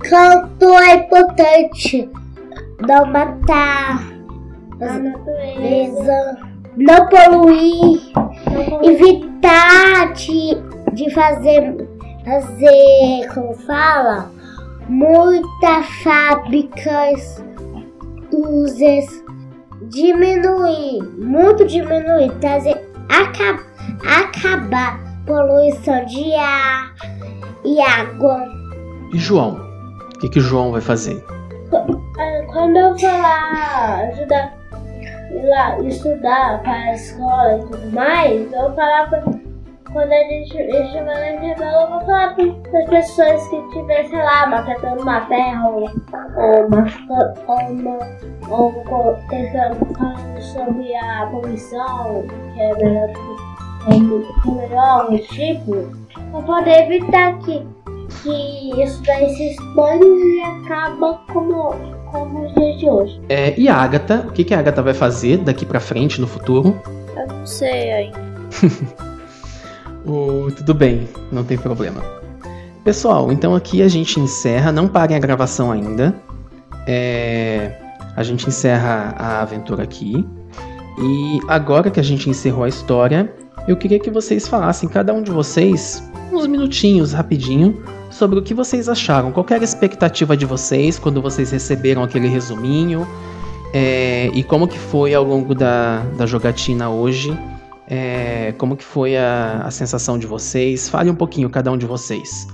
quanto 0.08 0.64
é 0.78 0.94
importante 0.94 2.10
não 2.86 3.06
matar 3.06 4.12
a 4.80 4.98
natureza, 4.98 6.38
não 6.76 7.08
poluir, 7.08 8.00
evitar 8.82 10.12
de, 10.12 10.56
de 10.92 11.10
fazer, 11.12 11.88
fazer, 12.26 13.28
como 13.32 13.54
fala, 13.54 14.28
muitas 14.88 15.86
fábricas, 16.02 17.42
luzes, 18.32 19.24
diminuir, 19.82 21.02
muito 21.18 21.64
diminuir, 21.64 22.32
trazer 22.40 22.76
acab 23.08 23.64
acabar 24.04 25.00
poluição 25.24 26.04
de 26.06 26.34
ar 26.34 26.92
e 27.64 27.80
água. 27.80 28.44
E 29.14 29.18
João? 29.18 29.64
O 30.16 30.18
que, 30.18 30.28
que 30.28 30.38
o 30.40 30.42
João 30.42 30.72
vai 30.72 30.80
fazer? 30.80 31.24
Quando 32.52 32.76
eu 32.76 32.98
falar 32.98 34.08
ajudar 34.08 34.56
lá 35.44 35.78
estudar 35.82 36.62
para 36.62 36.72
a 36.72 36.94
escola 36.94 37.58
e 37.58 37.60
tudo 37.66 37.92
mais, 37.92 38.52
eu 38.52 38.62
vou 38.62 38.74
falar 38.74 39.08
pra, 39.08 39.22
quando 39.92 40.12
a 40.12 40.18
gente 40.18 40.56
estiver 40.56 41.04
na 41.04 41.32
intervalo, 41.32 41.82
eu 41.82 41.90
vou 41.90 42.00
falar 42.06 42.34
para 42.34 42.80
as 42.80 42.88
pessoas 42.88 43.48
que 43.48 43.56
estiverem, 43.56 44.08
sei 44.08 44.18
lá, 44.18 44.46
matando 44.46 45.02
uma 45.02 45.20
terra 45.22 45.68
ou, 45.68 45.82
ou, 45.82 46.70
machucando, 46.70 47.30
ou, 47.46 47.58
uma, 47.58 47.98
ou 48.90 49.16
tentando 49.28 49.94
falando 49.94 50.42
sobre 50.42 50.94
a 50.96 51.28
poluição, 51.30 52.24
que 52.54 52.60
é 52.60 52.74
melhor 52.76 53.08
que 53.12 54.50
é 54.50 54.52
melhor 54.52 55.12
o 55.12 55.18
tipo, 55.18 55.88
para 56.32 56.42
poder 56.42 56.86
evitar 56.86 57.38
que, 57.38 57.64
que 58.22 58.82
isso 58.82 59.02
daí 59.04 59.28
se 59.34 59.50
expande 59.50 60.04
e 60.04 60.42
acaba 60.42 61.20
como, 61.32 61.74
como 62.10 62.46
os 62.46 62.54
dias 62.54 62.78
de 62.80 62.90
hoje. 62.90 63.20
É, 63.28 63.58
e 63.58 63.68
a 63.68 63.76
Agatha? 63.76 64.24
O 64.26 64.32
que, 64.32 64.42
que 64.42 64.54
a 64.54 64.58
Agatha 64.58 64.82
vai 64.82 64.94
fazer 64.94 65.38
daqui 65.38 65.64
pra 65.64 65.78
frente 65.78 66.20
no 66.20 66.26
futuro? 66.26 66.80
Eu 67.16 67.26
não 67.28 67.46
sei 67.46 67.92
ainda. 67.92 68.26
Tudo 70.56 70.72
bem, 70.72 71.08
não 71.32 71.42
tem 71.42 71.58
problema. 71.58 72.00
Pessoal, 72.84 73.32
então 73.32 73.54
aqui 73.54 73.82
a 73.82 73.88
gente 73.88 74.20
encerra, 74.20 74.70
não 74.70 74.86
parem 74.86 75.16
a 75.16 75.18
gravação 75.18 75.72
ainda. 75.72 76.14
É, 76.86 77.72
a 78.14 78.22
gente 78.22 78.48
encerra 78.48 79.12
a 79.18 79.42
aventura 79.42 79.82
aqui. 79.82 80.24
E 80.98 81.40
agora 81.48 81.90
que 81.90 81.98
a 81.98 82.02
gente 82.02 82.30
encerrou 82.30 82.62
a 82.62 82.68
história, 82.68 83.34
eu 83.66 83.76
queria 83.76 83.98
que 83.98 84.10
vocês 84.10 84.46
falassem, 84.46 84.88
cada 84.88 85.12
um 85.12 85.20
de 85.20 85.32
vocês, 85.32 86.08
uns 86.32 86.46
minutinhos 86.46 87.12
rapidinho, 87.12 87.82
sobre 88.08 88.38
o 88.38 88.42
que 88.42 88.54
vocês 88.54 88.88
acharam. 88.88 89.32
Qual 89.32 89.44
era 89.50 89.60
a 89.60 89.64
expectativa 89.64 90.36
de 90.36 90.46
vocês 90.46 90.98
quando 90.98 91.20
vocês 91.20 91.50
receberam 91.50 92.04
aquele 92.04 92.28
resuminho? 92.28 93.06
É, 93.74 94.30
e 94.32 94.44
como 94.44 94.68
que 94.68 94.78
foi 94.78 95.12
ao 95.12 95.24
longo 95.24 95.54
da, 95.54 96.04
da 96.16 96.24
jogatina 96.24 96.88
hoje? 96.88 97.36
É, 97.88 98.52
como 98.58 98.76
que 98.76 98.84
foi 98.84 99.16
a, 99.16 99.62
a 99.64 99.70
sensação 99.70 100.18
de 100.18 100.26
vocês? 100.26 100.88
Fale 100.88 101.10
um 101.10 101.14
pouquinho, 101.14 101.48
cada 101.48 101.70
um 101.70 101.78
de 101.78 101.86
vocês. 101.86 102.46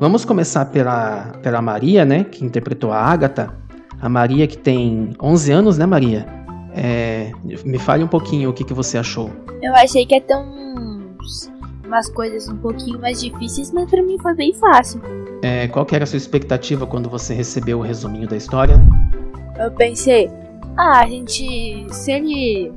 Vamos 0.00 0.24
começar 0.24 0.66
pela, 0.66 1.32
pela 1.42 1.62
Maria, 1.62 2.04
né? 2.04 2.24
Que 2.24 2.44
interpretou 2.44 2.92
a 2.92 2.98
Agatha. 2.98 3.54
A 4.00 4.08
Maria 4.08 4.46
que 4.46 4.58
tem 4.58 5.10
11 5.22 5.52
anos, 5.52 5.78
né, 5.78 5.86
Maria? 5.86 6.26
É, 6.74 7.30
me 7.64 7.78
fale 7.78 8.02
um 8.02 8.08
pouquinho 8.08 8.50
o 8.50 8.52
que, 8.52 8.64
que 8.64 8.74
você 8.74 8.98
achou. 8.98 9.30
Eu 9.62 9.72
achei 9.76 10.04
que 10.04 10.20
ter 10.20 10.36
uns, 10.36 11.50
umas 11.86 12.08
coisas 12.10 12.48
um 12.48 12.56
pouquinho 12.56 13.00
mais 13.00 13.20
difíceis, 13.20 13.70
mas 13.70 13.88
pra 13.88 14.02
mim 14.02 14.18
foi 14.18 14.34
bem 14.34 14.52
fácil. 14.54 15.00
É, 15.40 15.68
qual 15.68 15.86
que 15.86 15.94
era 15.94 16.02
a 16.02 16.06
sua 16.06 16.16
expectativa 16.16 16.86
quando 16.86 17.08
você 17.08 17.32
recebeu 17.32 17.78
o 17.78 17.82
resuminho 17.82 18.28
da 18.28 18.36
história? 18.36 18.82
Eu 19.58 19.70
pensei, 19.70 20.28
ah, 20.76 21.00
a 21.00 21.06
gente. 21.06 21.86
Se 21.90 22.10
ele 22.10 22.72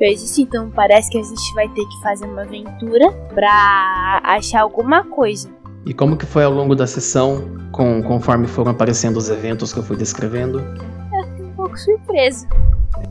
fez 0.00 0.22
isso, 0.22 0.40
então 0.40 0.70
parece 0.70 1.10
que 1.10 1.18
a 1.18 1.22
gente 1.22 1.54
vai 1.54 1.68
ter 1.68 1.84
que 1.84 2.00
fazer 2.02 2.24
uma 2.24 2.42
aventura 2.42 3.12
pra 3.34 4.20
achar 4.24 4.62
alguma 4.62 5.04
coisa. 5.04 5.50
E 5.84 5.92
como 5.92 6.16
que 6.16 6.24
foi 6.24 6.42
ao 6.42 6.52
longo 6.52 6.74
da 6.74 6.86
sessão, 6.86 7.54
com, 7.70 8.02
conforme 8.02 8.46
foram 8.46 8.70
aparecendo 8.70 9.18
os 9.18 9.28
eventos 9.28 9.72
que 9.72 9.78
eu 9.78 9.82
fui 9.82 9.96
descrevendo? 9.96 10.58
Eu 10.58 11.28
fiquei 11.28 11.44
um 11.44 11.52
pouco 11.52 11.78
surpresa. 11.78 12.48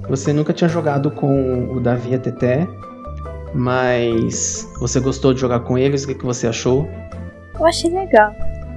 Você 0.10 0.34
nunca 0.34 0.52
tinha 0.52 0.68
jogado 0.68 1.12
com 1.12 1.72
o 1.72 1.80
Davi 1.80 2.12
e 2.12 2.16
a 2.16 2.20
Teté, 2.20 2.68
mas 3.54 4.68
você 4.80 5.00
gostou 5.00 5.34
de 5.34 5.42
jogar 5.42 5.60
com 5.62 5.78
eles? 5.78 6.04
O 6.04 6.08
que, 6.08 6.16
que 6.16 6.26
você 6.26 6.48
achou? 6.48 6.90
Eu 7.60 7.66
achei 7.66 7.92
legal. 7.92 8.34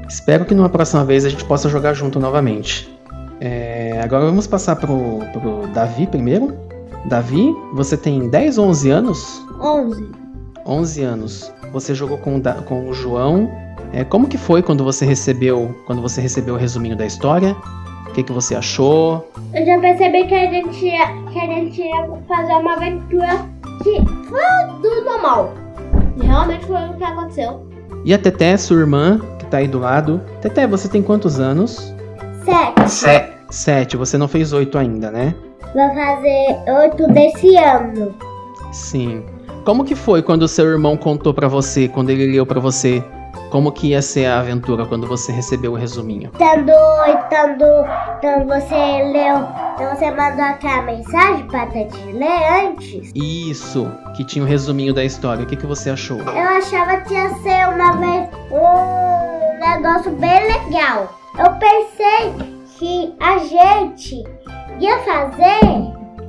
Espero 0.07 0.45
que 0.45 0.55
numa 0.55 0.69
próxima 0.69 1.03
vez 1.05 1.25
a 1.25 1.31
gente 1.31 1.45
possa 1.47 1.69
jogar 1.69 1.95
junto 1.95 2.21
novamente. 2.21 2.93
É, 3.41 4.01
agora 4.03 4.27
vamos 4.27 4.47
passar 4.47 4.77
pro, 4.77 5.21
pro 5.33 5.67
Davi 5.69 6.07
primeiro. 6.07 6.57
Davi, 7.05 7.55
você 7.73 7.97
tem 7.97 8.29
10 8.29 8.59
ou 8.59 8.67
11 8.67 8.91
anos? 8.91 9.47
11. 9.61 10.11
11 10.65 11.03
anos. 11.03 11.53
Você 11.73 11.95
jogou 11.95 12.19
com, 12.19 12.41
com 12.67 12.89
o 12.89 12.95
João. 12.95 13.51
É, 13.93 14.05
como 14.05 14.29
que 14.29 14.39
foi 14.39 14.63
quando 14.63 14.85
você 14.85 15.05
recebeu 15.05 15.75
quando 15.87 16.01
você 16.01 16.21
recebeu 16.21 16.55
o 16.55 16.59
resuminho 16.59 16.97
da 16.97 17.05
história? 17.05 17.57
O 18.09 18.13
que, 18.13 18.23
que 18.23 18.33
você 18.33 18.55
achou? 18.55 19.27
Eu 19.55 19.67
já 19.67 19.79
percebi 19.79 20.27
que 20.27 20.35
a 20.35 20.51
gente 20.51 20.85
ia, 20.85 21.07
que 21.31 21.39
a 21.39 21.47
gente 21.47 21.81
ia 21.81 22.09
fazer 22.29 22.53
uma 22.55 22.75
aventura 22.75 23.47
que 23.83 23.97
foi 24.29 24.81
do 24.81 25.05
normal. 25.05 25.55
E 26.17 26.27
realmente 26.27 26.65
foi 26.67 26.77
o 26.77 26.95
que 26.95 27.05
aconteceu. 27.05 27.67
E 28.05 28.13
a 28.13 28.19
Teté, 28.19 28.57
sua 28.57 28.79
irmã, 28.79 29.21
que 29.39 29.47
tá 29.47 29.59
aí 29.59 29.69
do 29.69 29.79
lado. 29.79 30.21
Teté, 30.41 30.67
você 30.67 30.89
tem 30.89 31.03
quantos 31.03 31.41
anos? 31.41 31.95
Sete. 32.45 33.33
Sete. 33.51 33.97
Você 33.97 34.19
não 34.19 34.29
fez 34.29 34.53
oito 34.53 34.77
ainda, 34.77 35.11
né? 35.11 35.35
Vai 35.75 35.95
fazer 35.95 36.71
oito 36.71 37.07
desse 37.09 37.57
ano. 37.57 38.15
Sim. 38.73 39.25
Como 39.65 39.85
que 39.85 39.95
foi 39.95 40.23
quando 40.23 40.43
o 40.43 40.49
seu 40.49 40.67
irmão 40.67 40.97
contou 40.97 41.33
pra 41.33 41.49
você, 41.49 41.89
quando 41.89 42.11
ele 42.11 42.33
leu 42.33 42.45
pra 42.45 42.59
você, 42.59 43.03
como 43.53 43.71
que 43.71 43.89
ia 43.89 44.03
ser 44.03 44.27
a 44.27 44.41
aventura 44.41 44.87
quando 44.87 45.07
você 45.07 45.31
recebeu 45.31 45.73
o 45.73 45.77
resuminho? 45.77 46.31
Tando, 46.39 46.73
tando, 47.29 47.65
então 48.19 48.47
você 48.47 48.75
leu, 48.75 49.47
então 49.75 49.95
você 49.95 50.11
mandou 50.11 50.45
aquela 50.45 50.83
mensagem 50.83 51.47
pra 51.47 51.67
gente 51.67 52.13
ler 52.13 52.67
antes. 52.67 53.13
Isso, 53.15 53.91
que 54.17 54.25
tinha 54.25 54.45
o 54.45 54.49
resuminho 54.49 54.95
da 54.95 55.05
história. 55.05 55.45
O 55.45 55.47
que, 55.47 55.57
que 55.57 55.67
você 55.67 55.91
achou? 55.91 56.19
Eu 56.19 56.49
achava 56.49 56.97
que 57.03 57.15
ia 57.15 57.29
ser 57.37 57.69
uma 57.69 57.93
vez 57.93 58.29
um 58.51 59.61
negócio 59.61 60.11
bem 60.13 60.53
legal. 60.53 61.15
Eu 61.39 61.53
pensei 61.53 62.33
que 62.79 63.15
a 63.21 63.39
gente 63.39 64.25
ia 64.85 64.99
fazer 65.01 65.61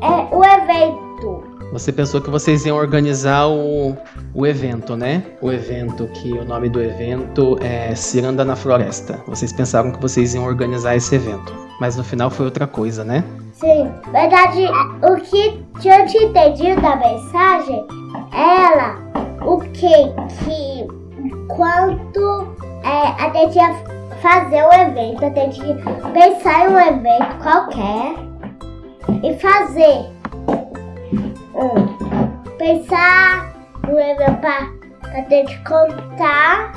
é, 0.02 0.36
o 0.36 0.44
evento. 0.44 1.54
Você 1.72 1.92
pensou 1.92 2.22
que 2.22 2.30
vocês 2.30 2.66
iam 2.66 2.78
organizar 2.78 3.48
o, 3.48 3.98
o 4.36 4.46
evento, 4.46 4.96
né? 4.96 5.24
O 5.42 5.52
evento, 5.52 6.06
que 6.10 6.32
o 6.34 6.46
nome 6.46 6.70
do 6.70 6.80
evento 6.80 7.58
é 7.62 7.96
Ciranda 7.96 8.46
na 8.46 8.56
Floresta. 8.56 9.20
Vocês 9.26 9.52
pensaram 9.52 9.92
que 9.92 10.00
vocês 10.00 10.36
iam 10.36 10.46
organizar 10.46 10.96
esse 10.96 11.16
evento. 11.16 11.52
Mas 11.80 11.98
no 11.98 12.04
final 12.04 12.30
foi 12.30 12.46
outra 12.46 12.68
coisa, 12.68 13.04
né? 13.04 13.24
Sim, 13.54 13.92
verdade, 14.12 14.68
o 15.02 15.16
que 15.16 15.66
eu 15.84 16.06
tinha 16.06 16.24
entendido 16.26 16.80
da 16.80 16.96
mensagem, 16.96 17.88
ela, 18.34 19.00
o 19.44 19.58
que, 19.58 19.90
que 20.46 20.88
quanto 21.48 22.56
é, 22.84 23.24
a 23.24 23.32
gente 23.34 23.56
ia 23.56 23.74
fazer 24.22 24.64
o 24.64 24.74
evento, 24.74 25.26
a 25.26 25.30
gente 25.30 25.60
ia 25.60 25.76
pensar 26.14 26.66
em 26.66 26.74
um 26.74 26.80
evento 26.80 27.38
qualquer 27.42 28.33
e 29.24 29.34
fazer. 29.40 30.10
Um, 31.56 32.54
pensar 32.58 33.54
no 33.88 34.00
evento 34.00 34.38
pra, 34.42 34.68
pra 35.02 35.22
gente 35.30 35.58
contar, 35.64 36.74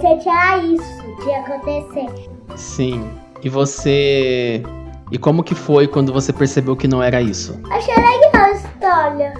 gente, 0.00 0.28
ah, 0.28 0.58
isso 0.58 1.02
que 1.22 1.28
ia 1.30 1.40
acontecer. 1.40 2.06
Sim. 2.56 3.08
E 3.42 3.48
você. 3.48 4.62
E 5.10 5.16
como 5.18 5.42
que 5.42 5.54
foi 5.54 5.86
quando 5.88 6.12
você 6.12 6.32
percebeu 6.32 6.76
que 6.76 6.86
não 6.86 7.02
era 7.02 7.22
isso? 7.22 7.58
Achei 7.70 7.94
legal 7.94 8.44
a 8.44 8.50
história. 8.50 9.34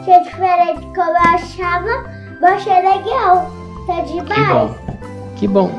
Achei 0.00 0.20
diferente 0.22 0.80
como 0.94 1.10
eu 1.10 1.34
achava, 1.34 2.04
mas 2.40 2.66
achei 2.66 2.74
legal. 2.76 3.50
Tá 3.86 4.02
Que 4.02 4.12
demais. 4.22 4.48
bom. 4.48 4.74
Que 5.36 5.48
bom. 5.48 5.70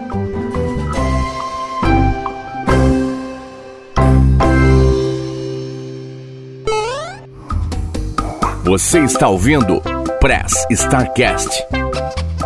Você 8.71 8.99
está 9.03 9.27
ouvindo 9.27 9.81
Press 10.21 10.65
Starcast, 10.69 11.61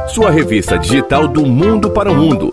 sua 0.07 0.31
revista 0.31 0.75
digital 0.75 1.27
do 1.27 1.45
mundo 1.45 1.91
para 1.91 2.11
o 2.11 2.15
mundo. 2.15 2.51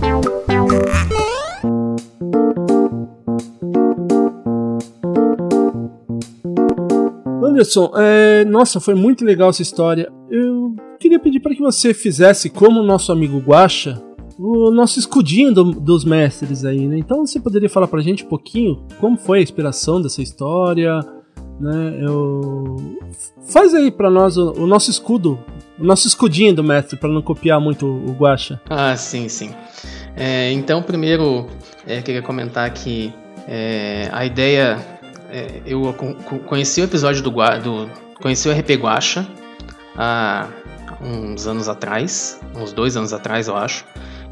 Anderson, 7.42 7.90
é, 7.96 8.44
nossa, 8.44 8.80
foi 8.80 8.94
muito 8.94 9.24
legal 9.24 9.50
essa 9.50 9.62
história. 9.62 10.10
Eu 10.30 10.74
queria 10.98 11.18
pedir 11.18 11.40
para 11.40 11.54
que 11.54 11.60
você 11.60 11.92
fizesse, 11.92 12.48
como 12.48 12.80
o 12.80 12.84
nosso 12.86 13.10
amigo 13.10 13.38
Guacha, 13.38 14.02
o 14.38 14.70
nosso 14.70 14.98
escudinho 14.98 15.52
do- 15.52 15.72
dos 15.72 16.04
mestres 16.04 16.64
aí, 16.64 16.86
né? 16.86 16.98
Então 16.98 17.24
você 17.26 17.40
poderia 17.40 17.68
falar 17.68 17.88
pra 17.88 18.00
gente 18.00 18.24
um 18.24 18.28
pouquinho 18.28 18.84
como 19.00 19.16
foi 19.16 19.38
a 19.38 19.42
inspiração 19.42 20.00
dessa 20.00 20.22
história, 20.22 21.00
né? 21.62 21.98
Eu... 22.00 22.98
Faz 23.48 23.74
aí 23.74 23.90
pra 23.90 24.10
nós 24.10 24.36
o, 24.36 24.52
o 24.52 24.66
nosso 24.66 24.90
escudo, 24.90 25.38
o 25.78 25.84
nosso 25.84 26.06
escudinho 26.08 26.54
do 26.54 26.64
mestre, 26.64 26.96
pra 26.98 27.08
não 27.08 27.22
copiar 27.22 27.60
muito 27.60 27.86
o 27.86 28.12
Guacha. 28.12 28.60
Ah, 28.68 28.96
sim, 28.96 29.28
sim. 29.28 29.52
É, 30.16 30.50
então, 30.52 30.82
primeiro, 30.82 31.46
é, 31.86 32.02
queria 32.02 32.22
comentar 32.22 32.68
que 32.72 33.12
é, 33.48 34.08
a 34.12 34.24
ideia. 34.26 34.78
é, 35.30 35.62
eu 35.64 35.92
co- 35.94 36.14
co- 36.24 36.38
conheci 36.40 36.80
o 36.80 36.84
episódio 36.84 37.22
do, 37.22 37.30
do. 37.30 37.90
Conheci 38.20 38.48
o 38.48 38.52
RP 38.52 38.70
Guacha 38.80 39.26
há 39.96 40.46
uns 41.02 41.46
anos 41.46 41.68
atrás, 41.68 42.40
uns 42.56 42.72
dois 42.72 42.96
anos 42.96 43.12
atrás, 43.12 43.48
eu 43.48 43.56
acho. 43.56 43.84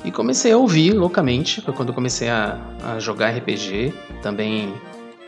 E 0.05 0.11
comecei 0.11 0.53
a 0.53 0.57
ouvir 0.57 0.93
loucamente, 0.93 1.61
foi 1.61 1.75
quando 1.75 1.93
comecei 1.93 2.29
a, 2.29 2.59
a 2.85 2.99
jogar 2.99 3.31
RPG, 3.37 3.93
também 4.23 4.73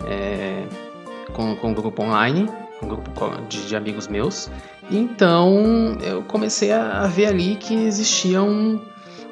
é, 0.07 0.62
com, 1.32 1.56
com 1.56 1.70
um 1.70 1.74
grupo 1.74 2.02
online, 2.02 2.48
um 2.82 2.88
grupo 2.88 3.10
de, 3.48 3.66
de 3.66 3.76
amigos 3.76 4.09
meus. 4.09 4.50
Então 4.90 5.96
eu 6.02 6.22
comecei 6.22 6.72
a, 6.72 7.02
a 7.02 7.06
ver 7.06 7.26
ali 7.26 7.56
que 7.56 7.74
existia 7.74 8.42
um, 8.42 8.80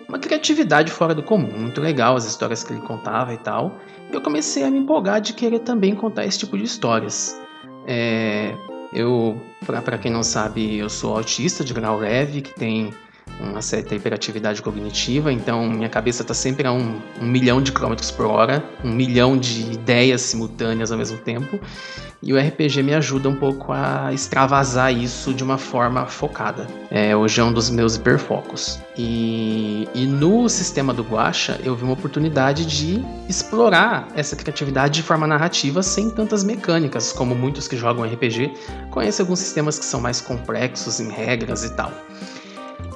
uma 0.08 0.18
criatividade 0.18 0.90
fora 0.90 1.14
do 1.14 1.22
comum, 1.22 1.52
muito 1.56 1.80
legal 1.80 2.16
as 2.16 2.24
histórias 2.24 2.64
que 2.64 2.72
ele 2.72 2.82
contava 2.82 3.32
e 3.34 3.38
tal. 3.38 3.78
E 4.10 4.14
eu 4.14 4.20
comecei 4.20 4.64
a 4.64 4.70
me 4.70 4.78
empolgar 4.78 5.20
de 5.20 5.32
querer 5.32 5.60
também 5.60 5.94
contar 5.94 6.24
esse 6.24 6.38
tipo 6.38 6.56
de 6.56 6.64
histórias. 6.64 7.40
É, 7.86 8.54
eu, 8.92 9.40
para 9.64 9.98
quem 9.98 10.10
não 10.10 10.22
sabe, 10.22 10.78
eu 10.78 10.88
sou 10.88 11.16
autista 11.16 11.64
de 11.64 11.72
grau 11.72 11.98
leve, 11.98 12.40
que 12.40 12.52
tem 12.54 12.92
uma 13.38 13.62
certa 13.62 13.94
hiperatividade 13.94 14.60
cognitiva, 14.62 15.32
então 15.32 15.68
minha 15.68 15.88
cabeça 15.88 16.22
está 16.22 16.34
sempre 16.34 16.66
a 16.66 16.72
um, 16.72 17.00
um 17.20 17.26
milhão 17.26 17.62
de 17.62 17.72
quilômetros 17.72 18.10
por 18.10 18.26
hora, 18.26 18.64
um 18.84 18.90
milhão 18.90 19.36
de 19.36 19.72
ideias 19.72 20.22
simultâneas 20.22 20.90
ao 20.90 20.98
mesmo 20.98 21.18
tempo. 21.18 21.58
E 22.22 22.34
o 22.34 22.38
RPG 22.38 22.82
me 22.82 22.92
ajuda 22.92 23.30
um 23.30 23.34
pouco 23.34 23.72
a 23.72 24.12
extravasar 24.12 24.92
isso 24.92 25.32
de 25.32 25.42
uma 25.42 25.56
forma 25.56 26.04
focada. 26.04 26.66
É, 26.90 27.16
hoje 27.16 27.40
é 27.40 27.44
um 27.44 27.50
dos 27.50 27.70
meus 27.70 27.96
hiperfocos. 27.96 28.78
E, 28.94 29.88
e 29.94 30.04
no 30.06 30.46
sistema 30.46 30.92
do 30.92 31.02
Guacha, 31.02 31.58
eu 31.64 31.74
vi 31.74 31.84
uma 31.84 31.94
oportunidade 31.94 32.66
de 32.66 33.02
explorar 33.26 34.06
essa 34.14 34.36
criatividade 34.36 34.96
de 34.96 35.02
forma 35.02 35.26
narrativa 35.26 35.82
sem 35.82 36.10
tantas 36.10 36.44
mecânicas, 36.44 37.10
como 37.10 37.34
muitos 37.34 37.66
que 37.66 37.76
jogam 37.76 38.04
RPG 38.04 38.52
conhecem 38.90 39.22
alguns 39.22 39.38
sistemas 39.38 39.78
que 39.78 39.84
são 39.86 39.98
mais 39.98 40.20
complexos 40.20 41.00
em 41.00 41.08
regras 41.10 41.64
e 41.64 41.74
tal. 41.74 41.90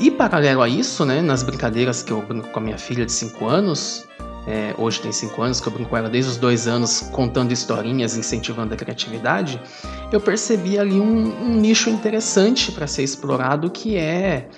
E 0.00 0.10
paralelo 0.10 0.62
a 0.62 0.68
isso, 0.68 1.04
né, 1.04 1.22
nas 1.22 1.42
brincadeiras 1.42 2.02
que 2.02 2.12
eu 2.12 2.20
brinco 2.22 2.48
com 2.48 2.58
a 2.58 2.62
minha 2.62 2.78
filha 2.78 3.06
de 3.06 3.12
5 3.12 3.46
anos, 3.46 4.06
é, 4.46 4.74
hoje 4.76 5.00
tem 5.00 5.12
5 5.12 5.40
anos, 5.40 5.60
que 5.60 5.68
eu 5.68 5.72
brinco 5.72 5.90
com 5.90 5.96
ela 5.96 6.08
desde 6.08 6.32
os 6.32 6.36
dois 6.36 6.66
anos, 6.66 7.00
contando 7.12 7.52
historinhas, 7.52 8.16
incentivando 8.16 8.74
a 8.74 8.76
criatividade, 8.76 9.60
eu 10.12 10.20
percebi 10.20 10.78
ali 10.78 11.00
um, 11.00 11.44
um 11.44 11.54
nicho 11.54 11.88
interessante 11.88 12.70
para 12.72 12.86
ser 12.86 13.02
explorado, 13.02 13.70
que 13.70 13.96
é 13.96 14.48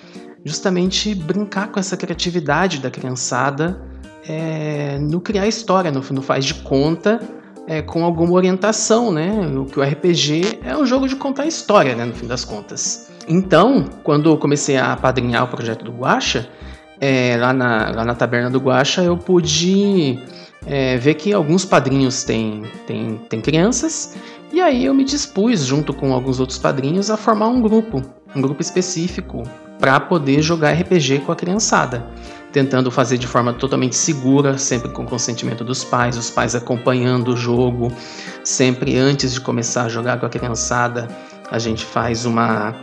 justamente 0.43 1.13
brincar 1.13 1.71
com 1.71 1.79
essa 1.79 1.95
criatividade 1.95 2.79
da 2.79 2.89
criançada 2.89 3.81
é, 4.27 4.97
no 4.99 5.21
criar 5.21 5.47
história, 5.47 5.91
no, 5.91 6.01
no 6.11 6.21
faz 6.21 6.45
de 6.45 6.55
conta, 6.55 7.21
é, 7.67 7.81
com 7.81 8.03
alguma 8.03 8.33
orientação, 8.33 9.11
né? 9.11 9.29
O 9.57 9.65
que 9.65 9.79
o 9.79 9.83
RPG 9.83 10.59
é 10.63 10.75
um 10.75 10.85
jogo 10.85 11.07
de 11.07 11.15
contar 11.15 11.45
história, 11.45 11.95
né? 11.95 12.05
No 12.05 12.13
fim 12.13 12.27
das 12.27 12.45
contas. 12.45 13.06
Então, 13.27 13.85
quando 14.03 14.29
eu 14.29 14.37
comecei 14.37 14.77
a 14.77 14.93
apadrinhar 14.93 15.43
o 15.43 15.47
projeto 15.47 15.83
do 15.83 15.91
Guacha, 15.91 16.49
é, 16.99 17.35
lá, 17.37 17.51
na, 17.51 17.91
lá 17.91 18.05
na 18.05 18.15
taberna 18.15 18.49
do 18.49 18.59
Guacha, 18.59 19.03
eu 19.03 19.17
pude 19.17 20.17
é, 20.65 20.97
ver 20.97 21.15
que 21.15 21.33
alguns 21.33 21.65
padrinhos 21.65 22.23
têm, 22.23 22.63
têm, 22.85 23.19
têm 23.29 23.41
crianças, 23.41 24.15
e 24.51 24.61
aí 24.61 24.85
eu 24.85 24.93
me 24.93 25.03
dispus, 25.03 25.65
junto 25.65 25.93
com 25.93 26.13
alguns 26.13 26.39
outros 26.39 26.57
padrinhos, 26.57 27.11
a 27.11 27.17
formar 27.17 27.49
um 27.49 27.61
grupo, 27.61 28.01
um 28.33 28.41
grupo 28.41 28.61
específico, 28.61 29.43
para 29.77 29.99
poder 29.99 30.41
jogar 30.41 30.71
RPG 30.71 31.19
com 31.19 31.31
a 31.31 31.35
criançada. 31.35 32.07
Tentando 32.51 32.89
fazer 32.89 33.17
de 33.17 33.27
forma 33.27 33.53
totalmente 33.53 33.95
segura, 33.95 34.57
sempre 34.57 34.89
com 34.89 35.05
consentimento 35.05 35.65
dos 35.65 35.83
pais, 35.83 36.17
os 36.17 36.29
pais 36.29 36.55
acompanhando 36.55 37.33
o 37.33 37.37
jogo, 37.37 37.91
sempre 38.43 38.97
antes 38.97 39.33
de 39.33 39.41
começar 39.41 39.83
a 39.83 39.89
jogar 39.89 40.17
com 40.17 40.25
a 40.25 40.29
criançada, 40.29 41.09
a 41.51 41.59
gente 41.59 41.85
faz 41.85 42.25
uma, 42.25 42.73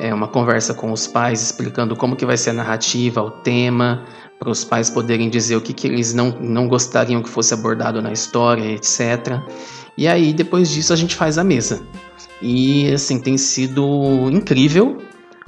é, 0.00 0.12
uma 0.14 0.26
conversa 0.26 0.72
com 0.72 0.90
os 0.90 1.06
pais 1.06 1.42
explicando 1.42 1.94
como 1.94 2.16
que 2.16 2.24
vai 2.24 2.36
ser 2.36 2.50
a 2.50 2.54
narrativa, 2.54 3.22
o 3.22 3.30
tema, 3.30 4.04
para 4.38 4.50
os 4.50 4.64
pais 4.64 4.88
poderem 4.88 5.28
dizer 5.28 5.56
o 5.56 5.60
que, 5.60 5.74
que 5.74 5.86
eles 5.86 6.14
não, 6.14 6.30
não 6.40 6.66
gostariam 6.66 7.22
que 7.22 7.28
fosse 7.28 7.52
abordado 7.52 8.00
na 8.00 8.10
história, 8.10 8.64
etc. 8.72 9.38
E 9.96 10.08
aí, 10.08 10.32
depois 10.32 10.70
disso, 10.70 10.94
a 10.94 10.96
gente 10.96 11.14
faz 11.14 11.36
a 11.36 11.44
mesa. 11.44 11.82
E, 12.40 12.90
assim, 12.90 13.20
tem 13.20 13.36
sido 13.36 14.30
incrível 14.32 15.02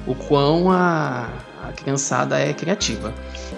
o 0.06 0.14
quão 0.14 0.70
a, 0.70 1.28
a 1.62 1.72
criançada 1.72 2.38
é 2.38 2.52
criativa. 2.52 3.14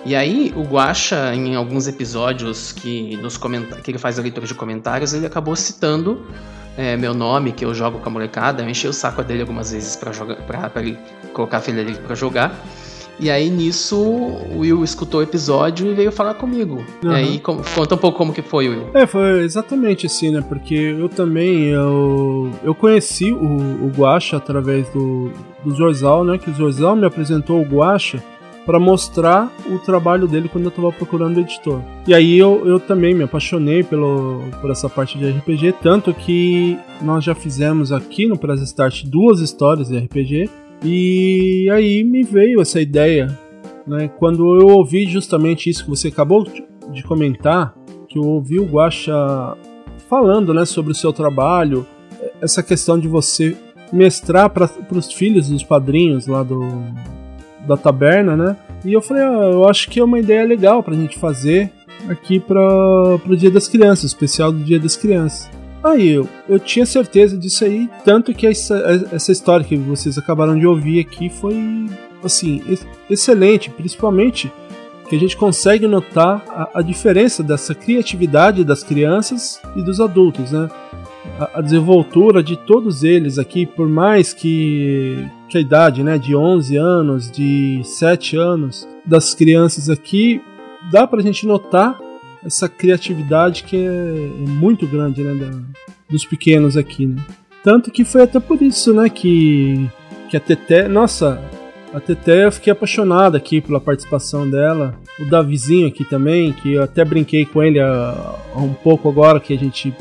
E 0.07 0.15
aí, 0.15 0.53
o 0.55 0.63
Guaxa, 0.63 1.35
em 1.35 1.55
alguns 1.55 1.89
episódios 1.89 2.73
que, 2.73 3.17
nos 3.17 3.39
que 3.83 3.91
ele 3.91 3.99
faz 3.99 4.19
a 4.19 4.23
leitura 4.23 4.47
de 4.47 4.55
comentários, 4.55 5.15
ele 5.15 5.25
acabou 5.25 5.57
citando 5.57 6.27
é, 6.77 6.97
meu 6.97 7.15
nome, 7.15 7.53
que 7.53 7.65
eu 7.65 7.73
jogo 7.73 7.99
com 7.99 8.09
a 8.09 8.13
molecada. 8.13 8.63
Eu 8.63 8.69
enchi 8.69 8.87
o 8.87 8.93
saco 8.93 9.23
dele 9.23 9.41
algumas 9.41 9.73
vezes 9.73 9.97
para 9.97 10.13
jogar, 10.13 10.37
pra, 10.43 10.69
pra 10.69 10.83
ele 10.83 10.99
colocar 11.33 11.59
a 11.59 11.61
filha 11.61 11.85
dele 11.85 11.99
pra 11.99 12.15
jogar. 12.15 12.55
E 13.19 13.31
aí 13.31 13.49
nisso 13.49 13.97
o 13.97 14.59
Will 14.59 14.83
escutou 14.83 15.21
o 15.21 15.23
episódio 15.23 15.87
e 15.87 15.95
veio 15.95 16.11
falar 16.11 16.35
comigo. 16.35 16.85
Uhum. 17.03 17.13
E 17.13 17.15
aí 17.15 17.39
com, 17.39 17.63
conta 17.75 17.95
um 17.95 17.99
pouco 17.99 18.19
como 18.19 18.33
que 18.33 18.43
foi, 18.43 18.69
Will. 18.69 18.91
É, 18.93 19.07
foi 19.07 19.43
exatamente 19.43 20.07
assim, 20.07 20.31
né? 20.31 20.45
Porque 20.47 20.75
eu 20.75 21.09
também 21.09 21.67
eu, 21.67 22.51
eu 22.63 22.75
conheci 22.75 23.33
o, 23.33 23.37
o 23.37 23.93
Guacha 23.97 24.37
através 24.37 24.89
do, 24.89 25.31
do 25.65 25.71
Zorzal, 25.75 26.25
né? 26.25 26.39
Que 26.39 26.51
o 26.51 26.55
Zorzal 26.55 26.97
me 26.97 27.07
apresentou 27.07 27.61
o 27.61 27.65
Guacha 27.65 28.21
para 28.65 28.81
mostrar 28.81 29.53
o 29.67 29.79
trabalho 29.79 30.27
dele 30.27 30.49
quando 30.49 30.65
eu 30.65 30.69
estava 30.71 30.93
procurando 30.93 31.41
editor. 31.41 31.81
E 32.07 32.15
aí 32.15 32.39
eu, 32.39 32.67
eu 32.67 32.81
também 32.81 33.15
me 33.15 33.25
apaixonei 33.25 33.83
pelo, 33.83 34.41
por 34.61 34.71
essa 34.71 34.89
parte 34.89 35.19
de 35.19 35.29
RPG, 35.31 35.75
tanto 35.83 36.15
que 36.15 36.79
nós 37.01 37.25
já 37.25 37.35
fizemos 37.35 37.93
aqui 37.93 38.27
no 38.27 38.39
Press 38.39 38.61
Start 38.63 39.05
duas 39.05 39.41
histórias 39.41 39.89
de 39.89 39.99
RPG 39.99 40.49
e 40.83 41.69
aí 41.71 42.05
me 42.05 42.23
veio 42.23 42.61
essa 42.61 42.81
ideia, 42.81 43.39
né? 43.87 44.09
Quando 44.19 44.61
eu 44.61 44.69
ouvi 44.69 45.07
justamente 45.07 45.71
isso 45.71 45.85
que 45.85 45.91
você 45.91 46.09
acabou 46.09 46.45
de 46.91 47.03
comentar, 47.03 47.75
que 48.09 48.19
eu 48.19 48.23
ouvi 48.23 48.59
o 48.59 48.65
Guaxa 48.65 49.57
falando, 50.09 50.53
né, 50.53 50.65
sobre 50.65 50.93
o 50.93 50.95
seu 50.95 51.13
trabalho, 51.13 51.87
essa 52.41 52.63
questão 52.63 52.99
de 52.99 53.09
você 53.09 53.57
mestrar 53.93 54.51
para 54.51 54.69
os 54.93 55.13
filhos 55.13 55.49
dos 55.49 55.63
padrinhos 55.63 56.27
lá 56.27 56.43
do 56.43 56.63
da 57.67 57.77
taberna, 57.77 58.37
né? 58.37 58.57
E 58.85 58.93
eu 58.93 59.01
falei, 59.01 59.23
ah, 59.23 59.51
eu 59.53 59.69
acho 59.69 59.89
que 59.89 60.01
é 60.01 60.05
uma 60.05 60.19
ideia 60.19 60.45
legal 60.45 60.83
para 60.83 60.95
a 60.95 60.97
gente 60.97 61.19
fazer 61.19 61.73
aqui 62.09 62.39
para 62.39 62.61
o 63.27 63.37
Dia 63.37 63.51
das 63.51 63.69
Crianças, 63.69 64.05
especial 64.05 64.53
do 64.53 64.59
Dia 64.59 64.79
das 64.79 64.97
Crianças. 64.97 65.51
Aí 65.83 66.09
eu, 66.09 66.29
eu 66.49 66.59
tinha 66.59 66.87
certeza 66.87 67.37
disso 67.37 67.65
aí, 67.65 67.91
tanto 68.05 68.33
que 68.33 68.47
essa, 68.47 69.07
essa 69.13 69.31
história 69.31 69.65
que 69.65 69.77
vocês 69.77 70.17
acabaram 70.17 70.59
de 70.59 70.67
ouvir 70.67 71.01
aqui 71.01 71.29
foi, 71.29 71.87
assim, 72.23 72.63
excelente, 73.11 73.69
principalmente 73.71 74.51
que 75.09 75.15
a 75.15 75.19
gente 75.19 75.37
consegue 75.37 75.87
notar 75.87 76.43
a, 76.49 76.79
a 76.79 76.83
diferença 76.83 77.43
dessa 77.43 77.75
criatividade 77.75 78.65
das 78.65 78.83
crianças 78.83 79.61
e 79.77 79.83
dos 79.83 80.01
adultos, 80.01 80.51
né? 80.53 80.71
A, 81.39 81.61
desenvoltura 81.61 82.43
de 82.43 82.57
todos 82.57 83.03
eles 83.03 83.39
aqui, 83.39 83.67
por 83.67 83.89
mais 83.89 84.33
que, 84.33 85.27
que 85.49 85.59
a 85.59 85.61
idade, 85.61 86.03
né, 86.03 86.17
de 86.19 86.37
11 86.37 86.77
anos, 86.77 87.31
de 87.31 87.81
7 87.83 88.37
anos 88.37 88.87
das 89.05 89.35
crianças 89.35 89.91
aqui, 89.91 90.41
dá 90.93 91.07
pra 91.07 91.23
gente 91.23 91.47
notar 91.47 91.99
essa 92.45 92.69
criatividade 92.69 93.65
que 93.65 93.77
é, 93.77 93.81
é 93.81 94.49
muito 94.49 94.87
grande, 94.87 95.23
né, 95.23 95.35
da, 95.35 95.59
dos 96.09 96.25
pequenos 96.25 96.77
aqui, 96.77 97.07
né? 97.07 97.21
Tanto 97.65 97.91
que 97.91 98.05
foi 98.05 98.23
até 98.23 98.39
por 98.39 98.61
isso, 98.61 98.93
né, 98.93 99.09
que, 99.09 99.89
que 100.29 100.37
a 100.37 100.41
Teté, 100.41 100.87
nossa, 100.87 101.43
a 101.95 102.01
Teté 102.01 102.45
eu 102.45 102.53
fiquei 102.53 102.73
apaixonada 102.73 103.39
aqui 103.39 103.61
pela 103.61 103.81
participação 103.81 104.49
dela. 104.51 104.95
O 105.19 105.25
Davizinho 105.25 105.87
aqui 105.87 106.05
também, 106.05 106.53
que 106.53 106.75
eu 106.75 106.83
até 106.83 107.05
brinquei 107.05 107.47
com 107.47 107.63
ele 107.63 107.81
há, 107.81 108.35
há 108.53 108.59
um 108.59 108.75
pouco 108.75 109.09
agora 109.09 109.41
que 109.41 109.55
a 109.55 109.59
gente 109.59 109.95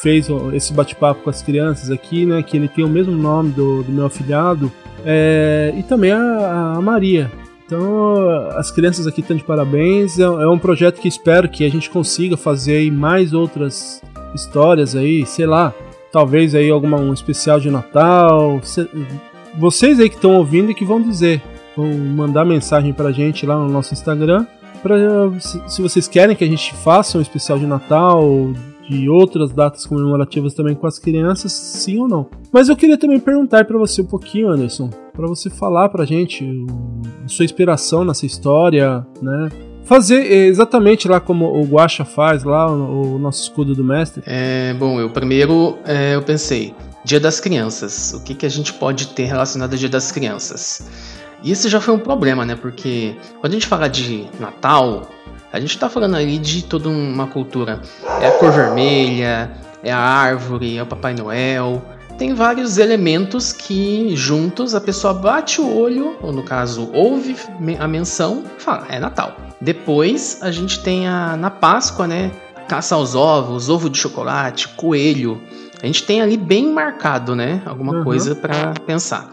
fez 0.00 0.28
esse 0.52 0.72
bate-papo 0.72 1.22
com 1.22 1.30
as 1.30 1.42
crianças 1.42 1.90
aqui, 1.90 2.24
né, 2.24 2.42
que 2.42 2.56
ele 2.56 2.68
tem 2.68 2.84
o 2.84 2.88
mesmo 2.88 3.14
nome 3.14 3.50
do, 3.50 3.82
do 3.82 3.92
meu 3.92 4.06
afilhado. 4.06 4.70
É, 5.04 5.72
e 5.76 5.82
também 5.82 6.12
a, 6.12 6.74
a 6.76 6.80
Maria, 6.80 7.30
então, 7.68 8.16
as 8.56 8.70
crianças 8.70 9.06
aqui 9.06 9.20
estão 9.20 9.36
de 9.36 9.44
parabéns. 9.44 10.18
É, 10.18 10.22
é, 10.22 10.48
um 10.48 10.58
projeto 10.58 11.02
que 11.02 11.06
espero 11.06 11.50
que 11.50 11.64
a 11.64 11.68
gente 11.68 11.90
consiga 11.90 12.34
fazer 12.34 12.78
aí 12.78 12.90
mais 12.90 13.34
outras 13.34 14.02
histórias 14.34 14.96
aí, 14.96 15.26
sei 15.26 15.44
lá, 15.44 15.74
talvez 16.10 16.54
aí 16.54 16.70
alguma 16.70 16.96
um 16.96 17.12
especial 17.12 17.60
de 17.60 17.70
Natal. 17.70 18.58
Vocês 19.58 20.00
aí 20.00 20.08
que 20.08 20.14
estão 20.14 20.36
ouvindo 20.36 20.70
e 20.70 20.74
que 20.74 20.84
vão 20.84 21.02
dizer, 21.02 21.42
vão 21.76 21.92
mandar 21.92 22.46
mensagem 22.46 22.94
pra 22.94 23.12
gente 23.12 23.44
lá 23.44 23.56
no 23.56 23.68
nosso 23.68 23.92
Instagram, 23.92 24.46
pra, 24.82 24.96
se 25.38 25.82
vocês 25.82 26.08
querem 26.08 26.34
que 26.34 26.44
a 26.44 26.48
gente 26.48 26.74
faça 26.74 27.18
um 27.18 27.20
especial 27.20 27.58
de 27.58 27.66
Natal, 27.66 28.50
de 28.88 29.08
outras 29.08 29.52
datas 29.52 29.84
comemorativas 29.84 30.54
também 30.54 30.74
com 30.74 30.86
as 30.86 30.98
crianças, 30.98 31.52
sim 31.52 31.98
ou 31.98 32.08
não. 32.08 32.26
Mas 32.52 32.68
eu 32.68 32.76
queria 32.76 32.96
também 32.96 33.20
perguntar 33.20 33.64
para 33.64 33.76
você 33.76 34.00
um 34.00 34.06
pouquinho, 34.06 34.48
Anderson, 34.48 34.88
para 35.12 35.26
você 35.26 35.50
falar 35.50 35.88
pra 35.88 36.04
gente 36.04 36.44
a 37.24 37.28
sua 37.28 37.44
inspiração 37.44 38.04
nessa 38.04 38.24
história, 38.24 39.06
né? 39.20 39.48
Fazer 39.84 40.20
exatamente 40.46 41.08
lá 41.08 41.18
como 41.18 41.46
o 41.46 41.64
Guacha 41.64 42.04
faz 42.04 42.44
lá, 42.44 42.70
o, 42.70 43.18
nosso 43.18 43.42
escudo 43.42 43.74
do 43.74 43.82
mestre. 43.82 44.22
É, 44.26 44.74
bom, 44.74 45.00
eu 45.00 45.08
primeiro 45.10 45.78
é, 45.84 46.14
eu 46.14 46.22
pensei, 46.22 46.74
Dia 47.04 47.18
das 47.18 47.40
Crianças, 47.40 48.12
o 48.12 48.22
que, 48.22 48.34
que 48.34 48.44
a 48.44 48.50
gente 48.50 48.74
pode 48.74 49.08
ter 49.08 49.24
relacionado 49.24 49.72
ao 49.72 49.78
Dia 49.78 49.88
das 49.88 50.12
Crianças? 50.12 50.86
Isso 51.42 51.68
já 51.68 51.80
foi 51.80 51.94
um 51.94 51.98
problema, 51.98 52.44
né? 52.44 52.54
Porque 52.54 53.14
quando 53.40 53.52
a 53.52 53.54
gente 53.54 53.66
fala 53.66 53.88
de 53.88 54.26
Natal, 54.38 55.08
a 55.52 55.58
gente 55.58 55.70
está 55.70 55.88
falando 55.88 56.16
ali 56.16 56.38
de 56.38 56.62
toda 56.62 56.88
uma 56.88 57.26
cultura. 57.26 57.80
É 58.20 58.28
a 58.28 58.32
cor 58.32 58.52
vermelha, 58.52 59.50
é 59.82 59.90
a 59.90 59.98
árvore, 59.98 60.76
é 60.76 60.82
o 60.82 60.86
Papai 60.86 61.14
Noel. 61.14 61.82
Tem 62.18 62.34
vários 62.34 62.78
elementos 62.78 63.52
que 63.52 64.14
juntos 64.16 64.74
a 64.74 64.80
pessoa 64.80 65.14
bate 65.14 65.60
o 65.60 65.78
olho, 65.78 66.16
ou 66.20 66.32
no 66.32 66.42
caso, 66.42 66.90
ouve 66.92 67.36
a 67.78 67.86
menção 67.86 68.44
e 68.58 68.62
fala: 68.62 68.86
é 68.90 68.98
Natal. 68.98 69.36
Depois 69.60 70.38
a 70.42 70.50
gente 70.50 70.82
tem 70.82 71.06
a 71.06 71.36
na 71.36 71.50
Páscoa, 71.50 72.06
né? 72.06 72.30
Caça 72.68 72.94
aos 72.94 73.14
ovos, 73.14 73.68
ovo 73.68 73.88
de 73.88 73.96
chocolate, 73.98 74.68
coelho. 74.68 75.40
A 75.82 75.86
gente 75.86 76.04
tem 76.04 76.20
ali 76.20 76.36
bem 76.36 76.70
marcado, 76.70 77.34
né? 77.34 77.62
Alguma 77.64 77.98
uhum. 77.98 78.04
coisa 78.04 78.34
para 78.34 78.74
pensar. 78.84 79.30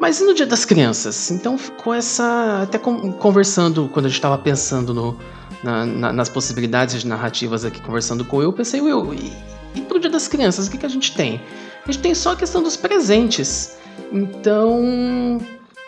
Mas 0.00 0.18
e 0.20 0.24
no 0.24 0.32
Dia 0.32 0.46
das 0.46 0.64
Crianças? 0.64 1.30
Então 1.30 1.58
ficou 1.58 1.92
essa. 1.92 2.60
Até 2.62 2.78
conversando, 2.78 3.90
quando 3.92 4.06
a 4.06 4.08
gente 4.08 4.16
estava 4.16 4.38
pensando 4.38 4.94
no, 4.94 5.18
na, 5.62 5.84
na, 5.84 6.12
nas 6.12 6.28
possibilidades 6.28 7.04
narrativas 7.04 7.64
aqui, 7.64 7.80
conversando 7.80 8.24
com 8.24 8.42
eu 8.42 8.52
pensei, 8.52 8.80
Will, 8.80 9.14
e, 9.14 9.32
e 9.74 9.80
pro 9.82 9.98
Dia 9.98 10.10
das 10.10 10.28
Crianças, 10.28 10.66
o 10.66 10.70
que, 10.70 10.78
que 10.78 10.86
a 10.86 10.90
gente 10.90 11.14
tem? 11.14 11.40
A 11.86 11.90
gente 11.90 12.02
tem 12.02 12.14
só 12.14 12.32
a 12.32 12.36
questão 12.36 12.62
dos 12.62 12.76
presentes. 12.76 13.76
Então, 14.12 15.38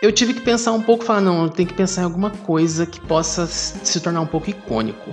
eu 0.02 0.10
tive 0.12 0.34
que 0.34 0.40
pensar 0.40 0.72
um 0.72 0.82
pouco, 0.82 1.04
falar, 1.04 1.20
não, 1.20 1.48
tenho 1.48 1.68
que 1.68 1.74
pensar 1.74 2.02
em 2.02 2.04
alguma 2.04 2.30
coisa 2.30 2.86
que 2.86 3.00
possa 3.00 3.46
se 3.46 4.00
tornar 4.00 4.20
um 4.20 4.26
pouco 4.26 4.50
icônico. 4.50 5.10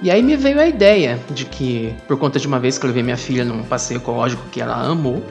E 0.00 0.10
aí 0.10 0.22
me 0.22 0.36
veio 0.36 0.60
a 0.60 0.66
ideia 0.66 1.18
de 1.30 1.44
que, 1.44 1.94
por 2.06 2.16
conta 2.16 2.38
de 2.38 2.46
uma 2.46 2.60
vez 2.60 2.78
que 2.78 2.84
eu 2.84 2.88
levei 2.88 3.02
minha 3.02 3.16
filha 3.16 3.44
num 3.44 3.64
passeio 3.64 3.98
ecológico 3.98 4.44
que 4.50 4.60
ela 4.60 4.80
amou, 4.80 5.22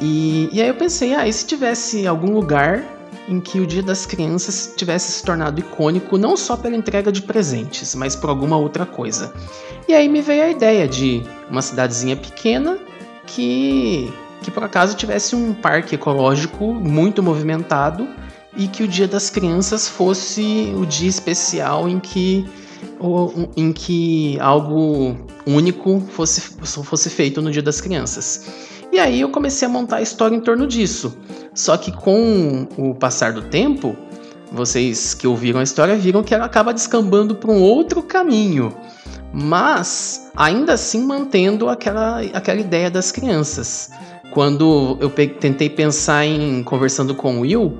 e, 0.00 0.48
e 0.52 0.60
aí 0.60 0.68
eu 0.68 0.74
pensei, 0.74 1.14
ah, 1.14 1.28
e 1.28 1.32
se 1.32 1.46
tivesse 1.46 2.06
algum 2.06 2.32
lugar 2.32 2.82
em 3.30 3.40
que 3.40 3.60
o 3.60 3.66
Dia 3.66 3.82
das 3.82 4.04
Crianças 4.04 4.74
tivesse 4.76 5.12
se 5.12 5.24
tornado 5.24 5.60
icônico 5.60 6.18
não 6.18 6.36
só 6.36 6.56
pela 6.56 6.74
entrega 6.74 7.12
de 7.12 7.22
presentes, 7.22 7.94
mas 7.94 8.16
por 8.16 8.28
alguma 8.28 8.56
outra 8.56 8.84
coisa. 8.84 9.32
E 9.86 9.94
aí 9.94 10.08
me 10.08 10.20
veio 10.20 10.42
a 10.42 10.50
ideia 10.50 10.88
de 10.88 11.22
uma 11.48 11.62
cidadezinha 11.62 12.16
pequena 12.16 12.76
que, 13.26 14.12
que 14.42 14.50
por 14.50 14.64
acaso 14.64 14.96
tivesse 14.96 15.36
um 15.36 15.54
parque 15.54 15.94
ecológico 15.94 16.74
muito 16.74 17.22
movimentado 17.22 18.08
e 18.56 18.66
que 18.66 18.82
o 18.82 18.88
Dia 18.88 19.06
das 19.06 19.30
Crianças 19.30 19.88
fosse 19.88 20.74
o 20.76 20.84
dia 20.84 21.08
especial 21.08 21.88
em 21.88 22.00
que 22.00 22.44
em 23.56 23.72
que 23.72 24.38
algo 24.40 25.16
único 25.46 26.00
fosse, 26.00 26.40
fosse 26.62 27.10
feito 27.10 27.40
no 27.42 27.50
Dia 27.50 27.62
das 27.62 27.80
Crianças. 27.80 28.70
E 28.92 28.98
aí 28.98 29.20
eu 29.20 29.28
comecei 29.30 29.66
a 29.66 29.70
montar 29.70 29.96
a 29.96 30.02
história 30.02 30.34
em 30.34 30.40
torno 30.40 30.66
disso. 30.66 31.16
Só 31.54 31.76
que 31.76 31.92
com 31.92 32.66
o 32.76 32.94
passar 32.94 33.32
do 33.32 33.42
tempo, 33.42 33.96
vocês 34.52 35.14
que 35.14 35.26
ouviram 35.26 35.60
a 35.60 35.62
história 35.62 35.96
viram 35.96 36.22
que 36.22 36.34
ela 36.34 36.44
acaba 36.44 36.74
descambando 36.74 37.34
para 37.36 37.50
um 37.50 37.60
outro 37.62 38.02
caminho. 38.02 38.74
Mas 39.32 40.30
ainda 40.34 40.72
assim 40.72 41.04
mantendo 41.04 41.68
aquela, 41.68 42.20
aquela 42.32 42.60
ideia 42.60 42.90
das 42.90 43.12
crianças. 43.12 43.90
Quando 44.32 44.96
eu 45.00 45.10
tentei 45.10 45.68
pensar 45.68 46.24
em 46.24 46.62
conversando 46.62 47.14
com 47.14 47.38
o 47.38 47.40
Will, 47.40 47.78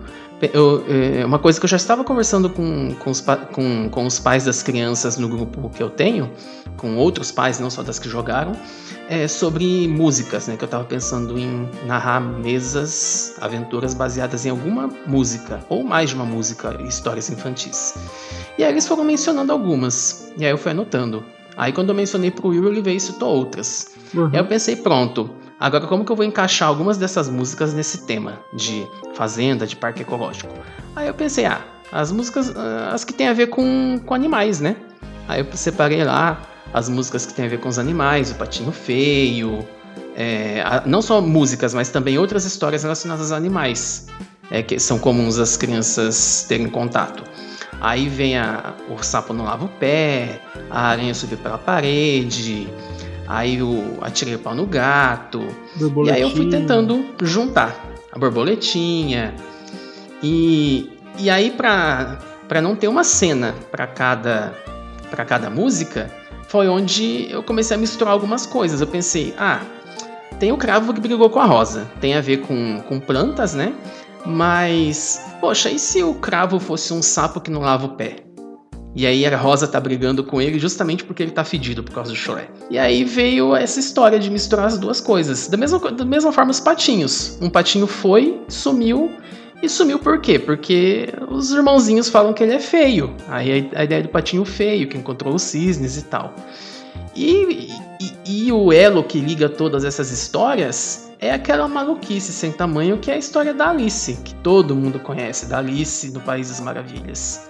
eu, 0.52 0.84
é, 0.88 1.24
uma 1.24 1.38
coisa 1.38 1.58
que 1.58 1.64
eu 1.64 1.68
já 1.68 1.76
estava 1.76 2.02
conversando 2.02 2.48
com, 2.48 2.94
com, 2.94 3.10
os, 3.10 3.22
com, 3.52 3.88
com 3.90 4.06
os 4.06 4.18
pais 4.18 4.44
das 4.44 4.62
crianças 4.62 5.18
no 5.18 5.28
grupo 5.28 5.68
que 5.70 5.82
eu 5.82 5.90
tenho, 5.90 6.30
com 6.76 6.96
outros 6.96 7.30
pais, 7.30 7.60
não 7.60 7.68
só 7.68 7.82
das 7.82 7.98
que 7.98 8.08
jogaram, 8.08 8.56
é, 9.08 9.26
sobre 9.28 9.86
músicas, 9.88 10.46
né? 10.46 10.56
Que 10.56 10.64
eu 10.64 10.68
tava 10.68 10.84
pensando 10.84 11.38
em 11.38 11.68
narrar 11.86 12.20
mesas, 12.20 13.34
aventuras 13.40 13.92
baseadas 13.92 14.46
em 14.46 14.50
alguma 14.50 14.88
música, 15.06 15.60
ou 15.68 15.82
mais 15.82 16.10
de 16.10 16.16
uma 16.16 16.24
música, 16.24 16.80
histórias 16.88 17.28
infantis. 17.28 17.94
E 18.56 18.64
aí 18.64 18.70
eles 18.70 18.86
foram 18.86 19.04
mencionando 19.04 19.52
algumas, 19.52 20.32
e 20.38 20.44
aí 20.44 20.50
eu 20.50 20.58
fui 20.58 20.70
anotando. 20.70 21.24
Aí 21.56 21.72
quando 21.72 21.90
eu 21.90 21.94
mencionei 21.94 22.30
pro 22.30 22.48
Will, 22.48 22.68
ele 22.68 22.80
veio 22.80 22.96
e 22.96 23.00
citou 23.00 23.28
outras. 23.36 23.88
Uhum. 24.14 24.30
E 24.32 24.36
aí 24.36 24.42
eu 24.42 24.46
pensei, 24.46 24.76
pronto, 24.76 25.30
agora 25.60 25.86
como 25.86 26.04
que 26.04 26.10
eu 26.10 26.16
vou 26.16 26.24
encaixar 26.24 26.68
algumas 26.68 26.96
dessas 26.96 27.28
músicas 27.28 27.74
nesse 27.74 28.06
tema 28.06 28.40
de 28.52 28.86
fazenda, 29.14 29.66
de 29.66 29.76
parque 29.76 30.02
ecológico? 30.02 30.52
Aí 30.96 31.06
eu 31.06 31.14
pensei, 31.14 31.44
ah, 31.44 31.60
as 31.92 32.10
músicas, 32.10 32.52
ah, 32.56 32.90
as 32.92 33.04
que 33.04 33.12
tem 33.12 33.28
a 33.28 33.34
ver 33.34 33.48
com, 33.48 34.00
com 34.04 34.14
animais, 34.14 34.60
né? 34.60 34.76
Aí 35.28 35.40
eu 35.40 35.46
separei 35.56 36.02
lá 36.02 36.42
as 36.72 36.88
músicas 36.88 37.26
que 37.26 37.34
tem 37.34 37.44
a 37.44 37.48
ver 37.48 37.60
com 37.60 37.68
os 37.68 37.78
animais, 37.78 38.30
o 38.30 38.34
Patinho 38.36 38.72
Feio, 38.72 39.66
é, 40.16 40.62
não 40.86 41.02
só 41.02 41.20
músicas, 41.20 41.74
mas 41.74 41.88
também 41.88 42.18
outras 42.18 42.44
histórias 42.44 42.82
relacionadas 42.82 43.30
aos 43.30 43.38
animais, 43.38 44.06
é, 44.50 44.62
que 44.62 44.78
são 44.78 44.98
comuns 44.98 45.38
as 45.38 45.56
crianças 45.56 46.44
terem 46.48 46.68
contato. 46.68 47.24
Aí 47.80 48.08
vem 48.08 48.36
a, 48.36 48.74
o 48.88 49.02
sapo 49.02 49.32
não 49.32 49.44
lava 49.44 49.64
o 49.64 49.68
pé, 49.68 50.40
a 50.68 50.88
aranha 50.88 51.14
subiu 51.14 51.38
pela 51.38 51.56
parede, 51.56 52.68
aí 53.30 53.62
o 53.62 53.98
atirei 54.00 54.34
o 54.34 54.38
pau 54.40 54.56
no 54.56 54.66
gato, 54.66 55.40
e 56.04 56.10
aí 56.10 56.20
eu 56.20 56.30
fui 56.30 56.50
tentando 56.50 57.06
juntar 57.22 57.88
a 58.10 58.18
borboletinha. 58.18 59.32
E, 60.20 60.90
e 61.16 61.30
aí, 61.30 61.52
pra, 61.52 62.18
pra 62.48 62.60
não 62.60 62.74
ter 62.74 62.88
uma 62.88 63.04
cena 63.04 63.54
pra 63.70 63.86
cada, 63.86 64.52
pra 65.08 65.24
cada 65.24 65.48
música, 65.48 66.10
foi 66.48 66.68
onde 66.68 67.30
eu 67.30 67.42
comecei 67.44 67.76
a 67.76 67.80
misturar 67.80 68.12
algumas 68.12 68.46
coisas. 68.46 68.80
Eu 68.80 68.88
pensei, 68.88 69.32
ah, 69.38 69.60
tem 70.40 70.50
o 70.50 70.56
cravo 70.56 70.92
que 70.92 71.00
brigou 71.00 71.30
com 71.30 71.38
a 71.38 71.44
rosa. 71.44 71.88
Tem 72.00 72.14
a 72.14 72.20
ver 72.20 72.38
com, 72.38 72.80
com 72.88 72.98
plantas, 72.98 73.54
né? 73.54 73.72
Mas, 74.26 75.24
poxa, 75.40 75.70
e 75.70 75.78
se 75.78 76.02
o 76.02 76.14
cravo 76.14 76.58
fosse 76.58 76.92
um 76.92 77.00
sapo 77.00 77.40
que 77.40 77.50
não 77.50 77.60
lava 77.60 77.86
o 77.86 77.90
pé? 77.90 78.16
E 78.94 79.06
aí 79.06 79.24
a 79.24 79.36
Rosa 79.36 79.68
tá 79.68 79.78
brigando 79.78 80.24
com 80.24 80.42
ele 80.42 80.58
justamente 80.58 81.04
porque 81.04 81.22
ele 81.22 81.30
tá 81.30 81.44
fedido 81.44 81.82
por 81.82 81.92
causa 81.94 82.10
do 82.10 82.16
chulé. 82.16 82.48
E 82.68 82.76
aí 82.78 83.04
veio 83.04 83.54
essa 83.54 83.78
história 83.78 84.18
de 84.18 84.28
misturar 84.30 84.66
as 84.66 84.78
duas 84.78 85.00
coisas. 85.00 85.46
Da 85.46 85.56
mesma, 85.56 85.78
da 85.92 86.04
mesma 86.04 86.32
forma 86.32 86.50
os 86.50 86.58
patinhos. 86.58 87.38
Um 87.40 87.48
patinho 87.48 87.86
foi, 87.86 88.40
sumiu. 88.48 89.10
E 89.62 89.68
sumiu 89.68 89.98
por 89.98 90.20
quê? 90.20 90.38
Porque 90.38 91.08
os 91.28 91.52
irmãozinhos 91.52 92.08
falam 92.08 92.32
que 92.32 92.42
ele 92.42 92.54
é 92.54 92.58
feio. 92.58 93.14
Aí 93.28 93.70
a, 93.74 93.80
a 93.80 93.84
ideia 93.84 94.02
do 94.02 94.08
patinho 94.08 94.44
feio, 94.44 94.88
que 94.88 94.96
encontrou 94.98 95.34
os 95.34 95.42
cisnes 95.42 95.96
e 95.96 96.02
tal. 96.02 96.34
E, 97.14 97.68
e- 98.00 98.46
e 98.46 98.52
o 98.52 98.72
elo 98.72 99.04
que 99.04 99.20
liga 99.20 99.48
todas 99.48 99.84
essas 99.84 100.10
histórias 100.10 101.10
é 101.18 101.30
aquela 101.32 101.68
maluquice 101.68 102.32
sem 102.32 102.50
tamanho 102.52 102.96
que 102.98 103.10
é 103.10 103.14
a 103.14 103.18
história 103.18 103.52
da 103.52 103.70
Alice, 103.70 104.16
que 104.24 104.34
todo 104.36 104.74
mundo 104.74 104.98
conhece, 104.98 105.46
da 105.46 105.58
Alice 105.58 106.10
no 106.12 106.20
País 106.20 106.48
das 106.48 106.60
Maravilhas. 106.60 107.49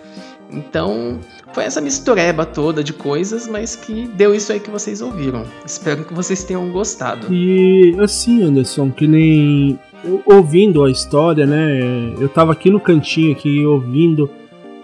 Então, 0.53 1.19
foi 1.53 1.65
essa 1.65 1.81
mistureba 1.81 2.45
toda 2.45 2.83
de 2.83 2.93
coisas, 2.93 3.47
mas 3.49 3.77
que 3.77 4.09
deu 4.09 4.35
isso 4.35 4.53
aí 4.53 4.61
que 4.61 4.71
vocês 4.71 5.01
ouviram. 5.01 5.45
Espero 5.65 6.05
que 6.05 6.13
vocês 6.15 6.43
tenham 6.45 6.69
gostado. 6.71 7.33
E 7.33 7.95
assim, 8.01 8.43
Anderson, 8.43 8.91
que 8.91 9.07
nem 9.07 9.79
ouvindo 10.27 10.83
a 10.85 10.91
história, 10.91 11.47
né? 11.47 12.15
Eu 12.21 12.29
tava 12.29 12.53
aqui 12.53 12.71
no 12.71 12.81
cantinho 12.81 13.33
aqui 13.33 13.65
ouvindo 13.65 14.31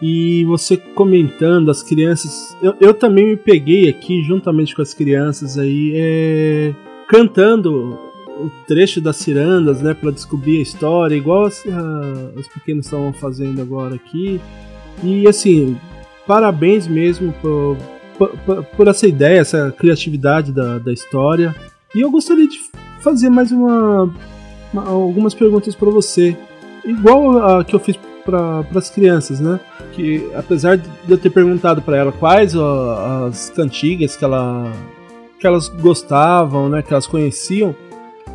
e 0.02 0.44
você 0.44 0.76
comentando 0.76 1.70
as 1.70 1.82
crianças. 1.82 2.56
Eu, 2.62 2.74
eu 2.80 2.92
também 2.94 3.26
me 3.28 3.36
peguei 3.36 3.88
aqui 3.88 4.22
juntamente 4.22 4.74
com 4.76 4.82
as 4.82 4.92
crianças 4.92 5.56
aí 5.58 5.92
é, 5.96 6.74
cantando 7.08 7.98
o 8.38 8.50
trecho 8.66 9.00
das 9.00 9.16
cirandas, 9.16 9.80
né, 9.80 9.94
para 9.94 10.10
descobrir 10.10 10.58
a 10.58 10.62
história, 10.62 11.14
igual 11.16 11.46
as- 11.46 11.64
a- 11.66 12.38
os 12.38 12.46
pequenos 12.48 12.84
estavam 12.84 13.10
fazendo 13.14 13.62
agora 13.62 13.94
aqui. 13.94 14.38
E 15.02 15.26
assim, 15.28 15.76
parabéns 16.26 16.86
mesmo 16.86 17.32
por, 17.40 17.76
por, 18.18 18.64
por- 18.64 18.88
essa 18.88 19.06
ideia, 19.06 19.40
essa 19.40 19.74
criatividade 19.78 20.52
da, 20.52 20.78
da 20.78 20.92
história. 20.92 21.54
E 21.94 22.00
eu 22.00 22.10
gostaria 22.10 22.46
de 22.48 22.58
fazer 23.00 23.28
mais 23.30 23.52
uma, 23.52 24.12
uma- 24.72 24.88
algumas 24.88 25.34
perguntas 25.34 25.74
para 25.74 25.90
você, 25.90 26.36
igual 26.84 27.38
a 27.58 27.64
que 27.64 27.74
eu 27.74 27.80
fiz 27.80 27.98
para 28.24 28.64
as 28.74 28.90
crianças, 28.90 29.38
né? 29.38 29.60
Que 29.92 30.28
apesar 30.34 30.76
de 30.76 30.88
eu 31.08 31.16
ter 31.16 31.30
perguntado 31.30 31.80
para 31.80 31.96
ela 31.96 32.10
quais 32.12 32.56
ó, 32.56 33.26
as 33.28 33.50
cantigas 33.50 34.16
que 34.16 34.24
ela 34.24 34.72
que 35.38 35.46
elas 35.46 35.68
gostavam, 35.68 36.68
né? 36.68 36.82
Que 36.82 36.92
elas 36.92 37.06
conheciam, 37.06 37.74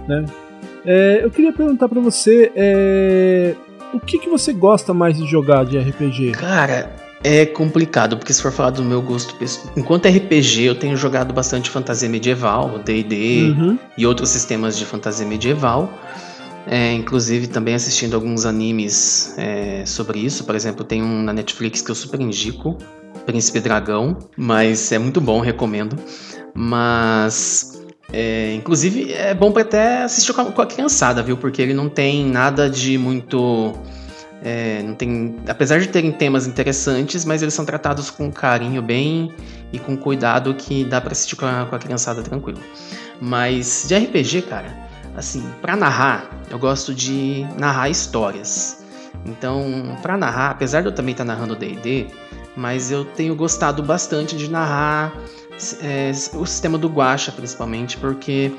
né? 0.07 0.25
É, 0.85 1.19
eu 1.23 1.29
queria 1.29 1.51
perguntar 1.51 1.89
para 1.89 1.99
você 1.99 2.51
é, 2.55 3.53
o 3.93 3.99
que, 3.99 4.17
que 4.17 4.29
você 4.29 4.53
gosta 4.53 4.93
mais 4.93 5.17
de 5.17 5.25
jogar 5.25 5.65
de 5.65 5.77
RPG? 5.77 6.31
Cara, 6.31 6.95
é 7.23 7.45
complicado, 7.45 8.17
porque 8.17 8.33
se 8.33 8.41
for 8.41 8.51
falar 8.51 8.71
do 8.71 8.83
meu 8.83 9.01
gosto 9.01 9.35
pessoal. 9.35 9.71
Enquanto 9.77 10.07
RPG, 10.07 10.63
eu 10.63 10.75
tenho 10.75 10.95
jogado 10.97 11.33
bastante 11.33 11.69
fantasia 11.69 12.09
medieval, 12.09 12.79
DD 12.79 13.53
Uhum. 13.57 13.79
e 13.97 14.05
outros 14.07 14.29
sistemas 14.29 14.77
de 14.77 14.85
fantasia 14.85 15.25
medieval. 15.25 15.91
É, 16.67 16.93
inclusive 16.93 17.47
também 17.47 17.73
assistindo 17.73 18.13
alguns 18.15 18.45
animes 18.45 19.33
é, 19.37 19.83
sobre 19.85 20.19
isso. 20.19 20.43
Por 20.43 20.55
exemplo, 20.55 20.83
tem 20.85 21.01
um 21.01 21.23
na 21.23 21.33
Netflix 21.33 21.81
que 21.81 21.89
eu 21.89 21.95
super 21.95 22.19
indico, 22.21 22.77
Príncipe 23.25 23.59
Dragão, 23.59 24.17
mas 24.37 24.91
é 24.91 24.99
muito 24.99 25.19
bom, 25.19 25.39
recomendo. 25.41 25.95
Mas 26.53 27.70
é, 28.13 28.53
inclusive 28.55 29.13
é 29.13 29.33
bom 29.33 29.51
pra 29.51 29.61
até 29.61 30.03
assistir 30.03 30.33
com 30.33 30.41
a, 30.41 30.45
com 30.45 30.61
a 30.61 30.65
criançada, 30.65 31.23
viu? 31.23 31.37
Porque 31.37 31.61
ele 31.61 31.73
não 31.73 31.89
tem 31.89 32.25
nada 32.25 32.69
de 32.69 32.97
muito 32.97 33.73
é, 34.43 34.81
não 34.81 34.95
tem, 34.95 35.35
apesar 35.47 35.79
de 35.79 35.87
terem 35.87 36.11
temas 36.11 36.47
interessantes, 36.47 37.23
mas 37.25 37.41
eles 37.41 37.53
são 37.53 37.63
tratados 37.63 38.09
com 38.09 38.31
carinho 38.31 38.81
bem 38.81 39.31
e 39.71 39.77
com 39.77 39.95
cuidado 39.95 40.53
que 40.55 40.83
dá 40.83 40.99
pra 40.99 41.11
assistir 41.11 41.35
com 41.35 41.45
a, 41.45 41.65
com 41.65 41.75
a 41.75 41.79
criançada 41.79 42.23
tranquilo. 42.23 42.59
Mas 43.19 43.85
de 43.87 43.95
RPG, 43.95 44.41
cara, 44.43 44.75
assim, 45.15 45.47
pra 45.61 45.75
narrar, 45.75 46.27
eu 46.49 46.57
gosto 46.57 46.93
de 46.93 47.45
narrar 47.57 47.89
histórias. 47.89 48.83
Então, 49.25 49.95
pra 50.01 50.17
narrar, 50.17 50.49
apesar 50.49 50.81
de 50.81 50.87
eu 50.87 50.91
também 50.91 51.11
estar 51.11 51.23
narrando 51.23 51.55
D&D, 51.55 52.07
mas 52.55 52.91
eu 52.91 53.05
tenho 53.05 53.35
gostado 53.35 53.83
bastante 53.83 54.35
de 54.35 54.49
narrar 54.49 55.13
é, 55.81 56.11
o 56.35 56.45
sistema 56.45 56.77
do 56.77 56.87
Guacha, 56.87 57.31
principalmente, 57.31 57.97
porque 57.97 58.51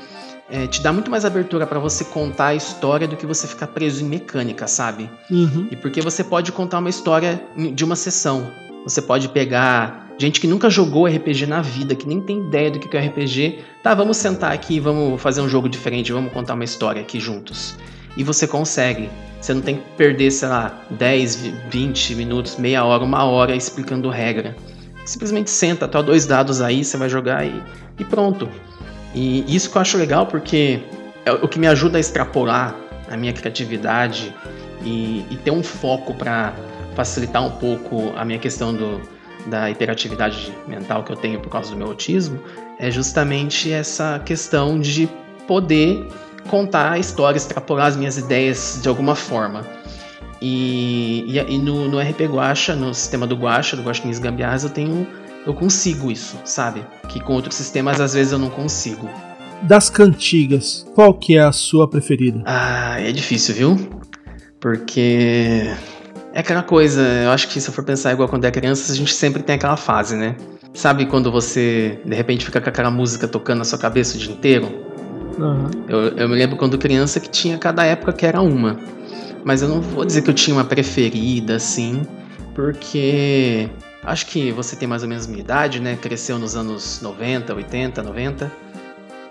é, 0.49 0.67
te 0.67 0.81
dá 0.81 0.93
muito 0.93 1.09
mais 1.09 1.25
abertura 1.25 1.65
pra 1.65 1.79
você 1.79 2.03
contar 2.05 2.47
a 2.47 2.55
história 2.55 3.07
do 3.07 3.15
que 3.15 3.25
você 3.25 3.47
ficar 3.47 3.67
preso 3.67 4.03
em 4.03 4.07
mecânica, 4.07 4.67
sabe? 4.67 5.09
Uhum. 5.29 5.67
E 5.71 5.75
porque 5.75 6.01
você 6.01 6.23
pode 6.23 6.51
contar 6.51 6.79
uma 6.79 6.89
história 6.89 7.41
de 7.73 7.83
uma 7.83 7.95
sessão. 7.95 8.51
Você 8.83 9.01
pode 9.01 9.29
pegar 9.29 10.03
gente 10.17 10.39
que 10.39 10.47
nunca 10.47 10.69
jogou 10.69 11.07
RPG 11.07 11.47
na 11.47 11.61
vida, 11.61 11.95
que 11.95 12.07
nem 12.07 12.21
tem 12.21 12.39
ideia 12.39 12.69
do 12.69 12.79
que 12.79 12.95
é 12.95 12.99
RPG. 12.99 13.63
Tá, 13.81 13.93
vamos 13.93 14.17
sentar 14.17 14.51
aqui, 14.51 14.79
vamos 14.79 15.21
fazer 15.21 15.41
um 15.41 15.49
jogo 15.49 15.67
diferente, 15.67 16.11
vamos 16.11 16.31
contar 16.31 16.53
uma 16.53 16.63
história 16.63 17.01
aqui 17.01 17.19
juntos. 17.19 17.75
E 18.15 18.23
você 18.23 18.45
consegue. 18.45 19.09
Você 19.41 19.53
não 19.53 19.61
tem 19.61 19.77
que 19.77 19.83
perder, 19.97 20.31
sei 20.31 20.47
lá, 20.47 20.85
10, 20.91 21.35
20 21.69 22.15
minutos, 22.15 22.57
meia 22.57 22.85
hora, 22.85 23.03
uma 23.03 23.23
hora 23.23 23.55
explicando 23.55 24.09
regra. 24.09 24.55
Simplesmente 25.05 25.49
senta, 25.49 25.87
tá 25.87 26.01
dois 26.01 26.25
dados 26.25 26.61
aí, 26.61 26.83
você 26.83 26.97
vai 26.97 27.09
jogar 27.09 27.45
e, 27.45 27.61
e 27.99 28.05
pronto. 28.05 28.49
E 29.13 29.43
isso 29.53 29.69
que 29.69 29.77
eu 29.77 29.81
acho 29.81 29.97
legal 29.97 30.25
porque 30.25 30.79
é 31.25 31.31
o 31.31 31.47
que 31.47 31.59
me 31.59 31.67
ajuda 31.67 31.97
a 31.97 31.99
extrapolar 31.99 32.75
a 33.09 33.17
minha 33.17 33.33
criatividade 33.33 34.33
e, 34.83 35.25
e 35.29 35.37
ter 35.43 35.51
um 35.51 35.63
foco 35.63 36.13
para 36.13 36.53
facilitar 36.95 37.45
um 37.45 37.51
pouco 37.51 38.13
a 38.15 38.25
minha 38.25 38.39
questão 38.39 38.73
do, 38.73 39.01
da 39.47 39.69
hiperatividade 39.69 40.53
mental 40.67 41.03
que 41.03 41.11
eu 41.11 41.15
tenho 41.15 41.39
por 41.39 41.49
causa 41.49 41.71
do 41.71 41.77
meu 41.77 41.87
autismo, 41.87 42.39
é 42.79 42.89
justamente 42.89 43.71
essa 43.71 44.21
questão 44.25 44.79
de 44.79 45.09
poder 45.47 46.07
contar 46.49 46.93
a 46.93 46.99
história, 46.99 47.37
extrapolar 47.37 47.87
as 47.87 47.95
minhas 47.95 48.17
ideias 48.17 48.79
de 48.81 48.89
alguma 48.89 49.15
forma. 49.15 49.65
E, 50.45 51.23
e, 51.25 51.39
e 51.39 51.57
no, 51.57 51.87
no 51.87 51.97
RP 52.01 52.23
Guacha, 52.23 52.75
no 52.75 52.93
sistema 52.93 53.25
do 53.25 53.33
Guacha, 53.33 53.77
do 53.77 53.81
Guaxinins 53.81 54.19
Gambiarras, 54.19 54.65
eu 54.65 54.69
tenho. 54.69 55.07
Eu 55.47 55.53
consigo 55.53 56.11
isso, 56.11 56.37
sabe? 56.43 56.85
Que 57.07 57.21
com 57.21 57.33
outros 57.33 57.55
sistemas 57.55 58.01
às 58.01 58.13
vezes 58.13 58.33
eu 58.33 58.39
não 58.39 58.49
consigo. 58.49 59.09
Das 59.61 59.89
cantigas, 59.89 60.85
qual 60.93 61.13
que 61.13 61.37
é 61.37 61.41
a 61.41 61.53
sua 61.53 61.89
preferida? 61.89 62.43
Ah, 62.45 62.99
é 62.99 63.13
difícil, 63.13 63.55
viu? 63.55 63.89
Porque 64.59 65.73
é 66.33 66.39
aquela 66.39 66.61
coisa, 66.61 67.01
eu 67.01 67.31
acho 67.31 67.47
que 67.47 67.61
se 67.61 67.69
eu 67.69 67.73
for 67.73 67.85
pensar 67.85 68.11
igual 68.11 68.27
quando 68.27 68.43
é 68.43 68.51
criança, 68.51 68.91
a 68.91 68.95
gente 68.95 69.13
sempre 69.13 69.41
tem 69.43 69.55
aquela 69.55 69.77
fase, 69.77 70.17
né? 70.17 70.35
Sabe 70.73 71.05
quando 71.05 71.31
você 71.31 72.01
de 72.03 72.15
repente 72.15 72.43
fica 72.43 72.59
com 72.59 72.67
aquela 72.67 72.91
música 72.91 73.29
tocando 73.29 73.59
na 73.59 73.63
sua 73.63 73.79
cabeça 73.79 74.17
o 74.17 74.19
dia 74.19 74.33
inteiro? 74.33 74.67
Aham. 75.39 75.71
Eu, 75.87 75.99
eu 76.17 76.27
me 76.27 76.35
lembro 76.35 76.57
quando 76.57 76.77
criança 76.77 77.21
que 77.21 77.29
tinha 77.29 77.57
cada 77.57 77.85
época 77.85 78.11
que 78.11 78.25
era 78.25 78.41
uma. 78.41 78.77
Mas 79.43 79.61
eu 79.61 79.67
não 79.67 79.81
vou 79.81 80.05
dizer 80.05 80.21
que 80.21 80.29
eu 80.29 80.33
tinha 80.33 80.55
uma 80.55 80.63
preferida, 80.63 81.55
assim, 81.55 82.01
porque 82.55 83.69
acho 84.03 84.25
que 84.27 84.51
você 84.51 84.75
tem 84.75 84.87
mais 84.87 85.03
ou 85.03 85.09
menos 85.09 85.25
a 85.25 85.27
minha 85.27 85.41
idade, 85.41 85.79
né? 85.79 85.97
Cresceu 86.01 86.39
nos 86.39 86.55
anos 86.55 87.01
90, 87.01 87.53
80, 87.53 88.03
90. 88.03 88.51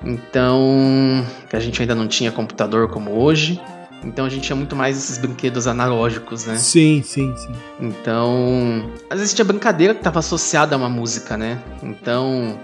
Então, 0.05 1.25
a 1.53 1.61
gente 1.61 1.81
ainda 1.81 1.95
não 1.95 2.09
tinha 2.09 2.33
computador 2.33 2.89
como 2.89 3.13
hoje. 3.13 3.61
Então 4.05 4.25
a 4.25 4.29
gente 4.29 4.43
tinha 4.43 4.57
muito 4.57 4.75
mais 4.75 4.97
esses 4.97 5.17
brinquedos 5.17 5.67
analógicos, 5.67 6.45
né? 6.45 6.57
Sim, 6.57 7.03
sim, 7.05 7.33
sim. 7.37 7.53
Então, 7.81 8.91
às 9.09 9.21
vezes 9.21 9.33
tinha 9.33 9.45
brincadeira 9.45 9.95
que 9.95 10.01
estava 10.01 10.19
associada 10.19 10.75
a 10.75 10.79
uma 10.79 10.89
música, 10.89 11.37
né? 11.37 11.63
Então, 11.83 12.59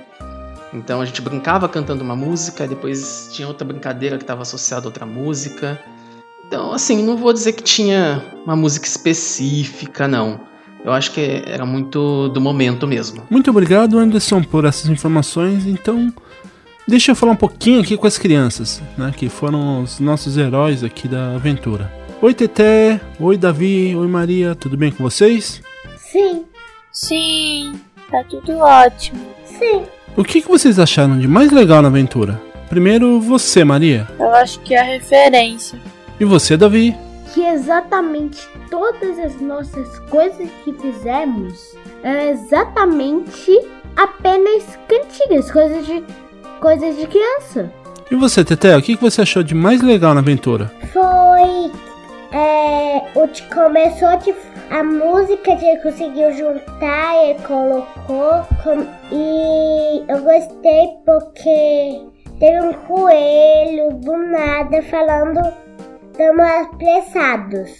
então 0.74 1.00
a 1.00 1.04
gente 1.04 1.22
brincava 1.22 1.68
cantando 1.68 2.02
uma 2.02 2.16
música, 2.16 2.66
depois 2.66 3.28
tinha 3.32 3.46
outra 3.46 3.64
brincadeira 3.64 4.16
que 4.16 4.24
estava 4.24 4.42
associada 4.42 4.86
a 4.86 4.88
outra 4.88 5.06
música. 5.06 5.80
Então, 6.48 6.72
assim, 6.72 7.02
não 7.04 7.16
vou 7.16 7.32
dizer 7.32 7.52
que 7.52 7.62
tinha 7.62 8.24
uma 8.44 8.56
música 8.56 8.86
específica, 8.86 10.08
não. 10.08 10.40
Eu 10.84 10.92
acho 10.92 11.12
que 11.12 11.42
era 11.46 11.66
muito 11.66 12.28
do 12.30 12.40
momento 12.40 12.86
mesmo. 12.86 13.22
Muito 13.28 13.50
obrigado, 13.50 13.98
Anderson, 13.98 14.42
por 14.42 14.64
essas 14.64 14.88
informações. 14.88 15.66
Então, 15.66 16.10
deixa 16.86 17.10
eu 17.12 17.16
falar 17.16 17.32
um 17.32 17.36
pouquinho 17.36 17.80
aqui 17.82 17.96
com 17.98 18.06
as 18.06 18.16
crianças, 18.16 18.80
né, 18.96 19.12
que 19.14 19.28
foram 19.28 19.82
os 19.82 20.00
nossos 20.00 20.38
heróis 20.38 20.82
aqui 20.82 21.06
da 21.06 21.34
aventura. 21.34 21.92
Oi, 22.22 22.32
Teté. 22.32 22.98
Oi, 23.20 23.36
Davi. 23.36 23.94
Oi, 23.94 24.06
Maria. 24.08 24.54
Tudo 24.54 24.76
bem 24.76 24.90
com 24.90 25.02
vocês? 25.04 25.60
Sim, 25.98 26.44
Sim, 26.90 27.78
tá 28.10 28.24
tudo 28.28 28.56
ótimo. 28.58 29.20
sim. 29.44 29.82
O 30.16 30.24
que, 30.24 30.40
que 30.40 30.48
vocês 30.48 30.80
acharam 30.80 31.16
de 31.18 31.28
mais 31.28 31.52
legal 31.52 31.80
na 31.82 31.86
aventura? 31.88 32.40
Primeiro, 32.68 33.20
você, 33.20 33.62
Maria. 33.62 34.08
Eu 34.18 34.30
acho 34.34 34.58
que 34.60 34.74
é 34.74 34.80
a 34.80 34.84
referência. 34.84 35.78
E 36.20 36.24
você, 36.24 36.56
Davi? 36.56 36.96
Que 37.34 37.44
exatamente 37.44 38.48
todas 38.70 39.18
as 39.18 39.40
nossas 39.40 39.98
coisas 40.10 40.48
que 40.64 40.72
fizemos 40.74 41.76
é 42.02 42.30
exatamente 42.30 43.52
apenas 43.96 44.78
cantigas, 44.88 45.50
coisas 45.50 45.86
de 45.86 46.02
coisas 46.60 46.96
de 46.96 47.06
criança. 47.06 47.70
E 48.10 48.14
você, 48.16 48.42
Teté? 48.44 48.76
O 48.76 48.82
que, 48.82 48.96
você 48.96 49.20
achou 49.22 49.42
de 49.42 49.54
mais 49.54 49.82
legal 49.82 50.14
na 50.14 50.20
aventura? 50.20 50.72
Foi. 50.92 51.70
É, 52.32 53.02
o 53.14 53.28
que 53.28 53.42
começou 53.54 54.16
de, 54.18 54.34
a 54.70 54.82
música 54.82 55.56
que 55.56 55.64
ele 55.64 55.80
conseguiu 55.82 56.32
juntar, 56.32 57.24
ele 57.24 57.38
colocou. 57.40 58.46
com- 58.64 58.86
e 59.12 60.04
eu 60.08 60.18
gostei 60.22 60.88
porque 61.04 62.02
teve 62.40 62.60
um 62.66 62.72
coelho 62.72 63.92
do 63.94 64.16
nada 64.16 64.82
falando. 64.82 65.67
Estamos 66.18 66.50
apressados. 66.50 67.70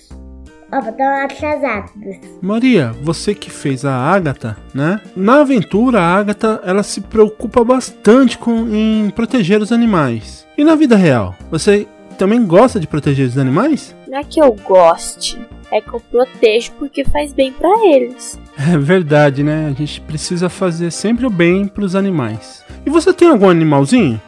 Estamos 0.73 1.23
atrasados. 1.25 2.17
Maria, 2.41 2.93
você 3.03 3.35
que 3.35 3.51
fez 3.51 3.85
a 3.85 3.93
Agatha, 3.93 4.57
né? 4.73 5.01
Na 5.17 5.41
aventura, 5.41 6.01
a 6.01 6.15
Agatha 6.15 6.61
ela 6.65 6.85
se 6.85 7.01
preocupa 7.01 7.65
bastante 7.65 8.39
com 8.39 8.69
em 8.69 9.11
proteger 9.11 9.61
os 9.61 9.73
animais. 9.73 10.47
E 10.57 10.63
na 10.63 10.77
vida 10.77 10.95
real, 10.95 11.35
você 11.51 11.89
também 12.17 12.47
gosta 12.47 12.79
de 12.79 12.87
proteger 12.87 13.27
os 13.27 13.37
animais? 13.37 13.93
Não 14.07 14.19
é 14.19 14.23
que 14.23 14.41
eu 14.41 14.53
goste, 14.53 15.37
é 15.73 15.81
que 15.81 15.93
eu 15.93 15.99
protejo 15.99 16.71
porque 16.79 17.05
faz 17.07 17.33
bem 17.33 17.53
pra 17.53 17.71
eles. 17.87 18.41
É 18.57 18.79
verdade, 18.79 19.43
né? 19.43 19.67
A 19.67 19.73
gente 19.73 20.01
precisa 20.03 20.49
fazer 20.49 20.93
sempre 20.93 21.27
o 21.27 21.31
bem 21.31 21.67
para 21.67 21.85
os 21.85 21.97
animais. 21.97 22.65
E 22.87 22.91
você 22.91 23.13
tem 23.13 23.31
algum 23.31 23.49
animalzinho? 23.49 24.21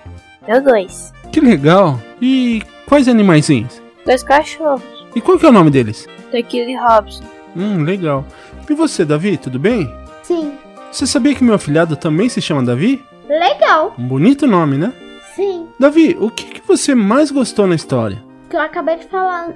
Meu 0.48 0.60
dois. 0.60 1.12
Que 1.30 1.38
legal! 1.40 2.00
E 2.20 2.60
quais 2.88 3.06
animaizinhos? 3.06 3.79
Dois 4.04 4.22
cachorros. 4.22 4.82
E 5.14 5.20
qual 5.20 5.38
que 5.38 5.46
é 5.46 5.48
o 5.48 5.52
nome 5.52 5.70
deles? 5.70 6.06
Daquele 6.32 6.76
Robson. 6.76 7.24
Hum, 7.56 7.82
legal. 7.82 8.24
E 8.68 8.74
você, 8.74 9.04
Davi, 9.04 9.36
tudo 9.36 9.58
bem? 9.58 9.92
Sim. 10.22 10.56
Você 10.90 11.06
sabia 11.06 11.34
que 11.34 11.44
meu 11.44 11.54
afilhado 11.54 11.96
também 11.96 12.28
se 12.28 12.40
chama 12.40 12.62
Davi? 12.62 13.04
Legal. 13.28 13.94
Um 13.98 14.06
bonito 14.06 14.46
nome, 14.46 14.76
né? 14.76 14.92
Sim. 15.34 15.68
Davi, 15.78 16.16
o 16.20 16.30
que, 16.30 16.44
que 16.44 16.66
você 16.66 16.94
mais 16.94 17.30
gostou 17.30 17.66
na 17.66 17.74
história? 17.74 18.22
Que 18.48 18.56
eu 18.56 18.60
acabei 18.60 18.96
de 18.96 19.06
falar 19.06 19.54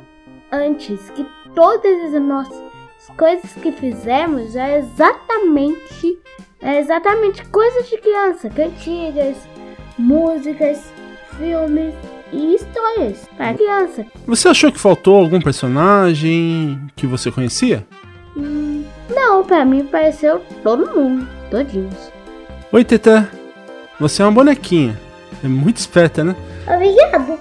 antes, 0.52 1.10
que 1.10 1.26
todas 1.54 2.14
as 2.14 2.22
nossas 2.22 2.62
coisas 3.16 3.52
que 3.54 3.72
fizemos 3.72 4.56
é 4.56 4.78
exatamente 4.78 6.18
é 6.60 6.78
exatamente 6.78 7.44
coisas 7.48 7.88
de 7.90 7.98
criança, 7.98 8.48
cantigas, 8.48 9.36
músicas, 9.98 10.90
filmes 11.36 11.94
e 12.32 12.54
histórias 12.54 13.28
para 13.36 13.54
criança. 13.54 14.06
Você 14.26 14.48
achou 14.48 14.72
que 14.72 14.80
faltou 14.80 15.16
algum 15.16 15.40
personagem 15.40 16.80
que 16.96 17.06
você 17.06 17.30
conhecia? 17.30 17.86
Hum, 18.36 18.84
não, 19.14 19.44
pra 19.44 19.64
mim 19.64 19.84
pareceu 19.84 20.40
todo 20.62 20.94
mundo, 20.94 21.28
todinhos. 21.50 22.12
Oi, 22.72 22.84
Teta. 22.84 23.30
Você 24.00 24.22
é 24.22 24.24
uma 24.24 24.32
bonequinha. 24.32 25.00
É 25.42 25.48
muito 25.48 25.76
esperta, 25.76 26.24
né? 26.24 26.34
Obrigado. 26.66 27.38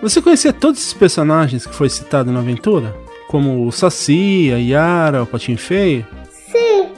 Você 0.00 0.22
conhecia 0.22 0.52
todos 0.52 0.80
esses 0.80 0.94
personagens 0.94 1.66
que 1.66 1.74
foi 1.74 1.88
citado 1.88 2.32
na 2.32 2.40
aventura? 2.40 2.94
Como 3.28 3.66
o 3.66 3.72
Saci, 3.72 4.50
a 4.52 4.56
Yara, 4.56 5.22
o 5.22 5.26
Patinho 5.26 5.58
Feio? 5.58 6.06
Sim. 6.30 6.88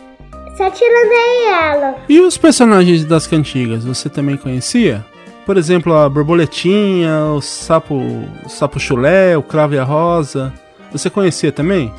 Só 0.56 0.70
tirando 0.70 1.12
aí 1.12 1.72
ela. 1.72 1.96
E 2.08 2.20
os 2.20 2.38
personagens 2.38 3.04
das 3.04 3.26
cantigas, 3.26 3.84
você 3.84 4.08
também 4.08 4.36
conhecia? 4.36 5.04
Por 5.44 5.56
exemplo, 5.58 5.94
a 5.94 6.08
borboletinha, 6.08 7.26
o 7.36 7.40
sapo, 7.40 7.94
o 8.44 8.48
sapo 8.48 8.80
chulé, 8.80 9.36
o 9.36 9.42
cravo 9.42 9.74
e 9.74 9.78
a 9.78 9.84
rosa. 9.84 10.52
Você 10.90 11.10
conhecia 11.10 11.52
também? 11.52 11.92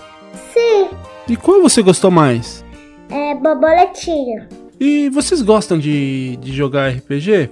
Sim. 0.54 0.90
E 1.28 1.36
qual 1.36 1.62
você 1.62 1.84
gostou 1.84 2.10
mais? 2.10 2.66
É 3.10 3.36
borboletinha. 3.36 4.50
E 4.80 5.10
vocês 5.10 5.42
gostam 5.42 5.78
de, 5.78 6.38
de 6.38 6.52
jogar 6.54 6.90
RPG? 6.90 7.52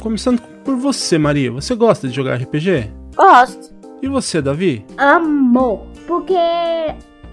Começando 0.00 0.40
por 0.64 0.76
você, 0.76 1.18
Maria. 1.18 1.52
Você 1.52 1.74
gosta 1.74 2.08
de 2.08 2.14
jogar 2.14 2.36
RPG? 2.36 2.90
Gosto. 3.14 3.74
E 4.02 4.08
você, 4.08 4.40
Davi? 4.40 4.84
Amor, 4.96 5.86
porque 6.06 6.34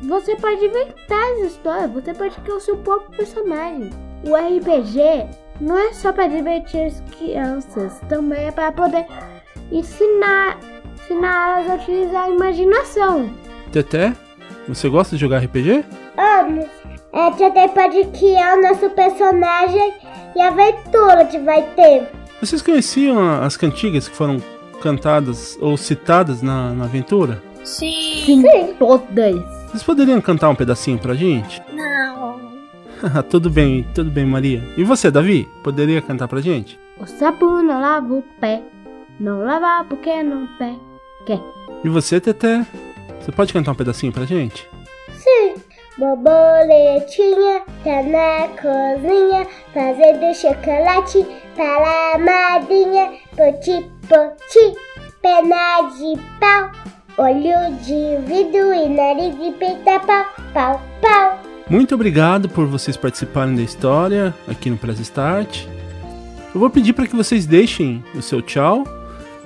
você 0.03 0.35
pode 0.35 0.65
inventar 0.65 1.23
as 1.34 1.51
histórias, 1.51 1.91
você 1.91 2.13
pode 2.13 2.35
criar 2.38 2.55
o 2.55 2.59
seu 2.59 2.77
próprio 2.77 3.17
personagem. 3.17 3.89
O 4.25 4.35
RPG 4.35 5.27
não 5.64 5.77
é 5.77 5.94
só 5.94 6.11
para 6.11 6.27
divertir 6.27 6.88
as 6.88 7.02
crianças, 7.18 7.99
também 8.10 8.48
é 8.48 8.52
para 8.52 8.72
poder 8.72 9.06
ensinar, 9.72 10.60
ensinar 10.94 11.60
elas 11.60 11.72
a 11.72 11.76
utilizar 11.76 12.26
a 12.26 12.30
imaginação. 12.30 13.30
Teté? 13.72 14.14
Você 14.68 14.90
gosta 14.90 15.15
de 15.15 15.22
jogar 15.22 15.40
RPG? 15.40 15.85
Amo. 16.18 16.68
É, 17.14 17.31
que 17.31 17.44
até 17.44 17.68
pode 17.68 18.06
criar 18.18 18.57
o 18.57 18.61
nosso 18.61 18.90
personagem 18.90 19.94
e 20.35 20.41
a 20.41 20.48
aventura 20.48 21.26
que 21.26 21.40
vai 21.40 21.61
ter. 21.76 22.10
Vocês 22.41 22.61
conheciam 22.61 23.41
as 23.41 23.56
cantigas 23.56 24.07
que 24.07 24.15
foram 24.15 24.41
cantadas 24.81 25.57
ou 25.61 25.77
citadas 25.77 26.41
na, 26.41 26.73
na 26.73 26.85
aventura? 26.85 27.41
Sim. 27.64 28.26
Sim, 28.26 28.73
todas. 28.77 29.35
Vocês 29.68 29.84
poderiam 29.84 30.19
cantar 30.19 30.49
um 30.49 30.56
pedacinho 30.56 30.98
pra 30.98 31.14
gente? 31.14 31.61
Não. 31.72 32.22
Tudo 33.30 33.49
bem, 33.49 33.84
tudo 33.93 34.09
bem, 34.11 34.25
Maria. 34.25 34.63
E 34.77 34.84
você, 34.84 35.09
Davi? 35.11 35.47
Poderia 35.63 36.01
cantar 36.01 36.27
pra 36.27 36.41
gente? 36.41 36.80
O 36.97 37.05
sapo 37.05 37.45
não 37.61 37.81
lava 37.81 38.13
o 38.13 38.23
pé, 38.39 38.61
não 39.19 39.43
lava 39.43 39.84
porque 39.85 40.23
não 40.23 40.47
pé. 40.57 40.73
Quer? 41.25 41.39
E 41.84 41.89
você, 41.89 42.19
Teté? 42.19 42.65
Você 43.19 43.31
pode 43.31 43.53
cantar 43.53 43.71
um 43.71 43.75
pedacinho 43.75 44.11
pra 44.11 44.25
gente? 44.25 44.67
Sim. 45.11 45.55
Borboletinha 45.97 47.61
tá 47.84 48.01
na 48.01 48.47
cozinha 48.57 49.47
fazendo 49.73 50.34
chocolate 50.34 51.25
para 51.55 52.15
a 52.15 52.17
madrinha. 52.17 53.11
Poti, 53.35 53.91
poti, 54.09 54.75
perna 55.21 55.89
de 55.91 56.19
pau, 56.39 56.71
olho 57.19 57.75
de 57.84 58.17
vidro 58.25 58.73
e 58.73 58.89
nariz 58.89 59.38
de 59.38 59.51
pica-pau, 59.51 60.25
pau, 60.51 60.81
pau. 60.99 61.52
Muito 61.69 61.95
obrigado 61.95 62.49
por 62.49 62.68
vocês 62.68 62.98
participarem 62.98 63.56
da 63.56 63.61
história 63.61 64.34
aqui 64.48 64.69
no 64.69 64.77
Press 64.77 64.99
Start. 64.99 65.65
Eu 66.53 66.60
vou 66.60 66.69
pedir 66.69 66.94
para 66.94 67.07
que 67.07 67.15
vocês 67.15 67.45
deixem 67.45 68.03
o 68.14 68.22
seu 68.22 68.41
tchau. 68.41 68.84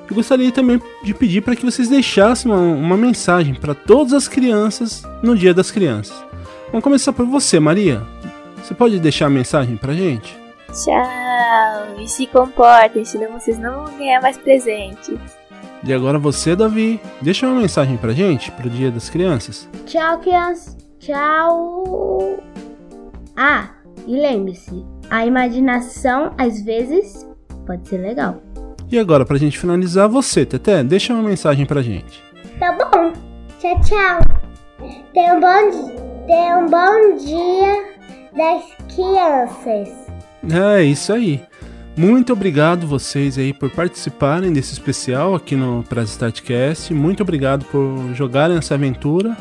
E 0.10 0.14
gostaria 0.14 0.52
também 0.52 0.82
de 1.04 1.14
pedir 1.14 1.42
para 1.42 1.56
que 1.56 1.66
vocês 1.66 1.90
deixassem 1.90 2.52
uma, 2.52 2.60
uma 2.60 2.98
mensagem 2.98 3.54
para 3.54 3.76
todas 3.76 4.14
as 4.14 4.28
crianças 4.28 5.04
no 5.22 5.36
Dia 5.36 5.54
das 5.54 5.70
Crianças. 5.70 6.16
Vamos 6.68 6.84
começar 6.84 7.14
por 7.14 7.26
você, 7.26 7.60
Maria. 7.60 8.02
Você 8.64 8.74
pode 8.74 9.00
deixar 9.00 9.28
a 9.28 9.30
mensagem 9.30 9.76
pra 9.78 9.94
gente? 9.94 10.38
Tchau. 10.72 12.00
E 12.00 12.08
se 12.08 12.26
comportem, 12.28 13.04
senão 13.04 13.34
vocês 13.34 13.60
não 13.60 13.84
vão 13.84 13.98
ganhar 13.98 14.22
mais 14.22 14.38
presentes. 14.38 15.18
E 15.84 15.94
agora 15.94 16.18
você, 16.18 16.56
Davi, 16.56 17.00
deixa 17.22 17.46
uma 17.48 17.62
mensagem 17.62 17.98
pra 17.98 18.14
gente 18.14 18.52
pro 18.52 18.70
Dia 18.70 18.92
das 18.92 19.10
Crianças. 19.10 19.70
Tchau, 19.86 20.20
crianças. 20.20 20.77
Tchau. 21.08 22.38
Ah, 23.38 23.70
e 24.06 24.20
lembre-se, 24.20 24.86
a 25.10 25.26
imaginação 25.26 26.34
às 26.38 26.62
vezes 26.62 27.26
pode 27.66 27.88
ser 27.88 28.00
legal. 28.00 28.42
E 28.92 29.00
agora, 29.00 29.26
pra 29.26 29.38
gente 29.38 29.58
finalizar, 29.58 30.10
você, 30.10 30.46
Teté, 30.46 30.84
deixa 30.84 31.14
uma 31.14 31.24
mensagem 31.24 31.66
pra 31.66 31.82
gente. 31.82 32.22
Tá 32.60 32.74
bom. 32.74 33.14
Tchau, 33.58 33.82
tchau. 33.82 34.20
Tenha 35.14 35.34
um 35.36 35.40
bom, 35.40 35.70
di- 35.72 36.26
tenha 36.28 36.58
um 36.58 36.66
bom 36.66 37.16
dia 37.16 37.86
das 38.36 38.64
crianças. 38.94 39.90
É 40.54 40.84
isso 40.84 41.14
aí. 41.14 41.42
Muito 41.96 42.34
obrigado 42.34 42.86
vocês 42.86 43.38
aí 43.38 43.54
por 43.54 43.72
participarem 43.72 44.52
desse 44.52 44.74
especial 44.74 45.36
aqui 45.36 45.56
no 45.56 45.84
Press 45.88 46.10
Startcast. 46.10 46.94
Muito 46.94 47.24
obrigado 47.24 47.64
por 47.66 48.14
jogarem 48.14 48.58
essa 48.58 48.74
aventura. 48.76 49.36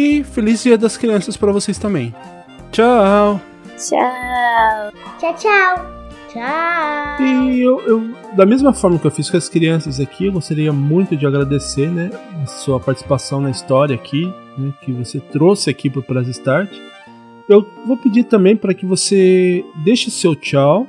E 0.00 0.24
feliz 0.24 0.62
Dia 0.62 0.78
das 0.78 0.96
Crianças 0.96 1.36
para 1.36 1.52
vocês 1.52 1.76
também. 1.76 2.14
Tchau! 2.72 3.38
Tchau! 3.76 4.92
Tchau, 5.18 5.34
tchau. 5.36 6.00
Tchau. 6.32 7.22
E 7.22 7.60
eu, 7.60 7.80
eu, 7.82 8.14
da 8.34 8.46
mesma 8.46 8.72
forma 8.72 8.98
que 8.98 9.06
eu 9.06 9.10
fiz 9.10 9.28
com 9.28 9.36
as 9.36 9.50
crianças 9.50 10.00
aqui, 10.00 10.24
eu 10.24 10.32
gostaria 10.32 10.72
muito 10.72 11.14
de 11.14 11.26
agradecer 11.26 11.90
né, 11.90 12.08
a 12.42 12.46
sua 12.46 12.80
participação 12.80 13.42
na 13.42 13.50
história 13.50 13.94
aqui, 13.94 14.32
né, 14.56 14.72
que 14.80 14.90
você 14.90 15.20
trouxe 15.20 15.68
aqui 15.68 15.90
para 15.90 16.00
o 16.00 16.02
Press 16.02 16.28
Start. 16.28 16.70
Eu 17.46 17.68
vou 17.86 17.98
pedir 17.98 18.24
também 18.24 18.56
para 18.56 18.72
que 18.72 18.86
você 18.86 19.62
deixe 19.84 20.10
seu 20.10 20.34
tchau 20.34 20.86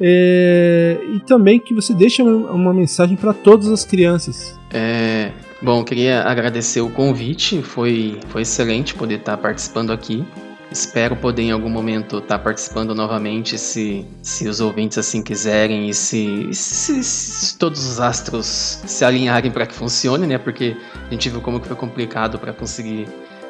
é, 0.00 0.96
e 1.12 1.20
também 1.20 1.60
que 1.60 1.74
você 1.74 1.92
deixe 1.92 2.22
uma, 2.22 2.50
uma 2.50 2.72
mensagem 2.72 3.14
para 3.14 3.34
todas 3.34 3.68
as 3.68 3.84
crianças. 3.84 4.58
É, 4.72 5.32
bom, 5.62 5.84
queria 5.84 6.22
agradecer 6.22 6.80
o 6.80 6.90
convite, 6.90 7.62
foi, 7.62 8.20
foi 8.28 8.42
excelente 8.42 8.94
poder 8.94 9.16
estar 9.16 9.36
participando 9.36 9.92
aqui. 9.92 10.26
Espero 10.70 11.16
poder 11.16 11.42
em 11.42 11.50
algum 11.50 11.70
momento 11.70 12.18
estar 12.18 12.38
participando 12.40 12.94
novamente, 12.94 13.56
se, 13.56 14.04
se 14.22 14.46
os 14.46 14.60
ouvintes 14.60 14.98
assim 14.98 15.22
quiserem 15.22 15.88
e 15.88 15.94
se, 15.94 16.52
se, 16.52 17.02
se 17.02 17.56
todos 17.56 17.86
os 17.86 17.98
astros 17.98 18.46
se 18.86 19.02
alinharem 19.02 19.50
para 19.50 19.66
que 19.66 19.74
funcione, 19.74 20.26
né? 20.26 20.36
Porque 20.36 20.76
a 21.06 21.10
gente 21.10 21.30
viu 21.30 21.40
como 21.40 21.58
que 21.58 21.66
foi 21.66 21.76
complicado 21.76 22.38
para 22.38 22.52
conseguir 22.52 23.08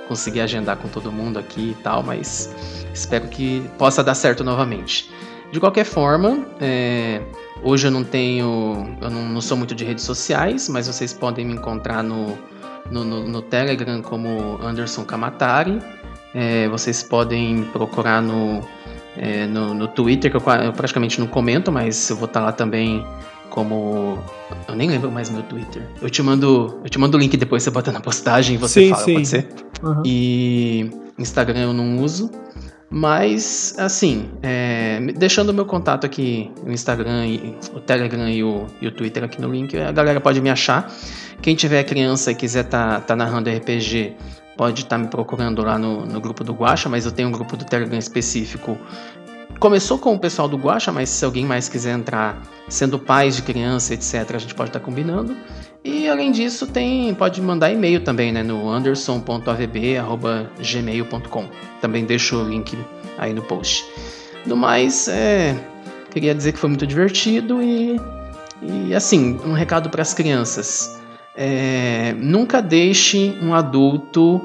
conseguir 0.08 0.40
agendar 0.40 0.78
com 0.78 0.88
todo 0.88 1.12
mundo 1.12 1.38
aqui 1.38 1.76
e 1.78 1.82
tal, 1.82 2.02
mas 2.02 2.50
espero 2.94 3.28
que 3.28 3.62
possa 3.76 4.02
dar 4.02 4.14
certo 4.14 4.42
novamente. 4.42 5.10
De 5.52 5.60
qualquer 5.60 5.84
forma, 5.84 6.46
é, 6.60 7.20
hoje 7.62 7.86
eu 7.86 7.90
não 7.90 8.04
tenho. 8.04 8.96
Eu 9.00 9.10
não, 9.10 9.28
não, 9.28 9.40
sou 9.40 9.56
muito 9.56 9.74
de 9.74 9.84
redes 9.84 10.04
sociais, 10.04 10.68
mas 10.68 10.86
vocês 10.86 11.12
podem 11.12 11.44
me 11.44 11.54
encontrar 11.54 12.02
no, 12.02 12.38
no, 12.90 13.04
no, 13.04 13.28
no 13.28 13.42
Telegram 13.42 14.00
como 14.02 14.58
Anderson 14.62 15.04
Kamatari. 15.04 15.78
É, 16.34 16.68
vocês 16.68 17.02
podem 17.02 17.64
procurar 17.72 18.20
no, 18.20 18.62
é, 19.16 19.46
no, 19.46 19.74
no, 19.74 19.88
Twitter, 19.88 20.30
que 20.30 20.36
eu, 20.36 20.42
eu, 20.62 20.72
praticamente 20.72 21.18
não 21.18 21.26
comento, 21.26 21.72
mas 21.72 22.10
eu 22.10 22.16
vou 22.16 22.26
estar 22.26 22.40
lá 22.40 22.52
também 22.52 23.04
como. 23.50 24.18
Eu 24.68 24.76
nem 24.76 24.88
lembro 24.88 25.10
mais 25.10 25.30
meu 25.30 25.42
Twitter. 25.42 25.82
Eu 26.00 26.08
te 26.10 26.22
mando, 26.22 26.78
eu 26.84 26.88
te 26.88 26.98
mando 26.98 27.16
o 27.16 27.20
link 27.20 27.36
depois, 27.36 27.62
você 27.62 27.70
bota 27.70 27.90
na 27.90 28.00
postagem 28.00 28.54
e 28.54 28.58
você 28.58 28.82
sim, 28.82 28.90
fala, 28.90 29.04
sim. 29.04 29.14
pode 29.14 29.26
ser? 29.26 29.48
Uhum. 29.82 30.02
E 30.04 30.90
Instagram 31.18 31.60
eu 31.60 31.72
não 31.72 31.98
uso. 31.98 32.30
Mas, 32.90 33.74
assim, 33.78 34.30
é, 34.42 34.98
deixando 35.16 35.50
o 35.50 35.54
meu 35.54 35.66
contato 35.66 36.06
aqui, 36.06 36.50
o 36.64 36.70
Instagram, 36.70 37.26
e, 37.26 37.54
o 37.74 37.80
Telegram 37.80 38.28
e 38.28 38.42
o, 38.42 38.66
e 38.80 38.86
o 38.86 38.90
Twitter 38.90 39.24
aqui 39.24 39.40
no 39.40 39.50
link, 39.50 39.76
a 39.76 39.92
galera 39.92 40.20
pode 40.20 40.40
me 40.40 40.48
achar. 40.48 40.90
Quem 41.42 41.54
tiver 41.54 41.84
criança 41.84 42.32
e 42.32 42.34
quiser 42.34 42.64
tá, 42.64 43.00
tá 43.00 43.14
narrando 43.14 43.50
RPG, 43.50 44.16
pode 44.56 44.82
estar 44.82 44.96
tá 44.96 45.02
me 45.02 45.08
procurando 45.08 45.62
lá 45.62 45.78
no, 45.78 46.06
no 46.06 46.18
grupo 46.18 46.42
do 46.42 46.54
Guacha, 46.54 46.88
mas 46.88 47.04
eu 47.04 47.12
tenho 47.12 47.28
um 47.28 47.32
grupo 47.32 47.58
do 47.58 47.64
Telegram 47.64 47.98
específico. 47.98 48.78
Começou 49.60 49.98
com 49.98 50.14
o 50.14 50.18
pessoal 50.18 50.48
do 50.48 50.56
Guacha, 50.56 50.90
mas 50.90 51.10
se 51.10 51.24
alguém 51.24 51.44
mais 51.44 51.68
quiser 51.68 51.92
entrar, 51.92 52.40
sendo 52.68 52.98
pais 52.98 53.36
de 53.36 53.42
criança, 53.42 53.92
etc., 53.92 54.34
a 54.34 54.38
gente 54.38 54.54
pode 54.54 54.70
estar 54.70 54.80
tá 54.80 54.84
combinando. 54.84 55.36
E 55.84 56.08
além 56.08 56.32
disso, 56.32 56.66
tem 56.66 57.14
pode 57.14 57.40
mandar 57.40 57.72
e-mail 57.72 58.02
também, 58.02 58.32
né, 58.32 58.42
no 58.42 58.68
anderson.avb@gmail.com. 58.68 61.48
Também 61.80 62.04
deixo 62.04 62.36
o 62.36 62.42
link 62.48 62.76
aí 63.16 63.32
no 63.32 63.42
post. 63.42 63.84
No 64.44 64.56
mais, 64.56 65.06
é, 65.08 65.56
queria 66.10 66.34
dizer 66.34 66.52
que 66.52 66.58
foi 66.58 66.68
muito 66.68 66.86
divertido 66.86 67.62
e, 67.62 67.98
e 68.62 68.94
assim, 68.94 69.40
um 69.44 69.52
recado 69.52 69.90
para 69.90 70.02
as 70.02 70.14
crianças. 70.14 71.00
É, 71.36 72.14
nunca 72.18 72.60
deixe 72.60 73.36
um 73.40 73.54
adulto 73.54 74.40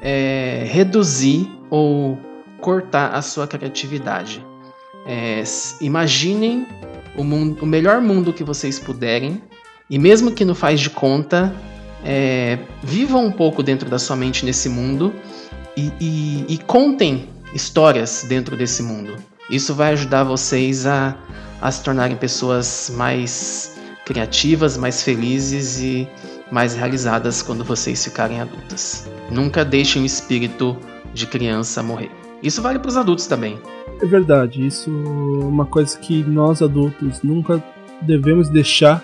é, 0.00 0.64
reduzir 0.68 1.50
ou 1.68 2.16
cortar 2.60 3.14
a 3.14 3.22
sua 3.22 3.46
criatividade. 3.46 4.44
É, 5.06 5.42
imaginem 5.80 6.66
o, 7.16 7.24
mundo, 7.24 7.62
o 7.62 7.66
melhor 7.66 8.00
mundo 8.00 8.32
que 8.32 8.44
vocês 8.44 8.78
puderem 8.78 9.42
e 9.88 9.98
mesmo 9.98 10.32
que 10.32 10.44
não 10.44 10.54
faz 10.54 10.80
de 10.80 10.90
conta, 10.90 11.54
é, 12.04 12.58
vivam 12.82 13.24
um 13.24 13.32
pouco 13.32 13.62
dentro 13.62 13.88
da 13.88 13.98
sua 13.98 14.16
mente 14.16 14.44
nesse 14.44 14.68
mundo 14.68 15.12
e, 15.76 15.92
e, 16.00 16.44
e, 16.48 16.58
contem 16.58 17.28
histórias 17.54 18.24
dentro 18.28 18.56
desse 18.56 18.82
mundo. 18.82 19.16
Isso 19.50 19.74
vai 19.74 19.92
ajudar 19.92 20.24
vocês 20.24 20.86
a, 20.86 21.16
a 21.60 21.70
se 21.70 21.82
tornarem 21.82 22.16
pessoas 22.16 22.92
mais 22.96 23.76
criativas, 24.04 24.76
mais 24.76 25.02
felizes 25.02 25.80
e 25.80 26.08
mais 26.50 26.74
realizadas 26.74 27.42
quando 27.42 27.64
vocês 27.64 28.04
ficarem 28.04 28.40
adultas. 28.40 29.08
Nunca 29.30 29.64
deixem 29.64 30.02
o 30.02 30.06
espírito 30.06 30.76
de 31.12 31.26
criança 31.26 31.82
morrer. 31.82 32.10
Isso 32.42 32.62
vale 32.62 32.78
para 32.78 32.88
os 32.88 32.96
adultos 32.96 33.26
também. 33.26 33.58
É 34.00 34.06
verdade, 34.06 34.64
isso 34.64 34.90
é 34.90 35.44
uma 35.44 35.64
coisa 35.64 35.98
que 35.98 36.22
nós 36.22 36.60
adultos 36.62 37.22
nunca 37.22 37.62
devemos 38.02 38.48
deixar 38.48 39.02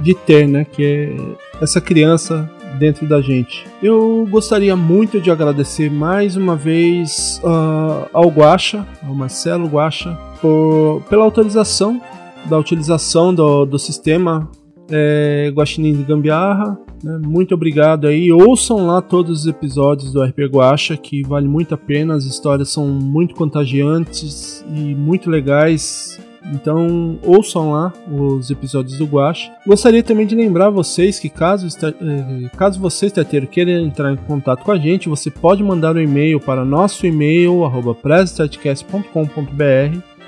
de 0.00 0.14
ter, 0.14 0.48
né? 0.48 0.64
Que 0.64 0.84
é 0.84 1.62
essa 1.62 1.80
criança 1.80 2.50
dentro 2.78 3.08
da 3.08 3.20
gente. 3.20 3.66
Eu 3.82 4.26
gostaria 4.28 4.74
muito 4.76 5.20
de 5.20 5.30
agradecer 5.30 5.90
mais 5.90 6.36
uma 6.36 6.56
vez 6.56 7.40
uh, 7.44 8.08
ao 8.12 8.28
Guacha, 8.28 8.86
ao 9.06 9.14
Marcelo 9.14 9.66
Guacha, 9.66 10.18
por, 10.40 11.02
pela 11.08 11.24
autorização 11.24 12.00
da 12.46 12.58
utilização 12.58 13.34
do, 13.34 13.64
do 13.64 13.78
sistema 13.78 14.50
é, 14.90 15.50
Guaxinim 15.54 15.94
de 15.94 16.02
Gambiarra. 16.02 16.78
Né? 17.02 17.20
Muito 17.24 17.54
obrigado 17.54 18.06
aí. 18.06 18.30
Ouçam 18.30 18.86
lá 18.86 19.00
todos 19.00 19.40
os 19.40 19.46
episódios 19.46 20.12
do 20.12 20.22
RP 20.22 20.40
Guacha, 20.50 20.96
que 20.96 21.22
vale 21.22 21.48
muito 21.48 21.74
a 21.74 21.78
pena. 21.78 22.14
As 22.14 22.24
histórias 22.24 22.70
são 22.70 22.86
muito 22.86 23.34
contagiantes 23.34 24.64
e 24.74 24.94
muito 24.94 25.30
legais. 25.30 26.20
Então 26.52 27.18
ouçam 27.22 27.72
lá 27.72 27.92
os 28.10 28.50
episódios 28.50 28.98
do 28.98 29.06
Guache. 29.06 29.50
Gostaria 29.66 30.02
também 30.02 30.26
de 30.26 30.34
lembrar 30.34 30.70
vocês 30.70 31.18
que 31.18 31.28
caso, 31.28 31.66
eh, 31.82 32.50
caso 32.56 32.80
você, 32.80 33.06
estateiro, 33.06 33.46
queira 33.46 33.72
entrar 33.72 34.12
em 34.12 34.16
contato 34.16 34.62
com 34.62 34.72
a 34.72 34.78
gente, 34.78 35.08
você 35.08 35.30
pode 35.30 35.62
mandar 35.62 35.96
um 35.96 36.00
e-mail 36.00 36.38
para 36.38 36.64
nosso 36.64 37.06
e-mail, 37.06 37.64
arroba 37.64 37.96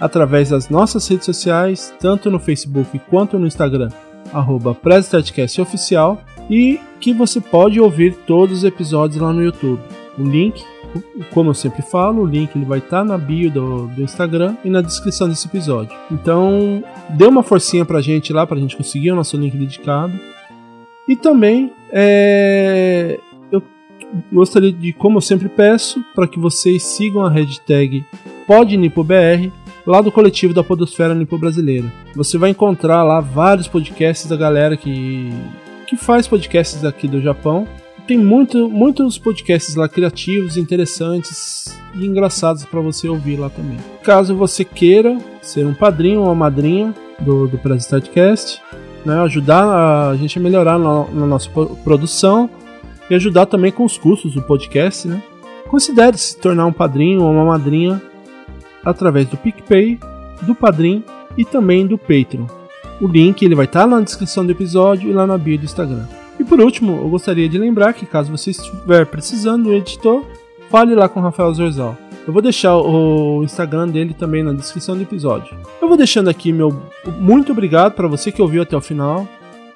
através 0.00 0.50
das 0.50 0.68
nossas 0.68 1.06
redes 1.08 1.26
sociais, 1.26 1.94
tanto 1.98 2.30
no 2.30 2.38
Facebook 2.38 2.98
quanto 3.10 3.38
no 3.38 3.46
Instagram, 3.46 3.88
arroba 4.32 4.76
Oficial, 5.60 6.22
e 6.50 6.80
que 7.00 7.12
você 7.12 7.40
pode 7.40 7.80
ouvir 7.80 8.14
todos 8.26 8.58
os 8.58 8.64
episódios 8.64 9.20
lá 9.20 9.32
no 9.32 9.42
YouTube. 9.42 9.80
O 10.18 10.22
link 10.22 10.62
como 11.32 11.50
eu 11.50 11.54
sempre 11.54 11.82
falo, 11.82 12.22
o 12.22 12.26
link 12.26 12.54
ele 12.54 12.64
vai 12.64 12.78
estar 12.78 12.98
tá 12.98 13.04
na 13.04 13.18
bio 13.18 13.50
do, 13.50 13.86
do 13.88 14.02
Instagram 14.02 14.56
e 14.64 14.70
na 14.70 14.80
descrição 14.80 15.28
desse 15.28 15.46
episódio. 15.46 15.96
Então, 16.10 16.82
dê 17.10 17.26
uma 17.26 17.42
forcinha 17.42 17.84
pra 17.84 18.00
gente 18.00 18.32
lá, 18.32 18.46
pra 18.46 18.58
gente 18.58 18.76
conseguir 18.76 19.12
o 19.12 19.16
nosso 19.16 19.36
link 19.36 19.56
dedicado. 19.56 20.18
E 21.08 21.14
também, 21.16 21.72
é, 21.90 23.18
eu 23.50 23.62
gostaria 24.32 24.72
de, 24.72 24.92
como 24.92 25.18
eu 25.18 25.22
sempre 25.22 25.48
peço, 25.48 26.04
para 26.14 26.26
que 26.26 26.38
vocês 26.38 26.82
sigam 26.82 27.24
a 27.24 27.30
hashtag 27.30 28.04
PodNipoBR 28.46 29.52
lá 29.86 30.00
do 30.00 30.10
coletivo 30.10 30.52
da 30.52 30.64
Podosfera 30.64 31.14
Nipo 31.14 31.38
Brasileira. 31.38 31.92
Você 32.14 32.36
vai 32.36 32.50
encontrar 32.50 33.02
lá 33.04 33.20
vários 33.20 33.68
podcasts 33.68 34.28
da 34.28 34.36
galera 34.36 34.76
que, 34.76 35.30
que 35.86 35.96
faz 35.96 36.26
podcasts 36.26 36.84
aqui 36.84 37.06
do 37.06 37.20
Japão 37.20 37.68
tem 38.06 38.16
muito, 38.16 38.68
muitos 38.68 39.18
podcasts 39.18 39.74
lá 39.74 39.88
criativos, 39.88 40.56
interessantes 40.56 41.76
e 41.94 42.06
engraçados 42.06 42.64
para 42.64 42.80
você 42.80 43.08
ouvir 43.08 43.36
lá 43.36 43.50
também. 43.50 43.78
Caso 44.02 44.36
você 44.36 44.64
queira 44.64 45.18
ser 45.42 45.66
um 45.66 45.74
padrinho 45.74 46.20
ou 46.20 46.26
uma 46.26 46.34
madrinha 46.34 46.94
do, 47.18 47.48
do 47.48 47.58
Prestartcast, 47.58 48.62
né, 49.04 49.20
ajudar 49.20 50.10
a 50.10 50.16
gente 50.16 50.38
a 50.38 50.42
melhorar 50.42 50.78
na, 50.78 51.04
na, 51.08 51.26
nossa 51.26 51.48
produção 51.84 52.48
e 53.10 53.14
ajudar 53.14 53.46
também 53.46 53.72
com 53.72 53.84
os 53.84 53.96
custos 53.96 54.34
do 54.34 54.42
podcast, 54.42 55.06
né? 55.06 55.22
Considere 55.68 56.16
se 56.16 56.36
tornar 56.36 56.66
um 56.66 56.72
padrinho 56.72 57.22
ou 57.22 57.32
uma 57.32 57.44
madrinha 57.44 58.00
através 58.84 59.28
do 59.28 59.36
PicPay, 59.36 59.98
do 60.42 60.54
Padrim 60.54 61.02
e 61.36 61.44
também 61.44 61.86
do 61.86 61.98
Patreon. 61.98 62.46
O 63.00 63.06
link 63.06 63.42
ele 63.42 63.54
vai 63.54 63.66
estar 63.66 63.80
tá 63.80 63.86
na 63.86 64.00
descrição 64.00 64.44
do 64.44 64.52
episódio 64.52 65.10
e 65.10 65.12
lá 65.12 65.26
na 65.26 65.36
bio 65.36 65.58
do 65.58 65.64
Instagram. 65.64 66.06
E 66.38 66.44
por 66.44 66.60
último, 66.60 66.96
eu 66.96 67.08
gostaria 67.08 67.48
de 67.48 67.58
lembrar 67.58 67.92
que 67.92 68.06
caso 68.06 68.30
você 68.30 68.50
estiver 68.50 69.06
precisando 69.06 69.64
do 69.64 69.74
editor, 69.74 70.24
fale 70.70 70.94
lá 70.94 71.08
com 71.08 71.20
o 71.20 71.22
Rafael 71.22 71.52
Zorzal. 71.54 71.96
Eu 72.26 72.32
vou 72.32 72.42
deixar 72.42 72.76
o 72.76 73.42
Instagram 73.44 73.88
dele 73.88 74.12
também 74.12 74.42
na 74.42 74.52
descrição 74.52 74.96
do 74.96 75.02
episódio. 75.02 75.56
Eu 75.80 75.86
vou 75.86 75.96
deixando 75.96 76.28
aqui 76.28 76.52
meu 76.52 76.76
muito 77.18 77.52
obrigado 77.52 77.92
para 77.92 78.08
você 78.08 78.32
que 78.32 78.42
ouviu 78.42 78.62
até 78.62 78.76
o 78.76 78.80
final. 78.80 79.28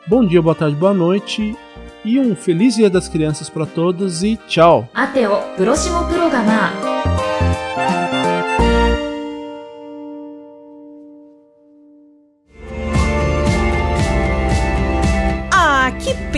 Bom 0.07 0.25
dia, 0.25 0.43
boa 0.43 0.55
tarde, 0.55 0.75
boa 0.75 0.93
noite 0.93 1.57
e 2.05 2.19
um 2.19 2.35
feliz 2.35 2.75
Dia 2.75 2.91
das 2.91 3.09
Crianças 3.09 3.49
para 3.49 3.67
todos 3.67 4.23
e 4.23 4.37
tchau. 4.49 4.89
Até 4.93 5.29
o 5.29 5.37
próximo 5.57 6.05
programa. 6.07 6.90